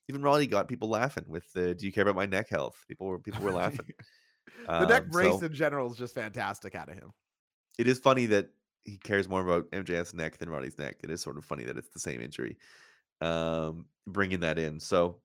even 0.07 0.21
Roddy 0.21 0.45
got 0.45 0.67
people 0.67 0.87
laughing 0.89 1.23
with 1.27 1.51
the 1.53 1.73
"Do 1.73 1.83
you 1.87 1.91
care 1.91 2.03
about 2.03 2.15
my 2.15 2.27
neck 2.27 2.47
health?" 2.47 2.75
People 2.87 3.07
were 3.07 3.17
people 3.17 3.43
were 3.43 3.51
laughing. 3.51 3.87
the 4.67 4.85
neck 4.85 5.05
Um, 5.05 5.09
brace 5.09 5.39
so- 5.39 5.45
in 5.47 5.51
general 5.53 5.91
is 5.91 5.97
just 5.97 6.13
fantastic 6.13 6.75
out 6.75 6.89
of 6.89 6.95
him. 6.95 7.11
It 7.77 7.87
is 7.87 7.99
funny 7.99 8.25
that 8.27 8.49
he 8.83 8.97
cares 8.97 9.27
more 9.27 9.41
about 9.41 9.69
MJF's 9.71 10.13
neck 10.13 10.37
than 10.37 10.49
Roddy's 10.49 10.77
neck. 10.77 10.97
It 11.03 11.09
is 11.09 11.21
sort 11.21 11.37
of 11.37 11.45
funny 11.45 11.63
that 11.65 11.77
it's 11.77 11.89
the 11.89 11.99
same 11.99 12.21
injury. 12.21 12.57
Um, 13.21 13.85
bringing 14.07 14.41
that 14.41 14.59
in, 14.59 14.79
so 14.79 15.17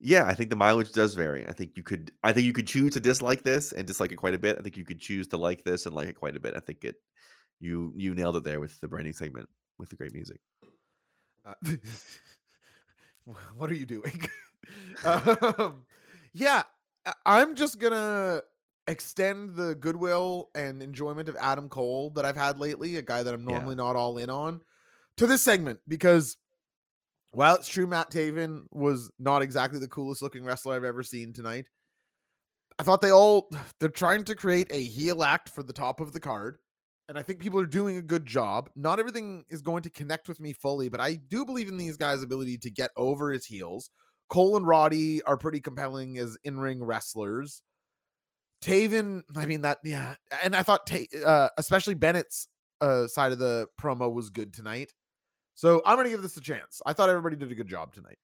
yeah, 0.00 0.26
I 0.26 0.34
think 0.34 0.50
the 0.50 0.56
mileage 0.56 0.92
does 0.92 1.14
vary. 1.14 1.48
I 1.48 1.52
think 1.52 1.76
you 1.76 1.82
could, 1.82 2.12
I 2.22 2.32
think 2.32 2.44
you 2.44 2.52
could 2.52 2.66
choose 2.66 2.92
to 2.92 3.00
dislike 3.00 3.42
this 3.42 3.72
and 3.72 3.86
dislike 3.86 4.12
it 4.12 4.16
quite 4.16 4.34
a 4.34 4.38
bit. 4.38 4.56
I 4.58 4.62
think 4.62 4.76
you 4.76 4.84
could 4.84 5.00
choose 5.00 5.26
to 5.28 5.38
like 5.38 5.64
this 5.64 5.86
and 5.86 5.94
like 5.94 6.08
it 6.08 6.14
quite 6.20 6.36
a 6.36 6.40
bit. 6.40 6.54
I 6.54 6.60
think 6.60 6.84
it, 6.84 6.96
you 7.58 7.92
you 7.96 8.14
nailed 8.14 8.36
it 8.36 8.44
there 8.44 8.60
with 8.60 8.78
the 8.80 8.88
branding 8.88 9.14
segment 9.14 9.48
with 9.78 9.88
the 9.88 9.96
great 9.96 10.12
music. 10.12 10.40
Uh, 11.46 11.54
what 13.56 13.70
are 13.70 13.74
you 13.74 13.86
doing? 13.86 14.28
um, 15.04 15.84
yeah, 16.34 16.64
I'm 17.24 17.54
just 17.54 17.78
gonna 17.78 18.42
extend 18.86 19.54
the 19.54 19.74
goodwill 19.74 20.50
and 20.54 20.82
enjoyment 20.82 21.28
of 21.28 21.36
Adam 21.40 21.68
Cole 21.68 22.10
that 22.10 22.24
I've 22.24 22.36
had 22.36 22.58
lately, 22.58 22.96
a 22.96 23.02
guy 23.02 23.22
that 23.22 23.34
I'm 23.34 23.48
Yeah. 23.48 23.54
normally 23.56 23.76
not 23.76 23.96
all 23.96 24.18
in 24.18 24.30
on, 24.30 24.60
to 25.16 25.26
this 25.26 25.42
segment 25.42 25.80
because 25.88 26.36
while 27.30 27.56
it's 27.56 27.68
true 27.68 27.86
Matt 27.86 28.10
Taven 28.10 28.64
was 28.70 29.10
not 29.18 29.42
exactly 29.42 29.78
the 29.78 29.88
coolest 29.88 30.22
looking 30.22 30.44
wrestler 30.44 30.74
I've 30.74 30.84
ever 30.84 31.02
seen 31.02 31.32
tonight, 31.32 31.66
I 32.78 32.82
thought 32.82 33.00
they 33.00 33.12
all 33.12 33.48
they're 33.80 33.88
trying 33.88 34.24
to 34.24 34.34
create 34.34 34.68
a 34.70 34.82
heel 34.82 35.22
act 35.22 35.48
for 35.48 35.62
the 35.62 35.72
top 35.72 36.00
of 36.00 36.12
the 36.12 36.20
card. 36.20 36.58
And 37.06 37.18
I 37.18 37.22
think 37.22 37.38
people 37.38 37.60
are 37.60 37.66
doing 37.66 37.98
a 37.98 38.02
good 38.02 38.24
job. 38.24 38.70
Not 38.74 38.98
everything 38.98 39.44
is 39.50 39.60
going 39.60 39.82
to 39.82 39.90
connect 39.90 40.26
with 40.26 40.40
me 40.40 40.54
fully, 40.54 40.88
but 40.88 41.00
I 41.00 41.16
do 41.16 41.44
believe 41.44 41.68
in 41.68 41.76
these 41.76 41.98
guys' 41.98 42.22
ability 42.22 42.56
to 42.58 42.70
get 42.70 42.92
over 42.96 43.30
his 43.30 43.44
heels. 43.44 43.90
Cole 44.30 44.56
and 44.56 44.66
Roddy 44.66 45.22
are 45.24 45.36
pretty 45.36 45.60
compelling 45.60 46.16
as 46.16 46.38
in-ring 46.44 46.82
wrestlers. 46.82 47.60
Taven, 48.62 49.22
I 49.36 49.46
mean 49.46 49.62
that, 49.62 49.78
yeah. 49.84 50.14
And 50.42 50.56
I 50.56 50.62
thought, 50.62 50.86
Ta- 50.86 51.18
uh, 51.24 51.48
especially 51.58 51.94
Bennett's 51.94 52.48
uh, 52.80 53.06
side 53.06 53.32
of 53.32 53.38
the 53.38 53.66
promo 53.80 54.12
was 54.12 54.30
good 54.30 54.52
tonight. 54.52 54.92
So 55.54 55.82
I'm 55.86 55.96
gonna 55.96 56.08
give 56.08 56.22
this 56.22 56.36
a 56.36 56.40
chance. 56.40 56.82
I 56.84 56.92
thought 56.92 57.08
everybody 57.08 57.36
did 57.36 57.50
a 57.50 57.54
good 57.54 57.68
job 57.68 57.94
tonight. 57.94 58.18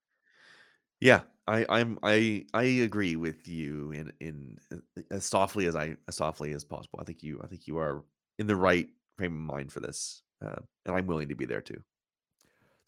Yeah, 1.00 1.20
I 1.46 1.64
I'm 1.68 1.98
I 2.02 2.44
I 2.52 2.64
agree 2.64 3.16
with 3.16 3.46
you 3.46 3.92
in 3.92 4.12
in 4.20 4.58
uh, 4.72 5.02
as 5.10 5.24
softly 5.24 5.66
as 5.66 5.76
I 5.76 5.96
as 6.08 6.16
softly 6.16 6.52
as 6.52 6.64
possible. 6.64 6.98
I 7.00 7.04
think 7.04 7.22
you 7.22 7.40
I 7.42 7.46
think 7.46 7.66
you 7.66 7.78
are 7.78 8.04
in 8.38 8.46
the 8.46 8.56
right 8.56 8.88
frame 9.16 9.34
of 9.34 9.54
mind 9.54 9.72
for 9.72 9.80
this, 9.80 10.22
uh, 10.44 10.56
and 10.86 10.96
I'm 10.96 11.06
willing 11.06 11.28
to 11.28 11.34
be 11.34 11.46
there 11.46 11.60
too. 11.60 11.80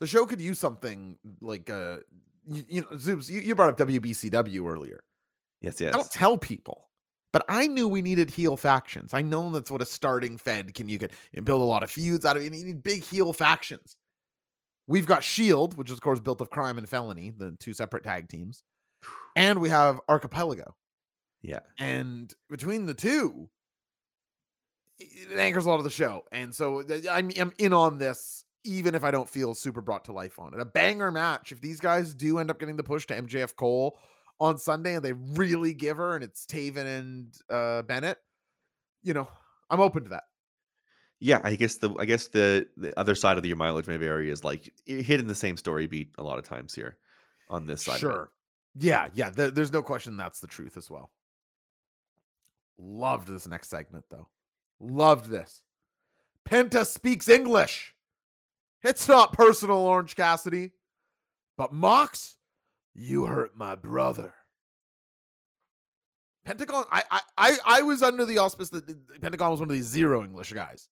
The 0.01 0.07
show 0.07 0.27
could 0.27 0.41
use 0.41 0.59
something 0.59 1.17
like, 1.41 1.71
uh, 1.71 1.99
you, 2.45 2.65
you 2.69 2.81
know, 2.81 2.89
Zoobs, 2.97 3.31
you, 3.31 3.41
you 3.41 3.55
brought 3.55 3.69
up 3.81 3.89
WBCW 3.89 4.69
earlier. 4.69 5.05
Yes, 5.61 5.81
I 5.81 5.91
don't 5.91 5.99
yes. 5.99 6.09
tell 6.09 6.37
people, 6.37 6.89
but 7.33 7.45
I 7.49 7.67
knew 7.67 7.89
we 7.89 8.03
needed 8.03 8.31
heel 8.31 8.57
factions. 8.57 9.15
I 9.15 9.23
know 9.23 9.51
that's 9.51 9.71
what 9.71 9.83
a 9.83 9.87
starting 9.87 10.37
Fed 10.37 10.75
can 10.75 10.89
you 10.89 10.99
get 10.99 11.13
and 11.35 11.45
build 11.45 11.63
a 11.63 11.65
lot 11.65 11.83
of 11.83 11.91
feuds 11.91 12.25
out 12.25 12.37
of. 12.37 12.45
You 12.45 12.51
need 12.51 12.83
big 12.83 13.03
heel 13.03 13.33
factions. 13.33 13.97
We've 14.87 15.07
got 15.07 15.25
Shield, 15.25 15.77
which 15.77 15.89
is 15.89 15.95
of 15.95 16.01
course 16.01 16.21
built 16.21 16.41
of 16.41 16.51
crime 16.51 16.79
and 16.79 16.89
felony, 16.89 17.33
the 17.37 17.57
two 17.59 17.73
separate 17.73 18.05
tag 18.05 18.29
teams, 18.29 18.63
and 19.37 19.61
we 19.61 19.69
have 19.71 20.01
Archipelago. 20.09 20.75
Yeah, 21.43 21.61
And 21.79 22.33
between 22.49 22.87
the 22.87 22.95
two, 22.95 23.49
it 25.01 25.37
anchors 25.37 25.67
a 25.67 25.69
lot 25.69 25.79
of 25.79 25.85
the 25.85 25.91
show. 25.91 26.23
And 26.31 26.55
so 26.55 26.83
uh, 26.83 27.01
I'm, 27.11 27.33
I'm 27.37 27.53
in 27.59 27.73
on 27.73 27.99
this, 27.99 28.45
even 28.63 28.95
if 28.95 29.03
I 29.03 29.11
don't 29.11 29.29
feel 29.29 29.53
super 29.55 29.81
brought 29.81 30.05
to 30.05 30.13
life 30.13 30.39
on 30.39 30.55
it. 30.55 30.61
A 30.61 30.65
banger 30.65 31.11
match. 31.11 31.51
If 31.51 31.61
these 31.61 31.81
guys 31.81 32.15
do 32.15 32.39
end 32.39 32.49
up 32.49 32.61
getting 32.61 32.77
the 32.77 32.85
push 32.85 33.07
to 33.07 33.21
MJF 33.21 33.57
Cole 33.57 33.99
on 34.41 34.59
Sunday 34.59 34.95
and 34.97 35.05
they 35.05 35.13
really 35.13 35.73
give 35.75 35.97
her, 35.97 36.15
and 36.15 36.25
it's 36.25 36.45
Taven 36.47 36.87
and 36.99 37.35
uh, 37.51 37.83
Bennett, 37.83 38.19
you 39.03 39.15
know, 39.15 39.29
I'm 39.71 39.81
open 39.81 40.03
to 40.05 40.11
that. 40.11 40.25
yeah. 41.21 41.41
I 41.45 41.55
guess 41.55 41.77
the 41.77 41.95
I 41.99 42.05
guess 42.05 42.29
the 42.29 42.67
the 42.77 42.99
other 42.99 43.15
side 43.15 43.39
of 43.39 43.47
your 43.47 43.57
mileage 43.57 43.87
may 43.87 43.97
vary 43.97 44.31
is 44.31 44.43
like 44.45 44.73
hitting 44.87 45.27
the 45.29 45.35
same 45.35 45.57
story 45.57 45.87
beat 45.87 46.13
a 46.19 46.23
lot 46.23 46.39
of 46.39 46.45
times 46.45 46.75
here 46.75 46.97
on 47.49 47.67
this 47.67 47.85
side. 47.85 48.01
Sure. 48.01 48.31
Yeah, 48.79 49.09
yeah. 49.15 49.31
there- 49.31 49.51
there's 49.51 49.73
no 49.73 49.83
question 49.83 50.17
that's 50.17 50.41
the 50.41 50.47
truth 50.47 50.77
as 50.77 50.89
well. 50.91 51.11
Loved 52.79 53.29
this 53.29 53.47
next 53.47 53.69
segment 53.71 54.05
though. 54.11 54.29
Loved 54.81 55.31
this. 55.31 55.63
Penta 56.49 56.85
speaks 56.85 57.29
English. 57.29 57.95
It's 58.83 59.07
not 59.07 59.33
personal, 59.33 59.77
Orange 59.79 60.17
Cassidy. 60.17 60.73
But 61.57 61.73
Mox, 61.73 62.37
you 62.95 63.27
hurt 63.27 63.57
my 63.57 63.75
brother. 63.75 64.35
Pentagon, 66.45 66.85
I 66.91 67.21
I 67.37 67.57
I, 67.65 67.83
was 67.83 68.03
under 68.03 68.25
the 68.25 68.39
auspice 68.39 68.69
that 68.71 69.21
Pentagon 69.21 69.51
was 69.53 69.61
one 69.61 69.69
of 69.69 69.75
these 69.75 69.87
zero 69.87 70.25
English 70.25 70.53
guys. 70.53 70.89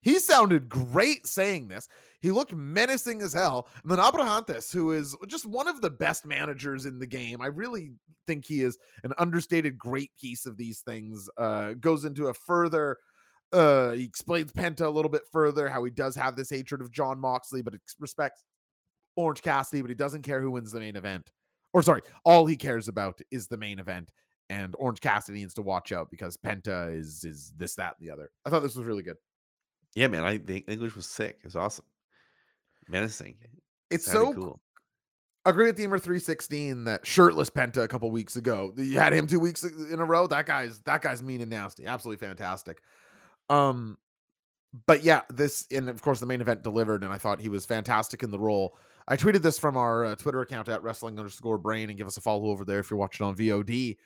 He 0.00 0.18
sounded 0.18 0.68
great 0.68 1.26
saying 1.26 1.68
this. 1.68 1.88
He 2.20 2.30
looked 2.30 2.54
menacing 2.54 3.22
as 3.22 3.32
hell. 3.32 3.68
And 3.82 3.90
then 3.90 3.98
Abrahantes, 3.98 4.72
who 4.72 4.92
is 4.92 5.16
just 5.28 5.46
one 5.46 5.66
of 5.66 5.80
the 5.80 5.90
best 5.90 6.26
managers 6.26 6.84
in 6.84 6.98
the 6.98 7.06
game, 7.06 7.40
I 7.40 7.46
really 7.46 7.92
think 8.26 8.44
he 8.44 8.62
is 8.62 8.78
an 9.02 9.12
understated 9.18 9.78
great 9.78 10.10
piece 10.20 10.44
of 10.44 10.58
these 10.58 10.80
things. 10.80 11.28
Uh, 11.38 11.72
goes 11.80 12.04
into 12.04 12.28
a 12.28 12.34
further, 12.34 12.98
uh, 13.52 13.92
he 13.92 14.04
explains 14.04 14.52
Penta 14.52 14.82
a 14.82 14.90
little 14.90 15.10
bit 15.10 15.22
further 15.32 15.70
how 15.70 15.84
he 15.84 15.90
does 15.90 16.14
have 16.16 16.36
this 16.36 16.50
hatred 16.50 16.82
of 16.82 16.92
John 16.92 17.18
Moxley, 17.18 17.62
but 17.62 17.74
respects 17.98 18.44
Orange 19.16 19.40
Cassidy, 19.42 19.80
but 19.80 19.90
he 19.90 19.94
doesn't 19.94 20.22
care 20.22 20.40
who 20.40 20.50
wins 20.50 20.72
the 20.72 20.80
main 20.80 20.96
event. 20.96 21.30
Or 21.74 21.82
sorry, 21.82 22.00
all 22.24 22.46
he 22.46 22.56
cares 22.56 22.88
about 22.88 23.20
is 23.30 23.48
the 23.48 23.58
main 23.58 23.78
event 23.78 24.08
and 24.48 24.74
Orange 24.78 25.00
Cassidy 25.00 25.40
needs 25.40 25.54
to 25.54 25.62
watch 25.62 25.92
out 25.92 26.10
because 26.10 26.36
Penta 26.36 26.96
is 26.96 27.24
is 27.24 27.52
this, 27.56 27.74
that, 27.74 27.96
and 27.98 28.08
the 28.08 28.12
other. 28.12 28.30
I 28.46 28.50
thought 28.50 28.62
this 28.62 28.76
was 28.76 28.86
really 28.86 29.02
good. 29.02 29.16
Yeah, 29.94 30.08
man. 30.08 30.24
I 30.24 30.38
think 30.38 30.64
English 30.68 30.96
was 30.96 31.06
sick. 31.06 31.40
It's 31.44 31.56
awesome. 31.56 31.84
Menacing. 32.88 33.36
It's 33.90 34.04
so 34.04 34.32
cool. 34.32 34.60
agree 35.44 35.66
with 35.66 35.78
Themer 35.78 36.00
316 36.00 36.84
that 36.84 37.06
shirtless 37.06 37.50
Penta 37.50 37.82
a 37.82 37.88
couple 37.88 38.10
weeks 38.10 38.36
ago. 38.36 38.72
You 38.76 38.98
had 38.98 39.12
him 39.12 39.26
two 39.26 39.40
weeks 39.40 39.64
in 39.64 40.00
a 40.00 40.04
row. 40.04 40.26
That 40.26 40.46
guy's 40.46 40.80
that 40.80 41.02
guy's 41.02 41.22
mean 41.22 41.40
and 41.40 41.50
nasty. 41.50 41.86
Absolutely 41.86 42.26
fantastic. 42.26 42.80
Um, 43.48 43.98
but 44.86 45.04
yeah, 45.04 45.22
this 45.30 45.66
and 45.70 45.88
of 45.88 46.02
course 46.02 46.20
the 46.20 46.26
main 46.26 46.40
event 46.40 46.62
delivered, 46.62 47.04
and 47.04 47.12
I 47.12 47.18
thought 47.18 47.40
he 47.40 47.48
was 47.48 47.64
fantastic 47.64 48.22
in 48.22 48.30
the 48.30 48.38
role. 48.38 48.76
I 49.06 49.16
tweeted 49.16 49.42
this 49.42 49.58
from 49.58 49.76
our 49.76 50.04
uh, 50.04 50.16
Twitter 50.16 50.40
account 50.40 50.68
at 50.68 50.82
wrestling 50.82 51.18
underscore 51.18 51.58
brain 51.58 51.90
and 51.90 51.98
give 51.98 52.06
us 52.06 52.16
a 52.16 52.22
follow 52.22 52.46
over 52.46 52.64
there 52.64 52.78
if 52.78 52.90
you're 52.90 52.98
watching 52.98 53.26
on 53.26 53.36
VOD. 53.36 53.96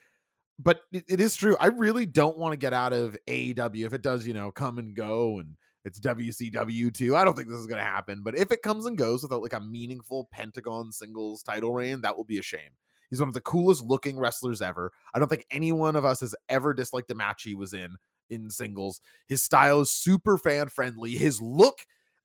But 0.58 0.80
it, 0.90 1.04
it 1.08 1.20
is 1.20 1.36
true. 1.36 1.56
I 1.60 1.66
really 1.66 2.04
don't 2.04 2.36
want 2.36 2.52
to 2.52 2.56
get 2.56 2.72
out 2.72 2.92
of 2.92 3.16
AEW 3.28 3.86
if 3.86 3.92
it 3.92 4.02
does, 4.02 4.26
you 4.26 4.34
know, 4.34 4.50
come 4.50 4.78
and 4.78 4.94
go 4.94 5.38
and 5.38 5.56
it's 5.84 6.00
WCW 6.00 6.92
too. 6.92 7.16
I 7.16 7.24
don't 7.24 7.36
think 7.36 7.48
this 7.48 7.58
is 7.58 7.66
going 7.66 7.78
to 7.78 7.84
happen. 7.84 8.22
But 8.22 8.36
if 8.36 8.50
it 8.50 8.62
comes 8.62 8.86
and 8.86 8.98
goes 8.98 9.22
without 9.22 9.42
like 9.42 9.52
a 9.52 9.60
meaningful 9.60 10.28
Pentagon 10.32 10.90
singles 10.92 11.42
title 11.42 11.72
reign, 11.72 12.00
that 12.00 12.16
will 12.16 12.24
be 12.24 12.38
a 12.38 12.42
shame. 12.42 12.70
He's 13.08 13.20
one 13.20 13.28
of 13.28 13.34
the 13.34 13.40
coolest 13.40 13.84
looking 13.84 14.18
wrestlers 14.18 14.60
ever. 14.60 14.92
I 15.14 15.18
don't 15.18 15.28
think 15.28 15.46
any 15.50 15.72
one 15.72 15.96
of 15.96 16.04
us 16.04 16.20
has 16.20 16.34
ever 16.48 16.74
disliked 16.74 17.08
the 17.08 17.14
match 17.14 17.42
he 17.42 17.54
was 17.54 17.72
in 17.72 17.96
in 18.30 18.50
singles. 18.50 19.00
His 19.26 19.42
style 19.42 19.80
is 19.80 19.90
super 19.90 20.36
fan 20.36 20.68
friendly. 20.68 21.12
His 21.12 21.40
look, 21.40 21.78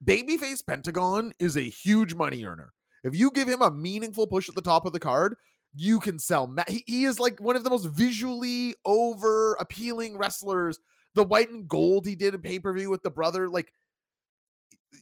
babyface 0.03 0.65
Pentagon, 0.65 1.33
is 1.39 1.57
a 1.57 1.61
huge 1.61 2.13
money 2.13 2.43
earner. 2.45 2.73
If 3.03 3.15
you 3.15 3.31
give 3.31 3.47
him 3.47 3.61
a 3.61 3.71
meaningful 3.71 4.27
push 4.27 4.49
at 4.49 4.55
the 4.55 4.61
top 4.61 4.85
of 4.85 4.93
the 4.93 4.99
card, 4.99 5.35
you 5.75 5.99
can 5.99 6.19
sell. 6.19 6.47
Ma- 6.47 6.63
he, 6.67 6.83
he 6.87 7.03
is 7.05 7.19
like 7.19 7.39
one 7.39 7.55
of 7.55 7.63
the 7.63 7.69
most 7.69 7.85
visually 7.85 8.75
over 8.85 9.55
appealing 9.55 10.17
wrestlers. 10.17 10.79
The 11.15 11.23
white 11.23 11.49
and 11.49 11.67
gold 11.67 12.07
he 12.07 12.15
did 12.15 12.33
in 12.33 12.41
pay 12.41 12.59
per 12.59 12.73
view 12.73 12.89
with 12.89 13.03
the 13.03 13.11
brother, 13.11 13.49
like 13.49 13.71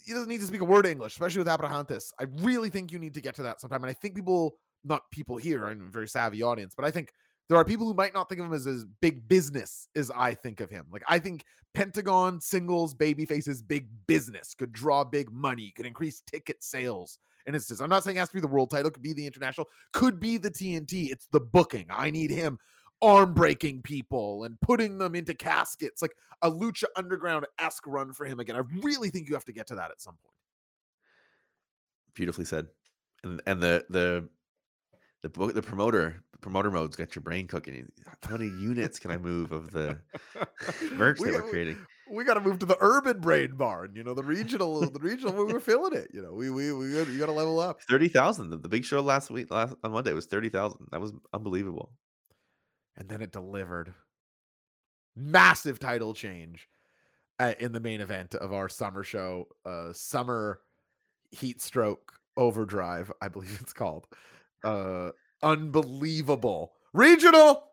he 0.05 0.13
doesn't 0.13 0.29
need 0.29 0.41
to 0.41 0.47
speak 0.47 0.61
a 0.61 0.65
word 0.65 0.85
English, 0.85 1.13
especially 1.13 1.39
with 1.39 1.47
Abrahantes. 1.47 2.11
I 2.19 2.25
really 2.37 2.69
think 2.69 2.91
you 2.91 2.99
need 2.99 3.13
to 3.13 3.21
get 3.21 3.35
to 3.35 3.43
that 3.43 3.61
sometime. 3.61 3.83
And 3.83 3.89
I 3.89 3.93
think 3.93 4.15
people, 4.15 4.55
not 4.83 5.03
people 5.11 5.37
here, 5.37 5.65
I'm 5.65 5.87
a 5.87 5.91
very 5.91 6.07
savvy 6.07 6.41
audience, 6.41 6.73
but 6.75 6.85
I 6.85 6.91
think 6.91 7.11
there 7.51 7.59
are 7.59 7.65
people 7.65 7.85
who 7.85 7.93
might 7.93 8.13
not 8.13 8.29
think 8.29 8.39
of 8.39 8.47
him 8.47 8.53
as 8.53 8.65
as 8.65 8.85
big 9.01 9.27
business 9.27 9.89
as 9.97 10.09
I 10.15 10.33
think 10.33 10.61
of 10.61 10.69
him. 10.69 10.85
Like 10.89 11.03
I 11.09 11.19
think 11.19 11.43
Pentagon 11.73 12.39
singles 12.39 12.93
baby 12.93 13.25
faces 13.25 13.61
big 13.61 13.87
business 14.07 14.55
could 14.55 14.71
draw 14.71 15.03
big 15.03 15.29
money, 15.33 15.73
could 15.75 15.85
increase 15.85 16.21
ticket 16.21 16.63
sales. 16.63 17.19
And 17.45 17.53
it's 17.53 17.67
just 17.67 17.81
I'm 17.81 17.89
not 17.89 18.05
saying 18.05 18.15
it 18.15 18.21
has 18.21 18.29
to 18.29 18.35
be 18.35 18.39
the 18.39 18.47
world 18.47 18.71
title, 18.71 18.89
could 18.89 19.03
be 19.03 19.11
the 19.11 19.27
international, 19.27 19.67
could 19.91 20.17
be 20.17 20.37
the 20.37 20.49
TNT. 20.49 21.11
It's 21.11 21.27
the 21.33 21.41
booking. 21.41 21.87
I 21.89 22.09
need 22.09 22.31
him 22.31 22.57
arm 23.01 23.33
breaking 23.33 23.81
people 23.81 24.45
and 24.45 24.57
putting 24.61 24.97
them 24.97 25.13
into 25.13 25.33
caskets, 25.33 26.01
like 26.01 26.15
a 26.43 26.49
Lucha 26.49 26.85
Underground 26.95 27.45
esque 27.59 27.85
run 27.85 28.13
for 28.13 28.25
him 28.25 28.39
again. 28.39 28.55
I 28.55 28.61
really 28.81 29.09
think 29.09 29.27
you 29.27 29.33
have 29.33 29.43
to 29.43 29.51
get 29.51 29.67
to 29.67 29.75
that 29.75 29.91
at 29.91 29.99
some 30.01 30.13
point. 30.13 30.35
Beautifully 32.13 32.45
said. 32.45 32.67
And 33.25 33.41
and 33.45 33.61
the 33.61 33.83
the 33.89 34.29
the 35.21 35.27
book 35.27 35.53
the 35.53 35.61
promoter 35.61 36.23
promoter 36.41 36.71
mode's 36.71 36.95
got 36.95 37.15
your 37.15 37.21
brain 37.21 37.47
cooking. 37.47 37.91
How 38.23 38.37
many 38.37 38.49
units 38.49 38.99
can 38.99 39.11
I 39.11 39.17
move 39.17 39.51
of 39.51 39.71
the 39.71 39.97
merch 40.93 41.19
We- 41.19 41.31
that 41.31 41.43
we're 41.43 41.49
creating? 41.49 41.77
we 42.09 42.25
got 42.25 42.33
to 42.33 42.41
move 42.41 42.59
to 42.59 42.65
the 42.65 42.77
urban 42.81 43.21
brain 43.21 43.55
barn. 43.55 43.93
You 43.95 44.03
know, 44.03 44.13
the 44.13 44.23
regional, 44.23 44.81
the 44.81 44.99
regional. 44.99 45.33
We 45.45 45.53
were 45.53 45.61
feeling 45.61 45.93
it. 45.93 46.09
You 46.13 46.21
know, 46.21 46.33
we 46.33 46.49
we 46.49 46.73
we 46.73 46.93
got, 46.93 47.07
you 47.07 47.17
got 47.17 47.27
to 47.27 47.31
level 47.31 47.59
up. 47.59 47.81
Thirty 47.83 48.09
thousand. 48.09 48.49
The, 48.49 48.57
the 48.57 48.67
big 48.67 48.83
show 48.83 48.99
last 49.01 49.29
week, 49.31 49.49
last 49.49 49.75
on 49.83 49.91
Monday 49.91 50.11
was 50.11 50.25
thirty 50.25 50.49
thousand. 50.49 50.87
That 50.91 50.99
was 50.99 51.13
unbelievable. 51.33 51.93
And 52.97 53.07
then 53.07 53.21
it 53.21 53.31
delivered. 53.31 53.93
Massive 55.15 55.79
title 55.79 56.13
change 56.13 56.67
uh, 57.39 57.53
in 57.59 57.71
the 57.71 57.79
main 57.79 58.01
event 58.01 58.35
of 58.35 58.53
our 58.53 58.69
summer 58.69 59.03
show, 59.03 59.47
uh, 59.65 59.91
summer 59.93 60.61
heat 61.31 61.61
stroke 61.61 62.13
overdrive, 62.37 63.11
I 63.21 63.27
believe 63.27 63.57
it's 63.61 63.73
called. 63.73 64.07
Uh, 64.63 65.11
unbelievable 65.43 66.73
regional, 66.93 67.63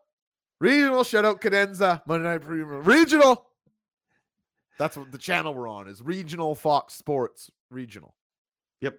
regional 0.59 1.03
shout 1.03 1.25
out 1.25 1.41
cadenza 1.41 2.01
Monday 2.05 2.29
Night 2.29 2.41
Premium 2.41 2.83
regional. 2.83 3.47
That's 4.77 4.95
what 4.95 5.11
the 5.11 5.17
channel 5.17 5.53
we're 5.53 5.67
on 5.67 5.87
is 5.87 6.01
regional 6.01 6.55
Fox 6.55 6.93
Sports 6.93 7.51
regional. 7.69 8.15
Yep, 8.81 8.97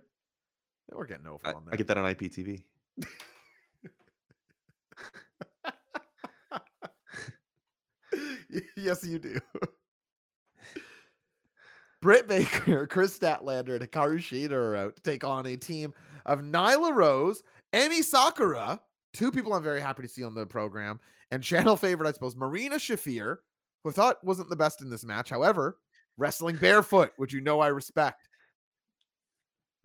We're 0.93 1.07
getting 1.07 1.27
over 1.27 1.41
I, 1.45 1.53
on 1.53 1.63
I 1.73 1.77
get 1.77 1.87
that 1.87 1.97
on 1.97 2.15
IPTV. 2.15 2.63
yes, 8.77 9.05
you 9.07 9.19
do. 9.19 9.39
Britt 12.01 12.29
Baker, 12.29 12.87
Kris 12.91 13.19
Statlander, 13.19 13.81
and 13.81 13.91
Hikaru 13.91 14.19
Shida 14.19 14.53
are 14.53 14.77
out 14.77 14.97
to 14.97 15.03
take 15.03 15.25
on 15.25 15.47
a 15.47 15.57
team 15.57 15.93
of 16.27 16.41
Nyla 16.41 16.95
Rose, 16.95 17.43
Emi 17.73 18.03
Sakura, 18.03 18.81
two 19.13 19.31
people 19.31 19.53
I'm 19.55 19.63
very 19.63 19.81
happy 19.81 20.03
to 20.03 20.09
see 20.09 20.25
on 20.25 20.35
the 20.35 20.47
program, 20.47 21.01
and 21.31 21.43
channel 21.43 21.77
favorite, 21.77 22.09
I 22.09 22.13
suppose, 22.13 22.37
Marina 22.37 22.77
Shafir, 22.77 23.37
who 23.83 23.91
I 23.91 23.93
thought 23.93 24.23
wasn't 24.25 24.51
the 24.51 24.57
best 24.57 24.83
in 24.83 24.91
this 24.91 25.05
match. 25.05 25.31
However, 25.31 25.79
wrestling 26.17 26.57
barefoot, 26.57 27.13
which 27.17 27.33
you 27.33 27.41
know 27.41 27.61
I 27.61 27.69
respect. 27.69 28.29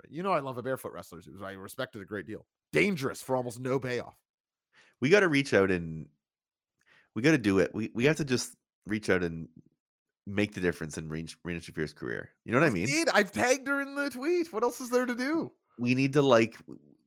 You 0.09 0.23
know 0.23 0.31
I 0.31 0.39
love 0.39 0.57
a 0.57 0.63
barefoot 0.63 0.93
wrestler. 0.93 1.21
so 1.21 1.31
I 1.43 1.53
respect 1.53 1.95
it 1.95 2.01
a 2.01 2.05
great 2.05 2.27
deal. 2.27 2.45
Dangerous 2.73 3.21
for 3.21 3.35
almost 3.35 3.59
no 3.59 3.79
payoff. 3.79 4.15
We 5.01 5.09
got 5.09 5.21
to 5.21 5.27
reach 5.27 5.53
out 5.53 5.71
and 5.71 6.07
we 7.15 7.21
got 7.21 7.31
to 7.31 7.37
do 7.37 7.59
it. 7.59 7.73
We 7.73 7.91
we 7.93 8.05
have 8.05 8.17
to 8.17 8.25
just 8.25 8.55
reach 8.85 9.09
out 9.09 9.23
and 9.23 9.47
make 10.27 10.53
the 10.53 10.61
difference 10.61 10.97
in 10.97 11.09
Rena 11.09 11.27
Shafir's 11.59 11.93
career. 11.93 12.29
You 12.43 12.51
know 12.51 12.59
what 12.59 12.67
I 12.67 12.71
mean? 12.71 12.83
Indeed, 12.83 13.09
I've 13.13 13.31
tagged 13.31 13.67
her 13.67 13.81
in 13.81 13.95
the 13.95 14.09
tweet. 14.09 14.51
What 14.53 14.63
else 14.63 14.81
is 14.81 14.89
there 14.89 15.05
to 15.05 15.15
do? 15.15 15.51
we 15.77 15.95
need 15.95 16.13
to 16.13 16.21
like 16.21 16.55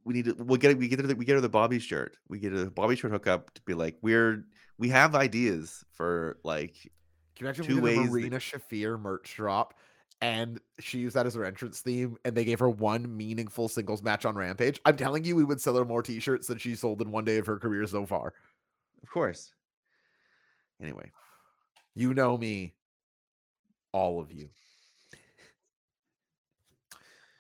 we 0.09 0.15
need 0.15 0.25
to 0.25 0.33
we'll 0.43 0.57
get 0.57 0.77
we 0.79 0.89
get 0.89 1.01
her 1.01 1.07
the, 1.07 1.15
we 1.15 1.25
get 1.27 1.35
her 1.35 1.41
the 1.43 1.49
Bobby 1.49 1.79
shirt. 1.79 2.17
We 2.29 2.39
get 2.39 2.55
a 2.55 2.71
Bobby 2.71 2.97
shirt 2.97 3.11
hookup 3.13 3.53
to 3.55 3.63
be 3.63 3.75
like 3.75 3.97
we're 4.01 4.45
we 4.79 4.89
have 4.89 5.15
ideas 5.15 5.85
for 5.93 6.39
like 6.45 6.75
Can 7.37 7.45
you 7.45 7.47
imagine 7.47 7.65
two 7.67 7.81
we 7.83 7.91
did 7.91 7.99
a 8.09 8.11
ways 8.11 8.31
that- 8.31 8.41
Shafir 8.41 8.99
merch 8.99 9.35
drop 9.37 9.75
and 10.23 10.59
she 10.81 10.99
used 10.99 11.15
that 11.15 11.27
as 11.27 11.35
her 11.35 11.45
entrance 11.45 11.81
theme 11.81 12.17
and 12.25 12.35
they 12.35 12.45
gave 12.45 12.59
her 12.59 12.71
one 12.71 13.17
meaningful 13.17 13.69
singles 13.69 14.03
match 14.03 14.25
on 14.25 14.35
Rampage? 14.35 14.81
I'm 14.87 14.97
telling 14.97 15.25
you, 15.25 15.37
we 15.37 15.45
would 15.45 15.61
sell 15.61 15.77
her 15.77 15.85
more 15.85 16.03
t-shirts 16.03 16.47
than 16.49 16.59
she 16.59 16.75
sold 16.75 17.03
in 17.03 17.11
one 17.13 17.25
day 17.25 17.37
of 17.37 17.47
her 17.47 17.59
career 17.59 17.87
so 17.87 18.05
far. 18.07 18.33
of 19.03 19.11
course. 19.11 19.53
Anyway, 20.83 21.11
You 21.95 22.15
know 22.15 22.37
me, 22.39 22.75
all 23.93 24.21
of 24.21 24.33
you. 24.33 24.49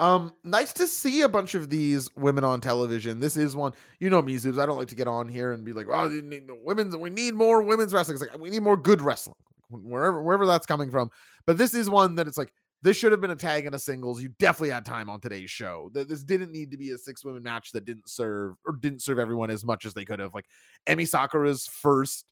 Um, 0.00 0.32
nice 0.44 0.72
to 0.74 0.86
see 0.86 1.22
a 1.22 1.28
bunch 1.28 1.54
of 1.54 1.70
these 1.70 2.08
women 2.14 2.44
on 2.44 2.60
television. 2.60 3.18
This 3.18 3.36
is 3.36 3.56
one, 3.56 3.72
you 3.98 4.10
know 4.10 4.22
me, 4.22 4.36
Zoobs. 4.36 4.60
I 4.60 4.66
don't 4.66 4.78
like 4.78 4.88
to 4.88 4.94
get 4.94 5.08
on 5.08 5.28
here 5.28 5.52
and 5.52 5.64
be 5.64 5.72
like, 5.72 5.86
"Oh, 5.90 6.08
you 6.08 6.22
need 6.22 6.46
the 6.46 6.54
women's. 6.54 6.96
We 6.96 7.10
need 7.10 7.34
more 7.34 7.62
women's 7.62 7.92
wrestling." 7.92 8.14
It's 8.14 8.22
like 8.22 8.40
we 8.40 8.50
need 8.50 8.62
more 8.62 8.76
good 8.76 9.00
wrestling, 9.02 9.34
wherever 9.70 10.22
wherever 10.22 10.46
that's 10.46 10.66
coming 10.66 10.90
from. 10.90 11.10
But 11.46 11.58
this 11.58 11.74
is 11.74 11.90
one 11.90 12.14
that 12.14 12.28
it's 12.28 12.38
like 12.38 12.52
this 12.82 12.96
should 12.96 13.10
have 13.10 13.20
been 13.20 13.32
a 13.32 13.36
tag 13.36 13.66
and 13.66 13.74
a 13.74 13.78
singles. 13.78 14.22
You 14.22 14.28
definitely 14.38 14.70
had 14.70 14.84
time 14.84 15.10
on 15.10 15.20
today's 15.20 15.50
show. 15.50 15.90
Th- 15.92 16.06
This 16.06 16.22
didn't 16.22 16.52
need 16.52 16.70
to 16.70 16.76
be 16.76 16.92
a 16.92 16.98
six 16.98 17.24
women 17.24 17.42
match 17.42 17.72
that 17.72 17.84
didn't 17.84 18.08
serve 18.08 18.54
or 18.64 18.76
didn't 18.76 19.02
serve 19.02 19.18
everyone 19.18 19.50
as 19.50 19.64
much 19.64 19.84
as 19.84 19.94
they 19.94 20.04
could 20.04 20.20
have. 20.20 20.32
Like 20.32 20.46
Emi 20.86 21.08
Sakura's 21.08 21.66
first 21.66 22.24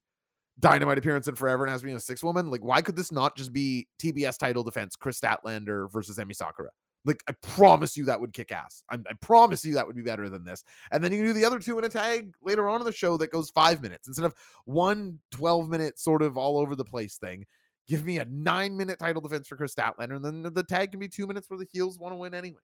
dynamite 0.60 0.98
appearance 0.98 1.26
in 1.26 1.34
forever 1.34 1.64
and 1.64 1.72
has 1.72 1.82
been 1.82 1.96
a 1.96 2.00
six 2.00 2.22
woman. 2.22 2.48
Like, 2.48 2.62
why 2.64 2.80
could 2.80 2.94
this 2.94 3.10
not 3.10 3.36
just 3.36 3.52
be 3.52 3.88
TBS 4.00 4.38
title 4.38 4.62
defense, 4.62 4.94
Kris 4.94 5.20
Statlander 5.20 5.90
versus 5.92 6.16
Emi 6.18 6.34
Sakura? 6.36 6.70
Like, 7.06 7.22
I 7.28 7.32
promise 7.40 7.96
you 7.96 8.04
that 8.06 8.20
would 8.20 8.32
kick 8.32 8.52
ass. 8.52 8.82
I, 8.90 8.96
I 8.96 9.14
promise 9.20 9.64
you 9.64 9.74
that 9.74 9.86
would 9.86 9.96
be 9.96 10.02
better 10.02 10.28
than 10.28 10.44
this. 10.44 10.64
And 10.90 11.02
then 11.02 11.12
you 11.12 11.24
do 11.24 11.32
the 11.32 11.44
other 11.44 11.60
two 11.60 11.78
in 11.78 11.84
a 11.84 11.88
tag 11.88 12.34
later 12.42 12.68
on 12.68 12.80
in 12.80 12.84
the 12.84 12.92
show 12.92 13.16
that 13.16 13.30
goes 13.30 13.50
five 13.50 13.80
minutes 13.80 14.08
instead 14.08 14.26
of 14.26 14.34
one 14.64 15.20
12 15.30 15.68
minute 15.68 15.98
sort 15.98 16.20
of 16.20 16.36
all 16.36 16.58
over 16.58 16.74
the 16.74 16.84
place 16.84 17.16
thing. 17.16 17.46
Give 17.88 18.04
me 18.04 18.18
a 18.18 18.24
nine 18.24 18.76
minute 18.76 18.98
title 18.98 19.22
defense 19.22 19.46
for 19.46 19.56
Kris 19.56 19.74
Statlander, 19.74 20.16
and 20.16 20.24
then 20.24 20.42
the 20.52 20.64
tag 20.64 20.90
can 20.90 20.98
be 20.98 21.08
two 21.08 21.26
minutes 21.26 21.48
where 21.48 21.58
the 21.58 21.68
heels 21.72 21.98
want 21.98 22.12
to 22.12 22.16
win 22.16 22.34
anyway. 22.34 22.58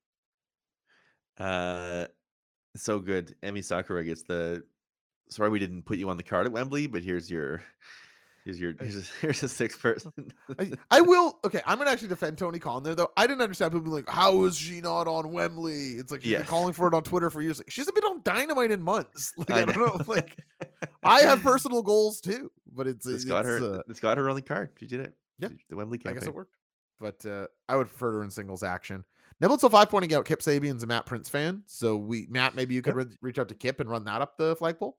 uh 1.39 2.07
so 2.75 2.99
good. 2.99 3.37
Emi 3.43 3.63
Sakura 3.63 4.05
gets 4.05 4.23
the 4.23 4.65
sorry 5.29 5.51
we 5.51 5.59
didn't 5.59 5.85
put 5.85 5.99
you 5.99 6.11
on 6.11 6.17
the 6.17 6.23
card 6.23 6.47
at 6.47 6.53
Wembley, 6.53 6.87
but 6.87 7.03
here's 7.05 7.31
your 7.31 7.63
here's 8.45 8.61
your 8.61 8.75
here's 8.81 8.97
a, 8.97 9.03
here's 9.21 9.43
a 9.43 9.49
six 9.49 9.77
person. 9.77 10.13
I, 10.59 10.73
I 10.91 11.01
will. 11.01 11.39
Okay, 11.45 11.61
I'm 11.67 11.79
gonna 11.79 11.91
actually 11.91 12.09
defend 12.09 12.39
Tony 12.39 12.59
Khan 12.59 12.83
there, 12.83 12.95
though. 12.95 13.11
I 13.17 13.27
didn't 13.27 13.43
understand 13.43 13.73
people 13.73 13.93
like, 13.93 14.09
"How 14.09 14.45
is 14.45 14.57
she 14.57 14.81
not 14.81 15.07
on 15.09 15.33
Wembley?" 15.33 15.93
It's 15.93 16.11
like 16.13 16.23
she's 16.23 16.33
been 16.33 16.41
Yes. 16.41 16.49
calling 16.49 16.73
for 16.73 16.89
it 16.89 16.95
on 16.95 17.03
Twitter 17.03 17.31
for 17.31 17.41
years. 17.43 17.59
Like, 17.59 17.71
she 17.71 17.81
hasn't 17.81 17.95
been 17.95 18.05
on 18.05 18.21
Dynamite 18.25 18.71
in 18.71 18.83
months. 18.83 19.33
Like, 19.39 19.51
I, 19.51 19.63
I 19.63 19.65
don't 19.65 19.77
know. 19.77 19.87
know. 19.87 20.05
Like, 20.07 20.37
I 21.03 21.21
have 21.23 21.43
personal 21.43 21.83
goals 21.83 22.21
too, 22.21 22.51
but 22.73 22.87
it's 22.87 23.07
it's 23.07 23.23
it's, 23.23 23.25
got 23.25 23.45
her 23.45 23.77
uh, 23.79 23.83
it's 23.89 24.01
got 24.01 24.19
her 24.19 24.29
on 24.31 24.37
the 24.37 24.43
card. 24.43 24.71
She 24.79 24.87
did 24.87 25.01
it. 25.01 25.15
Yeah. 25.39 25.49
The 25.71 25.77
Wembley 25.77 26.01
I 26.07 26.13
guess 26.13 26.25
it 26.27 26.35
worked. 26.35 26.55
But 27.01 27.25
uh, 27.27 27.47
I 27.69 27.77
would 27.77 27.89
prefer 27.89 28.13
her 28.13 28.23
in 28.25 28.31
singles 28.31 28.63
action. 28.63 29.05
Nibble 29.41 29.57
till 29.59 29.71
five 29.71 29.91
pointing 29.91 30.15
out 30.15 30.25
Kip 30.25 30.39
Sabian's 30.41 30.85
a 30.85 30.87
Matt 30.87 31.05
Prince 31.05 31.29
fan, 31.29 31.65
so 31.67 31.97
we 31.97 32.29
Matt 32.31 32.55
maybe 32.55 32.75
you 32.77 32.83
could 32.83 32.95
re- 32.95 33.07
reach 33.21 33.41
out 33.41 33.49
to 33.49 33.57
Kip 33.57 33.81
and 33.81 33.91
run 33.91 34.05
that 34.05 34.23
up 34.23 34.37
the 34.37 34.55
flagpole. 34.55 34.99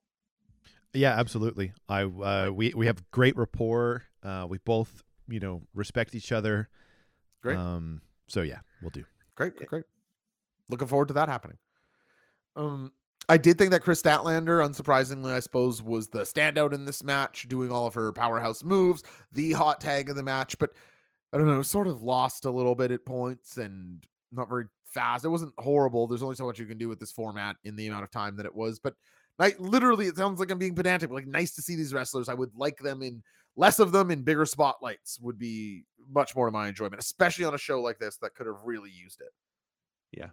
Yeah, 0.94 1.18
absolutely. 1.18 1.74
I 1.90 2.04
uh, 2.04 2.52
we 2.54 2.74
we 2.76 2.86
have 2.86 3.10
great 3.12 3.36
rapport. 3.36 4.04
Uh, 4.22 4.46
we 4.48 4.60
both 4.60 5.04
you 5.28 5.40
know 5.40 5.64
respect 5.74 6.16
each 6.16 6.32
other. 6.32 6.70
Great. 7.42 7.58
Um. 7.58 8.02
So 8.28 8.42
yeah, 8.42 8.60
we'll 8.82 8.92
do. 8.92 9.06
Great, 9.36 9.56
great, 9.56 9.70
great. 9.70 9.84
Looking 10.70 10.88
forward 10.88 11.08
to 11.10 11.14
that 11.16 11.30
happening. 11.30 11.58
Um, 12.56 12.92
I 13.30 13.38
did 13.38 13.58
think 13.58 13.72
that 13.72 13.82
Kris 13.82 14.02
Statlander, 14.02 14.66
unsurprisingly, 14.66 15.32
I 15.32 15.40
suppose, 15.40 15.82
was 15.82 16.08
the 16.10 16.22
standout 16.22 16.74
in 16.74 16.86
this 16.86 17.04
match, 17.04 17.48
doing 17.48 17.72
all 17.72 17.88
of 17.88 17.94
her 17.94 18.12
powerhouse 18.12 18.64
moves, 18.64 19.04
the 19.32 19.54
hot 19.54 19.82
tag 19.82 20.10
of 20.10 20.16
the 20.16 20.24
match. 20.24 20.58
But 20.60 20.72
I 21.32 21.38
don't 21.38 21.48
know, 21.48 21.62
sort 21.62 21.88
of 21.88 22.04
lost 22.04 22.46
a 22.46 22.52
little 22.52 22.76
bit 22.76 22.92
at 22.92 23.06
points 23.06 23.58
and 23.58 24.04
not 24.32 24.50
very 24.50 24.66
fast. 24.86 25.26
It 25.26 25.30
wasn't 25.30 25.54
horrible. 25.58 26.06
There's 26.06 26.24
only 26.24 26.36
so 26.36 26.46
much 26.46 26.60
you 26.60 26.66
can 26.66 26.78
do 26.78 26.90
with 26.90 27.00
this 27.00 27.12
format 27.12 27.56
in 27.64 27.76
the 27.76 27.88
amount 27.88 28.04
of 28.04 28.12
time 28.12 28.36
that 28.38 28.46
it 28.46 28.56
was. 28.56 28.80
But 28.80 28.96
like 29.40 29.60
literally, 29.60 30.08
it 30.08 30.18
sounds 30.18 30.40
like 30.40 30.52
I'm 30.52 30.60
being 30.60 30.76
pedantic. 30.76 31.12
Like 31.12 31.28
nice 31.28 31.56
to 31.56 31.62
see 31.62 31.76
these 31.76 31.94
wrestlers. 31.94 32.30
I 32.30 32.34
would 32.34 32.52
like 32.56 32.78
them 32.78 33.02
in 33.02 33.24
less 33.56 33.80
of 33.80 33.92
them 33.92 34.12
in 34.12 34.22
bigger 34.22 34.46
spotlights. 34.46 35.20
Would 35.22 35.40
be 35.40 35.86
much 36.12 36.36
more 36.36 36.46
to 36.46 36.52
my 36.52 36.68
enjoyment, 36.68 37.02
especially 37.02 37.46
on 37.46 37.54
a 37.54 37.58
show 37.58 37.82
like 37.82 38.00
this 38.00 38.18
that 38.18 38.36
could 38.36 38.48
have 38.48 38.58
really 38.64 38.92
used 38.92 39.22
it. 39.22 39.32
Yeah. 40.18 40.30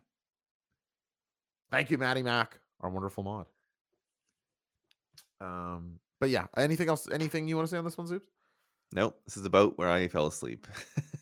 Thank 1.71 1.91
you, 1.91 1.99
Maddie 1.99 2.23
Mac, 2.23 2.59
our 2.81 2.91
wonderful 2.91 3.23
mod. 3.23 3.47
Um, 5.41 6.01
but 6.19 6.31
yeah, 6.31 6.47
anything 6.57 6.89
else? 6.89 7.09
Anything 7.11 7.49
you 7.49 7.57
want 7.57 7.69
to 7.69 7.71
say 7.71 7.79
on 7.79 7.85
this 7.85 7.97
one, 7.97 8.07
Zoobs? 8.07 8.23
Nope. 8.93 9.19
This 9.25 9.37
is 9.37 9.47
about 9.47 9.79
where 9.79 9.91
I 9.91 10.09
fell 10.09 10.27
asleep. 10.27 10.67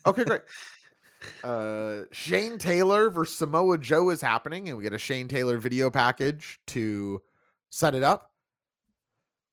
Okay, 0.05 0.23
great. 0.23 0.41
uh 1.43 2.03
Shane 2.11 2.57
Taylor 2.57 3.09
versus 3.09 3.37
Samoa 3.37 3.77
Joe 3.77 4.09
is 4.09 4.21
happening, 4.21 4.69
and 4.69 4.77
we 4.77 4.83
get 4.83 4.93
a 4.93 4.97
Shane 4.97 5.27
Taylor 5.27 5.57
video 5.57 5.89
package 5.89 6.59
to 6.67 7.21
set 7.69 7.95
it 7.95 8.03
up. 8.03 8.31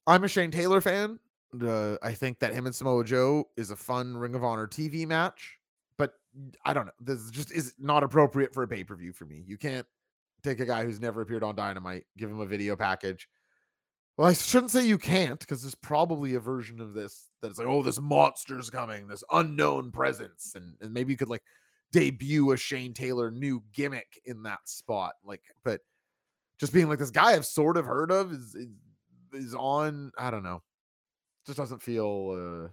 I'm 0.06 0.24
a 0.24 0.28
Shane 0.28 0.50
Taylor 0.50 0.80
fan. 0.80 1.18
Uh, 1.60 1.96
I 2.02 2.12
think 2.12 2.38
that 2.40 2.52
him 2.52 2.66
and 2.66 2.74
Samoa 2.74 3.04
Joe 3.04 3.48
is 3.56 3.70
a 3.70 3.76
fun 3.76 4.16
Ring 4.16 4.34
of 4.34 4.44
Honor 4.44 4.66
TV 4.66 5.06
match, 5.06 5.58
but 5.96 6.14
I 6.64 6.74
don't 6.74 6.86
know. 6.86 6.92
This 7.00 7.30
just 7.30 7.52
is 7.52 7.74
not 7.78 8.02
appropriate 8.02 8.52
for 8.52 8.62
a 8.62 8.68
pay 8.68 8.84
per 8.84 8.94
view 8.94 9.12
for 9.12 9.24
me. 9.24 9.42
You 9.46 9.56
can't 9.56 9.86
take 10.42 10.60
a 10.60 10.66
guy 10.66 10.84
who's 10.84 11.00
never 11.00 11.22
appeared 11.22 11.42
on 11.42 11.56
Dynamite, 11.56 12.04
give 12.16 12.30
him 12.30 12.40
a 12.40 12.46
video 12.46 12.76
package. 12.76 13.28
Well, 14.16 14.28
I 14.28 14.32
shouldn't 14.32 14.70
say 14.70 14.86
you 14.86 14.96
can't 14.96 15.38
because 15.38 15.62
there's 15.62 15.74
probably 15.74 16.34
a 16.34 16.40
version 16.40 16.80
of 16.80 16.94
this 16.94 17.26
that's 17.42 17.58
like, 17.58 17.66
oh, 17.66 17.82
this 17.82 18.00
monster's 18.00 18.70
coming, 18.70 19.06
this 19.06 19.24
unknown 19.32 19.92
presence, 19.92 20.52
and, 20.54 20.74
and 20.80 20.92
maybe 20.92 21.12
you 21.12 21.18
could 21.18 21.28
like 21.28 21.42
debut 21.92 22.52
a 22.52 22.56
Shane 22.56 22.94
Taylor 22.94 23.30
new 23.30 23.62
gimmick 23.72 24.20
in 24.24 24.42
that 24.44 24.60
spot. 24.64 25.12
Like, 25.24 25.42
but 25.64 25.80
just 26.58 26.72
being 26.72 26.88
like 26.88 26.98
this 26.98 27.10
guy 27.10 27.32
I've 27.32 27.46
sort 27.46 27.76
of 27.76 27.84
heard 27.84 28.10
of 28.10 28.32
is 28.32 28.54
is, 28.54 28.68
is 29.32 29.54
on. 29.54 30.12
I 30.18 30.30
don't 30.30 30.42
know. 30.42 30.62
Just 31.46 31.58
doesn't 31.58 31.82
feel 31.82 32.66
uh 32.66 32.68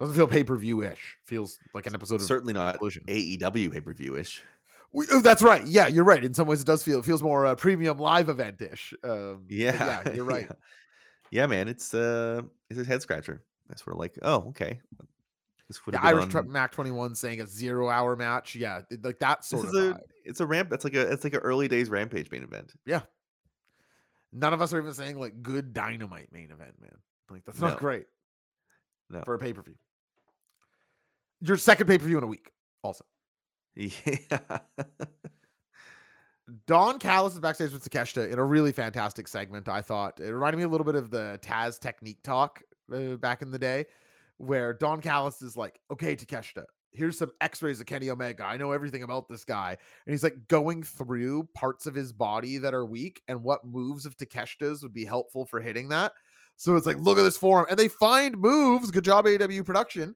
doesn't 0.00 0.16
feel 0.16 0.26
pay 0.28 0.44
per 0.44 0.56
view 0.56 0.82
ish. 0.82 1.16
Feels 1.24 1.58
like 1.74 1.86
an 1.86 1.94
episode 1.94 2.16
of 2.16 2.22
Certainly 2.22 2.52
not 2.52 2.78
Collision. 2.78 3.04
AEW 3.06 3.72
pay 3.72 3.80
per 3.80 3.92
view 3.92 4.16
ish. 4.16 4.42
Oh, 5.12 5.20
that's 5.20 5.42
right. 5.42 5.66
Yeah, 5.66 5.88
you're 5.88 6.04
right. 6.04 6.24
In 6.24 6.32
some 6.32 6.46
ways, 6.46 6.60
it 6.60 6.66
does 6.66 6.82
feel 6.82 7.00
it 7.00 7.04
feels 7.04 7.22
more 7.22 7.46
uh, 7.46 7.54
premium 7.54 7.98
live 7.98 8.28
event 8.28 8.62
ish. 8.62 8.94
Um, 9.04 9.44
Yeah, 9.48 10.02
yeah, 10.06 10.14
you're 10.14 10.24
right. 10.36 10.46
Yeah. 10.48 10.56
Yeah, 11.32 11.46
man, 11.46 11.66
it's 11.68 11.92
uh, 11.92 12.42
it's 12.70 12.78
a 12.78 12.84
head 12.84 13.02
scratcher. 13.02 13.42
That's 13.68 13.84
sort 13.84 13.96
of 13.96 14.00
like, 14.00 14.16
oh, 14.22 14.44
okay. 14.50 14.80
This 15.68 15.84
would 15.84 15.94
The 15.96 16.04
Irish 16.04 16.34
on- 16.34 16.50
Mac 16.50 16.72
21 16.72 17.14
saying 17.14 17.40
a 17.40 17.46
zero 17.46 17.88
hour 17.88 18.14
match. 18.16 18.54
Yeah, 18.54 18.82
like 19.02 19.18
that 19.18 19.44
sort 19.44 19.66
of 19.66 19.74
a, 19.74 19.98
it's 20.24 20.40
a 20.40 20.46
ramp. 20.46 20.72
It's 20.72 20.84
like 20.84 20.94
a, 20.94 21.10
it's 21.12 21.24
like 21.24 21.34
an 21.34 21.40
early 21.40 21.66
days 21.68 21.88
Rampage 21.90 22.30
main 22.30 22.42
event. 22.44 22.72
Yeah. 22.84 23.00
None 24.32 24.52
of 24.52 24.60
us 24.62 24.72
are 24.72 24.78
even 24.78 24.92
saying 24.94 25.18
like 25.18 25.42
good 25.42 25.72
dynamite 25.72 26.28
main 26.32 26.50
event, 26.50 26.74
man. 26.80 26.96
Like 27.30 27.44
that's 27.44 27.60
not 27.60 27.78
great 27.78 28.06
No. 29.10 29.22
for 29.24 29.34
a 29.34 29.38
pay 29.38 29.52
per 29.52 29.62
view. 29.62 29.74
Your 31.40 31.56
second 31.56 31.86
pay 31.86 31.98
per 31.98 32.04
view 32.06 32.18
in 32.18 32.24
a 32.24 32.28
week, 32.28 32.50
also. 32.82 33.04
Yeah. 33.74 33.90
Don 36.68 36.98
Callis 37.00 37.34
is 37.34 37.40
backstage 37.40 37.72
with 37.72 37.88
Takeshita 37.90 38.30
in 38.30 38.38
a 38.38 38.44
really 38.44 38.70
fantastic 38.70 39.26
segment. 39.26 39.68
I 39.68 39.82
thought 39.82 40.20
it 40.20 40.30
reminded 40.30 40.58
me 40.58 40.62
a 40.62 40.68
little 40.68 40.84
bit 40.84 40.94
of 40.94 41.10
the 41.10 41.40
Taz 41.42 41.80
technique 41.80 42.22
talk 42.22 42.62
uh, 42.94 43.16
back 43.16 43.42
in 43.42 43.50
the 43.50 43.58
day, 43.58 43.84
where 44.38 44.72
Don 44.72 45.00
Callis 45.00 45.42
is 45.42 45.56
like, 45.56 45.80
"Okay, 45.90 46.16
Takeshita, 46.16 46.64
here's 46.92 47.18
some 47.18 47.30
X-rays 47.40 47.80
of 47.80 47.86
Kenny 47.86 48.10
Omega. 48.10 48.44
I 48.44 48.56
know 48.56 48.72
everything 48.72 49.02
about 49.02 49.28
this 49.28 49.44
guy," 49.44 49.70
and 49.70 50.12
he's 50.12 50.22
like 50.22 50.48
going 50.48 50.82
through 50.82 51.48
parts 51.54 51.86
of 51.86 51.94
his 51.94 52.12
body 52.12 52.58
that 52.58 52.74
are 52.74 52.86
weak 52.86 53.22
and 53.28 53.42
what 53.42 53.64
moves 53.64 54.06
of 54.06 54.16
Takeshita's 54.16 54.82
would 54.82 54.94
be 54.94 55.04
helpful 55.04 55.44
for 55.46 55.60
hitting 55.60 55.88
that. 55.88 56.12
So 56.56 56.74
it's 56.76 56.86
like, 56.86 56.98
look 56.98 57.18
at 57.18 57.22
this 57.22 57.36
forearm, 57.36 57.66
and 57.68 57.78
they 57.78 57.88
find 57.88 58.36
moves. 58.38 58.90
Good 58.90 59.04
job, 59.04 59.26
AW 59.26 59.62
production. 59.62 60.14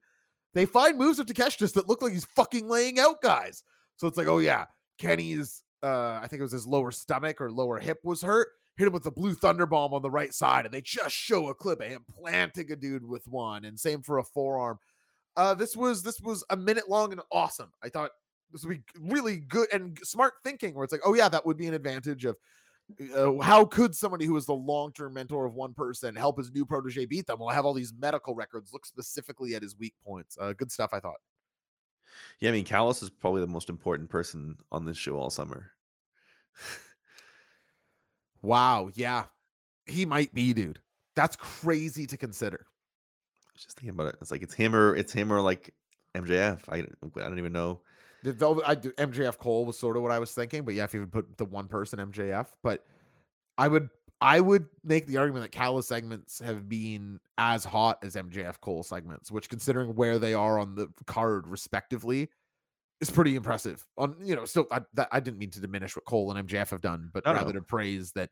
They 0.53 0.65
find 0.65 0.97
moves 0.97 1.19
of 1.19 1.27
Takeshita's 1.27 1.71
that 1.73 1.87
look 1.87 2.01
like 2.01 2.13
he's 2.13 2.25
fucking 2.35 2.67
laying 2.67 2.99
out 2.99 3.21
guys. 3.21 3.63
So 3.97 4.07
it's 4.07 4.17
like, 4.17 4.27
oh 4.27 4.39
yeah, 4.39 4.65
Kenny's 4.97 5.63
uh 5.83 6.19
I 6.21 6.27
think 6.27 6.39
it 6.39 6.43
was 6.43 6.51
his 6.51 6.67
lower 6.67 6.91
stomach 6.91 7.41
or 7.41 7.51
lower 7.51 7.79
hip 7.79 7.99
was 8.03 8.21
hurt. 8.21 8.49
Hit 8.77 8.87
him 8.87 8.93
with 8.93 9.03
the 9.03 9.11
blue 9.11 9.33
thunder 9.33 9.65
bomb 9.65 9.93
on 9.93 10.01
the 10.01 10.09
right 10.09 10.33
side, 10.33 10.65
and 10.65 10.73
they 10.73 10.81
just 10.81 11.15
show 11.15 11.49
a 11.49 11.53
clip 11.53 11.81
of 11.81 11.87
him 11.87 12.05
planting 12.17 12.71
a 12.71 12.75
dude 12.75 13.05
with 13.05 13.27
one, 13.27 13.65
and 13.65 13.79
same 13.79 14.01
for 14.01 14.19
a 14.19 14.23
forearm. 14.23 14.79
Uh 15.35 15.53
this 15.53 15.75
was 15.75 16.03
this 16.03 16.19
was 16.21 16.43
a 16.49 16.57
minute 16.57 16.89
long 16.89 17.11
and 17.11 17.21
awesome. 17.31 17.71
I 17.83 17.89
thought 17.89 18.11
this 18.51 18.65
would 18.65 18.77
be 18.77 18.83
really 18.99 19.37
good 19.37 19.67
and 19.73 19.97
smart 20.03 20.33
thinking 20.43 20.73
where 20.73 20.83
it's 20.83 20.91
like, 20.91 21.01
oh 21.05 21.13
yeah, 21.13 21.29
that 21.29 21.45
would 21.45 21.57
be 21.57 21.67
an 21.67 21.73
advantage 21.73 22.25
of 22.25 22.35
uh, 23.15 23.37
how 23.41 23.65
could 23.65 23.95
somebody 23.95 24.25
who 24.25 24.35
is 24.37 24.45
the 24.45 24.53
long-term 24.53 25.13
mentor 25.13 25.45
of 25.45 25.53
one 25.53 25.73
person 25.73 26.15
help 26.15 26.37
his 26.37 26.51
new 26.51 26.65
protege 26.65 27.05
beat 27.05 27.27
them? 27.27 27.39
Well, 27.39 27.49
I 27.49 27.53
have 27.53 27.65
all 27.65 27.73
these 27.73 27.93
medical 27.97 28.35
records. 28.35 28.73
Look 28.73 28.85
specifically 28.85 29.55
at 29.55 29.61
his 29.61 29.77
weak 29.77 29.93
points. 30.05 30.37
Uh, 30.39 30.53
good 30.53 30.71
stuff, 30.71 30.89
I 30.93 30.99
thought. 30.99 31.19
yeah, 32.39 32.49
I 32.49 32.51
mean, 32.51 32.65
Callis 32.65 33.01
is 33.01 33.09
probably 33.09 33.41
the 33.41 33.47
most 33.47 33.69
important 33.69 34.09
person 34.09 34.57
on 34.71 34.85
this 34.85 34.97
show 34.97 35.17
all 35.17 35.29
summer. 35.29 35.71
Wow. 38.41 38.89
Yeah. 38.95 39.25
He 39.85 40.05
might 40.05 40.33
be, 40.33 40.53
dude. 40.53 40.79
That's 41.15 41.35
crazy 41.35 42.05
to 42.07 42.17
consider. 42.17 42.65
I 42.65 43.51
was 43.53 43.63
just 43.63 43.77
thinking 43.77 43.91
about 43.91 44.07
it. 44.07 44.15
It's 44.21 44.31
like 44.31 44.41
it's 44.41 44.53
him 44.53 44.75
or 44.75 44.95
it's 44.95 45.11
him 45.11 45.31
or 45.31 45.41
like 45.41 45.73
MJF. 46.15 46.59
I 46.69 46.77
I 46.77 47.23
don't 47.27 47.39
even 47.39 47.53
know. 47.53 47.81
The 48.23 48.33
Velvet, 48.33 48.63
I 48.67 48.75
do, 48.75 48.91
MJF 48.91 49.37
Cole 49.39 49.65
was 49.65 49.79
sort 49.79 49.97
of 49.97 50.03
what 50.03 50.11
I 50.11 50.19
was 50.19 50.31
thinking, 50.31 50.63
but 50.63 50.75
yeah, 50.75 50.83
if 50.83 50.93
you 50.93 50.99
would 50.99 51.11
put 51.11 51.37
the 51.37 51.45
one 51.45 51.67
person 51.67 51.99
MJF, 51.99 52.47
but 52.61 52.85
I 53.57 53.67
would 53.67 53.89
I 54.21 54.39
would 54.39 54.67
make 54.83 55.07
the 55.07 55.17
argument 55.17 55.43
that 55.43 55.51
Callis 55.51 55.87
segments 55.87 56.39
have 56.39 56.69
been 56.69 57.19
as 57.39 57.65
hot 57.65 57.97
as 58.03 58.15
MJF 58.15 58.59
Cole 58.61 58.83
segments, 58.83 59.31
which 59.31 59.49
considering 59.49 59.95
where 59.95 60.19
they 60.19 60.35
are 60.35 60.59
on 60.59 60.75
the 60.75 60.87
card 61.07 61.47
respectively, 61.47 62.29
is 63.01 63.09
pretty 63.11 63.35
impressive. 63.35 63.85
On 63.97 64.15
you 64.21 64.35
know, 64.35 64.45
still 64.45 64.67
I, 64.71 64.81
I 65.11 65.19
didn't 65.19 65.39
mean 65.39 65.49
to 65.51 65.59
diminish 65.59 65.95
what 65.95 66.05
Cole 66.05 66.31
and 66.31 66.47
MJF 66.47 66.69
have 66.69 66.81
done, 66.81 67.09
but 67.13 67.25
No, 67.25 67.33
rather 67.33 67.53
no. 67.53 67.59
to 67.59 67.65
praise 67.65 68.11
that 68.13 68.29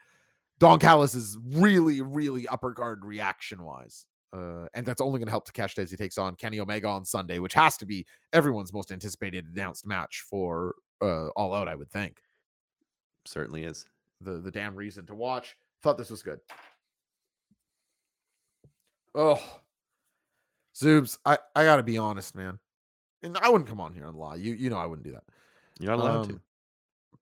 Don 0.59 0.79
Callis 0.79 1.15
is 1.15 1.37
really, 1.53 2.01
really 2.01 2.47
upper 2.47 2.71
guard 2.71 3.03
reaction 3.03 3.63
wise. 3.63 4.05
Uh, 4.31 4.67
and 4.75 4.85
that's 4.85 5.01
only 5.01 5.17
going 5.17 5.25
to 5.25 5.31
help 5.31 5.45
to 5.45 5.51
Takeshita 5.51 5.79
as 5.79 5.89
he 5.89 5.97
takes 5.97 6.19
on 6.19 6.35
Kenny 6.35 6.59
Omega 6.59 6.87
on 6.87 7.03
Sunday, 7.03 7.39
which 7.39 7.55
has 7.55 7.77
to 7.77 7.85
be 7.87 8.05
everyone's 8.31 8.71
most 8.71 8.91
anticipated 8.91 9.47
announced 9.55 9.87
match 9.87 10.23
for 10.29 10.75
uh, 11.01 11.29
All 11.29 11.51
Out, 11.53 11.67
I 11.67 11.73
would 11.73 11.89
think. 11.89 12.19
Certainly 13.25 13.63
is. 13.63 13.85
The 14.21 14.33
the 14.33 14.51
damn 14.51 14.75
reason 14.75 15.05
to 15.07 15.15
watch. 15.15 15.55
Thought 15.81 15.97
this 15.97 16.09
was 16.11 16.21
good. 16.21 16.39
Oh, 19.15 19.41
Zoobs, 20.75 21.17
I 21.25 21.37
I 21.55 21.63
gotta 21.63 21.83
be 21.83 21.97
honest, 21.97 22.35
man, 22.35 22.59
and 23.23 23.37
I 23.37 23.49
wouldn't 23.49 23.69
come 23.69 23.81
on 23.81 23.93
here 23.93 24.05
and 24.05 24.17
lie. 24.17 24.35
You 24.35 24.53
you 24.53 24.69
know 24.69 24.77
I 24.77 24.85
wouldn't 24.85 25.05
do 25.05 25.13
that. 25.13 25.23
You're 25.79 25.95
not 25.95 25.99
allowed 25.99 26.27
to. 26.29 26.33
Um, 26.35 26.41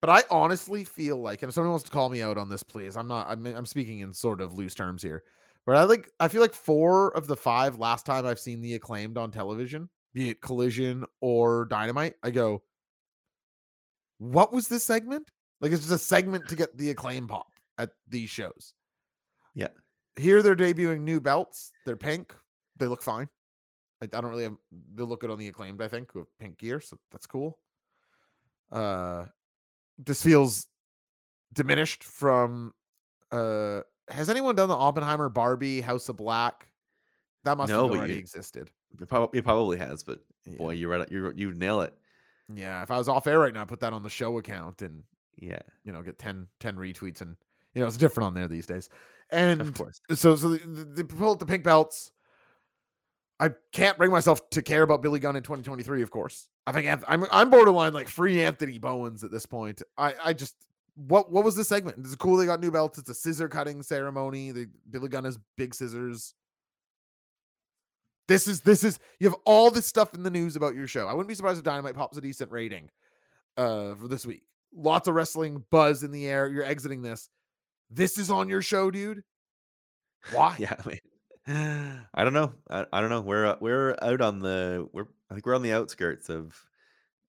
But 0.01 0.09
I 0.09 0.23
honestly 0.29 0.83
feel 0.83 1.17
like, 1.17 1.41
and 1.41 1.49
if 1.49 1.55
someone 1.55 1.71
wants 1.71 1.85
to 1.85 1.91
call 1.91 2.09
me 2.09 2.21
out 2.21 2.37
on 2.37 2.49
this, 2.49 2.63
please. 2.63 2.95
I'm 2.95 3.07
not. 3.07 3.27
I'm 3.29 3.45
I'm 3.45 3.65
speaking 3.65 3.99
in 3.99 4.13
sort 4.13 4.41
of 4.41 4.53
loose 4.53 4.75
terms 4.75 5.01
here. 5.01 5.23
But 5.65 5.75
I 5.75 5.83
like. 5.83 6.11
I 6.19 6.27
feel 6.27 6.41
like 6.41 6.53
four 6.53 7.15
of 7.15 7.27
the 7.27 7.35
five 7.35 7.79
last 7.79 8.05
time 8.05 8.25
I've 8.25 8.39
seen 8.39 8.61
the 8.61 8.75
acclaimed 8.75 9.17
on 9.17 9.31
television, 9.31 9.89
be 10.13 10.29
it 10.29 10.41
Collision 10.41 11.05
or 11.19 11.65
Dynamite, 11.65 12.15
I 12.23 12.31
go, 12.31 12.63
"What 14.19 14.53
was 14.53 14.67
this 14.67 14.83
segment? 14.83 15.29
Like 15.61 15.71
it's 15.71 15.81
just 15.81 15.93
a 15.93 15.97
segment 15.97 16.47
to 16.49 16.55
get 16.55 16.77
the 16.77 16.91
acclaim 16.91 17.27
pop 17.27 17.47
at 17.77 17.89
these 18.07 18.29
shows." 18.29 18.73
Yeah. 19.55 19.69
Here 20.15 20.41
they're 20.41 20.55
debuting 20.55 21.01
new 21.01 21.19
belts. 21.19 21.71
They're 21.85 21.97
pink. 21.97 22.33
They 22.77 22.87
look 22.87 23.01
fine. 23.01 23.27
I, 24.01 24.05
I 24.05 24.21
don't 24.21 24.29
really 24.29 24.43
have. 24.43 24.55
They 24.95 25.03
look 25.03 25.21
good 25.21 25.31
on 25.31 25.37
the 25.39 25.47
acclaimed. 25.47 25.81
I 25.81 25.87
think 25.87 26.13
with 26.15 26.27
pink 26.39 26.57
gear, 26.57 26.79
so 26.79 26.97
that's 27.11 27.25
cool. 27.27 27.57
Uh, 28.71 29.25
this 29.97 30.21
feels 30.21 30.67
diminished 31.53 32.03
from 32.03 32.73
uh 33.31 33.81
has 34.09 34.29
anyone 34.29 34.55
done 34.55 34.69
the 34.69 34.75
Oppenheimer 34.75 35.29
Barbie 35.29 35.81
House 35.81 36.09
of 36.09 36.17
Black? 36.17 36.67
That 37.43 37.57
must 37.57 37.69
No, 37.71 37.87
have 37.87 37.97
already 37.97 38.13
you- 38.13 38.19
existed. 38.19 38.69
It 39.01 39.07
probably, 39.09 39.39
it 39.39 39.43
probably 39.43 39.77
has, 39.77 40.03
but 40.03 40.19
Yeah. 40.45 40.57
boy, 40.57 40.71
you're 40.71 40.89
right. 40.89 41.09
You 41.11 41.31
you 41.35 41.53
nail 41.53 41.81
it. 41.81 41.93
Yeah, 42.53 42.81
if 42.83 42.91
I 42.91 42.97
was 42.97 43.09
off 43.09 43.27
air 43.27 43.39
right 43.39 43.53
now, 43.53 43.61
I'd 43.63 43.67
put 43.67 43.81
that 43.81 43.91
on 43.93 44.03
the 44.03 44.09
show 44.09 44.37
account 44.37 44.81
and 44.81 45.03
Yeah. 45.37 45.59
you 45.83 45.91
know 45.91 46.01
get 46.01 46.17
10, 46.19 46.47
10 46.59 46.75
retweets 46.77 47.21
and 47.21 47.35
you 47.73 47.81
know 47.81 47.87
it's 47.87 47.97
different 47.97 48.27
on 48.27 48.33
there 48.33 48.47
these 48.47 48.65
days. 48.65 48.89
And 49.29 49.59
Of 49.59 49.73
course. 49.73 49.99
so 50.13 50.35
so 50.37 50.49
the, 50.49 50.57
the, 50.59 50.83
they 50.85 51.03
pull 51.03 51.31
out 51.31 51.39
the 51.39 51.45
pink 51.45 51.63
belts. 51.63 52.11
I 53.39 53.51
can't 53.71 53.97
bring 53.97 54.11
myself 54.11 54.49
to 54.51 54.61
care 54.61 54.81
about 54.83 55.01
Billy 55.01 55.19
Gunn 55.19 55.35
in 55.35 55.43
2023. 55.43 56.01
Of 56.01 56.09
course, 56.09 56.47
I 56.65 56.71
think 56.71 57.03
I'm 57.07 57.25
I'm 57.31 57.49
borderline 57.49 57.93
like 57.93 58.07
free 58.07 58.41
Anthony 58.41 58.79
Bowens 58.79 59.23
at 59.23 59.31
this 59.31 59.45
point. 59.45 59.81
I 59.97 60.15
I 60.23 60.33
just 60.33 60.55
what 60.95 61.31
what 61.31 61.43
was 61.43 61.55
this 61.55 61.67
segment? 61.67 61.97
It's 61.99 62.15
cool. 62.15 62.37
They 62.37 62.45
got 62.45 62.59
new 62.59 62.71
belts. 62.71 62.97
It's 62.97 63.09
a 63.09 63.13
scissor 63.13 63.47
cutting 63.47 63.83
ceremony. 63.83 64.51
The 64.51 64.67
Billy 64.89 65.09
Gunn 65.09 65.25
has 65.25 65.37
big 65.55 65.75
scissors. 65.75 66.33
This 68.27 68.47
is 68.47 68.61
this 68.61 68.83
is 68.83 68.99
you 69.19 69.29
have 69.29 69.37
all 69.45 69.69
this 69.69 69.85
stuff 69.85 70.13
in 70.15 70.23
the 70.23 70.31
news 70.31 70.55
about 70.55 70.75
your 70.75 70.87
show. 70.87 71.07
I 71.07 71.13
wouldn't 71.13 71.29
be 71.29 71.35
surprised 71.35 71.59
if 71.59 71.63
Dynamite 71.63 71.95
pops 71.95 72.17
a 72.17 72.21
decent 72.21 72.51
rating 72.51 72.89
uh 73.55 73.93
for 73.95 74.07
this 74.07 74.25
week. 74.25 74.41
Lots 74.75 75.07
of 75.07 75.13
wrestling 75.15 75.63
buzz 75.69 76.03
in 76.03 76.11
the 76.11 76.27
air. 76.27 76.49
You're 76.49 76.65
exiting 76.65 77.03
this. 77.03 77.29
This 77.89 78.17
is 78.17 78.31
on 78.31 78.49
your 78.49 78.61
show, 78.61 78.89
dude. 78.91 79.23
Why? 80.31 80.55
Yeah, 80.59 80.75
I 80.83 80.87
mean, 80.87 80.99
I 82.13 82.23
don't 82.23 82.33
know. 82.33 82.53
I, 82.69 82.85
I 82.91 83.01
don't 83.01 83.09
know. 83.09 83.21
We're 83.21 83.45
uh, 83.47 83.55
we're 83.59 83.95
out 84.01 84.21
on 84.21 84.39
the 84.39 84.87
we're 84.91 85.07
I 85.29 85.33
think 85.33 85.45
we're 85.45 85.55
on 85.55 85.61
the 85.61 85.73
outskirts 85.73 86.29
of 86.29 86.55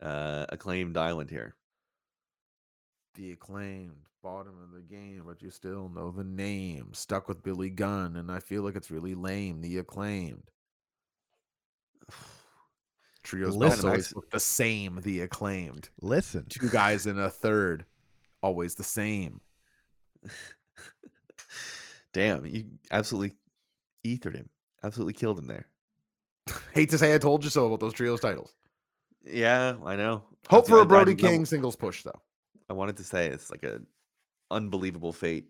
uh 0.03 0.47
acclaimed 0.51 0.97
island 0.97 1.31
here. 1.31 1.55
the 3.15 3.33
acclaimed 3.33 4.07
bottom 4.23 4.55
of 4.63 4.73
the 4.73 4.81
game, 4.81 5.25
but 5.27 5.43
you 5.43 5.51
still 5.51 5.89
know 5.89 6.11
the 6.11 6.25
name. 6.25 6.91
Stuck 6.95 7.29
with 7.29 7.43
Billy 7.43 7.71
Gunn, 7.71 8.17
and 8.17 8.31
I 8.31 8.41
feel 8.41 8.63
like 8.63 8.77
it's 8.77 8.91
really 8.91 9.15
lame. 9.15 9.61
The 9.61 9.79
acclaimed. 9.79 10.51
Trios 13.23 13.57
Listen. 13.57 13.87
always 13.87 14.15
look 14.15 14.31
the 14.31 14.41
same. 14.41 15.01
The 15.03 15.21
acclaimed. 15.23 15.91
Listen, 16.01 16.47
Two 16.49 16.69
guys 16.71 17.07
in 17.07 17.19
a 17.19 17.31
third, 17.31 17.85
always 18.43 18.75
the 18.75 18.85
same. 18.85 19.41
Damn, 22.13 22.47
you 22.47 22.65
absolutely 22.91 23.37
ethered 24.05 24.37
him. 24.37 24.49
Absolutely 24.83 25.13
killed 25.13 25.39
him 25.39 25.47
there. 25.47 25.67
Hate 26.73 26.91
to 26.91 26.99
say 26.99 27.15
I 27.15 27.19
told 27.19 27.45
you 27.45 27.51
so 27.51 27.67
about 27.67 27.81
those 27.81 27.93
trios 27.93 28.21
titles. 28.21 28.55
Yeah, 29.25 29.75
I 29.85 29.97
know. 29.97 30.23
Hope 30.49 30.65
That's- 30.65 30.69
for 30.69 30.81
a 30.81 30.87
Brody 30.87 31.15
King 31.15 31.45
singles 31.45 31.77
push 31.77 32.03
though. 32.03 32.21
I 32.71 32.73
wanted 32.73 32.97
to 32.99 33.05
say 33.05 33.27
it's 33.27 33.51
like 33.51 33.65
a 33.65 33.81
unbelievable 34.51 35.13
fate, 35.13 35.49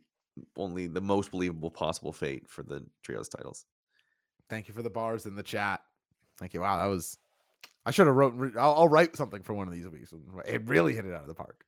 only 0.57 0.87
the 0.87 1.01
most 1.01 1.31
believable 1.31 1.71
possible 1.71 2.13
fate 2.13 2.49
for 2.49 2.63
the 2.63 2.85
trios 3.03 3.29
titles. 3.29 3.67
Thank 4.49 4.69
you 4.69 4.75
for 4.75 4.83
the 4.83 4.91
bars 4.91 5.27
in 5.27 5.35
the 5.35 5.43
chat. 5.43 5.83
Thank 6.39 6.55
you. 6.55 6.61
Wow, 6.61 6.79
that 6.79 6.87
was. 6.87 7.19
I 7.85 7.91
should 7.91 8.07
have 8.07 8.17
wrote. 8.17 8.57
I'll, 8.57 8.75
I'll 8.75 8.89
write 8.89 9.17
something 9.17 9.43
for 9.43 9.53
one 9.55 9.67
of 9.67 9.75
these 9.75 9.87
weeks. 9.87 10.13
It 10.47 10.63
really 10.67 10.95
hit 10.95 11.05
it 11.05 11.15
out 11.15 11.23
of 11.23 11.27
the 11.27 11.35
park. 11.35 11.65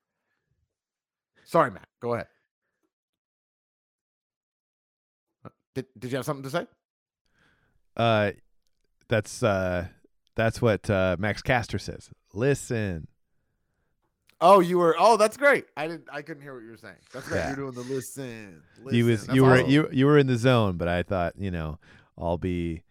Sorry, 1.44 1.70
Matt. 1.70 1.88
Go 2.00 2.14
ahead. 2.14 2.28
Did 5.74 5.86
Did 5.98 6.10
you 6.10 6.16
have 6.16 6.24
something 6.26 6.44
to 6.44 6.50
say? 6.50 6.66
uh, 7.96 8.32
that's 9.08 9.42
uh, 9.42 9.86
that's 10.36 10.62
what 10.62 10.88
uh, 10.88 11.16
Max 11.18 11.42
Caster 11.42 11.78
says. 11.78 12.10
Listen, 12.32 13.08
Oh, 14.42 14.60
you 14.60 14.78
were. 14.78 14.96
Oh, 14.98 15.16
that's 15.16 15.36
great. 15.36 15.66
I 15.76 15.86
didn't. 15.86 16.06
I 16.10 16.22
couldn't 16.22 16.42
hear 16.42 16.54
what 16.54 16.62
you 16.62 16.70
were 16.70 16.76
saying. 16.78 16.96
That's 17.12 17.28
great. 17.28 17.38
Yeah. 17.38 17.48
You're 17.48 17.56
doing 17.56 17.72
the 17.72 17.82
listen. 17.82 18.62
you 18.90 19.04
was. 19.04 19.26
That's 19.26 19.36
you 19.36 19.44
were 19.44 19.54
awesome. 19.54 19.70
you 19.70 19.88
you 19.92 20.06
were 20.06 20.16
in 20.16 20.26
the 20.26 20.38
zone, 20.38 20.76
but 20.78 20.88
I 20.88 21.02
thought 21.02 21.34
you 21.38 21.50
know 21.50 21.78
I'll 22.16 22.38
be. 22.38 22.82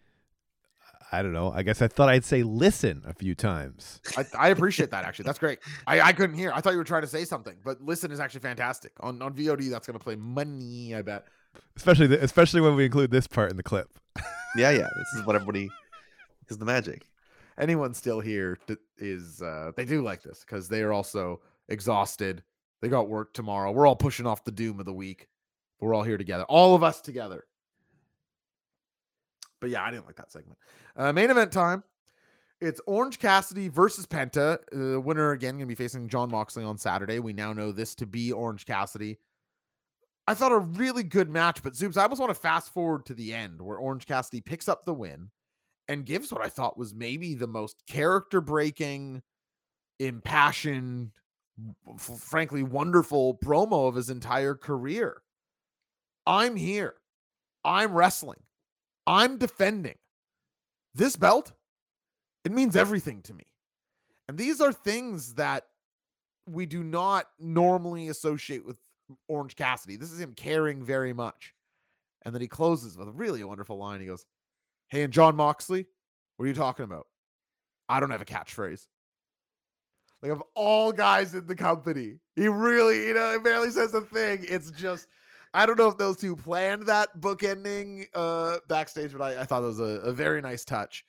I 1.12 1.22
don't 1.22 1.32
know. 1.32 1.50
I 1.52 1.64
guess 1.64 1.82
I 1.82 1.88
thought 1.88 2.08
I'd 2.08 2.24
say 2.24 2.44
listen 2.44 3.02
a 3.04 3.12
few 3.12 3.34
times. 3.34 4.00
I, 4.16 4.24
I 4.38 4.48
appreciate 4.50 4.92
that. 4.92 5.04
Actually, 5.04 5.24
that's 5.24 5.40
great. 5.40 5.58
I, 5.84 6.00
I 6.00 6.12
couldn't 6.12 6.36
hear. 6.36 6.52
I 6.54 6.60
thought 6.60 6.70
you 6.70 6.78
were 6.78 6.84
trying 6.84 7.02
to 7.02 7.08
say 7.08 7.24
something, 7.24 7.56
but 7.64 7.82
listen 7.82 8.12
is 8.12 8.20
actually 8.20 8.42
fantastic 8.42 8.92
on 9.00 9.20
on 9.20 9.34
VOD. 9.34 9.70
That's 9.70 9.88
gonna 9.88 9.98
play 9.98 10.14
money. 10.14 10.94
I 10.94 11.02
bet. 11.02 11.26
Especially 11.76 12.06
the, 12.06 12.22
especially 12.22 12.60
when 12.60 12.76
we 12.76 12.84
include 12.84 13.10
this 13.10 13.26
part 13.26 13.50
in 13.50 13.56
the 13.56 13.62
clip. 13.62 13.88
Yeah, 14.56 14.70
yeah. 14.70 14.88
This 14.96 15.20
is 15.20 15.26
what 15.26 15.36
everybody 15.36 15.70
is 16.48 16.58
the 16.58 16.64
magic. 16.64 17.06
anyone 17.56 17.94
still 17.94 18.18
here 18.18 18.58
is 18.98 19.40
uh 19.40 19.70
they 19.76 19.84
do 19.84 20.02
like 20.02 20.22
this 20.22 20.40
because 20.40 20.68
they 20.68 20.82
are 20.82 20.92
also 20.92 21.40
exhausted. 21.68 22.42
They 22.82 22.88
got 22.88 23.08
work 23.08 23.32
tomorrow. 23.32 23.70
We're 23.70 23.86
all 23.86 23.96
pushing 23.96 24.26
off 24.26 24.44
the 24.44 24.50
doom 24.50 24.80
of 24.80 24.86
the 24.86 24.92
week 24.92 25.28
we're 25.80 25.94
all 25.94 26.02
here 26.02 26.18
together. 26.18 26.44
All 26.44 26.74
of 26.74 26.82
us 26.82 27.00
together. 27.00 27.44
But 29.60 29.70
yeah 29.70 29.82
i 29.82 29.90
didn't 29.90 30.06
like 30.06 30.16
that 30.16 30.32
segment. 30.32 30.58
Uh 30.96 31.12
main 31.12 31.30
event 31.30 31.52
time. 31.52 31.82
It's 32.60 32.80
orange 32.86 33.18
cassidy 33.18 33.68
versus 33.68 34.06
penta. 34.06 34.58
Uh, 34.74 35.00
winner 35.00 35.30
again 35.30 35.54
gonna 35.54 35.66
be 35.66 35.74
facing 35.74 36.08
john 36.08 36.30
moxley 36.30 36.64
on 36.64 36.76
saturday. 36.76 37.18
We 37.18 37.32
now 37.32 37.52
know 37.52 37.72
this 37.72 37.94
to 37.96 38.06
be 38.06 38.32
orange 38.32 38.66
cassidy 38.66 39.18
i 40.30 40.34
thought 40.34 40.52
a 40.52 40.58
really 40.58 41.02
good 41.02 41.28
match 41.28 41.62
but 41.62 41.74
Zoobs 41.74 41.96
i 41.96 42.02
almost 42.02 42.20
want 42.20 42.30
to 42.30 42.40
fast 42.40 42.72
forward 42.72 43.04
to 43.06 43.14
the 43.14 43.34
end 43.34 43.60
where 43.60 43.78
orange 43.78 44.06
cassidy 44.06 44.40
picks 44.40 44.68
up 44.68 44.84
the 44.84 44.94
win 44.94 45.30
and 45.90 46.06
gives 46.06 46.32
what 46.32 46.40
I 46.40 46.48
thought 46.48 46.78
was 46.78 46.94
maybe 46.94 47.34
the 47.34 47.48
most 47.48 47.82
character 47.88 48.40
breaking, 48.40 49.22
impassioned, 49.98 51.10
frankly, 51.98 52.62
wonderful 52.62 53.36
promo 53.44 53.88
of 53.88 53.96
his 53.96 54.08
entire 54.08 54.54
career. 54.54 55.20
I'm 56.28 56.54
here. 56.54 56.94
I'm 57.64 57.92
wrestling. 57.92 58.38
I'm 59.04 59.36
defending. 59.36 59.96
This 60.94 61.16
belt, 61.16 61.50
it 62.44 62.52
means 62.52 62.76
everything 62.76 63.20
to 63.22 63.34
me. 63.34 63.46
And 64.28 64.38
these 64.38 64.60
are 64.60 64.72
things 64.72 65.34
that 65.34 65.64
we 66.46 66.66
do 66.66 66.84
not 66.84 67.26
normally 67.40 68.06
associate 68.06 68.64
with 68.64 68.76
Orange 69.28 69.56
Cassidy. 69.56 69.96
This 69.96 70.12
is 70.12 70.20
him 70.20 70.34
caring 70.34 70.82
very 70.84 71.12
much. 71.12 71.54
And 72.24 72.34
then 72.34 72.42
he 72.42 72.48
closes 72.48 72.96
with 72.96 73.08
a 73.08 73.12
really 73.12 73.42
wonderful 73.44 73.78
line. 73.78 74.00
He 74.00 74.06
goes, 74.06 74.24
Hey, 74.88 75.02
and 75.02 75.12
John 75.12 75.36
Moxley, 75.36 75.86
what 76.36 76.44
are 76.44 76.48
you 76.48 76.54
talking 76.54 76.84
about? 76.84 77.06
I 77.88 78.00
don't 78.00 78.10
have 78.10 78.22
a 78.22 78.26
catchphrase. 78.26 78.86
Like 80.22 80.32
of 80.32 80.42
all 80.54 80.92
guys 80.92 81.34
in 81.34 81.46
the 81.46 81.54
company, 81.54 82.16
he 82.36 82.48
really, 82.48 83.06
you 83.06 83.14
know, 83.14 83.32
he 83.32 83.38
barely 83.38 83.70
says 83.70 83.94
a 83.94 84.02
thing. 84.02 84.44
It's 84.48 84.70
just, 84.70 85.06
I 85.54 85.64
don't 85.64 85.78
know 85.78 85.88
if 85.88 85.96
those 85.96 86.18
two 86.18 86.36
planned 86.36 86.86
that 86.86 87.20
book 87.20 87.42
ending 87.42 88.06
uh 88.14 88.58
backstage, 88.68 89.12
but 89.12 89.22
I, 89.22 89.40
I 89.40 89.44
thought 89.44 89.62
it 89.62 89.66
was 89.66 89.80
a, 89.80 90.00
a 90.02 90.12
very 90.12 90.42
nice 90.42 90.64
touch. 90.64 91.04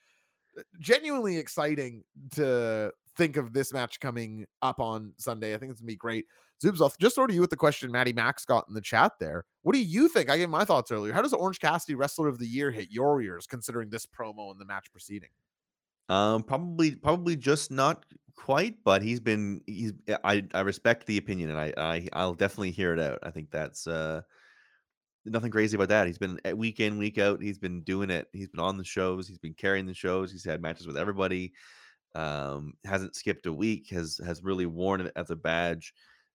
Genuinely 0.80 1.38
exciting 1.38 2.04
to 2.32 2.92
think 3.18 3.38
of 3.38 3.54
this 3.54 3.74
match 3.74 4.00
coming 4.00 4.46
up 4.62 4.80
on 4.80 5.14
Sunday. 5.18 5.54
I 5.54 5.58
think 5.58 5.72
it's 5.72 5.82
gonna 5.82 5.88
be 5.88 5.96
great. 5.96 6.26
I'll 6.64 6.94
just 7.00 7.16
throw 7.16 7.28
to 7.28 7.34
you 7.34 7.42
with 7.42 7.50
the 7.50 7.56
question 7.56 7.92
Maddie 7.92 8.14
Max 8.14 8.46
got 8.46 8.66
in 8.68 8.74
the 8.74 8.82
chat 8.82 9.14
there. 9.20 9.46
What 9.64 9.74
do 9.74 9.82
you 9.82 10.08
think? 10.08 10.30
I 10.30 10.38
gave 10.38 10.50
my 10.50 10.66
thoughts 10.66 10.92
earlier. 10.92 11.14
How 11.14 11.22
does 11.22 11.34
Orange 11.34 11.60
Cassidy 11.60 11.96
Wrestler 11.96 12.28
of 12.28 12.40
the 12.40 12.48
Year 12.48 12.72
hit 12.72 12.92
your 12.92 13.22
ears, 13.22 13.48
considering 13.48 13.90
this 13.90 14.06
promo 14.06 14.52
and 14.52 14.60
the 14.60 14.66
match 14.66 14.92
proceeding? 14.92 15.30
Um, 16.10 16.44
probably, 16.44 16.96
probably 16.96 17.36
just 17.36 17.72
not 17.72 18.06
quite, 18.36 18.76
but 18.84 19.02
he's 19.02 19.20
been. 19.20 19.62
He's. 19.66 19.94
I. 20.24 20.44
I 20.54 20.62
respect 20.62 21.06
the 21.06 21.18
opinion, 21.18 21.50
and 21.52 21.60
I. 21.60 21.74
I. 21.78 22.08
I'll 22.14 22.34
definitely 22.34 22.72
hear 22.72 22.94
it 22.94 23.00
out. 23.00 23.20
I 23.24 23.32
think 23.32 23.50
that's 23.50 23.88
uh, 23.88 24.22
nothing 25.26 25.52
crazy 25.52 25.76
about 25.76 25.90
that. 25.90 26.08
He's 26.08 26.18
been 26.18 26.40
at 26.44 26.58
week 26.58 26.80
in, 26.80 26.98
week 26.98 27.18
out. 27.18 27.42
He's 27.42 27.60
been 27.60 27.82
doing 27.82 28.10
it. 28.10 28.28
He's 28.34 28.50
been 28.50 28.60
on 28.60 28.78
the 28.78 28.84
shows. 28.84 29.28
He's 29.28 29.38
been 29.38 29.54
carrying 29.54 29.86
the 29.86 29.94
shows. 29.94 30.32
He's 30.32 30.44
had 30.44 30.62
matches 30.62 30.88
with 30.88 30.98
everybody. 30.98 31.54
Um, 32.14 32.74
hasn't 32.84 33.16
skipped 33.16 33.46
a 33.46 33.54
week. 33.54 33.90
Has 33.92 34.20
has 34.26 34.44
really 34.44 34.66
worn 34.66 35.02
it 35.02 35.14
as 35.16 35.30
a 35.30 35.36
badge. 35.36 35.94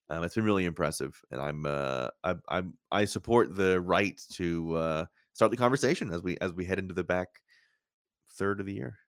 Um, 0.08 0.22
it's 0.22 0.34
been 0.34 0.44
really 0.44 0.64
impressive, 0.66 1.20
and 1.30 1.40
I'm. 1.40 1.66
Uh, 1.66 2.08
I. 2.24 2.34
I'm. 2.48 2.78
I 2.92 3.04
support 3.04 3.56
the 3.56 3.80
right 3.80 4.20
to 4.34 4.76
uh, 4.76 5.06
start 5.32 5.50
the 5.50 5.56
conversation 5.56 6.12
as 6.12 6.22
we 6.22 6.38
as 6.40 6.52
we 6.52 6.64
head 6.64 6.78
into 6.78 6.94
the 6.94 7.04
back 7.04 7.28
third 8.30 8.60
of 8.60 8.66
the 8.66 8.74
year. 8.74 8.98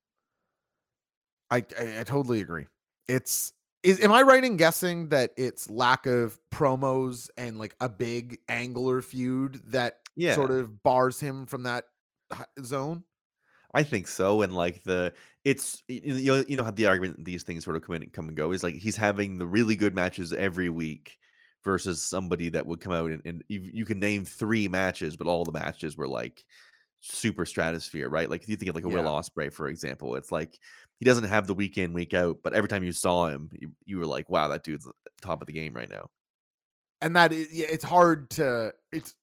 I, 1.50 1.58
I 1.78 2.00
I 2.00 2.04
totally 2.04 2.40
agree. 2.40 2.66
It's 3.06 3.52
is 3.82 4.00
am 4.00 4.12
I 4.12 4.22
right 4.22 4.42
in 4.44 4.56
guessing 4.56 5.08
that 5.10 5.32
it's 5.36 5.70
lack 5.70 6.06
of 6.06 6.38
promos 6.50 7.30
and 7.36 7.58
like 7.58 7.76
a 7.80 7.88
big 7.88 8.38
angler 8.48 9.00
feud 9.02 9.62
that 9.66 10.00
Yeah. 10.16 10.34
sort 10.34 10.50
of 10.50 10.82
bars 10.82 11.20
him 11.20 11.46
from 11.46 11.62
that 11.62 11.84
zone? 12.64 13.04
I 13.78 13.84
think 13.84 14.08
so, 14.08 14.42
and 14.42 14.52
like 14.52 14.82
the 14.82 15.12
it's 15.44 15.84
you 15.86 16.32
know, 16.32 16.44
you 16.48 16.56
know 16.56 16.64
how 16.64 16.72
the 16.72 16.86
argument 16.86 17.24
these 17.24 17.44
things 17.44 17.62
sort 17.62 17.76
of 17.76 17.82
come 17.82 17.94
in 17.94 18.02
and 18.02 18.12
come 18.12 18.26
and 18.26 18.36
go 18.36 18.50
is 18.50 18.64
like 18.64 18.74
he's 18.74 18.96
having 18.96 19.38
the 19.38 19.46
really 19.46 19.76
good 19.76 19.94
matches 19.94 20.32
every 20.32 20.68
week 20.68 21.16
versus 21.62 22.02
somebody 22.02 22.48
that 22.48 22.66
would 22.66 22.80
come 22.80 22.92
out 22.92 23.12
and, 23.12 23.22
and 23.24 23.44
you, 23.46 23.60
you 23.72 23.84
can 23.84 24.00
name 24.00 24.24
three 24.24 24.66
matches, 24.66 25.16
but 25.16 25.28
all 25.28 25.44
the 25.44 25.52
matches 25.52 25.96
were 25.96 26.08
like 26.08 26.44
super 27.02 27.46
stratosphere, 27.46 28.08
right? 28.08 28.28
Like 28.28 28.42
if 28.42 28.48
you 28.48 28.56
think 28.56 28.68
of 28.68 28.74
like 28.74 28.84
a 28.84 28.88
Will 28.88 29.04
Ospreay, 29.04 29.52
for 29.52 29.68
example, 29.68 30.16
it's 30.16 30.32
like 30.32 30.58
he 30.98 31.04
doesn't 31.04 31.22
have 31.28 31.46
the 31.46 31.54
week 31.54 31.78
in 31.78 31.92
week 31.92 32.14
out, 32.14 32.38
but 32.42 32.54
every 32.54 32.68
time 32.68 32.82
you 32.82 32.90
saw 32.90 33.28
him, 33.28 33.48
you, 33.52 33.70
you 33.84 33.98
were 33.98 34.06
like, 34.06 34.28
wow, 34.28 34.48
that 34.48 34.64
dude's 34.64 34.88
top 35.22 35.40
of 35.40 35.46
the 35.46 35.52
game 35.52 35.72
right 35.72 35.88
now. 35.88 36.10
and 37.00 37.14
that 37.14 37.32
is, 37.32 37.52
yeah, 37.52 37.66
it's 37.70 37.84
hard 37.84 38.28
to 38.30 38.72
it's 38.90 39.14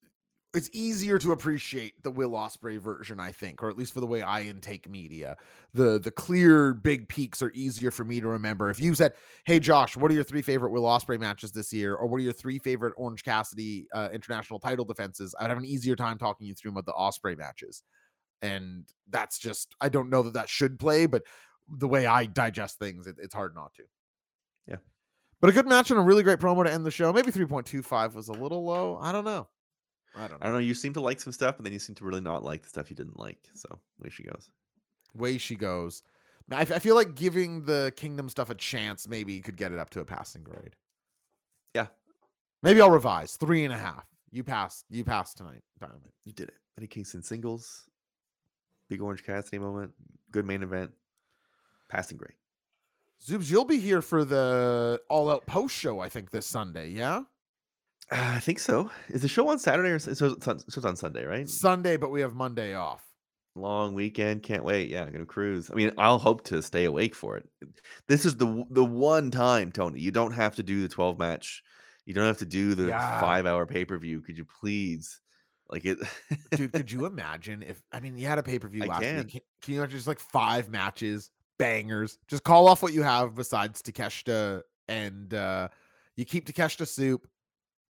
it's 0.56 0.70
easier 0.72 1.18
to 1.18 1.32
appreciate 1.32 2.02
the 2.02 2.10
Will 2.10 2.30
Ospreay 2.30 2.80
version, 2.80 3.20
I 3.20 3.30
think, 3.30 3.62
or 3.62 3.68
at 3.68 3.76
least 3.76 3.92
for 3.92 4.00
the 4.00 4.06
way 4.06 4.22
I 4.22 4.40
intake 4.40 4.88
media. 4.88 5.36
The 5.74 5.98
the 5.98 6.10
clear 6.10 6.72
big 6.72 7.08
peaks 7.08 7.42
are 7.42 7.52
easier 7.54 7.90
for 7.90 8.04
me 8.04 8.20
to 8.20 8.28
remember. 8.28 8.70
If 8.70 8.80
you 8.80 8.94
said, 8.94 9.12
"Hey 9.44 9.60
Josh, 9.60 9.96
what 9.96 10.10
are 10.10 10.14
your 10.14 10.24
three 10.24 10.40
favorite 10.40 10.70
Will 10.70 10.84
Ospreay 10.84 11.20
matches 11.20 11.52
this 11.52 11.74
year?" 11.74 11.94
or 11.94 12.06
"What 12.06 12.16
are 12.16 12.24
your 12.24 12.32
three 12.32 12.58
favorite 12.58 12.94
Orange 12.96 13.22
Cassidy 13.22 13.86
uh, 13.92 14.08
international 14.14 14.58
title 14.58 14.86
defenses?" 14.86 15.34
I'd 15.38 15.50
have 15.50 15.58
an 15.58 15.66
easier 15.66 15.94
time 15.94 16.16
talking 16.16 16.46
you 16.46 16.54
through 16.54 16.70
about 16.70 16.86
the 16.86 16.94
Ospreay 16.94 17.36
matches. 17.36 17.82
And 18.40 18.84
that's 19.10 19.38
just 19.38 19.74
I 19.80 19.90
don't 19.90 20.08
know 20.08 20.22
that 20.22 20.32
that 20.34 20.48
should 20.48 20.78
play, 20.78 21.04
but 21.04 21.22
the 21.68 21.88
way 21.88 22.06
I 22.06 22.24
digest 22.24 22.78
things, 22.78 23.06
it, 23.06 23.16
it's 23.18 23.34
hard 23.34 23.54
not 23.54 23.74
to. 23.74 23.82
Yeah. 24.66 24.76
But 25.40 25.50
a 25.50 25.52
good 25.52 25.66
match 25.66 25.90
and 25.90 26.00
a 26.00 26.02
really 26.02 26.22
great 26.22 26.38
promo 26.38 26.64
to 26.64 26.72
end 26.72 26.86
the 26.86 26.90
show. 26.90 27.12
Maybe 27.12 27.30
3.25 27.30 28.14
was 28.14 28.28
a 28.28 28.32
little 28.32 28.64
low. 28.64 28.98
I 29.02 29.12
don't 29.12 29.24
know. 29.24 29.48
I 30.16 30.28
don't 30.28 30.30
know. 30.32 30.36
I 30.40 30.44
don't 30.44 30.54
know. 30.54 30.58
You 30.60 30.74
seem 30.74 30.92
to 30.94 31.00
like 31.00 31.20
some 31.20 31.32
stuff, 31.32 31.56
and 31.58 31.66
then 31.66 31.72
you 31.72 31.78
seem 31.78 31.94
to 31.96 32.04
really 32.04 32.20
not 32.20 32.42
like 32.42 32.62
the 32.62 32.68
stuff 32.68 32.90
you 32.90 32.96
didn't 32.96 33.18
like. 33.18 33.38
So 33.54 33.78
way 34.02 34.10
she 34.10 34.22
goes. 34.22 34.50
way 35.14 35.38
she 35.38 35.56
goes. 35.56 36.02
I, 36.50 36.60
I 36.60 36.78
feel 36.78 36.94
like 36.94 37.14
giving 37.14 37.64
the 37.64 37.92
kingdom 37.96 38.28
stuff 38.28 38.50
a 38.50 38.54
chance 38.54 39.08
maybe 39.08 39.32
you 39.32 39.42
could 39.42 39.56
get 39.56 39.72
it 39.72 39.78
up 39.78 39.90
to 39.90 40.00
a 40.00 40.04
passing 40.04 40.42
grade. 40.42 40.76
Yeah. 41.74 41.86
Maybe 42.62 42.80
I'll 42.80 42.90
revise 42.90 43.36
three 43.36 43.64
and 43.64 43.74
a 43.74 43.78
half. 43.78 44.06
You 44.30 44.44
passed. 44.44 44.84
You 44.90 45.04
passed 45.04 45.36
tonight. 45.36 45.62
Dynamite. 45.80 46.12
You 46.24 46.32
did 46.32 46.48
it. 46.48 46.54
Eddie 46.78 46.86
Kingston 46.86 47.22
singles, 47.22 47.88
big 48.88 49.00
Orange 49.00 49.24
Cassidy 49.24 49.58
moment, 49.58 49.92
good 50.30 50.44
main 50.44 50.62
event, 50.62 50.90
passing 51.88 52.18
grade. 52.18 52.34
Zoobs, 53.24 53.50
you'll 53.50 53.64
be 53.64 53.78
here 53.78 54.02
for 54.02 54.24
the 54.24 55.00
all 55.08 55.30
out 55.30 55.46
post 55.46 55.74
show, 55.74 56.00
I 56.00 56.08
think, 56.10 56.30
this 56.30 56.46
Sunday. 56.46 56.90
Yeah. 56.90 57.22
Uh, 58.10 58.32
I 58.36 58.40
think 58.40 58.58
so. 58.58 58.90
Is 59.08 59.22
the 59.22 59.28
show 59.28 59.48
on 59.48 59.58
Saturday 59.58 59.90
or 59.90 59.98
so 59.98 60.10
on, 60.10 60.40
so 60.40 60.52
it's 60.66 60.76
on 60.78 60.96
Sunday, 60.96 61.24
right? 61.24 61.48
Sunday, 61.48 61.96
but 61.96 62.10
we 62.10 62.20
have 62.20 62.34
Monday 62.34 62.74
off. 62.74 63.02
Long 63.56 63.94
weekend, 63.94 64.42
can't 64.42 64.64
wait. 64.64 64.90
Yeah, 64.90 65.08
gonna 65.10 65.24
cruise. 65.24 65.70
I 65.70 65.74
mean, 65.74 65.90
I'll 65.98 66.18
hope 66.18 66.44
to 66.44 66.62
stay 66.62 66.84
awake 66.84 67.14
for 67.14 67.36
it. 67.38 67.48
This 68.06 68.24
is 68.26 68.36
the 68.36 68.64
the 68.70 68.84
one 68.84 69.30
time, 69.30 69.72
Tony. 69.72 69.98
You 70.00 70.10
don't 70.10 70.32
have 70.32 70.56
to 70.56 70.62
do 70.62 70.82
the 70.82 70.88
twelve 70.88 71.18
match. 71.18 71.62
You 72.04 72.14
don't 72.14 72.26
have 72.26 72.38
to 72.38 72.46
do 72.46 72.74
the 72.74 72.88
Yeah. 72.88 73.20
five 73.20 73.46
hour 73.46 73.66
pay 73.66 73.84
per 73.84 73.98
view. 73.98 74.20
Could 74.20 74.36
you 74.38 74.44
please? 74.60 75.20
Like 75.68 75.84
it, 75.84 75.98
Dude, 76.52 76.72
could 76.72 76.92
you 76.92 77.06
imagine 77.12 77.62
if 77.64 77.82
I 77.92 77.98
mean 77.98 78.16
you 78.16 78.28
had 78.28 78.38
a 78.38 78.42
pay-per-view 78.44 78.84
I 78.84 78.86
last 78.86 79.02
can. 79.02 79.16
week? 79.16 79.28
Can, 79.32 79.40
can 79.62 79.74
you 79.74 79.80
imagine 79.80 79.96
just 79.96 80.06
like 80.06 80.20
five 80.20 80.68
matches, 80.68 81.30
bangers? 81.58 82.18
Just 82.28 82.44
call 82.44 82.68
off 82.68 82.84
what 82.84 82.92
you 82.92 83.02
have 83.02 83.34
besides 83.34 83.82
Takeshita 83.82 84.62
and 84.86 85.34
uh 85.34 85.66
you 86.14 86.24
keep 86.24 86.46
Takeshita 86.46 86.86
soup, 86.86 87.26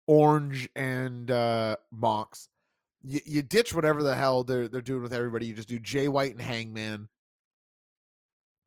orange 0.07 0.69
and 0.75 1.31
uh 1.31 1.75
Mox. 1.91 2.49
You, 3.03 3.19
you 3.25 3.41
ditch 3.41 3.73
whatever 3.73 4.03
the 4.03 4.15
hell 4.15 4.43
they're 4.43 4.67
they're 4.67 4.81
doing 4.81 5.03
with 5.03 5.13
everybody. 5.13 5.45
You 5.45 5.53
just 5.53 5.69
do 5.69 5.79
Jay 5.79 6.07
White 6.07 6.31
and 6.31 6.41
Hangman. 6.41 7.07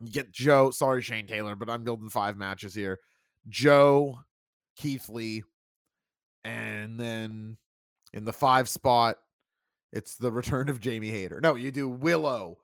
You 0.00 0.12
get 0.12 0.30
Joe, 0.30 0.70
sorry 0.70 1.02
Shane 1.02 1.26
Taylor, 1.26 1.56
but 1.56 1.68
I'm 1.68 1.82
building 1.82 2.08
five 2.08 2.36
matches 2.36 2.74
here. 2.74 3.00
Joe, 3.48 4.20
Keith 4.76 5.08
Lee, 5.08 5.42
and 6.44 7.00
then 7.00 7.56
in 8.12 8.24
the 8.24 8.32
five 8.32 8.68
spot, 8.68 9.16
it's 9.92 10.16
the 10.16 10.30
return 10.30 10.68
of 10.68 10.80
Jamie 10.80 11.10
Hayter. 11.10 11.40
No, 11.40 11.56
you 11.56 11.72
do 11.72 11.88
Willow 11.88 12.58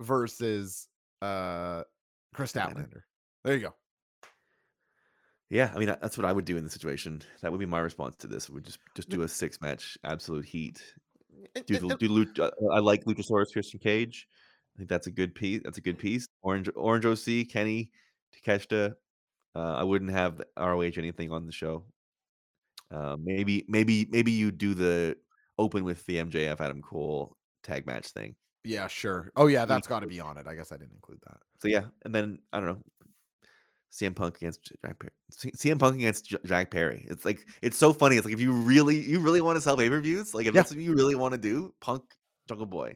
versus 0.00 0.88
uh 1.20 1.82
Kris 2.32 2.52
Statlander. 2.52 2.74
Statlander. 2.74 3.02
There 3.44 3.54
you 3.54 3.60
go. 3.60 3.74
Yeah. 5.50 5.70
I 5.74 5.78
mean, 5.78 5.88
that's 5.88 6.16
what 6.16 6.24
I 6.24 6.32
would 6.32 6.44
do 6.44 6.56
in 6.56 6.64
the 6.64 6.70
situation. 6.70 7.22
That 7.42 7.50
would 7.52 7.60
be 7.60 7.66
my 7.66 7.80
response 7.80 8.16
to 8.18 8.26
this. 8.26 8.48
Would 8.48 8.64
just 8.64 8.78
just 8.94 9.08
do 9.08 9.22
a 9.22 9.28
six 9.28 9.60
match 9.60 9.98
absolute 10.04 10.44
heat. 10.44 10.82
And- 11.54 11.66
Do 11.66 11.76
and- 11.76 11.90
the 11.90 11.96
do 11.96 12.08
Luch, 12.08 12.38
uh, 12.38 12.50
I 12.72 12.78
like 12.78 13.04
Luchasaurus 13.04 13.52
Christian 13.52 13.80
Cage. 13.80 14.26
I 14.76 14.78
think 14.78 14.88
that's 14.88 15.06
a 15.08 15.10
good 15.10 15.34
piece. 15.34 15.60
That's 15.64 15.78
a 15.78 15.80
good 15.82 15.98
piece. 15.98 16.26
Orange 16.42 16.68
Orange 16.74 17.04
OC 17.06 17.44
Kenny 17.44 17.90
Takeshita. 18.34 18.94
Uh, 19.54 19.58
I 19.74 19.82
wouldn't 19.82 20.12
have 20.12 20.36
the 20.38 20.46
ROH 20.56 20.96
anything 20.96 21.32
on 21.32 21.44
the 21.46 21.52
show. 21.52 21.84
Uh, 22.90 23.16
maybe 23.20 23.64
maybe 23.68 24.06
maybe 24.10 24.30
you 24.32 24.50
do 24.50 24.74
the 24.74 25.16
open 25.58 25.84
with 25.84 26.04
the 26.06 26.16
MJF 26.18 26.60
Adam 26.60 26.82
Cole 26.82 27.36
tag 27.62 27.86
match 27.86 28.08
thing. 28.08 28.34
yeah, 28.64 28.86
sure. 28.86 29.30
Oh 29.36 29.46
yeah, 29.48 29.64
that's 29.64 29.86
got 29.88 30.00
to 30.00 30.06
be 30.06 30.20
on 30.28 30.36
it. 30.38 30.46
I 30.46 30.54
guess 30.54 30.70
I 30.72 30.76
didn't 30.76 30.94
include 30.94 31.20
that. 31.26 31.38
So 31.60 31.68
yeah, 31.68 31.84
and 32.04 32.14
then 32.14 32.38
I 32.52 32.60
don't 32.60 32.68
know. 32.68 32.82
CM 33.92 34.14
Punk 34.14 34.36
against 34.36 34.72
Jack 34.84 34.98
Perry. 34.98 35.12
CM 35.32 35.78
Punk 35.78 35.96
against 35.96 36.34
Jack 36.44 36.70
Perry. 36.70 37.06
It's 37.08 37.24
like 37.24 37.46
it's 37.62 37.76
so 37.76 37.92
funny. 37.92 38.16
It's 38.16 38.24
like 38.24 38.34
if 38.34 38.40
you 38.40 38.52
really 38.52 38.98
you 39.00 39.20
really 39.20 39.40
want 39.40 39.56
to 39.56 39.60
sell 39.60 39.76
pay 39.76 39.88
per 39.88 40.00
views, 40.00 40.34
like 40.34 40.46
if 40.46 40.54
Yeah. 40.54 40.60
that's 40.60 40.70
what 40.72 40.80
you 40.80 40.94
really 40.94 41.14
want 41.14 41.32
to 41.32 41.38
do, 41.38 41.74
Punk 41.80 42.02
Jungle 42.48 42.66
Boy. 42.66 42.94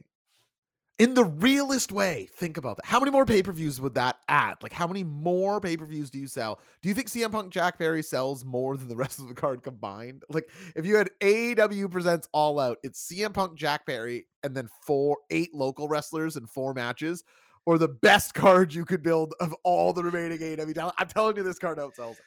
In 0.97 1.13
the 1.13 1.25
realest 1.25 1.91
way, 1.91 2.29
think 2.37 2.55
about 2.55 2.77
that. 2.77 2.85
How 2.85 3.01
many 3.01 3.11
more 3.11 3.25
pay-per-views 3.25 3.81
would 3.81 3.95
that 3.95 4.15
add? 4.29 4.55
Like 4.63 4.71
how 4.71 4.87
many 4.87 5.03
more 5.03 5.59
pay-per-views 5.59 6.09
do 6.09 6.17
you 6.17 6.27
sell? 6.27 6.61
Do 6.81 6.87
you 6.87 6.95
think 6.95 7.09
CM 7.09 7.33
Punk 7.33 7.51
Jack 7.51 7.77
Perry 7.77 8.01
sells 8.01 8.45
more 8.45 8.77
than 8.77 8.87
the 8.87 8.95
rest 8.95 9.19
of 9.19 9.27
the 9.27 9.33
card 9.33 9.61
combined? 9.61 10.23
Like 10.29 10.49
if 10.73 10.85
you 10.85 10.95
had 10.95 11.09
AEW 11.19 11.91
presents 11.91 12.29
all 12.31 12.61
out, 12.61 12.77
it's 12.81 13.11
CM 13.11 13.33
Punk 13.33 13.57
Jack 13.57 13.85
Perry 13.85 14.25
and 14.43 14.55
then 14.55 14.69
four 14.85 15.17
eight 15.31 15.53
local 15.53 15.89
wrestlers 15.89 16.37
and 16.37 16.49
four 16.49 16.73
matches, 16.73 17.25
or 17.65 17.77
the 17.77 17.87
best 17.87 18.33
card 18.33 18.73
you 18.73 18.85
could 18.85 19.01
build 19.01 19.33
of 19.39 19.53
all 19.63 19.93
the 19.93 20.03
remaining 20.03 20.39
AEW. 20.39 20.91
I'm 20.97 21.07
telling 21.07 21.35
you 21.37 21.43
this 21.43 21.59
card 21.59 21.77
outsells. 21.77 22.17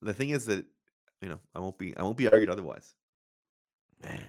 The 0.00 0.14
thing 0.14 0.30
is 0.30 0.46
that 0.46 0.64
you 1.20 1.28
know 1.28 1.38
I 1.54 1.60
won't 1.60 1.78
be 1.78 1.96
I 1.96 2.02
won't 2.02 2.16
be 2.16 2.28
argued 2.28 2.50
otherwise. 2.50 2.94
Man. 4.02 4.24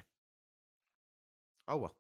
Oh 1.68 1.78
well. 1.78 1.96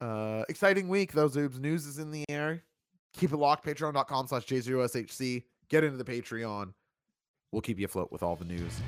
Uh 0.00 0.44
exciting 0.48 0.88
week, 0.88 1.12
though, 1.12 1.28
Zoobs. 1.28 1.58
News 1.58 1.86
is 1.86 1.98
in 1.98 2.10
the 2.10 2.24
air. 2.28 2.62
Keep 3.12 3.32
it 3.32 3.36
locked. 3.36 3.66
Patreon.com 3.66 4.28
slash 4.28 4.46
J0SHC. 4.46 5.42
Get 5.68 5.84
into 5.84 6.02
the 6.02 6.04
Patreon. 6.04 6.72
We'll 7.52 7.62
keep 7.62 7.78
you 7.78 7.84
afloat 7.84 8.12
with 8.12 8.22
all 8.22 8.36
the 8.36 8.44
news. 8.44 8.80